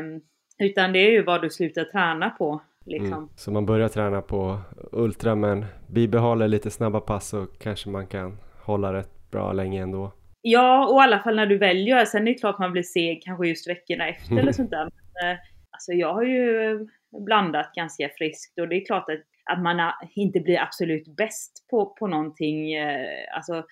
Um, 0.00 0.20
utan 0.58 0.92
det 0.92 0.98
är 0.98 1.10
ju 1.10 1.22
vad 1.22 1.42
du 1.42 1.50
slutar 1.50 1.84
träna 1.84 2.30
på. 2.30 2.60
Liksom. 2.84 3.12
Mm. 3.12 3.28
Så 3.36 3.50
man 3.50 3.66
börjar 3.66 3.88
träna 3.88 4.22
på 4.22 4.60
ultra 4.92 5.34
men 5.34 5.64
bibehåller 5.86 6.48
lite 6.48 6.70
snabba 6.70 7.00
pass 7.00 7.28
så 7.28 7.46
kanske 7.46 7.88
man 7.88 8.06
kan 8.06 8.38
hålla 8.64 8.92
rätt 8.92 9.30
bra 9.30 9.52
länge 9.52 9.82
ändå. 9.82 10.12
Ja, 10.42 10.88
och 10.88 11.00
i 11.00 11.02
alla 11.02 11.18
fall 11.18 11.36
när 11.36 11.46
du 11.46 11.58
väljer. 11.58 12.04
Sen 12.04 12.28
är 12.28 12.32
det 12.32 12.38
klart 12.38 12.58
man 12.58 12.72
blir 12.72 12.82
seg 12.82 13.22
kanske 13.22 13.48
just 13.48 13.68
veckorna 13.68 14.08
efter 14.08 14.32
mm. 14.32 14.38
eller 14.38 14.52
sånt 14.52 14.70
där. 14.70 14.84
Men, 14.84 15.30
eh, 15.30 15.38
alltså 15.70 15.92
jag 15.92 16.14
har 16.14 16.22
ju 16.22 16.78
blandat 17.26 17.72
ganska 17.74 18.10
friskt 18.18 18.58
och 18.58 18.68
det 18.68 18.76
är 18.76 18.84
klart 18.84 19.08
att, 19.10 19.54
att 19.56 19.62
man 19.62 19.92
inte 20.14 20.40
blir 20.40 20.60
absolut 20.60 21.16
bäst 21.16 21.66
på, 21.70 21.86
på 21.86 22.06
någonting. 22.06 22.74
Eh, 22.74 23.36
alltså, 23.36 23.64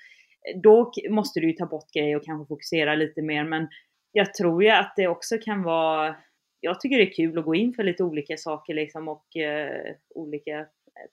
då 0.63 0.93
måste 1.11 1.41
du 1.41 1.47
ju 1.47 1.53
ta 1.53 1.67
bort 1.67 1.93
grejer 1.97 2.17
och 2.17 2.25
kanske 2.25 2.49
fokusera 2.49 2.95
lite 2.95 3.23
mer. 3.23 3.45
Men 3.45 3.69
jag 4.13 4.35
tror 4.35 4.65
ju 4.65 4.71
att 4.71 4.93
det 4.97 5.09
också 5.09 5.37
kan 5.45 5.63
vara 5.63 6.17
jag 6.61 6.81
tycker 6.81 6.97
det 6.97 7.11
är 7.11 7.15
kul 7.15 7.39
att 7.39 7.45
gå 7.45 7.55
in 7.55 7.73
för 7.75 7.83
lite 7.83 8.05
olika 8.05 8.37
saker 8.37 8.75
liksom 8.75 9.09
och 9.09 9.37
eh, 9.37 9.95
olika 10.15 10.67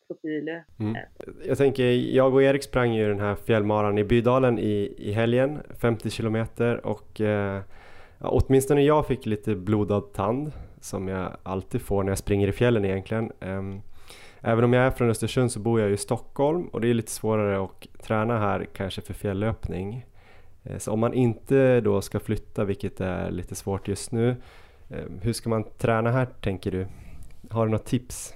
profiler. 0.07 0.63
Mm. 0.79 0.97
Jag 1.47 1.57
tänker, 1.57 1.84
jag 1.91 2.34
och 2.34 2.43
Erik 2.43 2.63
sprang 2.63 2.93
ju 2.93 3.07
den 3.07 3.19
här 3.19 3.36
fjällmaran 3.36 3.97
i 3.97 4.03
Bydalen 4.03 4.59
i, 4.59 4.95
i 4.97 5.11
helgen, 5.11 5.59
50 5.79 6.09
kilometer 6.09 6.86
och 6.86 7.21
eh, 7.21 7.61
åtminstone 8.19 8.81
jag 8.81 9.07
fick 9.07 9.25
lite 9.25 9.55
blodad 9.55 10.13
tand 10.13 10.51
som 10.81 11.07
jag 11.07 11.38
alltid 11.43 11.81
får 11.81 12.03
när 12.03 12.11
jag 12.11 12.17
springer 12.17 12.47
i 12.47 12.51
fjällen 12.51 12.86
egentligen. 12.86 13.31
Um, 13.39 13.81
Även 14.45 14.63
om 14.63 14.73
jag 14.73 14.86
är 14.86 14.91
från 14.91 15.09
Östersund 15.09 15.51
så 15.51 15.59
bor 15.59 15.81
jag 15.81 15.91
i 15.91 15.97
Stockholm 15.97 16.67
och 16.67 16.81
det 16.81 16.89
är 16.89 16.93
lite 16.93 17.11
svårare 17.11 17.63
att 17.63 18.03
träna 18.03 18.39
här 18.39 18.67
kanske 18.73 19.01
för 19.01 19.13
fjällöpning. 19.13 20.05
Eh, 20.63 20.77
så 20.77 20.91
om 20.91 20.99
man 20.99 21.13
inte 21.13 21.81
då 21.81 22.01
ska 22.01 22.19
flytta, 22.19 22.63
vilket 22.63 23.01
är 23.01 23.31
lite 23.31 23.55
svårt 23.55 23.88
just 23.88 24.11
nu, 24.11 24.36
eh, 24.89 25.05
hur 25.21 25.34
ska 25.34 25.49
man 25.49 25.63
träna 25.77 26.11
här 26.11 26.25
tänker 26.25 26.71
du? 26.71 26.88
Har 27.49 27.65
du 27.65 27.71
något 27.71 27.86
tips? 27.86 28.34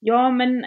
Ja, 0.00 0.30
men 0.30 0.64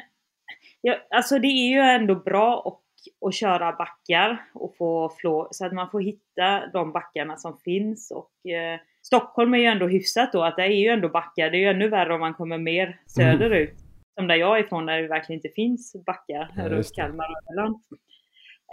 ja, 0.82 0.96
alltså 1.10 1.40
det 1.40 1.48
är 1.48 1.70
ju 1.70 1.80
ändå 1.80 2.16
bra 2.16 2.64
att, 2.68 3.28
att 3.28 3.36
köra 3.36 3.72
backar 3.72 4.46
och 4.54 4.78
få 4.78 5.10
flå, 5.20 5.48
så 5.52 5.66
att 5.66 5.74
man 5.74 5.90
får 5.90 6.02
hitta 6.02 6.68
de 6.74 6.92
backarna 6.92 7.38
som 7.38 7.58
finns. 7.58 8.12
Och, 8.12 8.52
eh, 8.52 8.80
Stockholm 9.02 9.54
är 9.54 9.58
ju 9.58 9.66
ändå 9.66 9.88
hyfsat 9.88 10.32
då, 10.34 10.44
att 10.44 10.56
det 10.56 10.64
är 10.64 10.68
ju 10.68 10.90
ändå 10.90 11.10
backar. 11.10 11.50
Det 11.50 11.58
är 11.58 11.60
ju 11.60 11.70
ännu 11.70 11.90
värre 11.90 12.14
om 12.14 12.20
man 12.20 12.34
kommer 12.34 12.58
mer 12.58 13.00
söderut. 13.08 13.70
Mm. 13.70 13.84
Som 14.16 14.28
där 14.28 14.36
jag 14.36 14.58
är 14.58 14.64
ifrån, 14.64 14.86
där 14.86 15.02
det 15.02 15.08
verkligen 15.08 15.38
inte 15.38 15.50
finns 15.50 15.96
backar 16.06 16.52
ja, 16.56 16.70
runt 16.70 16.96
Kalmar 16.96 17.26
och 17.26 17.54
Öland. 17.54 17.76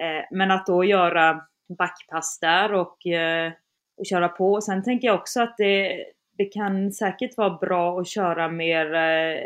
Eh, 0.02 0.24
men 0.30 0.50
att 0.50 0.66
då 0.66 0.84
göra 0.84 1.40
backpass 1.78 2.38
där 2.40 2.72
och, 2.72 3.06
eh, 3.06 3.52
och 3.96 4.06
köra 4.06 4.28
på. 4.28 4.60
Sen 4.60 4.82
tänker 4.82 5.08
jag 5.08 5.14
också 5.14 5.42
att 5.42 5.54
det, 5.56 6.04
det 6.38 6.44
kan 6.44 6.92
säkert 6.92 7.36
vara 7.36 7.58
bra 7.58 8.00
att 8.00 8.08
köra 8.08 8.48
mer 8.48 8.94
eh, 8.94 9.38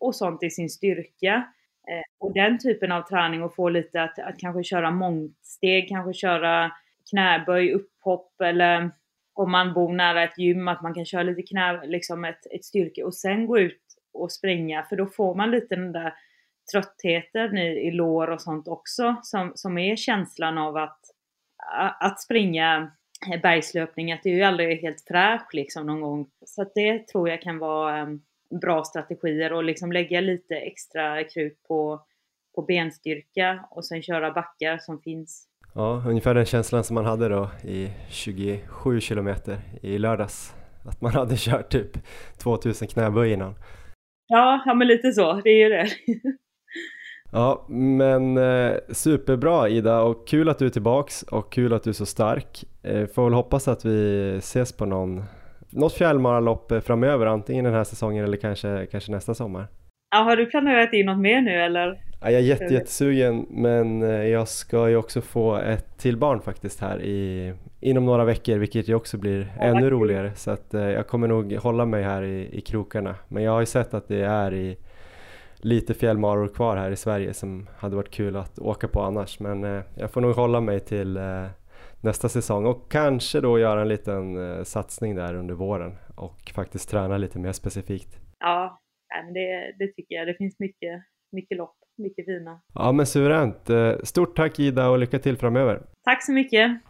och 0.00 0.14
sånt 0.14 0.42
i 0.42 0.50
sin 0.50 0.70
styrka. 0.70 1.34
Eh, 1.88 2.02
och 2.18 2.34
den 2.34 2.58
typen 2.58 2.92
av 2.92 3.02
träning 3.02 3.42
och 3.42 3.54
få 3.54 3.68
lite 3.68 4.02
att, 4.02 4.18
att 4.18 4.38
kanske 4.38 4.64
köra 4.64 4.90
mångsteg, 4.90 5.88
kanske 5.88 6.12
köra 6.12 6.72
knäböj, 7.10 7.72
upphopp 7.72 8.40
eller 8.40 8.90
om 9.34 9.50
man 9.50 9.74
bor 9.74 9.92
nära 9.92 10.24
ett 10.24 10.38
gym 10.38 10.68
att 10.68 10.82
man 10.82 10.94
kan 10.94 11.04
köra 11.04 11.22
lite 11.22 11.42
knä, 11.42 11.86
liksom 11.86 12.24
ett, 12.24 12.46
ett 12.54 12.64
styrke 12.64 13.04
och 13.04 13.14
sen 13.14 13.46
gå 13.46 13.58
ut 13.58 13.82
och 14.12 14.32
springa 14.32 14.82
för 14.82 14.96
då 14.96 15.06
får 15.06 15.34
man 15.34 15.50
lite 15.50 15.76
den 15.76 15.92
där 15.92 16.14
tröttheten 16.72 17.58
i, 17.58 17.66
i 17.66 17.90
lår 17.90 18.30
och 18.30 18.40
sånt 18.40 18.68
också 18.68 19.16
som, 19.22 19.52
som 19.54 19.78
är 19.78 19.96
känslan 19.96 20.58
av 20.58 20.76
att, 20.76 21.00
att 22.00 22.20
springa 22.20 22.92
bergslöpning, 23.42 24.12
att 24.12 24.22
det 24.22 24.30
är 24.30 24.34
ju 24.34 24.42
aldrig 24.42 24.80
helt 24.80 25.04
fräscht 25.08 25.54
liksom 25.54 25.86
någon 25.86 26.00
gång. 26.00 26.30
Så 26.46 26.62
att 26.62 26.74
det 26.74 27.08
tror 27.08 27.28
jag 27.28 27.42
kan 27.42 27.58
vara 27.58 27.98
ehm, 27.98 28.20
bra 28.60 28.84
strategier 28.84 29.52
och 29.52 29.64
liksom 29.64 29.92
lägga 29.92 30.20
lite 30.20 30.54
extra 30.54 31.24
krut 31.24 31.62
på, 31.68 32.00
på 32.54 32.62
benstyrka 32.62 33.64
och 33.70 33.84
sen 33.84 34.02
köra 34.02 34.32
backar 34.32 34.78
som 34.78 35.00
finns. 35.00 35.48
Ja, 35.74 36.02
ungefär 36.06 36.34
den 36.34 36.44
känslan 36.44 36.84
som 36.84 36.94
man 36.94 37.04
hade 37.04 37.28
då 37.28 37.50
i 37.64 37.90
27 38.08 39.00
kilometer 39.00 39.58
i 39.82 39.98
lördags. 39.98 40.54
Att 40.84 41.00
man 41.00 41.12
hade 41.12 41.34
kört 41.38 41.72
typ 41.72 41.90
2000 42.38 42.88
knäböj 42.88 43.32
innan. 43.32 43.54
Ja, 44.26 44.62
ja 44.66 44.74
men 44.74 44.88
lite 44.88 45.12
så, 45.12 45.40
det 45.44 45.50
är 45.50 45.58
ju 45.58 45.68
det. 45.68 45.86
ja, 47.32 47.66
men 47.68 48.36
eh, 48.36 48.76
superbra 48.88 49.68
Ida 49.68 50.02
och 50.02 50.28
kul 50.28 50.48
att 50.48 50.58
du 50.58 50.66
är 50.66 50.70
tillbaks 50.70 51.22
och 51.22 51.52
kul 51.52 51.72
att 51.72 51.82
du 51.82 51.90
är 51.90 51.94
så 51.94 52.06
stark. 52.06 52.64
Eh, 52.82 53.06
får 53.06 53.24
väl 53.24 53.32
hoppas 53.32 53.68
att 53.68 53.84
vi 53.84 54.30
ses 54.36 54.72
på 54.72 54.86
någon, 54.86 55.24
något 55.70 55.92
fjällmaralopp 55.92 56.72
framöver, 56.84 57.26
antingen 57.26 57.64
den 57.64 57.74
här 57.74 57.84
säsongen 57.84 58.24
eller 58.24 58.36
kanske, 58.36 58.86
kanske 58.90 59.12
nästa 59.12 59.34
sommar. 59.34 59.66
Ja, 60.10 60.18
har 60.18 60.36
du 60.36 60.46
planerat 60.46 60.92
in 60.92 61.06
något 61.06 61.18
mer 61.18 61.40
nu 61.40 61.62
eller? 61.62 62.00
Ja, 62.20 62.30
jag 62.30 62.40
är 62.40 62.44
jätte, 62.44 62.74
jättesugen 62.74 63.46
men 63.50 64.02
eh, 64.02 64.08
jag 64.08 64.48
ska 64.48 64.88
ju 64.88 64.96
också 64.96 65.20
få 65.20 65.56
ett 65.56 65.98
till 65.98 66.16
barn 66.16 66.40
faktiskt 66.40 66.80
här 66.80 67.02
i, 67.02 67.52
inom 67.80 68.04
några 68.06 68.24
veckor 68.24 68.56
vilket 68.56 68.88
ju 68.88 68.94
också 68.94 69.18
blir 69.18 69.52
ja, 69.56 69.62
ännu 69.62 69.90
roligare 69.90 70.34
så 70.34 70.50
att 70.50 70.74
eh, 70.74 70.90
jag 70.90 71.06
kommer 71.06 71.28
nog 71.28 71.52
hålla 71.52 71.86
mig 71.86 72.02
här 72.02 72.22
i, 72.22 72.48
i 72.52 72.60
krokarna. 72.60 73.14
Men 73.28 73.42
jag 73.42 73.52
har 73.52 73.60
ju 73.60 73.66
sett 73.66 73.94
att 73.94 74.08
det 74.08 74.20
är 74.20 74.54
i 74.54 74.76
lite 75.56 75.94
fjällmaror 75.94 76.48
kvar 76.48 76.76
här 76.76 76.90
i 76.90 76.96
Sverige 76.96 77.34
som 77.34 77.66
hade 77.78 77.96
varit 77.96 78.10
kul 78.10 78.36
att 78.36 78.58
åka 78.58 78.88
på 78.88 79.02
annars 79.02 79.40
men 79.40 79.64
eh, 79.64 79.82
jag 79.94 80.10
får 80.10 80.20
nog 80.20 80.34
hålla 80.34 80.60
mig 80.60 80.80
till 80.80 81.16
nästa 82.00 82.28
säsong 82.28 82.66
och 82.66 82.92
kanske 82.92 83.40
då 83.40 83.58
göra 83.58 83.82
en 83.82 83.88
liten 83.88 84.64
satsning 84.64 85.14
där 85.14 85.34
under 85.34 85.54
våren 85.54 85.96
och 86.16 86.52
faktiskt 86.54 86.90
träna 86.90 87.16
lite 87.16 87.38
mer 87.38 87.52
specifikt. 87.52 88.20
Ja, 88.38 88.80
det, 89.34 89.74
det 89.78 89.92
tycker 89.92 90.14
jag. 90.14 90.26
Det 90.26 90.34
finns 90.34 90.58
mycket, 90.58 91.02
mycket 91.32 91.58
lopp, 91.58 91.76
mycket 91.98 92.24
fina. 92.24 92.60
Ja 92.74 92.92
men 92.92 93.06
suveränt. 93.06 93.70
Eh, 93.70 93.92
stort 94.02 94.36
tack 94.36 94.58
Ida 94.58 94.88
och 94.88 94.98
lycka 94.98 95.18
till 95.18 95.36
framöver. 95.36 95.82
Tack 96.04 96.24
så 96.24 96.32
mycket. 96.32 96.80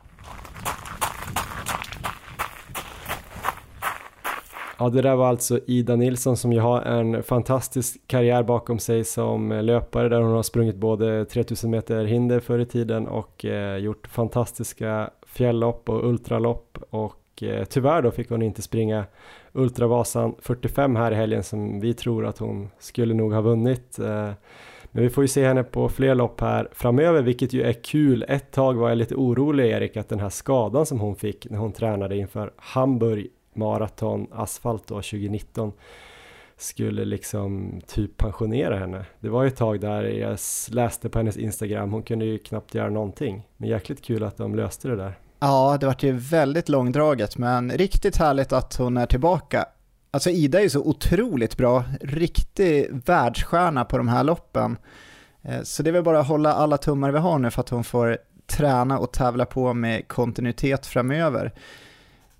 Ja, 4.78 4.88
det 4.88 5.02
där 5.02 5.16
var 5.16 5.28
alltså 5.28 5.60
Ida 5.66 5.96
Nilsson 5.96 6.36
som 6.36 6.52
ju 6.52 6.60
har 6.60 6.82
en 6.82 7.22
fantastisk 7.22 8.00
karriär 8.06 8.42
bakom 8.42 8.78
sig 8.78 9.04
som 9.04 9.52
löpare 9.52 10.08
där 10.08 10.20
hon 10.20 10.32
har 10.32 10.42
sprungit 10.42 10.76
både 10.76 11.24
3000 11.24 11.70
meter 11.70 12.04
hinder 12.04 12.40
förr 12.40 12.58
i 12.58 12.66
tiden 12.66 13.06
och 13.06 13.44
eh, 13.44 13.76
gjort 13.76 14.06
fantastiska 14.06 15.10
fjälllopp 15.26 15.88
och 15.88 16.08
ultralopp 16.08 16.78
och 16.90 17.42
eh, 17.42 17.64
tyvärr 17.64 18.02
då 18.02 18.10
fick 18.10 18.30
hon 18.30 18.42
inte 18.42 18.62
springa 18.62 19.04
Ultravasan 19.52 20.34
45 20.38 20.96
här 20.96 21.12
i 21.12 21.14
helgen 21.14 21.42
som 21.42 21.80
vi 21.80 21.94
tror 21.94 22.26
att 22.26 22.38
hon 22.38 22.70
skulle 22.78 23.14
nog 23.14 23.32
ha 23.32 23.40
vunnit. 23.40 23.98
Eh, 23.98 24.30
men 24.90 25.02
vi 25.02 25.10
får 25.10 25.24
ju 25.24 25.28
se 25.28 25.46
henne 25.46 25.62
på 25.62 25.88
fler 25.88 26.14
lopp 26.14 26.40
här 26.40 26.68
framöver, 26.72 27.22
vilket 27.22 27.52
ju 27.52 27.62
är 27.62 27.72
kul. 27.72 28.24
Ett 28.28 28.52
tag 28.52 28.74
var 28.74 28.88
jag 28.88 28.98
lite 28.98 29.14
orolig, 29.14 29.70
Erik, 29.70 29.96
att 29.96 30.08
den 30.08 30.20
här 30.20 30.28
skadan 30.28 30.86
som 30.86 31.00
hon 31.00 31.16
fick 31.16 31.50
när 31.50 31.58
hon 31.58 31.72
tränade 31.72 32.16
inför 32.16 32.52
Hamburg 32.56 33.26
maraton 33.56 34.26
Asfalt 34.32 34.86
då 34.86 34.94
2019 34.94 35.72
skulle 36.56 37.04
liksom 37.04 37.80
typ 37.86 38.16
pensionera 38.16 38.78
henne. 38.78 39.06
Det 39.20 39.28
var 39.28 39.42
ju 39.42 39.48
ett 39.48 39.56
tag 39.56 39.80
där 39.80 40.02
jag 40.02 40.38
läste 40.70 41.08
på 41.08 41.18
hennes 41.18 41.36
Instagram, 41.36 41.92
hon 41.92 42.02
kunde 42.02 42.24
ju 42.24 42.38
knappt 42.38 42.74
göra 42.74 42.90
någonting. 42.90 43.48
Men 43.56 43.68
jäkligt 43.68 44.02
kul 44.02 44.22
att 44.22 44.36
de 44.36 44.54
löste 44.54 44.88
det 44.88 44.96
där. 44.96 45.18
Ja, 45.38 45.76
det 45.80 45.86
vart 45.86 46.02
ju 46.02 46.12
väldigt 46.12 46.68
långdraget, 46.68 47.38
men 47.38 47.70
riktigt 47.72 48.16
härligt 48.16 48.52
att 48.52 48.76
hon 48.76 48.96
är 48.96 49.06
tillbaka. 49.06 49.66
Alltså 50.10 50.30
Ida 50.30 50.58
är 50.58 50.62
ju 50.62 50.70
så 50.70 50.80
otroligt 50.80 51.56
bra, 51.56 51.84
riktig 52.00 52.88
världsstjärna 53.06 53.84
på 53.84 53.98
de 53.98 54.08
här 54.08 54.24
loppen. 54.24 54.76
Eh, 55.42 55.62
så 55.62 55.82
det 55.82 55.90
är 55.90 55.92
väl 55.92 56.02
bara 56.02 56.20
att 56.20 56.28
hålla 56.28 56.52
alla 56.52 56.78
tummar 56.78 57.10
vi 57.10 57.18
har 57.18 57.38
nu 57.38 57.50
för 57.50 57.60
att 57.60 57.68
hon 57.68 57.84
får 57.84 58.18
träna 58.46 58.98
och 58.98 59.12
tävla 59.12 59.46
på 59.46 59.74
med 59.74 60.08
kontinuitet 60.08 60.86
framöver. 60.86 61.52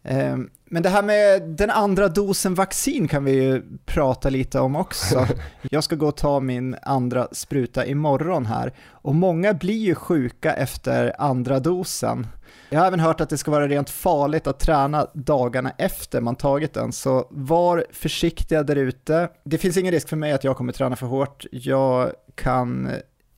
Ehm, 0.03 0.51
men 0.69 0.83
det 0.83 0.89
här 0.89 1.03
med 1.03 1.43
den 1.43 1.71
andra 1.71 2.09
dosen 2.09 2.55
vaccin 2.55 3.09
kan 3.09 3.25
vi 3.25 3.33
ju 3.33 3.63
prata 3.85 4.31
lite 4.31 4.61
om 4.61 4.77
också. 4.77 5.27
Jag 5.71 5.85
ska 5.85 5.97
gå 5.97 6.09
och 6.09 6.17
ta 6.17 6.41
min 6.41 6.77
andra 6.83 7.29
spruta 7.33 7.87
imorgon 7.87 8.47
här 8.47 8.73
och 8.91 9.15
många 9.15 9.55
blir 9.55 9.79
ju 9.79 9.95
sjuka 9.95 10.53
efter 10.53 11.13
andra 11.19 11.61
dosen. 11.61 12.27
Jag 12.71 12.81
har 12.81 12.87
även 12.87 13.01
hört 13.01 13.21
att 13.21 13.31
det 13.31 13.39
ska 13.39 13.51
vara 13.51 13.69
rent 13.69 13.91
farligt 13.91 14.47
att 14.47 14.61
träna 14.61 15.07
dagarna 15.15 15.73
efter 15.79 16.21
man 16.21 16.37
tagit 16.37 16.75
den, 16.75 16.93
så 16.93 17.27
var 17.31 17.85
försiktiga 17.93 18.63
där 18.63 18.77
ute. 18.77 19.29
Det 19.45 19.59
finns 19.59 19.77
ingen 19.77 19.93
risk 19.93 20.09
för 20.09 20.17
mig 20.17 20.33
att 20.33 20.45
jag 20.45 20.57
kommer 20.57 20.73
träna 20.73 20.97
för 20.97 21.07
hårt. 21.07 21.47
Jag 21.53 22.13
kan, 22.35 22.91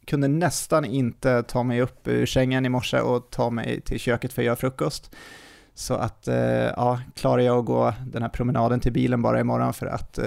kunde 0.06 0.28
nästan 0.28 0.84
inte 0.84 1.42
ta 1.42 1.62
mig 1.62 1.82
upp 1.82 2.08
ur 2.08 2.26
sängen 2.26 2.66
i 2.66 2.68
morse 2.68 3.00
och 3.00 3.30
ta 3.30 3.50
mig 3.50 3.80
till 3.80 4.00
köket 4.00 4.32
för 4.32 4.42
att 4.42 4.46
göra 4.46 4.56
frukost. 4.56 5.10
Så 5.78 5.94
att, 5.94 6.28
eh, 6.28 6.36
ja, 6.76 7.00
klarar 7.14 7.42
jag 7.42 7.58
att 7.58 7.64
gå 7.64 7.94
den 8.06 8.22
här 8.22 8.28
promenaden 8.28 8.80
till 8.80 8.92
bilen 8.92 9.22
bara 9.22 9.40
imorgon 9.40 9.72
för 9.72 9.86
att 9.86 10.18
eh, 10.18 10.24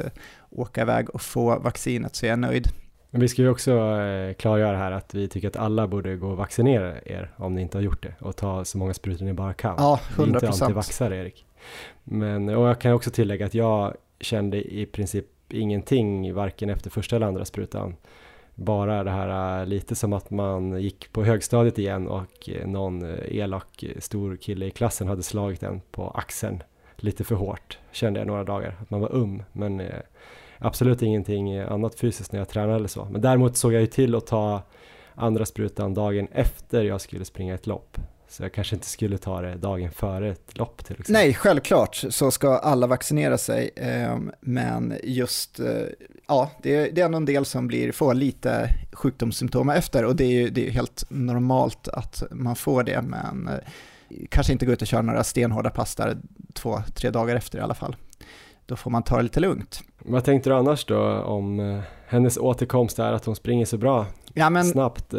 åka 0.50 0.82
iväg 0.82 1.10
och 1.10 1.22
få 1.22 1.60
vaccinet 1.60 2.16
så 2.16 2.26
är 2.26 2.30
jag 2.30 2.40
nöjd. 2.40 2.68
Men 3.10 3.22
vi 3.22 3.28
ska 3.28 3.42
ju 3.42 3.50
också 3.50 3.72
eh, 3.72 4.34
klargöra 4.34 4.78
här 4.78 4.92
att 4.92 5.14
vi 5.14 5.28
tycker 5.28 5.48
att 5.48 5.56
alla 5.56 5.88
borde 5.88 6.16
gå 6.16 6.28
och 6.28 6.38
vaccinera 6.38 7.02
er 7.06 7.32
om 7.38 7.56
ni 7.56 7.62
inte 7.62 7.78
har 7.78 7.84
gjort 7.84 8.04
det 8.04 8.14
och 8.20 8.36
ta 8.36 8.66
så 8.66 8.78
många 8.78 8.94
sprutor 8.94 9.26
ni 9.26 9.34
bara 9.34 9.54
kan. 9.54 9.76
Ja, 9.78 10.00
100%. 10.16 10.18
Vi 10.18 10.24
är 10.24 10.28
inte 10.28 10.48
alltid 10.48 10.76
vaxare 10.76 11.18
Erik. 11.18 11.46
Men, 12.04 12.50
och 12.50 12.68
jag 12.68 12.82
kan 12.82 12.94
också 12.94 13.12
tillägga 13.12 13.46
att 13.46 13.54
jag 13.54 13.94
kände 14.20 14.74
i 14.74 14.86
princip 14.86 15.26
ingenting 15.50 16.34
varken 16.34 16.70
efter 16.70 16.90
första 16.90 17.16
eller 17.16 17.28
andra 17.28 17.46
sprutan. 17.46 17.96
Bara 18.62 19.04
det 19.04 19.12
här 19.12 19.60
äh, 19.60 19.66
lite 19.66 19.96
som 19.96 20.14
att 20.14 20.30
man 20.30 20.82
gick 20.82 21.14
på 21.14 21.24
högstadiet 21.24 21.80
igen 21.80 22.08
och 22.08 22.50
eh, 22.50 22.68
någon 22.68 23.02
eh, 23.10 23.36
elak 23.38 23.84
eh, 23.84 24.00
stor 24.00 24.36
kille 24.36 24.66
i 24.66 24.72
klassen 24.72 25.08
hade 25.08 25.24
slagit 25.24 25.64
en 25.64 25.82
på 25.92 26.10
axeln 26.10 26.64
lite 26.96 27.24
för 27.24 27.36
hårt 27.36 27.80
kände 27.92 28.20
jag 28.20 28.28
några 28.28 28.44
dagar. 28.44 28.78
Att 28.82 28.90
man 28.90 29.00
var 29.00 29.16
um 29.16 29.44
men 29.52 29.82
absolut 30.58 31.02
ingenting 31.02 31.58
annat 31.58 32.00
fysiskt 32.00 32.32
när 32.32 32.40
jag 32.40 32.50
tränade 32.50 32.76
eller 32.76 32.88
så. 32.88 33.08
Men 33.12 33.22
däremot 33.22 33.58
såg 33.58 33.74
jag 33.74 33.82
ju 33.82 33.88
till 33.88 34.16
att 34.16 34.28
ta 34.28 34.62
andra 35.16 35.46
sprutan 35.46 35.94
dagen 35.94 36.28
efter 36.32 36.84
jag 36.84 37.02
skulle 37.02 37.26
springa 37.26 37.56
ett 37.56 37.68
lopp. 37.68 37.98
Så 38.32 38.44
jag 38.44 38.54
kanske 38.54 38.76
inte 38.76 38.88
skulle 38.88 39.18
ta 39.18 39.42
det 39.42 39.56
dagen 39.56 39.92
före 39.92 40.30
ett 40.32 40.58
lopp 40.58 40.86
till 40.86 40.94
exempel. 41.00 41.14
Nej, 41.14 41.34
självklart 41.34 41.96
så 41.96 42.32
ska 42.32 42.58
alla 42.58 42.88
vaccinera 42.88 43.38
sig. 43.38 43.70
Ehm, 43.76 44.32
men 44.42 44.94
just, 45.04 45.60
eh, 45.60 45.68
ja, 46.28 46.52
det 46.62 46.76
är, 46.76 46.92
det 46.92 47.02
är 47.02 47.06
ändå 47.06 47.18
en 47.18 47.26
del 47.26 47.46
som 47.46 47.68
blir, 47.68 47.92
får 47.92 48.14
lite 48.14 48.70
sjukdomssymptom 48.94 49.70
efter 49.70 50.06
och 50.06 50.16
det 50.16 50.24
är 50.24 50.32
ju 50.32 50.50
det 50.50 50.68
är 50.68 50.72
helt 50.72 51.06
normalt 51.10 51.88
att 51.88 52.24
man 52.32 52.56
får 52.56 52.84
det. 52.84 53.02
Men 53.02 53.48
eh, 53.48 53.58
kanske 54.30 54.54
inte 54.54 54.66
gå 54.66 54.72
ut 54.72 54.82
och 54.82 54.88
köra 54.88 55.02
några 55.02 55.24
stenhårda 55.24 55.70
pass 55.70 55.96
där 55.96 56.18
två, 56.54 56.82
tre 56.96 57.10
dagar 57.10 57.36
efter 57.36 57.58
i 57.58 57.62
alla 57.62 57.76
fall. 57.76 57.96
då 58.66 58.76
får 58.76 58.92
man 58.92 59.04
ta 59.04 59.18
det 59.18 59.24
lite 59.24 59.40
lugnt. 59.40 59.84
Vad 60.00 60.24
tänkte 60.24 60.50
du 60.50 60.56
annars 60.56 60.86
då 60.86 61.22
om 61.22 61.60
eh, 61.60 61.82
hennes 62.08 62.38
återkomst 62.38 62.98
där, 62.98 63.14
att 63.14 63.26
hon 63.26 63.36
springer 63.36 63.66
så 63.66 63.78
bra 63.78 64.06
Ja, 64.34 64.50
men 64.50 64.66
snabbt? 64.66 65.14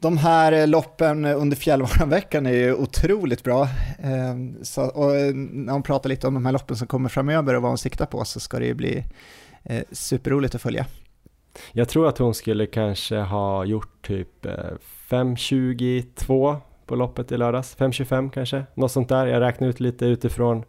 De 0.00 0.18
här 0.18 0.52
eh, 0.52 0.66
loppen 0.66 1.24
under 1.24 1.56
fjällvaranveckan 1.56 2.46
är 2.46 2.52
ju 2.52 2.74
otroligt 2.74 3.44
bra. 3.44 3.62
Eh, 3.98 4.62
Så, 4.62 4.82
och 4.82 5.16
eh, 5.16 5.34
när 5.34 5.72
hon 5.72 5.82
pratar 5.82 6.08
lite 6.08 6.26
om 6.26 6.34
de 6.34 6.46
här 6.46 6.52
loppen 6.52 6.76
som 6.76 6.86
kommer 6.86 7.08
framöver 7.08 7.54
och 7.54 7.62
vad 7.62 7.70
hon 7.70 7.78
siktar 7.78 8.06
på 8.06 8.24
så 8.24 8.40
ska 8.40 8.58
det 8.58 8.66
ju 8.66 8.74
bli 8.74 9.04
eh, 9.62 9.82
superroligt 9.92 10.54
att 10.54 10.62
följa. 10.62 10.86
Jag 11.72 11.88
tror 11.88 12.08
att 12.08 12.18
hon 12.18 12.34
skulle 12.34 12.66
kanske 12.66 13.16
ha 13.16 13.64
gjort 13.64 14.06
typ 14.06 14.46
eh, 14.46 14.52
5.22 15.08 16.56
på 16.86 16.96
loppet 16.96 17.32
i 17.32 17.36
lördags, 17.36 17.76
5.25 17.76 18.30
kanske, 18.30 18.64
något 18.74 18.92
sånt 18.92 19.08
där. 19.08 19.26
Jag 19.26 19.40
räknar 19.40 19.68
ut 19.68 19.80
lite 19.80 20.06
utifrån 20.06 20.64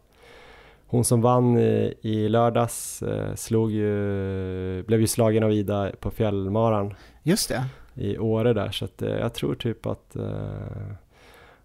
hon 0.86 1.04
som 1.04 1.20
vann 1.20 1.58
i, 1.58 1.94
i 2.02 2.28
lördags 2.28 3.02
slog 3.34 3.72
ju, 3.72 4.82
blev 4.82 5.00
ju 5.00 5.06
slagen 5.06 5.44
av 5.44 5.52
Ida 5.52 5.90
på 6.00 6.10
fjällmaran 6.10 6.94
Just 7.22 7.48
det. 7.48 7.64
I 7.94 8.18
Åre 8.18 8.52
där 8.52 8.70
så 8.70 8.84
att 8.84 9.02
eh, 9.02 9.10
jag 9.10 9.34
tror 9.34 9.54
typ 9.54 9.86
att 9.86 10.16
eh, 10.16 10.24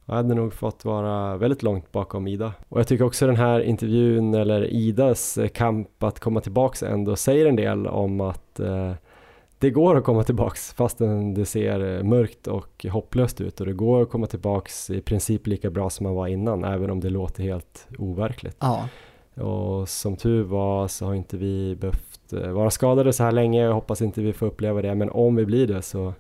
jag 0.05 0.15
hade 0.15 0.35
nog 0.35 0.53
fått 0.53 0.85
vara 0.85 1.37
väldigt 1.37 1.63
långt 1.63 1.91
bakom 1.91 2.27
Ida. 2.27 2.53
Och 2.69 2.79
jag 2.79 2.87
tycker 2.87 3.05
också 3.05 3.27
den 3.27 3.35
här 3.35 3.59
intervjun 3.59 4.33
eller 4.33 4.73
Idas 4.73 5.37
eh, 5.37 5.47
kamp 5.47 6.03
att 6.03 6.19
komma 6.19 6.41
tillbaks 6.41 6.83
ändå 6.83 7.15
säger 7.15 7.45
en 7.45 7.55
del 7.55 7.87
om 7.87 8.21
att 8.21 8.59
eh, 8.59 8.91
det 9.59 9.69
går 9.69 9.97
att 9.97 10.03
komma 10.03 10.23
tillbaks 10.23 10.73
fastän 10.73 11.33
det 11.33 11.45
ser 11.45 12.03
mörkt 12.03 12.47
och 12.47 12.85
hopplöst 12.91 13.41
ut 13.41 13.59
och 13.59 13.65
det 13.65 13.73
går 13.73 14.01
att 14.01 14.09
komma 14.09 14.27
tillbaks 14.27 14.89
i 14.89 15.01
princip 15.01 15.47
lika 15.47 15.69
bra 15.69 15.89
som 15.89 16.03
man 16.03 16.15
var 16.15 16.27
innan 16.27 16.63
även 16.63 16.89
om 16.89 16.99
det 16.99 17.09
låter 17.09 17.43
helt 17.43 17.87
overkligt. 17.97 18.57
Ja, 18.59 18.87
Och 19.43 19.89
som 19.89 20.15
tur 20.15 20.43
var 20.43 20.87
så 20.87 21.05
har 21.05 21.13
inte 21.13 21.37
vi 21.37 21.75
behövt 21.75 22.08
eh, 22.33 22.51
vara 22.51 22.71
skadade 22.71 23.13
så 23.13 23.23
här 23.23 23.31
länge. 23.31 23.63
Jag 23.63 23.73
hoppas 23.73 24.01
inte 24.01 24.21
vi 24.21 24.33
får 24.33 24.45
uppleva 24.45 24.81
det, 24.81 24.95
men 24.95 25.09
om 25.09 25.35
vi 25.35 25.45
blir 25.45 25.67
det 25.67 25.81
så 25.81 26.13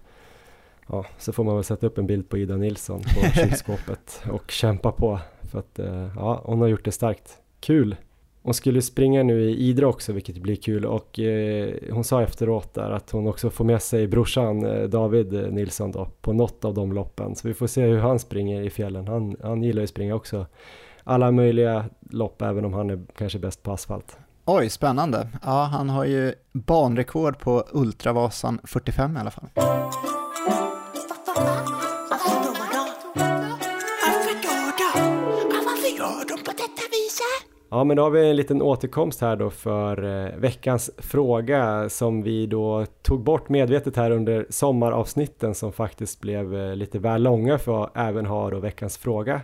Ja, 0.91 1.05
så 1.17 1.31
får 1.31 1.43
man 1.43 1.55
väl 1.55 1.63
sätta 1.63 1.87
upp 1.87 1.97
en 1.97 2.07
bild 2.07 2.29
på 2.29 2.37
Ida 2.37 2.57
Nilsson 2.57 2.99
på 2.99 3.31
kylskåpet 3.33 4.21
och 4.31 4.51
kämpa 4.51 4.91
på 4.91 5.19
för 5.41 5.59
att 5.59 5.79
eh, 5.79 6.11
ja, 6.15 6.41
hon 6.45 6.61
har 6.61 6.67
gjort 6.67 6.85
det 6.85 6.91
starkt. 6.91 7.37
Kul! 7.59 7.95
Hon 8.41 8.53
skulle 8.53 8.81
springa 8.81 9.23
nu 9.23 9.49
i 9.49 9.57
Idre 9.57 9.85
också, 9.85 10.13
vilket 10.13 10.37
blir 10.37 10.55
kul 10.55 10.85
och 10.85 11.19
eh, 11.19 11.73
hon 11.91 12.03
sa 12.03 12.21
efteråt 12.21 12.73
där 12.73 12.91
att 12.91 13.11
hon 13.11 13.27
också 13.27 13.49
får 13.49 13.65
med 13.65 13.81
sig 13.81 14.07
brorsan 14.07 14.65
eh, 14.65 14.83
David 14.83 15.53
Nilsson 15.53 15.91
då 15.91 16.07
på 16.21 16.33
något 16.33 16.65
av 16.65 16.73
de 16.73 16.93
loppen. 16.93 17.35
Så 17.35 17.47
vi 17.47 17.53
får 17.53 17.67
se 17.67 17.85
hur 17.85 17.99
han 17.99 18.19
springer 18.19 18.61
i 18.61 18.69
fjällen. 18.69 19.07
Han, 19.07 19.35
han 19.43 19.63
gillar 19.63 19.79
ju 19.79 19.83
att 19.83 19.89
springa 19.89 20.15
också 20.15 20.45
alla 21.03 21.31
möjliga 21.31 21.85
lopp, 22.09 22.41
även 22.41 22.65
om 22.65 22.73
han 22.73 22.89
är 22.89 22.99
kanske 23.17 23.39
bäst 23.39 23.63
på 23.63 23.71
asfalt. 23.71 24.17
Oj, 24.51 24.69
spännande. 24.69 25.27
Ja, 25.43 25.63
han 25.63 25.89
har 25.89 26.05
ju 26.05 26.33
banrekord 26.51 27.39
på 27.39 27.63
Ultravasan 27.71 28.59
45 28.63 29.17
i 29.17 29.19
alla 29.19 29.31
fall. 29.31 29.49
Ja, 37.71 37.83
men 37.83 37.97
då 37.97 38.03
har 38.03 38.09
vi 38.09 38.29
en 38.29 38.35
liten 38.35 38.61
återkomst 38.61 39.21
här 39.21 39.35
då 39.35 39.49
för 39.49 40.03
eh, 40.03 40.37
veckans 40.37 40.91
fråga 40.97 41.89
som 41.89 42.23
vi 42.23 42.45
då 42.45 42.85
tog 43.01 43.23
bort 43.23 43.49
medvetet 43.49 43.95
här 43.95 44.11
under 44.11 44.45
sommaravsnitten 44.49 45.55
som 45.55 45.73
faktiskt 45.73 46.21
blev 46.21 46.55
eh, 46.55 46.75
lite 46.75 46.99
väl 46.99 47.23
långa 47.23 47.57
för 47.57 47.83
att 47.83 47.97
även 47.97 48.25
ha 48.25 48.49
då 48.49 48.59
veckans 48.59 48.97
fråga. 48.97 49.41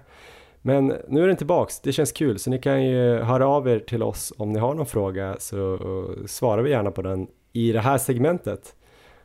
Men 0.67 0.93
nu 1.07 1.23
är 1.23 1.27
den 1.27 1.37
tillbaks, 1.37 1.79
det 1.79 1.91
känns 1.91 2.11
kul 2.11 2.39
så 2.39 2.49
ni 2.49 2.59
kan 2.59 2.85
ju 2.85 3.17
höra 3.17 3.47
av 3.47 3.67
er 3.67 3.79
till 3.79 4.03
oss 4.03 4.33
om 4.37 4.53
ni 4.53 4.59
har 4.59 4.73
någon 4.73 4.85
fråga 4.85 5.35
så 5.39 5.79
svarar 6.25 6.63
vi 6.63 6.69
gärna 6.69 6.91
på 6.91 7.01
den 7.01 7.27
i 7.53 7.71
det 7.71 7.79
här 7.79 7.97
segmentet. 7.97 8.75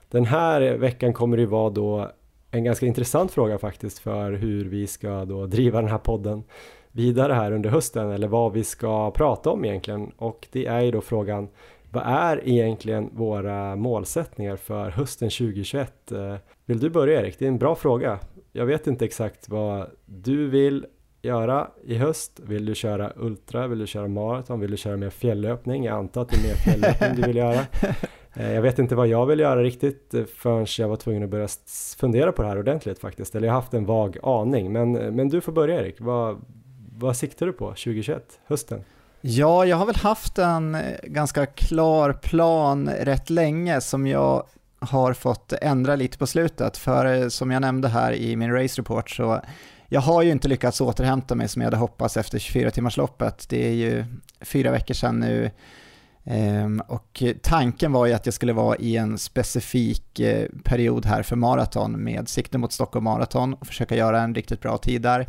Den 0.09 0.25
här 0.25 0.61
veckan 0.77 1.13
kommer 1.13 1.37
det 1.37 1.41
ju 1.41 1.47
vara 1.47 1.71
då 1.71 2.11
en 2.51 2.65
ganska 2.65 2.87
intressant 2.87 3.31
fråga 3.33 3.59
faktiskt 3.59 3.99
för 3.99 4.33
hur 4.33 4.65
vi 4.65 4.87
ska 4.87 5.25
då 5.25 5.47
driva 5.47 5.81
den 5.81 5.91
här 5.91 5.99
podden 5.99 6.43
vidare 6.93 7.33
här 7.33 7.53
under 7.53 7.71
hösten 7.71 8.11
eller 8.11 8.29
vad 8.29 8.53
vi 8.53 8.65
ska 8.65 9.11
prata 9.11 9.51
om 9.51 9.65
egentligen 9.65 10.13
och 10.17 10.49
det 10.53 10.67
är 10.67 10.81
ju 10.81 10.91
då 10.91 11.01
frågan 11.01 11.49
vad 11.93 12.03
är 12.07 12.49
egentligen 12.49 13.11
våra 13.13 13.77
målsättningar 13.77 14.57
för 14.57 14.91
hösten 14.91 15.31
2021? 15.31 16.13
Eh, 16.13 16.37
vill 16.65 16.81
du 16.81 16.91
börja 16.91 17.21
Erik? 17.21 17.39
Det 17.39 17.45
är 17.45 17.49
en 17.49 17.59
bra 17.59 17.75
fråga. 17.75 18.19
Jag 18.53 18.67
vet 18.67 18.87
inte 18.87 19.05
exakt 19.05 19.49
vad 19.49 19.91
du 20.07 20.49
vill 20.49 20.87
göra 21.23 21.69
i 21.85 21.95
höst. 21.97 22.41
Vill 22.43 22.67
du 22.67 22.75
köra 22.75 23.13
ultra? 23.17 23.67
Vill 23.67 23.79
du 23.79 23.87
köra 23.87 24.09
maraton? 24.09 24.61
Vill 24.61 24.71
du 24.71 24.77
köra 24.77 24.97
mer 24.97 25.11
fjällöpning? 25.11 25.85
Jag 25.85 25.99
antar 25.99 26.23
att 26.23 26.29
det 26.29 26.37
är 26.37 26.43
mer 26.49 26.55
fjällöpning 26.55 27.11
du 27.17 27.23
vill 27.23 27.37
göra. 27.37 27.61
Eh, 28.35 28.53
Jag 28.53 28.63
vet 28.63 28.79
inte 28.79 28.95
vad 28.95 29.09
jag 29.09 29.27
vill 29.27 29.41
göra 29.41 29.63
riktigt 29.63 30.15
eh, 30.15 30.25
förrän 30.25 30.67
jag 30.79 30.89
var 30.89 30.97
tvungen 30.97 31.23
att 31.23 31.31
börja 31.31 31.49
fundera 31.99 32.33
på 32.33 32.43
det 32.43 32.49
här 32.49 32.59
ordentligt 32.59 32.99
faktiskt. 32.99 33.35
Eller 33.35 33.47
jag 33.47 33.55
har 33.55 33.61
haft 33.61 33.75
en 33.75 33.85
vag 33.87 34.19
aning. 34.23 34.73
Men, 34.73 34.93
men 34.93 35.29
du 35.29 35.41
får 35.41 35.53
börja 35.53 35.81
Erik. 35.81 35.97
Vad, 36.01 36.41
vad 36.99 37.17
siktar 37.17 37.47
du 37.47 37.53
på 37.53 37.67
2021? 37.69 38.39
Hösten? 38.47 38.85
Ja, 39.21 39.65
jag 39.67 39.77
har 39.77 39.87
väl 39.87 39.97
haft 39.97 40.39
en 40.39 40.75
eh, 40.75 40.81
ganska 41.03 41.47
klar 41.47 42.13
plan 42.13 42.91
rätt 43.01 43.31
länge 43.31 43.81
som 43.81 44.07
jag 44.07 44.45
har 44.79 45.13
fått 45.13 45.53
ändra 45.53 45.97
lite 45.97 46.19
på 46.19 46.27
slutet. 46.27 46.77
För 46.77 47.23
eh, 47.23 47.29
som 47.29 47.51
jag 47.51 47.61
nämnde 47.61 47.89
här 47.89 48.13
i 48.13 48.37
min 48.37 48.53
race 48.53 48.81
report 48.81 49.11
så 49.11 49.41
jag 49.93 50.01
har 50.01 50.23
ju 50.23 50.31
inte 50.31 50.49
lyckats 50.49 50.81
återhämta 50.81 51.35
mig 51.35 51.49
som 51.49 51.63
jag 51.63 51.67
hade 51.67 51.77
hoppats 51.77 52.17
efter 52.17 52.39
24-timmarsloppet. 52.39 53.47
Det 53.49 53.69
är 53.69 53.73
ju 53.73 54.05
fyra 54.41 54.71
veckor 54.71 54.95
sedan 54.95 55.21
nu. 55.21 55.51
Ehm, 56.25 56.83
och 56.87 57.23
tanken 57.43 57.93
var 57.93 58.07
ju 58.07 58.13
att 58.13 58.27
jag 58.27 58.35
skulle 58.35 58.53
vara 58.53 58.77
i 58.77 58.97
en 58.97 59.19
specifik 59.19 60.21
eh, 60.21 60.49
period 60.65 61.07
här 61.07 61.23
för 61.23 61.37
maraton 61.37 62.05
med 62.05 62.29
sikte 62.29 62.59
mot 62.59 62.73
Stockholm 62.73 63.05
Marathon 63.05 63.55
och 63.55 63.67
försöka 63.67 63.97
göra 63.97 64.21
en 64.21 64.35
riktigt 64.35 64.61
bra 64.61 64.79
tid 64.79 65.03
där. 65.03 65.29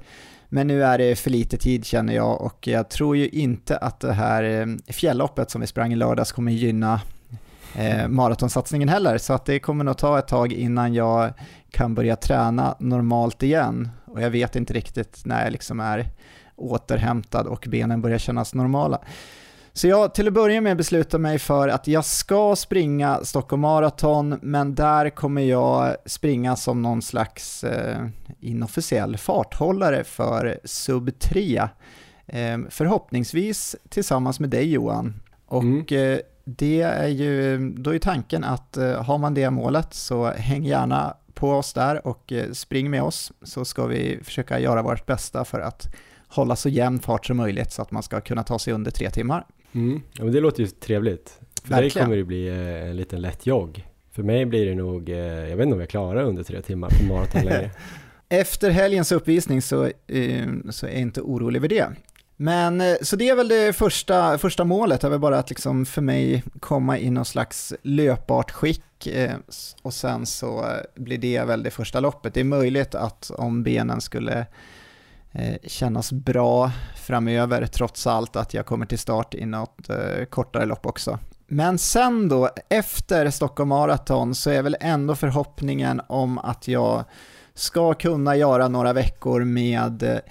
Men 0.50 0.68
nu 0.68 0.84
är 0.84 0.98
det 0.98 1.16
för 1.16 1.30
lite 1.30 1.58
tid 1.58 1.86
känner 1.86 2.14
jag 2.14 2.42
och 2.42 2.68
jag 2.68 2.90
tror 2.90 3.18
ju 3.18 3.30
inte 3.30 3.78
att 3.78 4.00
det 4.00 4.14
här 4.14 4.44
eh, 4.44 4.94
fjälloppet 4.94 5.52
som 5.52 5.62
vi 5.62 5.68
sprang 5.68 5.94
i 5.94 5.96
lördags 5.96 6.32
kommer 6.32 6.52
gynna 6.52 7.02
eh, 7.76 8.08
maratonsatsningen 8.08 8.90
heller. 8.90 9.18
Så 9.18 9.34
att 9.34 9.46
det 9.46 9.60
kommer 9.60 9.84
nog 9.84 9.98
ta 9.98 10.20
ett 10.20 10.28
tag 10.28 10.54
innan 10.54 10.94
jag 10.94 11.34
kan 11.72 11.96
börja 11.96 12.16
träna 12.16 12.76
normalt 12.80 13.44
igen. 13.44 13.90
Och 14.12 14.22
jag 14.22 14.30
vet 14.30 14.56
inte 14.56 14.74
riktigt 14.74 15.22
när 15.26 15.44
jag 15.44 15.52
liksom 15.52 15.80
är 15.80 16.06
återhämtad 16.56 17.48
och 17.48 17.66
benen 17.70 18.02
börjar 18.02 18.18
kännas 18.18 18.54
normala. 18.54 19.02
Så 19.74 19.88
jag 19.88 20.14
till 20.14 20.28
att 20.28 20.34
börja 20.34 20.62
med 20.62 20.78
beslutar 20.78 21.18
mig 21.18 21.40
för 21.40 21.68
att 21.68 21.88
jag 21.88 22.06
ska 22.06 22.56
springa 22.56 23.20
Stockholm 23.24 23.62
Marathon, 23.62 24.40
men 24.42 24.76
där 24.76 25.10
kommer 25.10 25.42
jag 25.42 25.96
springa 26.06 26.56
som 26.56 26.82
någon 26.82 27.02
slags 27.02 27.64
eh, 27.64 28.06
inofficiell 28.40 29.18
farthållare 29.18 30.04
för 30.04 30.60
sub 30.64 31.20
3. 31.20 31.62
Eh, 32.28 32.58
förhoppningsvis 32.70 33.76
tillsammans 33.90 34.40
med 34.40 34.50
dig 34.50 34.72
Johan. 34.72 35.22
Och 35.48 35.64
Mm. 35.64 35.86
eh, 36.14 36.20
det 36.46 36.82
är 36.82 37.08
ju, 37.08 37.58
då 37.78 37.96
är 37.96 38.00
tanken 38.00 38.44
att 38.44 38.78
eh, 38.78 39.04
har 39.04 39.18
man 39.18 39.34
det 39.34 39.50
målet 39.50 39.94
så 39.94 40.32
häng 40.32 40.64
gärna 40.66 41.14
på 41.42 41.52
oss 41.52 41.74
där 41.74 42.08
och 42.08 42.32
eh, 42.32 42.52
spring 42.52 42.90
med 42.90 43.04
oss 43.04 43.32
så 43.42 43.66
ska 43.66 43.86
vi 43.86 44.20
försöka 44.24 44.60
göra 44.60 44.82
vårt 44.82 45.06
bästa 45.06 45.46
för 45.46 45.60
att 45.60 45.96
hålla 46.28 46.56
så 46.56 46.70
jämn 46.70 47.00
fart 47.00 47.26
som 47.26 47.38
möjligt 47.38 47.72
så 47.72 47.82
att 47.82 47.92
man 47.92 48.04
ska 48.04 48.22
kunna 48.22 48.44
ta 48.44 48.60
sig 48.60 48.74
under 48.74 48.92
tre 48.92 49.10
timmar. 49.10 49.46
Mm. 49.72 50.02
Ja, 50.14 50.24
men 50.24 50.34
det 50.34 50.40
låter 50.40 50.64
ju 50.64 50.68
trevligt. 50.68 51.40
För 51.64 51.70
dig 51.70 51.82
Verkligen. 51.82 52.06
kommer 52.06 52.18
det 52.18 52.24
bli 52.24 52.48
eh, 52.48 52.90
en 52.90 52.96
liten 52.96 53.22
lätt 53.22 53.46
jogg. 53.46 53.88
För 54.12 54.24
mig 54.24 54.46
blir 54.46 54.66
det 54.66 54.76
nog, 54.76 55.10
eh, 55.10 55.18
jag 55.18 55.58
vet 55.58 55.64
inte 55.64 55.74
om 55.74 55.80
jag 55.80 55.90
klarar 55.90 56.24
under 56.24 56.44
tre 56.44 56.62
timmar 56.62 56.90
på 56.90 57.14
maraton 57.14 57.42
längre. 57.42 57.72
Efter 58.30 58.70
helgens 58.70 59.12
uppvisning 59.12 59.62
så, 59.62 59.92
så 60.70 60.86
är 60.86 60.92
jag 60.92 61.02
inte 61.02 61.22
orolig 61.22 61.60
över 61.60 61.68
det. 61.68 61.88
Men 62.38 62.84
så 63.02 63.16
det 63.16 63.30
är 63.30 63.36
väl 63.36 63.48
det 63.48 63.74
första, 63.74 64.38
första 64.38 64.64
målet, 64.64 65.04
är 65.04 65.10
väl 65.10 65.20
bara 65.20 65.40
att 65.40 65.50
liksom 65.50 65.86
för 65.86 66.02
mig 66.02 66.44
komma 66.60 67.00
i 67.00 67.10
någon 67.10 67.26
slags 67.26 67.74
löpbart 67.82 68.52
skick 68.52 68.84
Eh, 69.08 69.36
och 69.82 69.94
sen 69.94 70.26
så 70.26 70.66
eh, 70.66 71.04
blir 71.04 71.18
det 71.18 71.44
väl 71.44 71.64
det 71.64 71.72
första 71.72 72.00
loppet. 72.00 72.34
Det 72.34 72.40
är 72.40 72.44
möjligt 72.44 72.96
att 72.96 73.32
om 73.38 73.64
benen 73.64 74.02
skulle 74.02 74.46
eh, 75.32 75.56
kännas 75.64 76.12
bra 76.12 76.72
framöver, 76.96 77.66
trots 77.66 78.08
allt 78.08 78.36
att 78.36 78.54
jag 78.54 78.66
kommer 78.66 78.86
till 78.86 79.00
start 79.00 79.34
i 79.34 79.46
något 79.46 79.88
kortare 80.30 80.66
lopp 80.66 80.86
också. 80.86 81.20
Men 81.48 81.78
sen 81.78 82.30
då, 82.30 82.50
efter 82.70 83.30
Stockholm 83.30 83.70
Marathon, 83.70 84.36
så 84.36 84.50
är 84.50 84.62
väl 84.62 84.78
ändå 84.80 85.16
förhoppningen 85.16 86.02
om 86.08 86.38
att 86.38 86.68
jag 86.68 87.04
ska 87.54 87.94
kunna 87.94 88.36
göra 88.36 88.68
några 88.68 88.94
veckor 88.94 89.44
med 89.44 90.22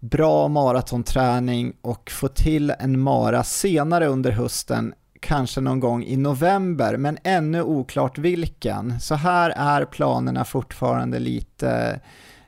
bra 0.00 0.48
maratonträning 0.48 1.76
och 1.80 2.10
få 2.10 2.28
till 2.28 2.74
en 2.78 3.00
mara 3.00 3.44
senare 3.44 4.06
under 4.06 4.30
hösten, 4.30 4.94
kanske 5.22 5.60
någon 5.60 5.80
gång 5.80 6.04
i 6.04 6.16
november, 6.16 6.96
men 6.96 7.18
ännu 7.24 7.62
oklart 7.62 8.18
vilken. 8.18 9.00
Så 9.00 9.14
här 9.14 9.50
är 9.56 9.84
planerna 9.84 10.44
fortfarande 10.44 11.18
lite, 11.18 12.00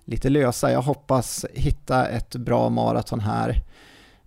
lite 0.04 0.28
lösa. 0.28 0.72
Jag 0.72 0.82
hoppas 0.82 1.46
hitta 1.54 2.06
ett 2.06 2.36
bra 2.36 2.68
maraton 2.68 3.20
här 3.20 3.62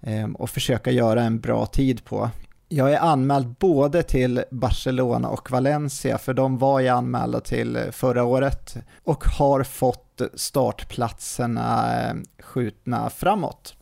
ehm, 0.02 0.36
och 0.36 0.50
försöka 0.50 0.92
göra 0.92 1.24
en 1.24 1.40
bra 1.40 1.66
tid 1.66 2.06
på. 2.06 2.30
Jag 2.70 2.94
är 2.94 3.00
anmäld 3.00 3.48
både 3.60 4.04
till 4.04 4.44
Barcelona 4.52 5.30
och 5.30 5.52
Valencia, 5.52 6.18
för 6.18 6.34
de 6.34 6.58
var 6.58 6.80
jag 6.80 6.98
anmälda 6.98 7.40
till 7.40 7.80
förra 7.92 8.24
året 8.24 8.78
och 9.04 9.24
har 9.26 9.64
fått 9.64 10.22
startplatserna 10.34 11.94
ehm, 11.94 12.24
skjutna 12.40 13.10
framåt. 13.10 13.76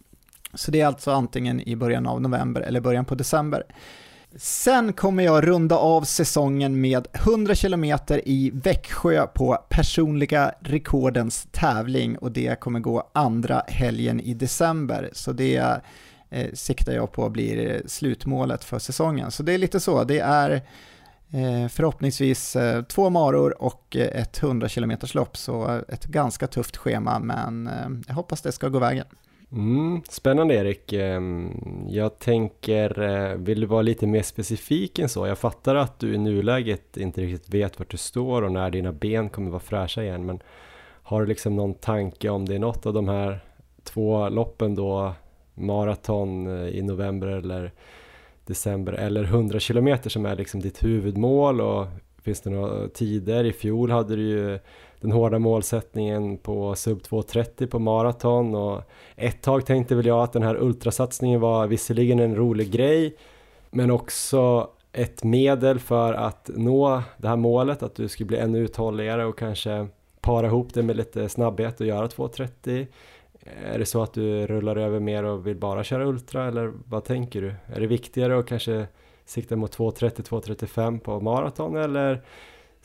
Så 0.54 0.72
det 0.72 0.82
är 0.82 0.88
alltså 0.88 1.12
antingen 1.12 1.62
i 1.62 1.76
början 1.76 2.08
av 2.08 2.22
november 2.22 2.62
eller 2.62 2.82
början 2.82 3.06
på 3.06 3.16
december. 3.16 3.64
Sen 4.38 4.94
kommer 4.94 5.24
jag 5.24 5.48
runda 5.48 5.78
av 5.78 6.02
säsongen 6.02 6.82
med 6.82 7.08
100 7.14 7.56
km 7.56 7.84
i 8.24 8.52
Växjö 8.54 9.28
på 9.28 9.58
personliga 9.70 10.54
rekordens 10.60 11.48
tävling 11.52 12.18
och 12.18 12.32
det 12.32 12.60
kommer 12.60 12.80
gå 12.80 13.10
andra 13.14 13.64
helgen 13.68 14.20
i 14.20 14.34
december. 14.34 15.10
Så 15.14 15.32
det 15.32 15.82
eh, 16.30 16.54
siktar 16.54 16.94
jag 16.94 17.12
på 17.12 17.30
blir 17.30 17.82
slutmålet 17.86 18.64
för 18.64 18.80
säsongen. 18.80 19.32
Så 19.32 19.44
det 19.44 19.54
är 19.54 19.58
lite 19.58 19.80
så, 19.80 20.04
det 20.04 20.20
är 20.20 20.52
eh, 21.30 21.68
förhoppningsvis 21.70 22.56
eh, 22.56 22.84
två 22.84 23.10
maror 23.10 23.62
och 23.62 23.96
ett 23.96 24.44
100 24.44 24.70
km 24.70 24.92
lopp, 25.14 25.38
så 25.38 25.82
ett 25.88 26.06
ganska 26.06 26.48
tufft 26.48 26.78
schema 26.78 27.20
men 27.20 27.68
eh, 27.68 27.90
jag 28.08 28.16
hoppas 28.16 28.42
det 28.42 28.52
ska 28.52 28.70
gå 28.70 28.80
vägen. 28.80 29.06
Mm, 29.56 30.02
spännande 30.10 30.54
Erik. 30.54 30.94
Ehm, 30.94 31.52
jag 31.88 32.20
tänker, 32.20 33.02
eh, 33.02 33.38
vill 33.38 33.60
du 33.60 33.68
vara 33.68 33.82
lite 33.82 34.08
mer 34.08 34.22
specifik 34.22 35.00
än 35.00 35.10
så? 35.10 35.28
Jag 35.28 35.38
fattar 35.38 35.76
att 35.76 36.00
du 36.00 36.14
i 36.14 36.18
nuläget 36.18 36.98
inte 36.98 37.22
riktigt 37.22 37.54
vet 37.54 37.80
vart 37.80 37.92
du 37.92 37.98
står 37.98 38.42
och 38.42 38.52
när 38.52 38.72
dina 38.72 38.92
ben 38.92 39.30
kommer 39.30 39.50
vara 39.50 39.60
fräscha 39.60 40.04
igen, 40.04 40.26
men 40.26 40.40
har 41.02 41.22
du 41.22 41.28
liksom 41.28 41.56
någon 41.56 41.74
tanke 41.74 42.30
om 42.30 42.46
det 42.46 42.56
är 42.56 42.60
något 42.60 42.86
av 42.86 42.94
de 42.94 43.08
här 43.08 43.40
två 43.84 44.30
loppen 44.30 44.76
då, 44.76 45.14
maraton 45.54 46.48
eh, 46.48 46.70
i 46.70 46.82
november 46.82 47.28
eller 47.28 47.72
december 48.46 48.94
eller 48.94 49.24
100 49.24 49.60
kilometer 49.60 50.10
som 50.10 50.26
är 50.26 50.36
liksom 50.36 50.62
ditt 50.62 50.84
huvudmål 50.84 51.62
och 51.62 51.88
finns 52.22 52.42
det 52.42 52.50
några 52.50 52.88
tider? 52.88 53.44
I 53.44 53.54
fjol 53.54 53.92
hade 53.92 54.16
du 54.16 54.22
ju 54.22 54.60
den 55.06 55.12
hårda 55.12 55.40
målsättningen 55.40 56.38
på 56.38 56.76
sub 56.76 57.02
2.30 57.02 57.68
på 57.68 57.80
maraton 57.80 58.56
och 58.56 58.82
ett 59.16 59.42
tag 59.42 59.66
tänkte 59.66 59.96
väl 59.96 60.06
jag 60.06 60.24
att 60.24 60.34
den 60.34 60.44
här 60.44 60.56
ultrasatsningen 60.62 61.40
var 61.40 61.68
visserligen 61.68 62.20
en 62.20 62.36
rolig 62.36 62.72
grej 62.72 63.16
men 63.70 63.92
också 63.92 64.70
ett 64.92 65.24
medel 65.24 65.80
för 65.80 66.14
att 66.14 66.50
nå 66.56 67.02
det 67.18 67.28
här 67.28 67.36
målet 67.36 67.84
att 67.84 67.96
du 67.96 68.08
skulle 68.08 68.28
bli 68.28 68.38
ännu 68.38 68.60
uthålligare 68.60 69.26
och 69.26 69.38
kanske 69.38 69.88
para 70.22 70.48
ihop 70.48 70.74
det 70.74 70.84
med 70.84 70.98
lite 70.98 71.30
snabbhet 71.30 71.80
och 71.80 71.88
göra 71.88 72.08
2.30 72.08 72.88
är 73.64 73.80
det 73.80 73.86
så 73.86 74.04
att 74.04 74.14
du 74.14 74.48
rullar 74.48 74.76
över 74.76 75.00
mer 75.00 75.24
och 75.24 75.48
vill 75.48 75.58
bara 75.58 75.84
köra 75.84 76.06
ultra 76.06 76.48
eller 76.48 76.74
vad 76.88 77.04
tänker 77.04 77.42
du? 77.42 77.54
Är 77.76 77.80
det 77.80 77.88
viktigare 77.88 78.40
att 78.40 78.48
kanske 78.48 78.88
sikta 79.26 79.56
mot 79.56 79.78
2.30-2.35 79.78 81.00
på 81.00 81.20
maraton 81.20 81.76
eller 81.76 82.22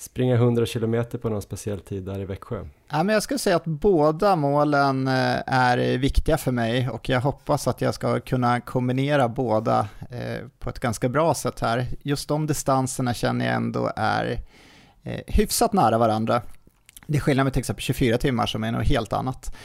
springa 0.00 0.34
100 0.34 0.66
km 0.66 1.04
på 1.22 1.28
någon 1.28 1.42
speciell 1.42 1.80
tid 1.80 2.02
där 2.02 2.18
i 2.20 2.24
Växjö? 2.24 2.64
Ja, 2.88 3.02
men 3.02 3.12
jag 3.12 3.22
skulle 3.22 3.38
säga 3.38 3.56
att 3.56 3.64
båda 3.64 4.36
målen 4.36 5.08
eh, 5.08 5.36
är 5.46 5.98
viktiga 5.98 6.38
för 6.38 6.52
mig 6.52 6.88
och 6.88 7.08
jag 7.08 7.20
hoppas 7.20 7.68
att 7.68 7.80
jag 7.80 7.94
ska 7.94 8.20
kunna 8.20 8.60
kombinera 8.60 9.28
båda 9.28 9.88
eh, 10.10 10.46
på 10.58 10.70
ett 10.70 10.78
ganska 10.78 11.08
bra 11.08 11.34
sätt 11.34 11.60
här. 11.60 11.86
Just 12.02 12.28
de 12.28 12.46
distanserna 12.46 13.14
känner 13.14 13.46
jag 13.46 13.54
ändå 13.54 13.92
är 13.96 14.40
eh, 15.02 15.20
hyfsat 15.26 15.72
nära 15.72 15.98
varandra. 15.98 16.42
Det 17.06 17.16
är 17.16 17.20
skillnad 17.20 17.44
med 17.44 17.52
till 17.52 17.60
exempel 17.60 17.82
24 17.82 18.18
timmar 18.18 18.46
som 18.46 18.64
är 18.64 18.72
något 18.72 18.86
helt 18.86 19.12
annat. 19.12 19.56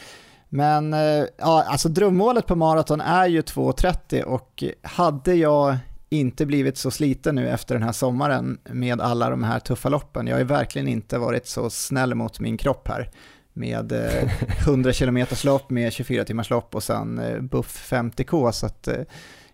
Men 0.48 0.92
ja, 1.36 1.64
alltså 1.66 1.88
drömmålet 1.88 2.46
på 2.46 2.56
maraton 2.56 3.00
är 3.00 3.26
ju 3.26 3.40
2.30 3.40 4.22
och 4.22 4.64
hade 4.82 5.34
jag 5.34 5.76
inte 6.08 6.46
blivit 6.46 6.78
så 6.78 6.90
sliten 6.90 7.34
nu 7.34 7.48
efter 7.48 7.74
den 7.74 7.82
här 7.82 7.92
sommaren 7.92 8.58
med 8.70 9.00
alla 9.00 9.30
de 9.30 9.42
här 9.42 9.60
tuffa 9.60 9.88
loppen. 9.88 10.26
Jag 10.26 10.34
har 10.34 10.40
ju 10.40 10.46
verkligen 10.46 10.88
inte 10.88 11.18
varit 11.18 11.46
så 11.46 11.70
snäll 11.70 12.14
mot 12.14 12.40
min 12.40 12.56
kropp 12.56 12.88
här 12.88 13.10
med 13.52 13.92
100 14.66 14.92
km 14.92 15.26
lopp 15.44 15.70
med 15.70 15.92
24 15.92 16.24
timmars 16.24 16.50
lopp 16.50 16.74
och 16.74 16.82
sen 16.82 17.20
buff 17.50 17.92
50k 17.92 18.52
så 18.52 18.66
att 18.66 18.88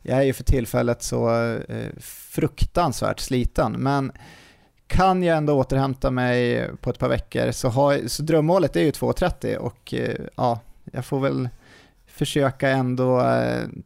jag 0.03 0.19
är 0.19 0.23
ju 0.23 0.33
för 0.33 0.45
tillfället 0.45 1.03
så 1.03 1.59
fruktansvärt 2.31 3.20
sliten. 3.20 3.73
Men 3.73 4.12
kan 4.87 5.23
jag 5.23 5.37
ändå 5.37 5.55
återhämta 5.55 6.11
mig 6.11 6.69
på 6.81 6.91
ett 6.91 6.99
par 6.99 7.09
veckor 7.09 7.53
så, 7.53 7.69
har, 7.69 8.09
så 8.09 8.23
drömmålet 8.23 8.77
är 8.77 8.81
ju 8.81 8.91
2.30 8.91 9.57
och 9.57 9.95
ja, 10.37 10.61
jag 10.93 11.05
får 11.05 11.20
väl 11.20 11.49
försöka 12.07 12.69
ändå 12.69 13.23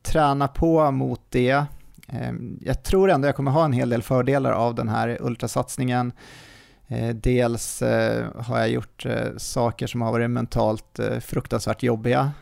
träna 0.03 0.49
på 0.49 0.91
mot 0.91 1.21
det 1.29 1.65
Ehm, 2.09 2.59
jag 2.63 2.83
tror 2.83 3.11
ändå 3.11 3.29
jag 3.29 3.37
kommer 3.37 3.51
ha 3.51 3.65
en 3.65 3.73
hel 3.73 3.89
del 3.89 4.03
fördelar 4.03 4.53
av 4.53 4.75
den 4.75 4.89
här 4.89 5.19
ultrasatsningen. 5.21 6.13
Eh, 6.89 7.09
dels 7.09 7.83
eh, 7.83 8.27
har 8.37 8.59
jag 8.59 8.69
gjort 8.69 9.07
eh, 9.07 9.37
saker 9.37 9.87
som 9.87 10.03
har 10.03 10.13
varit 10.13 10.31
mentalt 10.31 11.01
fruktansvärt 11.21 11.83
jobbiga, 11.83 12.33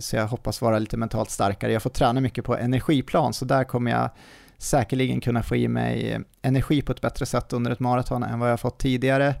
så 0.00 0.16
jag 0.16 0.26
hoppas 0.26 0.60
vara 0.62 0.78
lite 0.78 0.96
mentalt 0.96 1.30
starkare. 1.30 1.72
Jag 1.72 1.82
får 1.82 1.90
träna 1.90 2.20
mycket 2.20 2.44
på 2.44 2.56
energiplan, 2.56 3.32
så 3.32 3.44
där 3.44 3.64
kommer 3.64 3.90
jag 3.90 4.10
säkerligen 4.58 5.20
kunna 5.20 5.42
få 5.42 5.56
i 5.56 5.68
mig 5.68 6.20
energi 6.42 6.82
på 6.82 6.92
ett 6.92 7.00
bättre 7.00 7.26
sätt 7.26 7.52
under 7.52 7.70
ett 7.70 7.80
maraton 7.80 8.22
än 8.22 8.38
vad 8.38 8.50
jag 8.50 8.60
fått 8.60 8.78
tidigare. 8.78 9.34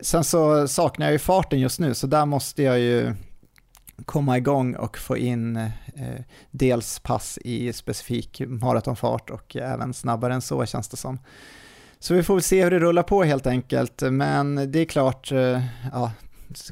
Sen 0.00 0.24
så 0.24 0.68
saknar 0.68 1.06
jag 1.06 1.12
ju 1.12 1.18
farten 1.18 1.60
just 1.60 1.80
nu, 1.80 1.94
så 1.94 2.06
där 2.06 2.26
måste 2.26 2.62
jag 2.62 2.78
ju 2.78 3.14
komma 4.04 4.36
igång 4.38 4.74
och 4.74 4.98
få 4.98 5.16
in 5.16 5.56
eh, 5.56 5.70
dels 6.50 6.98
pass 6.98 7.38
i 7.44 7.72
specifik 7.72 8.42
maratonfart 8.46 9.30
och 9.30 9.56
även 9.56 9.94
snabbare 9.94 10.34
än 10.34 10.40
så 10.40 10.66
känns 10.66 10.88
det 10.88 10.96
som. 10.96 11.18
Så 11.98 12.14
vi 12.14 12.22
får 12.22 12.34
väl 12.34 12.42
se 12.42 12.64
hur 12.64 12.70
det 12.70 12.78
rullar 12.78 13.02
på 13.02 13.22
helt 13.22 13.46
enkelt, 13.46 14.02
men 14.02 14.72
det 14.72 14.78
är 14.78 14.84
klart, 14.84 15.32
eh, 15.32 15.62
ja, 15.92 16.12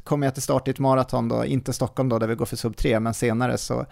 kommer 0.03 0.27
jag 0.27 0.33
till 0.33 0.43
start 0.43 0.67
i 0.67 0.71
ett 0.71 0.79
maraton 0.79 1.29
då, 1.29 1.45
inte 1.45 1.73
Stockholm 1.73 2.09
då 2.09 2.19
där 2.19 2.27
vi 2.27 2.35
går 2.35 2.45
för 2.45 2.55
sub 2.55 2.77
3, 2.77 2.99
men 2.99 3.13
senare 3.13 3.57
så 3.57 3.85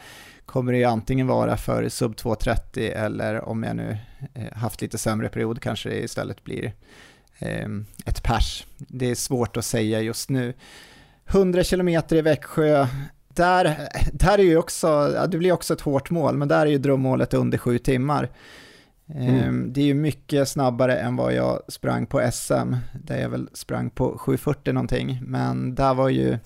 kommer 0.46 0.72
det 0.72 0.78
ju 0.78 0.84
antingen 0.84 1.28
vara 1.28 1.58
för 1.58 1.90
sub 1.90 2.16
2.30 2.16 2.92
eller 2.96 3.46
om 3.50 3.64
jag 3.64 3.76
nu 3.76 3.98
eh, 4.34 4.54
haft 4.54 4.82
lite 4.82 4.98
sämre 4.98 5.30
period 5.30 5.62
kanske 5.62 5.90
det 5.90 6.04
istället 6.04 6.44
blir 6.44 6.74
eh, 7.40 7.68
ett 8.06 8.24
pers. 8.24 8.68
Det 8.78 9.12
är 9.12 9.16
svårt 9.16 9.58
att 9.58 9.66
säga 9.66 10.02
just 10.02 10.30
nu. 10.30 10.54
100 11.26 11.64
km 11.64 11.88
i 11.88 12.22
Växjö 12.22 12.88
där, 13.36 13.90
där 14.14 14.38
är 14.38 14.44
ju 14.44 14.58
också, 14.58 14.88
ja, 15.16 15.28
det 15.28 15.38
blir 15.38 15.52
också 15.52 15.74
ett 15.74 15.82
hårt 15.82 16.10
mål, 16.10 16.38
men 16.38 16.48
där 16.48 16.66
är 16.66 16.72
ju 16.72 16.78
drömmålet 16.78 17.34
under 17.34 17.58
sju 17.58 17.78
timmar. 17.78 18.30
Mm. 19.10 19.36
Ehm, 19.36 19.74
det 19.74 19.82
är 19.82 19.86
ju 19.86 19.94
mycket 19.94 20.48
snabbare 20.48 20.98
än 20.98 21.16
vad 21.16 21.34
jag 21.34 21.62
sprang 21.68 22.06
på 22.06 22.32
SM, 22.32 22.76
där 23.04 23.22
jag 23.22 23.30
väl 23.30 23.50
sprang 23.54 23.90
på 23.90 24.18
7.40 24.18 24.74
någonting, 24.74 25.20
men 25.22 25.76
där 25.76 25.94
var 25.94 26.10
ju, 26.10 26.38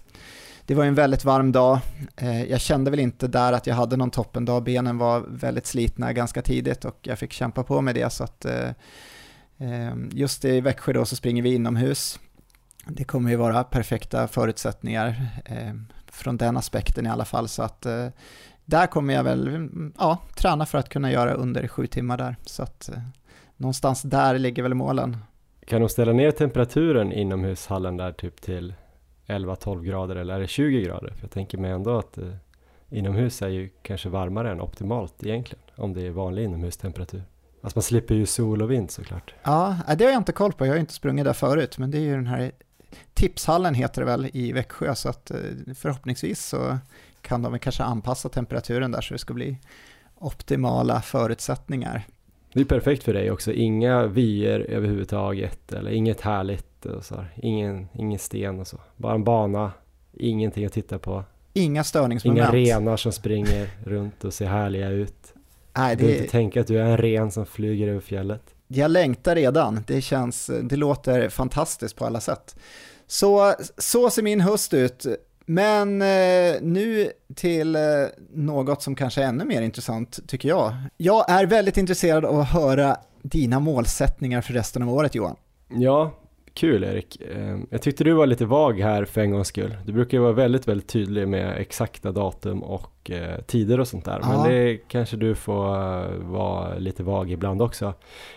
det 0.65 0.75
var 0.75 0.83
ju 0.83 0.87
en 0.87 0.95
väldigt 0.95 1.25
varm 1.25 1.51
dag. 1.51 1.79
Ehm, 2.17 2.45
jag 2.49 2.61
kände 2.61 2.91
väl 2.91 2.99
inte 2.99 3.27
där 3.27 3.53
att 3.53 3.67
jag 3.67 3.75
hade 3.75 3.97
någon 3.97 4.11
toppendag, 4.11 4.63
benen 4.63 4.97
var 4.97 5.25
väldigt 5.27 5.65
slitna 5.65 6.13
ganska 6.13 6.41
tidigt 6.41 6.85
och 6.85 6.99
jag 7.01 7.19
fick 7.19 7.33
kämpa 7.33 7.63
på 7.63 7.81
med 7.81 7.95
det, 7.95 8.13
så 8.13 8.23
att 8.23 8.45
eh, 8.45 8.69
ehm, 9.57 10.09
just 10.13 10.45
i 10.45 10.61
Växjö 10.61 10.93
då 10.93 11.05
så 11.05 11.15
springer 11.15 11.43
vi 11.43 11.55
inomhus. 11.55 12.19
Det 12.87 13.03
kommer 13.03 13.29
ju 13.29 13.35
vara 13.35 13.63
perfekta 13.63 14.27
förutsättningar 14.27 15.27
från 16.17 16.37
den 16.37 16.57
aspekten 16.57 17.05
i 17.05 17.09
alla 17.09 17.25
fall. 17.25 17.47
Så 17.47 17.63
att 17.63 17.85
eh, 17.85 18.07
där 18.65 18.87
kommer 18.87 19.13
jag 19.13 19.23
väl 19.23 19.69
ja, 19.97 20.17
träna 20.35 20.65
för 20.65 20.77
att 20.77 20.89
kunna 20.89 21.11
göra 21.11 21.33
under 21.33 21.67
sju 21.67 21.87
timmar 21.87 22.17
där. 22.17 22.35
Så 22.45 22.63
att 22.63 22.89
eh, 22.89 22.99
någonstans 23.57 24.01
där 24.01 24.39
ligger 24.39 24.63
väl 24.63 24.73
målen. 24.73 25.17
Kan 25.65 25.81
de 25.81 25.89
ställa 25.89 26.13
ner 26.13 26.31
temperaturen 26.31 27.11
inomhushallen 27.11 27.97
där 27.97 28.11
typ 28.11 28.41
till 28.41 28.73
11-12 29.27 29.83
grader 29.83 30.15
eller 30.15 30.35
är 30.35 30.39
det 30.39 30.47
20 30.47 30.81
grader? 30.81 31.11
För 31.11 31.23
jag 31.23 31.31
tänker 31.31 31.57
mig 31.57 31.71
ändå 31.71 31.97
att 31.97 32.17
eh, 32.17 32.33
inomhus 32.89 33.41
är 33.41 33.47
ju 33.47 33.69
kanske 33.81 34.09
varmare 34.09 34.51
än 34.51 34.61
optimalt 34.61 35.23
egentligen 35.23 35.63
om 35.75 35.93
det 35.93 36.07
är 36.07 36.11
vanlig 36.11 36.43
inomhustemperatur. 36.43 37.23
Alltså 37.61 37.77
man 37.77 37.83
slipper 37.83 38.15
ju 38.15 38.25
sol 38.25 38.61
och 38.61 38.71
vind 38.71 38.91
såklart. 38.91 39.33
Ja, 39.43 39.77
det 39.97 40.03
har 40.03 40.11
jag 40.11 40.19
inte 40.19 40.31
koll 40.31 40.53
på. 40.53 40.65
Jag 40.65 40.73
har 40.73 40.79
inte 40.79 40.93
sprungit 40.93 41.25
där 41.25 41.33
förut, 41.33 41.77
men 41.77 41.91
det 41.91 41.97
är 41.97 42.01
ju 42.01 42.15
den 42.15 42.27
här 42.27 42.51
Tipshallen 43.13 43.73
heter 43.73 44.01
det 44.01 44.05
väl 44.05 44.29
i 44.33 44.51
Växjö, 44.51 44.95
så 44.95 45.09
att 45.09 45.31
eh, 45.31 45.37
förhoppningsvis 45.75 46.45
så 46.45 46.77
kan 47.21 47.41
de 47.41 47.59
kanske 47.59 47.83
anpassa 47.83 48.29
temperaturen 48.29 48.91
där 48.91 49.01
så 49.01 49.13
det 49.13 49.17
ska 49.17 49.33
bli 49.33 49.57
optimala 50.15 51.01
förutsättningar. 51.01 52.03
Det 52.53 52.61
är 52.61 52.65
perfekt 52.65 53.03
för 53.03 53.13
dig 53.13 53.31
också, 53.31 53.53
inga 53.53 54.05
vyer 54.07 54.59
överhuvudtaget 54.59 55.73
eller 55.73 55.91
inget 55.91 56.21
härligt 56.21 56.85
och 56.85 57.05
så 57.05 57.15
här. 57.15 57.33
Ingen, 57.35 57.87
ingen 57.93 58.19
sten 58.19 58.59
och 58.59 58.67
så. 58.67 58.77
Bara 58.95 59.15
en 59.15 59.23
bana, 59.23 59.71
ingenting 60.13 60.65
att 60.65 60.73
titta 60.73 60.99
på. 60.99 61.23
Inga 61.53 61.83
störningsmoment. 61.83 62.39
Inga 62.39 62.51
renar 62.51 62.97
som 62.97 63.11
springer 63.11 63.69
runt 63.83 64.23
och 64.23 64.33
ser 64.33 64.47
härliga 64.47 64.89
ut. 64.89 65.33
Nej, 65.77 65.95
det... 65.95 66.07
Du 66.07 66.17
inte 66.17 66.31
tänka 66.31 66.61
att 66.61 66.67
du 66.67 66.79
är 66.79 66.85
en 66.85 66.97
ren 66.97 67.31
som 67.31 67.45
flyger 67.45 67.87
över 67.87 67.99
fjället. 67.99 68.43
Jag 68.67 68.91
längtar 68.91 69.35
redan, 69.35 69.83
det 69.87 70.01
känns, 70.01 70.51
det 70.63 70.75
låter 70.75 71.29
fantastiskt 71.29 71.95
på 71.95 72.05
alla 72.05 72.19
sätt. 72.19 72.55
Så, 73.07 73.53
så 73.77 74.09
ser 74.09 74.23
min 74.23 74.41
höst 74.41 74.73
ut. 74.73 75.05
Men 75.45 76.01
eh, 76.01 76.55
nu 76.61 77.11
till 77.35 77.75
eh, 77.75 77.81
något 78.33 78.81
som 78.81 78.95
kanske 78.95 79.23
är 79.23 79.27
ännu 79.27 79.45
mer 79.45 79.61
intressant 79.61 80.19
tycker 80.27 80.49
jag. 80.49 80.73
Jag 80.97 81.29
är 81.29 81.45
väldigt 81.45 81.77
intresserad 81.77 82.25
av 82.25 82.39
att 82.39 82.49
höra 82.49 82.97
dina 83.21 83.59
målsättningar 83.59 84.41
för 84.41 84.53
resten 84.53 84.83
av 84.83 84.93
året 84.93 85.15
Johan. 85.15 85.35
Ja, 85.69 86.13
kul 86.57 86.83
Erik. 86.83 87.21
Eh, 87.21 87.57
Jag 87.69 87.81
tyckte 87.81 88.03
du 88.03 88.13
var 88.13 88.25
lite 88.25 88.45
vag 88.45 88.79
här 88.79 89.05
för 89.05 89.21
en 89.21 89.31
gångs 89.31 89.47
skull. 89.47 89.77
Du 89.85 89.93
brukar 89.93 90.17
ju 90.17 90.21
vara 90.21 90.33
väldigt, 90.33 90.67
väldigt 90.67 90.87
tydlig 90.89 91.27
med 91.27 91.57
exakta 91.57 92.11
datum 92.11 92.63
och 92.63 93.11
eh, 93.11 93.41
tider 93.41 93.79
och 93.79 93.87
sånt 93.87 94.05
där. 94.05 94.19
Ja. 94.21 94.27
Men 94.29 94.51
det 94.51 94.77
kanske 94.77 95.17
du 95.17 95.35
får 95.35 95.65
eh, 95.75 96.09
vara 96.17 96.77
lite 96.77 97.03
vag 97.03 97.31
ibland 97.31 97.61
också. 97.61 97.93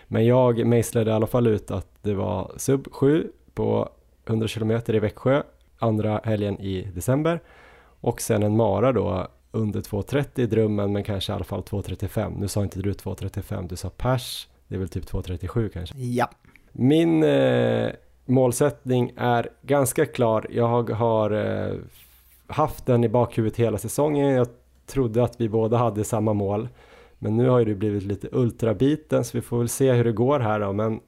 Men 0.06 0.26
jag 0.26 0.66
mejslade 0.66 1.10
i 1.10 1.14
alla 1.14 1.26
fall 1.26 1.46
ut 1.46 1.70
att 1.70 1.86
det 2.02 2.14
var 2.14 2.52
sub 2.56 2.88
7 2.92 3.30
på 3.54 3.88
100 4.26 4.48
km 4.48 4.70
i 4.86 4.98
Växjö 4.98 5.42
andra 5.78 6.20
helgen 6.24 6.60
i 6.60 6.82
december 6.94 7.40
och 8.00 8.20
sen 8.20 8.42
en 8.42 8.56
mara 8.56 8.92
då 8.92 9.28
under 9.52 9.80
2.30 9.80 10.40
i 10.40 10.46
drömmen 10.46 10.92
men 10.92 11.04
kanske 11.04 11.32
i 11.32 11.34
alla 11.34 11.44
fall 11.44 11.60
2.35. 11.60 12.34
Nu 12.40 12.48
sa 12.48 12.62
inte 12.62 12.80
du 12.80 12.92
2.35, 12.92 13.68
du 13.68 13.76
sa 13.76 13.90
pers. 13.90 14.48
Det 14.68 14.74
är 14.74 14.78
väl 14.78 14.88
typ 14.88 15.04
2.37 15.04 15.68
kanske. 15.68 15.98
Ja, 15.98 16.30
Min 16.72 17.22
eh, 17.22 17.90
målsättning 18.30 19.12
är 19.16 19.48
ganska 19.62 20.06
klar. 20.06 20.46
Jag 20.50 20.90
har 20.90 21.30
eh, 21.30 21.74
haft 22.46 22.86
den 22.86 23.04
i 23.04 23.08
bakhuvudet 23.08 23.58
hela 23.58 23.78
säsongen. 23.78 24.28
Jag 24.28 24.48
trodde 24.86 25.24
att 25.24 25.40
vi 25.40 25.48
båda 25.48 25.76
hade 25.76 26.04
samma 26.04 26.32
mål. 26.32 26.68
Men 27.18 27.36
nu 27.36 27.48
har 27.48 27.58
ju 27.58 27.64
det 27.64 27.74
blivit 27.74 28.02
lite 28.02 28.28
ultrabiten 28.32 29.24
så 29.24 29.36
vi 29.36 29.42
får 29.42 29.58
väl 29.58 29.68
se 29.68 29.92
hur 29.92 30.04
det 30.04 30.12
går 30.12 30.40
här 30.40 30.60
då. 30.60 30.72
Men 30.72 31.00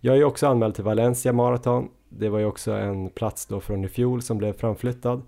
jag 0.00 0.14
är 0.14 0.18
ju 0.18 0.24
också 0.24 0.46
anmäld 0.46 0.74
till 0.74 0.84
Valencia 0.84 1.32
Marathon. 1.32 1.88
Det 2.08 2.28
var 2.28 2.38
ju 2.38 2.44
också 2.44 2.72
en 2.72 3.10
plats 3.10 3.46
då 3.46 3.60
från 3.60 3.84
i 3.84 3.88
fjol 3.88 4.22
som 4.22 4.38
blev 4.38 4.52
framflyttad. 4.52 5.22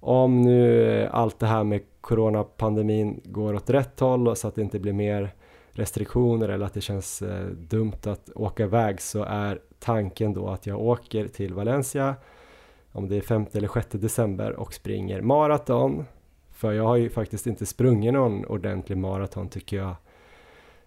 Om 0.00 0.42
nu 0.42 0.92
eh, 1.02 1.14
allt 1.14 1.38
det 1.38 1.46
här 1.46 1.64
med 1.64 1.80
coronapandemin 2.00 3.20
går 3.24 3.54
åt 3.54 3.70
rätt 3.70 4.00
håll 4.00 4.28
och 4.28 4.38
så 4.38 4.48
att 4.48 4.54
det 4.54 4.62
inte 4.62 4.78
blir 4.78 4.92
mer 4.92 5.34
restriktioner 5.74 6.48
eller 6.48 6.66
att 6.66 6.74
det 6.74 6.80
känns 6.80 7.22
eh, 7.22 7.46
dumt 7.46 8.06
att 8.06 8.30
åka 8.34 8.64
iväg 8.64 9.00
så 9.00 9.22
är 9.22 9.60
tanken 9.78 10.32
då 10.34 10.48
att 10.48 10.66
jag 10.66 10.80
åker 10.80 11.28
till 11.28 11.54
Valencia 11.54 12.14
om 12.92 13.08
det 13.08 13.16
är 13.16 13.20
5 13.20 13.46
eller 13.52 13.68
6 13.68 13.88
december 13.90 14.52
och 14.52 14.74
springer 14.74 15.20
maraton. 15.20 16.04
För 16.50 16.72
jag 16.72 16.84
har 16.84 16.96
ju 16.96 17.10
faktiskt 17.10 17.46
inte 17.46 17.66
sprungit 17.66 18.12
någon 18.12 18.44
ordentlig 18.44 18.98
maraton 18.98 19.48
tycker 19.48 19.76
jag 19.76 19.94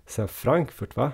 sen 0.05 0.27
Frankfurt 0.27 0.95
va? 0.95 1.11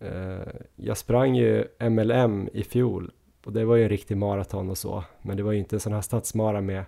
Eh, 0.00 0.48
jag 0.76 0.96
sprang 0.96 1.36
ju 1.36 1.64
MLM 1.80 2.48
i 2.52 2.62
fjol 2.62 3.12
och 3.44 3.52
det 3.52 3.64
var 3.64 3.76
ju 3.76 3.82
en 3.82 3.88
riktig 3.88 4.16
maraton 4.16 4.70
och 4.70 4.78
så 4.78 5.04
men 5.22 5.36
det 5.36 5.42
var 5.42 5.52
ju 5.52 5.58
inte 5.58 5.76
en 5.76 5.80
sån 5.80 5.92
här 5.92 6.00
stadsmara 6.00 6.60
med 6.60 6.84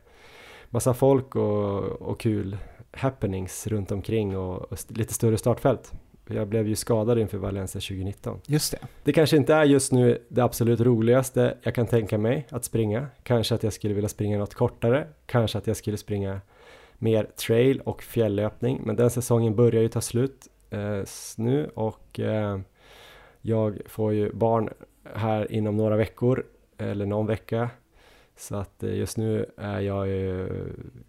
massa 0.70 0.94
folk 0.94 1.36
och, 1.36 1.82
och 1.82 2.20
kul 2.20 2.56
happenings 2.90 3.66
runt 3.66 3.92
omkring 3.92 4.36
och, 4.36 4.72
och 4.72 4.78
lite 4.88 5.14
större 5.14 5.38
startfält. 5.38 5.92
Jag 6.28 6.48
blev 6.48 6.68
ju 6.68 6.76
skadad 6.76 7.18
inför 7.18 7.38
Valencia 7.38 7.80
2019. 7.80 8.40
just 8.46 8.72
det. 8.72 8.78
Det 9.04 9.12
kanske 9.12 9.36
inte 9.36 9.54
är 9.54 9.64
just 9.64 9.92
nu 9.92 10.22
det 10.28 10.40
absolut 10.40 10.80
roligaste 10.80 11.56
jag 11.62 11.74
kan 11.74 11.86
tänka 11.86 12.18
mig 12.18 12.46
att 12.50 12.64
springa. 12.64 13.06
Kanske 13.22 13.54
att 13.54 13.62
jag 13.62 13.72
skulle 13.72 13.94
vilja 13.94 14.08
springa 14.08 14.38
något 14.38 14.54
kortare. 14.54 15.06
Kanske 15.26 15.58
att 15.58 15.66
jag 15.66 15.76
skulle 15.76 15.96
springa 15.96 16.40
mer 16.98 17.24
trail 17.24 17.80
och 17.80 18.02
fjällöpning. 18.02 18.80
Men 18.84 18.96
den 18.96 19.10
säsongen 19.10 19.54
börjar 19.54 19.82
ju 19.82 19.88
ta 19.88 20.00
slut 20.00 20.48
eh, 20.70 21.02
nu 21.36 21.70
och 21.74 22.20
eh, 22.20 22.58
jag 23.40 23.78
får 23.86 24.12
ju 24.12 24.32
barn 24.32 24.70
här 25.14 25.52
inom 25.52 25.76
några 25.76 25.96
veckor 25.96 26.44
eller 26.78 27.06
någon 27.06 27.26
vecka. 27.26 27.70
Så 28.36 28.56
att 28.56 28.82
eh, 28.82 28.96
just 28.96 29.16
nu 29.16 29.46
är 29.56 29.80
jag 29.80 30.08
ju 30.08 30.48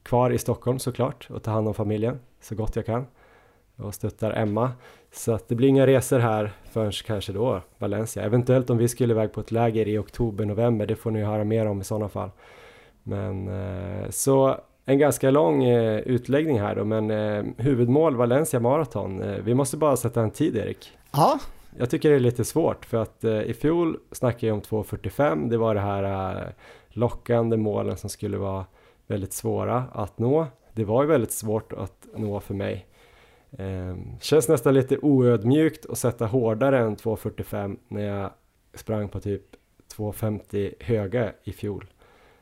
kvar 0.03 0.31
i 0.31 0.37
Stockholm 0.37 0.79
såklart 0.79 1.27
och 1.29 1.43
tar 1.43 1.51
hand 1.51 1.67
om 1.67 1.73
familjen 1.73 2.19
så 2.41 2.55
gott 2.55 2.75
jag 2.75 2.85
kan 2.85 3.05
och 3.75 3.93
stöttar 3.93 4.31
Emma. 4.31 4.71
Så 5.17 5.31
att 5.33 5.47
det 5.47 5.55
blir 5.55 5.67
inga 5.67 5.87
resor 5.87 6.19
här 6.19 6.51
förrän 6.71 6.91
kanske 6.91 7.33
då 7.33 7.61
Valencia. 7.77 8.23
Eventuellt 8.23 8.69
om 8.69 8.77
vi 8.77 8.87
skulle 8.87 9.13
iväg 9.13 9.31
på 9.31 9.41
ett 9.41 9.51
läger 9.51 9.87
i 9.87 9.97
oktober, 9.97 10.45
november, 10.45 10.85
det 10.85 10.95
får 10.95 11.11
ni 11.11 11.23
höra 11.23 11.43
mer 11.43 11.65
om 11.65 11.81
i 11.81 11.83
sådana 11.83 12.09
fall. 12.09 12.29
Men 13.03 13.47
eh, 13.47 14.09
så 14.09 14.57
en 14.85 14.99
ganska 14.99 15.31
lång 15.31 15.63
eh, 15.63 15.99
utläggning 15.99 16.59
här 16.59 16.75
då, 16.75 16.85
men 16.85 17.11
eh, 17.11 17.43
huvudmål 17.57 18.15
Valencia 18.15 18.59
Marathon. 18.59 19.23
Vi 19.43 19.53
måste 19.53 19.77
bara 19.77 19.97
sätta 19.97 20.21
en 20.21 20.31
tid 20.31 20.57
Erik. 20.57 20.91
Ja, 21.11 21.39
Jag 21.77 21.89
tycker 21.89 22.09
det 22.09 22.15
är 22.15 22.19
lite 22.19 22.45
svårt 22.45 22.85
för 22.85 22.97
att 22.97 23.23
i 23.23 23.53
fjol 23.53 23.97
snackade 24.11 24.47
jag 24.47 24.53
om 24.53 24.61
2.45. 24.61 25.49
Det 25.49 25.57
var 25.57 25.75
det 25.75 25.81
här 25.81 26.53
lockande 26.89 27.57
målen 27.57 27.97
som 27.97 28.09
skulle 28.09 28.37
vara 28.37 28.65
väldigt 29.07 29.33
svåra 29.33 29.83
att 29.91 30.19
nå. 30.19 30.47
Det 30.73 30.85
var 30.85 31.03
ju 31.03 31.09
väldigt 31.09 31.31
svårt 31.31 31.73
att 31.73 32.07
nå 32.15 32.39
för 32.39 32.53
mig. 32.53 32.86
Eh, 33.51 33.95
känns 34.21 34.47
nästan 34.47 34.73
lite 34.73 34.97
oödmjukt 34.97 35.85
att 35.85 35.97
sätta 35.97 36.25
hårdare 36.25 36.79
än 36.79 36.95
2.45 36.95 37.77
när 37.87 38.01
jag 38.01 38.31
sprang 38.73 39.09
på 39.09 39.19
typ 39.19 39.43
2.50 39.97 40.73
höga 40.79 41.31
i 41.43 41.51
fjol. 41.51 41.85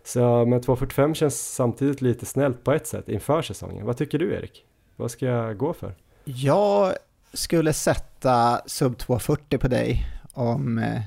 Så 0.04 0.46
men 0.46 0.62
2.45 0.62 1.14
känns 1.14 1.54
samtidigt 1.54 2.02
lite 2.02 2.26
snällt 2.26 2.64
på 2.64 2.72
ett 2.72 2.88
sätt 2.88 3.10
inför 3.10 3.42
säsongen. 3.42 3.86
Vad 3.86 3.98
tycker 3.98 4.20
du 4.20 4.34
Erik? 4.34 4.66
Vad 4.96 5.12
ska 5.12 5.26
jag 5.26 5.58
gå 5.58 5.74
för? 5.74 5.94
jag 6.26 6.94
skulle 7.34 7.74
sätta 7.74 8.62
sub 8.66 8.98
240 8.98 9.58
på 9.58 9.68
dig 9.68 10.06
om, 10.34 10.78
eh, 10.78 11.02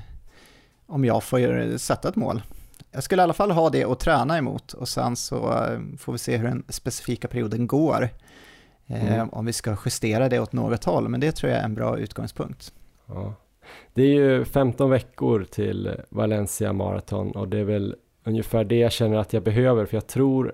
om 0.87 1.05
jag 1.05 1.23
får 1.23 1.77
sätta 1.77 2.09
ett 2.09 2.15
mål. 2.15 2.41
Jag 2.91 3.03
skulle 3.03 3.21
i 3.21 3.23
alla 3.23 3.33
fall 3.33 3.51
ha 3.51 3.69
det 3.69 3.83
att 3.83 3.99
träna 3.99 4.37
emot 4.37 4.73
och 4.73 4.89
sen 4.89 5.15
så 5.15 5.53
eh, 5.63 5.79
får 5.97 6.11
vi 6.11 6.17
se 6.17 6.37
hur 6.37 6.47
den 6.47 6.63
specifika 6.69 7.27
perioden 7.27 7.67
går. 7.67 8.09
Eh, 8.89 9.13
Mm. 9.13 9.29
Om 9.29 9.45
vi 9.45 9.53
ska 9.53 9.77
justera 9.85 10.29
det 10.29 10.39
åt 10.39 10.53
något 10.53 10.83
håll, 10.83 11.09
men 11.09 11.19
det 11.19 11.31
tror 11.31 11.51
jag 11.51 11.59
är 11.59 11.65
en 11.65 11.75
bra 11.75 11.97
utgångspunkt. 11.97 12.73
Ja. 13.05 13.33
Det 13.93 14.01
är 14.01 14.13
ju 14.13 14.45
15 14.45 14.89
veckor 14.89 15.43
till 15.43 15.91
Valencia 16.09 16.73
Marathon 16.73 17.31
och 17.31 17.47
det 17.47 17.57
är 17.57 17.63
väl 17.63 17.95
ungefär 18.23 18.63
det 18.63 18.75
jag 18.77 18.91
känner 18.91 19.17
att 19.17 19.33
jag 19.33 19.43
behöver 19.43 19.85
för 19.85 19.97
jag 19.97 20.07
tror 20.07 20.53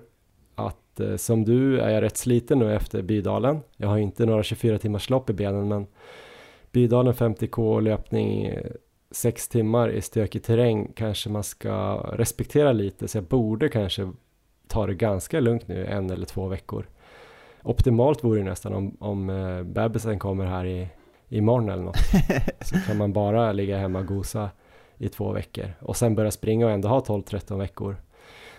att 0.54 1.00
eh, 1.00 1.16
som 1.16 1.44
du 1.44 1.80
är 1.80 1.90
jag 1.90 2.02
rätt 2.02 2.16
sliten 2.16 2.58
nu 2.58 2.74
efter 2.74 3.02
Bydalen. 3.02 3.60
Jag 3.76 3.88
har 3.88 3.98
inte 3.98 4.26
några 4.26 4.42
24 4.42 4.78
timmars 4.78 5.10
lopp 5.10 5.30
i 5.30 5.32
benen 5.32 5.68
men 5.68 5.86
Bydalen 6.72 7.14
50k 7.14 7.80
löpning 7.80 8.52
6 9.10 9.48
timmar 9.48 9.88
i 9.88 10.00
stökig 10.00 10.42
terräng 10.42 10.92
kanske 10.96 11.30
man 11.30 11.44
ska 11.44 11.94
respektera 12.12 12.72
lite 12.72 13.08
så 13.08 13.18
jag 13.18 13.24
borde 13.24 13.68
kanske 13.68 14.12
ta 14.68 14.86
det 14.86 14.94
ganska 14.94 15.40
lugnt 15.40 15.68
nu 15.68 15.86
en 15.86 16.10
eller 16.10 16.26
två 16.26 16.48
veckor. 16.48 16.86
Optimalt 17.66 18.24
vore 18.24 18.38
det 18.38 18.44
nästan 18.44 18.74
om, 18.74 18.96
om 19.00 19.30
eh, 19.30 19.62
bebisen 19.62 20.18
kommer 20.18 20.46
här 20.46 20.66
i 20.66 20.88
imorgon 21.28 21.68
eller 21.68 21.82
något 21.82 21.96
så 22.60 22.76
kan 22.86 22.96
man 22.96 23.12
bara 23.12 23.52
ligga 23.52 23.78
hemma 23.78 23.98
och 23.98 24.06
gosa 24.06 24.50
i 24.98 25.08
två 25.08 25.32
veckor 25.32 25.72
och 25.80 25.96
sen 25.96 26.14
börja 26.14 26.30
springa 26.30 26.66
och 26.66 26.72
ändå 26.72 26.88
ha 26.88 27.00
12-13 27.00 27.58
veckor 27.58 27.96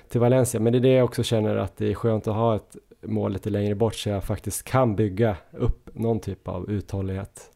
till 0.10 0.22
Valencia. 0.22 0.60
Men 0.60 0.74
det 0.74 0.80
är 0.80 0.82
det 0.82 0.94
jag 0.94 1.06
också 1.06 1.24
känner 1.24 1.56
att 1.56 1.78
det 1.78 1.92
är 1.92 1.94
skönt 1.94 2.28
att 2.28 2.36
ha 2.36 2.56
ett 2.56 2.76
mål 3.02 3.34
lite 3.34 3.50
längre 3.50 3.76
bort 3.76 3.96
så 3.96 4.10
jag 4.10 4.24
faktiskt 4.24 4.64
kan 4.64 4.96
bygga 4.96 5.38
upp 5.52 5.90
någon 5.94 6.20
typ 6.20 6.48
av 6.48 6.70
uthållighet. 6.70 7.52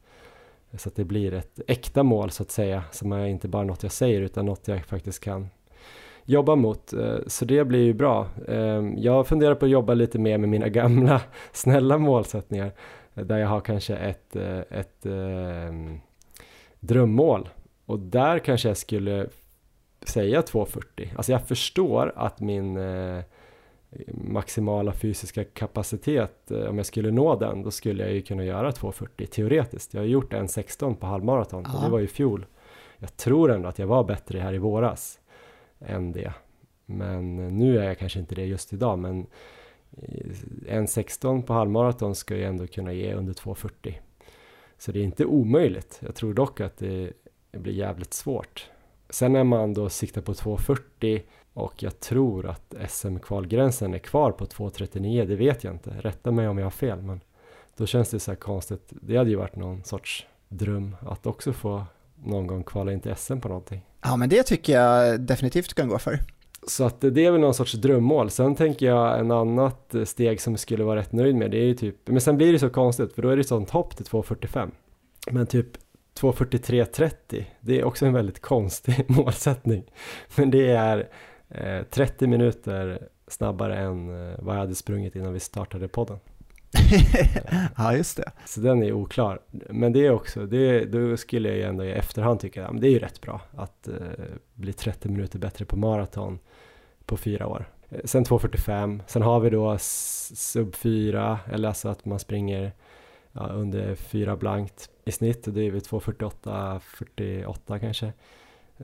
Så 0.77 0.89
att 0.89 0.95
det 0.95 1.05
blir 1.05 1.33
ett 1.33 1.59
äkta 1.67 2.03
mål 2.03 2.31
så 2.31 2.43
att 2.43 2.51
säga, 2.51 2.83
som 2.91 3.11
är 3.11 3.25
inte 3.25 3.47
bara 3.47 3.63
något 3.63 3.83
jag 3.83 3.91
säger 3.91 4.21
utan 4.21 4.45
något 4.45 4.67
jag 4.67 4.85
faktiskt 4.85 5.19
kan 5.19 5.47
jobba 6.25 6.55
mot. 6.55 6.93
Eh, 6.93 7.15
Så 7.27 7.45
det 7.45 7.63
blir 7.65 7.83
ju 7.83 7.93
bra. 7.93 8.27
Eh, 8.47 8.83
Jag 8.97 9.27
funderar 9.27 9.55
på 9.55 9.65
att 9.65 9.71
jobba 9.71 9.93
lite 9.93 10.19
mer 10.19 10.37
med 10.37 10.49
mina 10.49 10.67
gamla 10.69 11.21
snälla 11.51 11.97
målsättningar 11.97 12.71
där 13.13 13.37
jag 13.37 13.47
har 13.47 13.59
kanske 13.61 13.95
ett, 13.95 14.35
eh, 14.35 14.59
ett 14.59 15.05
eh, 15.05 15.73
drömmål 16.79 17.49
och 17.85 17.99
där 17.99 18.39
kanske 18.39 18.67
jag 18.67 18.77
skulle 18.77 19.27
säga 20.05 20.41
2.40. 20.41 21.07
Alltså 21.15 21.31
jag 21.31 21.47
förstår 21.47 22.13
att 22.15 22.39
min 22.39 22.77
eh, 22.77 23.23
maximala 24.13 24.93
fysiska 24.93 25.43
kapacitet, 25.43 26.51
eh, 26.51 26.65
om 26.69 26.77
jag 26.77 26.85
skulle 26.85 27.11
nå 27.11 27.35
den, 27.35 27.63
då 27.63 27.71
skulle 27.71 28.03
jag 28.03 28.13
ju 28.13 28.21
kunna 28.21 28.43
göra 28.43 28.71
2.40 28.71 29.25
teoretiskt. 29.25 29.93
Jag 29.93 30.01
har 30.01 30.05
gjort 30.07 30.33
en 30.33 30.47
16 30.47 30.95
på 30.95 31.05
halvmaraton 31.05 31.65
och 31.65 31.83
det 31.85 31.89
var 31.91 31.99
ju 31.99 32.05
i 32.05 32.07
fjol. 32.07 32.45
Jag 32.97 33.17
tror 33.17 33.51
ändå 33.51 33.69
att 33.69 33.79
jag 33.79 33.87
var 33.87 34.03
bättre 34.03 34.39
här 34.39 34.53
i 34.53 34.57
våras 34.57 35.19
än 35.85 36.11
det. 36.11 36.33
Men 36.85 37.39
eh, 37.39 37.51
nu 37.51 37.79
är 37.79 37.83
jag 37.83 37.97
kanske 37.97 38.19
inte 38.19 38.35
det 38.35 38.45
just 38.45 38.73
idag, 38.73 38.99
men 38.99 39.25
eh, 39.97 40.35
en 40.67 40.87
16 40.87 41.43
på 41.43 41.53
halvmaraton 41.53 42.15
ska 42.15 42.35
ju 42.35 42.43
ändå 42.43 42.67
kunna 42.67 42.93
ge 42.93 43.13
under 43.13 43.33
2.40. 43.33 43.93
Så 44.77 44.91
det 44.91 44.99
är 44.99 45.03
inte 45.03 45.25
omöjligt. 45.25 45.99
Jag 46.01 46.15
tror 46.15 46.33
dock 46.33 46.61
att 46.61 46.77
det, 46.77 47.13
det 47.51 47.59
blir 47.59 47.73
jävligt 47.73 48.13
svårt. 48.13 48.69
Sen 49.09 49.33
när 49.33 49.43
man 49.43 49.73
då 49.73 49.89
siktar 49.89 50.21
på 50.21 50.33
2.40 50.33 51.21
och 51.53 51.83
jag 51.83 51.99
tror 51.99 52.45
att 52.45 52.75
SM-kvalgränsen 52.89 53.93
är 53.93 53.99
kvar 53.99 54.31
på 54.31 54.45
2.39, 54.45 55.25
det 55.25 55.35
vet 55.35 55.63
jag 55.63 55.73
inte. 55.73 55.89
Rätta 55.89 56.31
mig 56.31 56.47
om 56.47 56.57
jag 56.57 56.65
har 56.65 56.71
fel, 56.71 57.01
men 57.01 57.19
då 57.77 57.85
känns 57.85 58.09
det 58.09 58.19
så 58.19 58.31
här 58.31 58.35
konstigt. 58.35 58.93
Det 59.01 59.17
hade 59.17 59.29
ju 59.29 59.35
varit 59.35 59.55
någon 59.55 59.83
sorts 59.83 60.27
dröm 60.47 60.95
att 60.99 61.25
också 61.25 61.53
få 61.53 61.85
någon 62.15 62.47
gång 62.47 62.63
kvala 62.63 62.93
in 62.93 62.99
till 62.99 63.15
SM 63.15 63.39
på 63.39 63.47
någonting. 63.47 63.85
Ja, 64.03 64.15
men 64.15 64.29
det 64.29 64.43
tycker 64.43 64.73
jag 64.73 65.21
definitivt 65.21 65.73
kan 65.73 65.89
gå 65.89 65.99
för. 65.99 66.19
Så 66.67 66.83
att 66.83 67.01
det 67.01 67.25
är 67.25 67.31
väl 67.31 67.41
någon 67.41 67.53
sorts 67.53 67.73
drömmål. 67.73 68.29
Sen 68.29 68.55
tänker 68.55 68.85
jag 68.85 69.19
en 69.19 69.31
annat 69.31 69.95
steg 70.05 70.41
som 70.41 70.53
jag 70.53 70.59
skulle 70.59 70.83
vara 70.83 70.99
rätt 70.99 71.11
nöjd 71.11 71.35
med, 71.35 71.51
det 71.51 71.57
är 71.57 71.65
ju 71.65 71.73
typ, 71.73 71.95
men 72.07 72.21
sen 72.21 72.37
blir 72.37 72.53
det 72.53 72.59
så 72.59 72.69
konstigt 72.69 73.13
för 73.13 73.21
då 73.21 73.29
är 73.29 73.37
det 73.37 73.43
sånt 73.43 73.69
hopp 73.69 73.97
till 73.97 74.05
2.45. 74.05 74.71
Men 75.31 75.47
typ 75.47 75.67
2.43.30, 76.19 77.45
det 77.59 77.79
är 77.79 77.83
också 77.83 78.05
en 78.05 78.13
väldigt 78.13 78.41
konstig 78.41 79.05
målsättning. 79.07 79.83
Men 80.35 80.51
det 80.51 80.71
är 80.71 81.09
eh, 81.49 81.83
30 81.83 82.27
minuter 82.27 83.07
snabbare 83.27 83.77
än 83.79 84.09
eh, 84.09 84.35
vad 84.39 84.55
jag 84.55 84.59
hade 84.59 84.75
sprungit 84.75 85.15
innan 85.15 85.33
vi 85.33 85.39
startade 85.39 85.87
podden. 85.87 86.19
ja, 87.77 87.93
just 87.95 88.17
det. 88.17 88.31
Så 88.45 88.59
den 88.59 88.83
är 88.83 88.91
oklar. 88.91 89.39
Men 89.69 89.93
det 89.93 90.05
är 90.05 90.11
också, 90.11 90.45
det, 90.45 90.85
då 90.85 91.17
skulle 91.17 91.49
jag 91.49 91.57
ju 91.57 91.63
ändå 91.63 91.83
i 91.83 91.91
efterhand 91.91 92.39
tycka, 92.39 92.61
ja, 92.61 92.71
men 92.71 92.81
det 92.81 92.87
är 92.87 92.91
ju 92.91 92.99
rätt 92.99 93.21
bra 93.21 93.41
att 93.57 93.87
eh, 93.87 93.95
bli 94.53 94.73
30 94.73 95.09
minuter 95.09 95.39
bättre 95.39 95.65
på 95.65 95.77
maraton 95.77 96.39
på 97.05 97.17
fyra 97.17 97.47
år. 97.47 97.69
Eh, 97.89 97.99
sen 98.05 98.25
2.45, 98.25 99.01
sen 99.07 99.21
har 99.21 99.39
vi 99.39 99.49
då 99.49 99.77
sub 99.79 100.75
4, 100.75 101.39
eller 101.51 101.67
alltså 101.67 101.89
att 101.89 102.05
man 102.05 102.19
springer 102.19 102.71
ja, 103.31 103.47
under 103.47 103.95
4 103.95 104.35
blankt 104.35 104.89
i 105.05 105.11
snitt 105.11 105.47
och 105.47 105.53
det 105.53 105.61
är 105.61 105.71
väl 105.71 105.81
2.48, 105.81 106.79
48 106.79 107.79
kanske. 107.79 108.13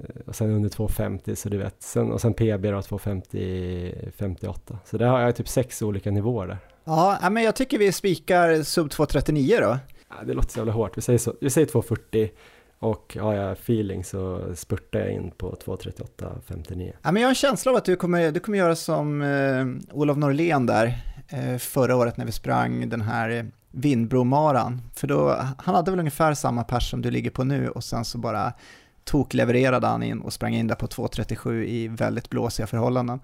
Eh, 0.03 0.21
och 0.25 0.35
sen 0.35 0.51
under 0.51 0.69
2.50 0.69 1.35
så 1.35 1.49
du 1.49 1.57
vet, 1.57 1.75
sen, 1.79 2.11
och 2.11 2.21
sen 2.21 2.33
PB 2.33 2.63
då 2.63 2.79
2.50, 2.79 4.11
58. 4.17 4.79
Så 4.85 4.97
där 4.97 5.07
har 5.07 5.19
jag 5.19 5.35
typ 5.35 5.47
sex 5.47 5.81
olika 5.81 6.11
nivåer 6.11 6.47
där. 6.47 6.57
Ja, 6.83 7.29
men 7.31 7.43
jag 7.43 7.55
tycker 7.55 7.77
vi 7.77 7.91
spikar 7.91 8.63
sub 8.63 8.87
2.39 8.87 9.61
då. 9.61 9.77
Ja, 10.09 10.15
det 10.25 10.33
låter 10.33 10.49
så 10.49 10.59
jävla 10.59 10.73
hårt, 10.73 10.97
vi 10.97 11.01
säger, 11.01 11.19
så, 11.19 11.33
vi 11.41 11.49
säger 11.49 11.67
2.40 11.67 12.29
och 12.79 13.17
har 13.19 13.33
jag 13.33 13.51
feeling 13.51 14.03
så 14.03 14.41
spurtar 14.55 14.99
jag 14.99 15.11
in 15.11 15.31
på 15.31 15.55
2.38.59. 15.65 16.93
Ja, 17.01 17.11
men 17.11 17.21
jag 17.21 17.27
har 17.27 17.31
en 17.31 17.35
känsla 17.35 17.71
av 17.71 17.77
att 17.77 17.85
du 17.85 17.95
kommer, 17.95 18.31
du 18.31 18.39
kommer 18.39 18.57
göra 18.57 18.75
som 18.75 19.21
eh, 19.21 19.95
Olof 19.97 20.17
Norlén 20.17 20.65
där 20.65 21.01
eh, 21.29 21.57
förra 21.57 21.95
året 21.95 22.17
när 22.17 22.25
vi 22.25 22.31
sprang 22.31 22.89
den 22.89 23.01
här 23.01 23.51
Vindbromaran. 23.71 24.81
För 24.95 25.07
då, 25.07 25.29
han 25.57 25.75
hade 25.75 25.91
väl 25.91 25.99
ungefär 25.99 26.33
samma 26.33 26.63
pers 26.63 26.89
som 26.89 27.01
du 27.01 27.11
ligger 27.11 27.29
på 27.29 27.43
nu 27.43 27.69
och 27.69 27.83
sen 27.83 28.05
så 28.05 28.17
bara 28.17 28.53
toklevererade 29.07 29.87
han 29.87 30.03
in 30.03 30.21
och 30.21 30.33
sprang 30.33 30.55
in 30.55 30.67
där 30.67 30.75
på 30.75 30.87
2.37 30.87 31.63
i 31.63 31.87
väldigt 31.87 32.29
blåsiga 32.29 32.67
förhållanden. 32.67 33.19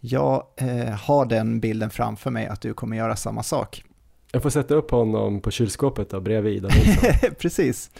Jag 0.00 0.46
eh, 0.56 0.94
har 0.94 1.26
den 1.26 1.60
bilden 1.60 1.90
framför 1.90 2.30
mig 2.30 2.46
att 2.46 2.60
du 2.60 2.74
kommer 2.74 2.96
göra 2.96 3.16
samma 3.16 3.42
sak. 3.42 3.84
Jag 4.32 4.42
får 4.42 4.50
sätta 4.50 4.74
upp 4.74 4.90
honom 4.90 5.40
på 5.40 5.50
kylskåpet 5.50 6.10
då, 6.10 6.20
bredvid 6.20 6.56
Ida. 6.56 6.68
Precis. 7.38 7.90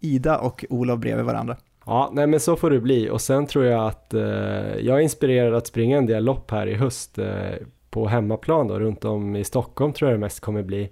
Ida 0.00 0.38
och 0.38 0.64
Olof 0.70 1.00
bredvid 1.00 1.24
varandra. 1.24 1.56
Ja, 1.86 2.10
nej 2.12 2.26
men 2.26 2.40
så 2.40 2.56
får 2.56 2.70
det 2.70 2.80
bli 2.80 3.10
och 3.10 3.20
sen 3.20 3.46
tror 3.46 3.64
jag 3.64 3.86
att 3.86 4.14
eh, 4.14 4.20
jag 4.80 4.96
är 4.96 5.00
inspirerad 5.00 5.54
att 5.54 5.66
springa 5.66 5.98
en 5.98 6.06
del 6.06 6.24
lopp 6.24 6.50
här 6.50 6.66
i 6.66 6.74
höst 6.74 7.18
eh, 7.18 7.54
på 7.90 8.08
hemmaplan 8.08 8.68
då, 8.68 8.78
runt 8.78 9.04
om 9.04 9.36
i 9.36 9.44
Stockholm 9.44 9.92
tror 9.92 10.10
jag 10.10 10.18
det 10.18 10.24
mest 10.24 10.40
kommer 10.40 10.62
bli 10.62 10.90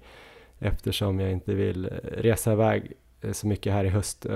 eftersom 0.58 1.20
jag 1.20 1.32
inte 1.32 1.54
vill 1.54 1.86
resa 2.02 2.52
iväg 2.52 2.92
eh, 3.20 3.32
så 3.32 3.46
mycket 3.46 3.72
här 3.72 3.84
i 3.84 3.88
höst. 3.88 4.26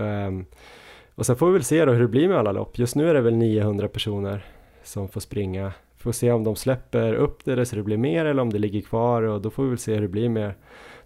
Och 1.18 1.26
sen 1.26 1.36
får 1.36 1.46
vi 1.46 1.52
väl 1.52 1.64
se 1.64 1.84
då 1.84 1.92
hur 1.92 2.00
det 2.00 2.08
blir 2.08 2.28
med 2.28 2.38
alla 2.38 2.52
lopp. 2.52 2.78
Just 2.78 2.96
nu 2.96 3.10
är 3.10 3.14
det 3.14 3.20
väl 3.20 3.36
900 3.36 3.88
personer 3.88 4.44
som 4.82 5.08
får 5.08 5.20
springa. 5.20 5.72
Får 5.96 6.12
se 6.12 6.32
om 6.32 6.44
de 6.44 6.56
släpper 6.56 7.14
upp 7.14 7.44
det 7.44 7.66
så 7.66 7.76
det 7.76 7.82
blir 7.82 7.96
mer 7.96 8.24
eller 8.24 8.42
om 8.42 8.52
det 8.52 8.58
ligger 8.58 8.80
kvar 8.80 9.22
och 9.22 9.42
då 9.42 9.50
får 9.50 9.62
vi 9.62 9.68
väl 9.68 9.78
se 9.78 9.94
hur 9.94 10.00
det 10.00 10.08
blir 10.08 10.28
med 10.28 10.52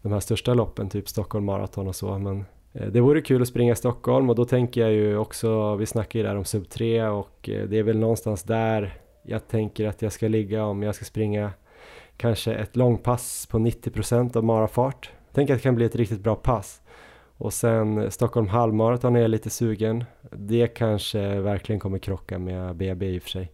de 0.03 0.13
här 0.13 0.21
största 0.21 0.55
loppen, 0.55 0.89
typ 0.89 1.09
Stockholm 1.09 1.45
Marathon 1.45 1.89
och 1.89 1.97
så. 1.97 2.19
Men 2.19 2.45
eh, 2.73 2.87
det 2.87 3.01
vore 3.01 3.21
kul 3.21 3.43
att 3.43 3.49
springa 3.49 3.73
i 3.73 3.77
Stockholm 3.77 4.31
och 4.31 4.37
då 4.37 4.45
tänker 4.45 4.81
jag 4.81 4.93
ju 4.93 5.17
också, 5.17 5.77
vi 5.77 5.87
snackar 5.87 6.19
ju 6.19 6.27
där 6.27 6.37
om 6.37 6.45
sub 6.45 6.69
3 6.69 7.07
och 7.07 7.49
eh, 7.49 7.69
det 7.69 7.79
är 7.79 7.83
väl 7.83 7.99
någonstans 7.99 8.43
där 8.43 8.95
jag 9.23 9.49
tänker 9.49 9.89
att 9.89 10.03
jag 10.03 10.13
ska 10.13 10.29
ligga 10.29 10.65
om 10.65 10.83
jag 10.83 10.95
ska 10.95 11.05
springa 11.05 11.51
kanske 12.17 12.55
ett 12.55 12.77
långpass 12.77 13.47
på 13.51 13.59
90% 13.59 14.37
av 14.37 14.45
marafart. 14.45 15.11
Tänk 15.33 15.51
att 15.51 15.57
det 15.57 15.63
kan 15.63 15.75
bli 15.75 15.85
ett 15.85 15.97
riktigt 15.97 16.21
bra 16.21 16.35
pass. 16.35 16.82
Och 17.43 17.53
sen 17.53 18.11
Stockholm 18.11 18.49
halvmaraton 18.49 19.17
är 19.17 19.21
jag 19.21 19.31
lite 19.31 19.51
sugen. 19.51 20.05
Det 20.31 20.67
kanske 20.67 21.41
verkligen 21.41 21.81
kommer 21.81 21.99
krocka 21.99 22.39
med 22.39 22.77
BB 22.77 23.07
i 23.07 23.19
och 23.19 23.23
för 23.23 23.31
sig. 23.31 23.53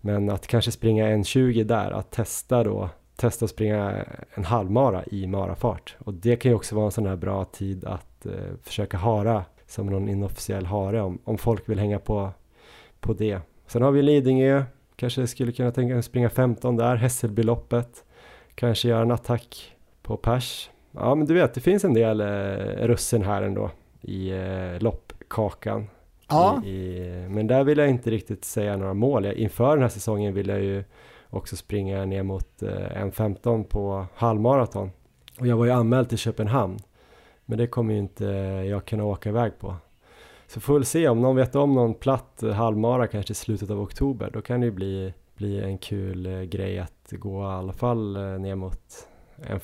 Men 0.00 0.30
att 0.30 0.46
kanske 0.46 0.70
springa 0.70 1.08
en 1.08 1.24
20 1.24 1.64
där, 1.64 1.90
att 1.90 2.10
testa 2.10 2.64
då, 2.64 2.88
testa 3.16 3.44
att 3.44 3.50
springa 3.50 4.04
en 4.34 4.44
halvmara 4.44 5.04
i 5.04 5.26
marafart. 5.26 5.96
Och 5.98 6.14
det 6.14 6.36
kan 6.36 6.50
ju 6.50 6.56
också 6.56 6.74
vara 6.74 6.84
en 6.84 6.90
sån 6.90 7.06
här 7.06 7.16
bra 7.16 7.44
tid 7.44 7.84
att 7.84 8.26
eh, 8.26 8.32
försöka 8.62 8.96
hara 8.96 9.44
som 9.66 9.86
någon 9.86 10.08
inofficiell 10.08 10.66
hare 10.66 11.02
om, 11.02 11.18
om 11.24 11.38
folk 11.38 11.68
vill 11.68 11.78
hänga 11.78 11.98
på, 11.98 12.30
på 13.00 13.12
det. 13.12 13.40
Sen 13.66 13.82
har 13.82 13.90
vi 13.90 14.02
Lidingö, 14.02 14.64
kanske 14.96 15.26
skulle 15.26 15.52
kunna 15.52 15.70
tänka 15.70 15.94
mig 15.94 16.02
springa 16.02 16.30
15 16.30 16.76
där, 16.76 16.96
Hässelbyloppet. 16.96 18.04
Kanske 18.54 18.88
göra 18.88 19.02
en 19.02 19.10
attack 19.10 19.76
på 20.02 20.16
pers. 20.16 20.70
Ja 20.92 21.14
men 21.14 21.26
du 21.26 21.34
vet, 21.34 21.54
det 21.54 21.60
finns 21.60 21.84
en 21.84 21.94
del 21.94 22.20
eh, 22.20 22.26
russin 22.86 23.22
här 23.22 23.42
ändå 23.42 23.70
i 24.00 24.30
eh, 24.30 24.80
loppkakan. 24.80 25.86
Ja. 26.28 26.62
I, 26.64 26.68
i, 26.68 27.26
men 27.28 27.46
där 27.46 27.64
vill 27.64 27.78
jag 27.78 27.90
inte 27.90 28.10
riktigt 28.10 28.44
säga 28.44 28.76
några 28.76 28.94
mål. 28.94 29.24
Jag, 29.24 29.34
inför 29.34 29.70
den 29.70 29.82
här 29.82 29.88
säsongen 29.88 30.34
vill 30.34 30.48
jag 30.48 30.60
ju 30.60 30.84
också 31.30 31.56
springa 31.56 32.04
ner 32.04 32.22
mot 32.22 32.62
eh, 32.62 32.68
1.15 32.68 33.64
på 33.64 34.06
halvmaraton. 34.14 34.90
Och 35.40 35.46
jag 35.46 35.56
var 35.56 35.64
ju 35.64 35.70
anmäld 35.70 36.08
till 36.08 36.18
Köpenhamn. 36.18 36.78
Men 37.44 37.58
det 37.58 37.66
kommer 37.66 37.94
ju 37.94 38.00
inte 38.00 38.24
jag 38.68 38.84
kunna 38.84 39.04
åka 39.04 39.28
iväg 39.28 39.58
på. 39.58 39.74
Så 40.46 40.60
får 40.60 40.78
vi 40.78 40.84
se 40.84 41.08
om 41.08 41.20
någon 41.20 41.36
vet 41.36 41.54
om 41.54 41.74
någon 41.74 41.94
platt 41.94 42.42
halvmara 42.54 43.06
kanske 43.06 43.32
i 43.32 43.34
slutet 43.34 43.70
av 43.70 43.80
oktober. 43.80 44.30
Då 44.32 44.42
kan 44.42 44.60
det 44.60 44.66
ju 44.66 44.72
bli, 44.72 45.14
bli 45.36 45.60
en 45.60 45.78
kul 45.78 46.26
eh, 46.26 46.42
grej 46.42 46.78
att 46.78 47.08
gå 47.10 47.42
i 47.42 47.46
alla 47.46 47.72
fall 47.72 48.16
eh, 48.16 48.22
ner 48.22 48.54
mot 48.54 49.08
en 49.36 49.60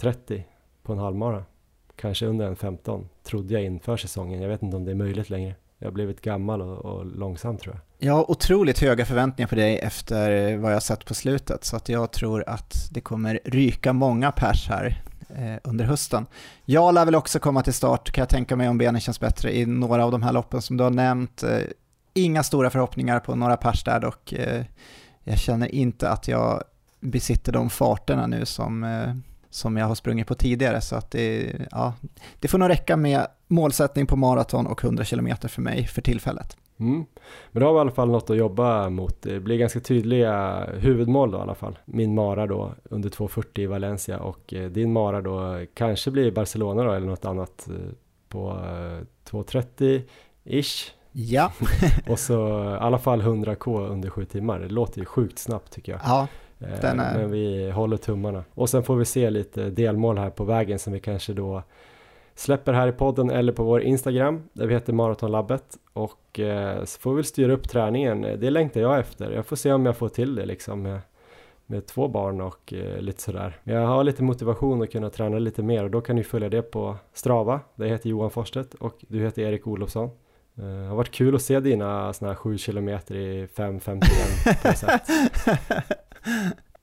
30 0.00 0.44
på 0.82 0.92
en 0.92 0.98
halvmara. 0.98 1.44
Kanske 1.96 2.26
under 2.26 2.46
en 2.46 2.56
15 2.56 3.08
trodde 3.22 3.54
jag 3.54 3.62
inför 3.62 3.96
säsongen. 3.96 4.42
Jag 4.42 4.48
vet 4.48 4.62
inte 4.62 4.76
om 4.76 4.84
det 4.84 4.90
är 4.90 4.94
möjligt 4.94 5.30
längre. 5.30 5.54
Jag 5.78 5.86
har 5.86 5.92
blivit 5.92 6.20
gammal 6.20 6.62
och, 6.62 6.78
och 6.78 7.06
långsam 7.06 7.58
tror 7.58 7.74
jag. 7.74 8.08
Jag 8.08 8.14
har 8.14 8.30
otroligt 8.30 8.78
höga 8.78 9.04
förväntningar 9.04 9.48
på 9.48 9.54
dig 9.54 9.78
efter 9.78 10.56
vad 10.56 10.72
jag 10.72 10.82
sett 10.82 11.04
på 11.04 11.14
slutet 11.14 11.64
så 11.64 11.76
att 11.76 11.88
jag 11.88 12.10
tror 12.10 12.44
att 12.46 12.88
det 12.90 13.00
kommer 13.00 13.40
ryka 13.44 13.92
många 13.92 14.32
pers 14.32 14.68
här 14.68 15.02
eh, 15.28 15.56
under 15.64 15.84
hösten. 15.84 16.26
Jag 16.64 16.94
lär 16.94 17.04
väl 17.04 17.14
också 17.14 17.38
komma 17.38 17.62
till 17.62 17.72
start 17.72 18.10
kan 18.10 18.22
jag 18.22 18.28
tänka 18.28 18.56
mig 18.56 18.68
om 18.68 18.78
benen 18.78 19.00
känns 19.00 19.20
bättre 19.20 19.56
i 19.56 19.66
några 19.66 20.04
av 20.04 20.12
de 20.12 20.22
här 20.22 20.32
loppen 20.32 20.62
som 20.62 20.76
du 20.76 20.84
har 20.84 20.90
nämnt. 20.90 21.42
Eh, 21.42 21.58
inga 22.14 22.42
stora 22.42 22.70
förhoppningar 22.70 23.20
på 23.20 23.34
några 23.34 23.56
pers 23.56 23.84
där 23.84 24.00
dock. 24.00 24.32
Eh, 24.32 24.64
jag 25.24 25.38
känner 25.38 25.74
inte 25.74 26.10
att 26.10 26.28
jag 26.28 26.62
besitter 27.00 27.52
de 27.52 27.70
farterna 27.70 28.26
nu 28.26 28.46
som, 28.46 28.84
eh, 28.84 29.14
som 29.50 29.76
jag 29.76 29.86
har 29.86 29.94
sprungit 29.94 30.26
på 30.26 30.34
tidigare 30.34 30.80
så 30.80 30.96
att 30.96 31.10
det, 31.10 31.52
ja, 31.70 31.94
det 32.40 32.48
får 32.48 32.58
nog 32.58 32.68
räcka 32.68 32.96
med 32.96 33.26
målsättning 33.46 34.06
på 34.06 34.16
maraton 34.16 34.66
och 34.66 34.84
100 34.84 35.04
km 35.04 35.28
för 35.48 35.62
mig 35.62 35.86
för 35.86 36.02
tillfället. 36.02 36.56
Mm. 36.80 37.04
Men 37.52 37.60
då 37.60 37.66
har 37.66 37.72
vi 37.72 37.78
i 37.78 37.80
alla 37.80 37.90
fall 37.90 38.10
något 38.10 38.30
att 38.30 38.36
jobba 38.36 38.88
mot. 38.88 39.22
Det 39.22 39.40
blir 39.40 39.58
ganska 39.58 39.80
tydliga 39.80 40.64
huvudmål 40.78 41.30
då 41.30 41.38
i 41.38 41.40
alla 41.40 41.54
fall. 41.54 41.78
Min 41.84 42.14
mara 42.14 42.46
då 42.46 42.74
under 42.84 43.10
2.40 43.10 43.60
i 43.60 43.66
Valencia 43.66 44.18
och 44.20 44.54
eh, 44.54 44.70
din 44.70 44.92
mara 44.92 45.20
då 45.20 45.64
kanske 45.74 46.10
blir 46.10 46.30
Barcelona 46.30 46.84
då 46.84 46.92
eller 46.92 47.06
något 47.06 47.24
annat 47.24 47.68
eh, 47.68 47.74
på 48.28 48.50
eh, 48.50 49.30
2.30-ish. 49.30 50.90
Ja. 51.12 51.52
och 52.08 52.18
så 52.18 52.64
i 52.64 52.78
alla 52.80 52.98
fall 52.98 53.22
100k 53.22 53.88
under 53.88 54.10
7 54.10 54.24
timmar. 54.24 54.58
Det 54.60 54.68
låter 54.68 55.00
ju 55.00 55.04
sjukt 55.04 55.38
snabbt 55.38 55.72
tycker 55.72 55.92
jag. 55.92 56.00
Ja, 56.04 56.28
Eh, 56.49 56.49
Den 56.80 57.00
är- 57.00 57.18
Men 57.18 57.30
vi 57.30 57.70
håller 57.70 57.96
tummarna. 57.96 58.44
Och 58.54 58.70
sen 58.70 58.82
får 58.82 58.96
vi 58.96 59.04
se 59.04 59.30
lite 59.30 59.70
delmål 59.70 60.18
här 60.18 60.30
på 60.30 60.44
vägen 60.44 60.78
som 60.78 60.92
vi 60.92 61.00
kanske 61.00 61.32
då 61.32 61.62
släpper 62.34 62.72
här 62.72 62.88
i 62.88 62.92
podden 62.92 63.30
eller 63.30 63.52
på 63.52 63.62
vår 63.64 63.82
Instagram 63.82 64.42
där 64.52 64.66
vi 64.66 64.74
heter 64.74 64.92
Maratonlabbet 64.92 65.64
och 65.92 66.40
eh, 66.40 66.84
så 66.84 67.00
får 67.00 67.14
vi 67.14 67.22
styra 67.24 67.52
upp 67.52 67.68
träningen. 67.68 68.20
Det 68.22 68.50
längtar 68.50 68.80
jag 68.80 68.98
efter. 68.98 69.30
Jag 69.30 69.46
får 69.46 69.56
se 69.56 69.72
om 69.72 69.86
jag 69.86 69.96
får 69.96 70.08
till 70.08 70.34
det 70.34 70.46
liksom 70.46 70.82
med, 70.82 71.00
med 71.66 71.86
två 71.86 72.08
barn 72.08 72.40
och 72.40 72.72
eh, 72.72 73.00
lite 73.00 73.22
sådär. 73.22 73.56
Jag 73.64 73.86
har 73.86 74.04
lite 74.04 74.22
motivation 74.22 74.82
att 74.82 74.92
kunna 74.92 75.10
träna 75.10 75.38
lite 75.38 75.62
mer 75.62 75.84
och 75.84 75.90
då 75.90 76.00
kan 76.00 76.16
ni 76.16 76.24
följa 76.24 76.48
det 76.48 76.62
på 76.62 76.96
Strava. 77.12 77.60
Där 77.74 77.84
jag 77.86 77.92
heter 77.92 78.08
Johan 78.08 78.30
Forstedt 78.30 78.74
och 78.74 78.94
du 79.08 79.20
heter 79.20 79.42
Erik 79.42 79.66
Olofsson. 79.66 80.10
Eh, 80.58 80.64
Det 80.64 80.86
har 80.88 80.96
varit 80.96 81.10
kul 81.10 81.34
att 81.34 81.42
se 81.42 81.60
dina 81.60 82.12
sådana 82.12 82.32
här 82.32 82.38
7 82.38 82.58
km 82.58 82.88
i 82.88 83.46
5.51 83.56 84.70
på 84.70 84.76
sätt. 84.76 85.02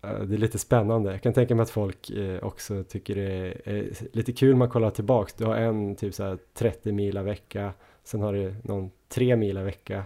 Eh, 0.02 0.20
Det 0.20 0.36
är 0.36 0.38
lite 0.38 0.60
spännande. 0.60 1.12
Jag 1.12 1.22
kan 1.22 1.34
tänka 1.34 1.56
mig 1.56 1.64
att 1.64 1.70
folk 1.70 2.10
eh, 2.10 2.44
också 2.44 2.84
tycker 2.84 3.16
det 3.16 3.54
är, 3.66 3.90
lite 4.14 4.34
kul 4.34 4.56
man 4.56 4.70
kollar 4.70 4.90
tillbaks. 4.90 5.34
Du 5.34 5.46
har 5.46 5.56
en 5.56 5.96
typ 5.96 6.14
så 6.14 6.24
här 6.24 6.38
30 6.54 6.92
mila 6.92 7.24
vecka, 7.24 7.74
sen 8.04 8.22
har 8.22 8.34
du 8.34 8.56
någon 8.64 8.92
3 9.10 9.36
mila 9.36 9.64
vecka. 9.64 10.04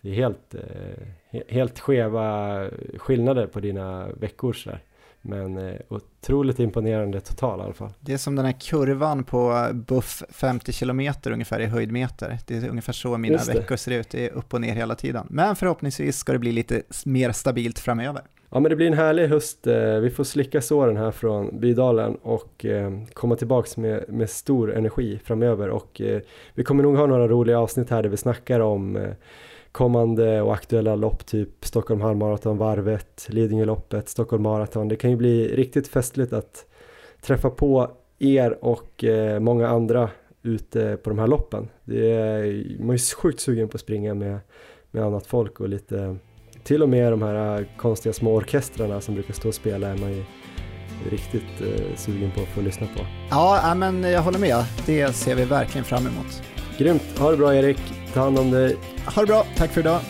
Det 0.00 0.10
är 0.10 0.14
helt, 0.14 0.54
eh, 0.54 0.60
he- 1.30 1.42
helt 1.52 1.80
skeva 1.80 2.58
skillnader 2.98 3.46
på 3.46 3.60
dina 3.60 4.08
veckor 4.08 4.52
så 4.52 4.70
där. 4.70 4.82
Men 5.24 5.78
otroligt 5.88 6.58
imponerande 6.58 7.20
total 7.20 7.60
i 7.60 7.62
alla 7.62 7.72
fall. 7.74 7.90
Det 8.00 8.12
är 8.12 8.16
som 8.18 8.36
den 8.36 8.44
här 8.44 8.52
kurvan 8.52 9.24
på 9.24 9.68
buff 9.72 10.22
50 10.30 10.72
km 10.72 11.00
ungefär 11.26 11.60
i 11.60 11.66
höjdmeter. 11.66 12.38
Det 12.46 12.56
är 12.56 12.68
ungefär 12.68 12.92
så 12.92 13.18
mina 13.18 13.38
veckor 13.58 13.76
ser 13.76 13.90
ut, 14.00 14.10
det 14.10 14.26
är 14.26 14.30
upp 14.30 14.54
och 14.54 14.60
ner 14.60 14.74
hela 14.74 14.94
tiden. 14.94 15.26
Men 15.30 15.56
förhoppningsvis 15.56 16.16
ska 16.16 16.32
det 16.32 16.38
bli 16.38 16.52
lite 16.52 16.82
mer 17.06 17.32
stabilt 17.32 17.78
framöver. 17.78 18.22
Ja 18.54 18.60
men 18.60 18.70
det 18.70 18.76
blir 18.76 18.86
en 18.86 18.92
härlig 18.92 19.28
höst. 19.28 19.66
Eh, 19.66 19.98
vi 19.98 20.10
får 20.10 20.24
slicka 20.24 20.60
såren 20.60 20.96
här 20.96 21.10
från 21.10 21.60
Bydalen 21.60 22.14
och 22.14 22.64
eh, 22.64 22.92
komma 23.12 23.36
tillbaks 23.36 23.76
med, 23.76 24.04
med 24.08 24.30
stor 24.30 24.74
energi 24.74 25.20
framöver 25.24 25.68
och 25.68 26.00
eh, 26.00 26.20
vi 26.54 26.64
kommer 26.64 26.82
nog 26.82 26.96
ha 26.96 27.06
några 27.06 27.28
roliga 27.28 27.58
avsnitt 27.58 27.90
här 27.90 28.02
där 28.02 28.10
vi 28.10 28.16
snackar 28.16 28.60
om 28.60 29.06
kommande 29.72 30.42
och 30.42 30.54
aktuella 30.54 30.96
lopp 30.96 31.26
typ 31.26 31.64
Stockholm 31.64 32.00
halvmaraton, 32.00 32.58
varvet, 32.58 33.26
Lidingöloppet, 33.28 34.08
Stockholm 34.08 34.42
maraton. 34.42 34.88
Det 34.88 34.96
kan 34.96 35.10
ju 35.10 35.16
bli 35.16 35.56
riktigt 35.56 35.88
festligt 35.88 36.32
att 36.32 36.66
träffa 37.20 37.50
på 37.50 37.90
er 38.18 38.64
och 38.64 39.04
många 39.40 39.68
andra 39.68 40.10
ute 40.42 40.96
på 40.96 41.10
de 41.10 41.18
här 41.18 41.26
loppen. 41.26 41.68
Det 41.84 42.10
är, 42.10 42.42
man 42.78 42.90
är 42.90 42.92
ju 42.92 43.14
sjukt 43.16 43.40
sugen 43.40 43.68
på 43.68 43.76
att 43.76 43.80
springa 43.80 44.14
med, 44.14 44.38
med 44.90 45.04
annat 45.04 45.26
folk 45.26 45.60
och 45.60 45.68
lite 45.68 46.16
till 46.64 46.82
och 46.82 46.88
med 46.88 47.12
de 47.12 47.22
här 47.22 47.58
äh, 47.60 47.66
konstiga 47.76 48.12
små 48.12 48.34
orkestrarna 48.34 49.00
som 49.00 49.14
brukar 49.14 49.34
stå 49.34 49.48
och 49.48 49.54
spela 49.54 49.88
är 49.88 49.96
man 49.96 50.12
ju 50.12 50.24
riktigt 51.10 51.60
eh, 51.60 51.96
sugen 51.96 52.30
på 52.30 52.40
att 52.40 52.48
få 52.48 52.60
lyssna 52.60 52.86
på. 52.86 53.06
Ja, 53.30 53.60
ja, 53.62 53.74
men 53.74 54.02
jag 54.02 54.22
håller 54.22 54.38
med. 54.38 54.64
Det 54.86 55.12
ser 55.12 55.34
vi 55.34 55.44
verkligen 55.44 55.84
fram 55.84 56.06
emot. 56.06 56.42
Grymt, 56.78 57.18
ha 57.18 57.30
det 57.30 57.36
bra 57.36 57.54
Erik, 57.54 57.78
ta 58.14 58.20
hand 58.20 58.38
om 58.38 58.50
dig. 58.50 58.76
Ha 59.14 59.22
det 59.22 59.26
bra, 59.26 59.46
tack 59.56 59.70
för 59.70 59.80
idag. 59.80 60.00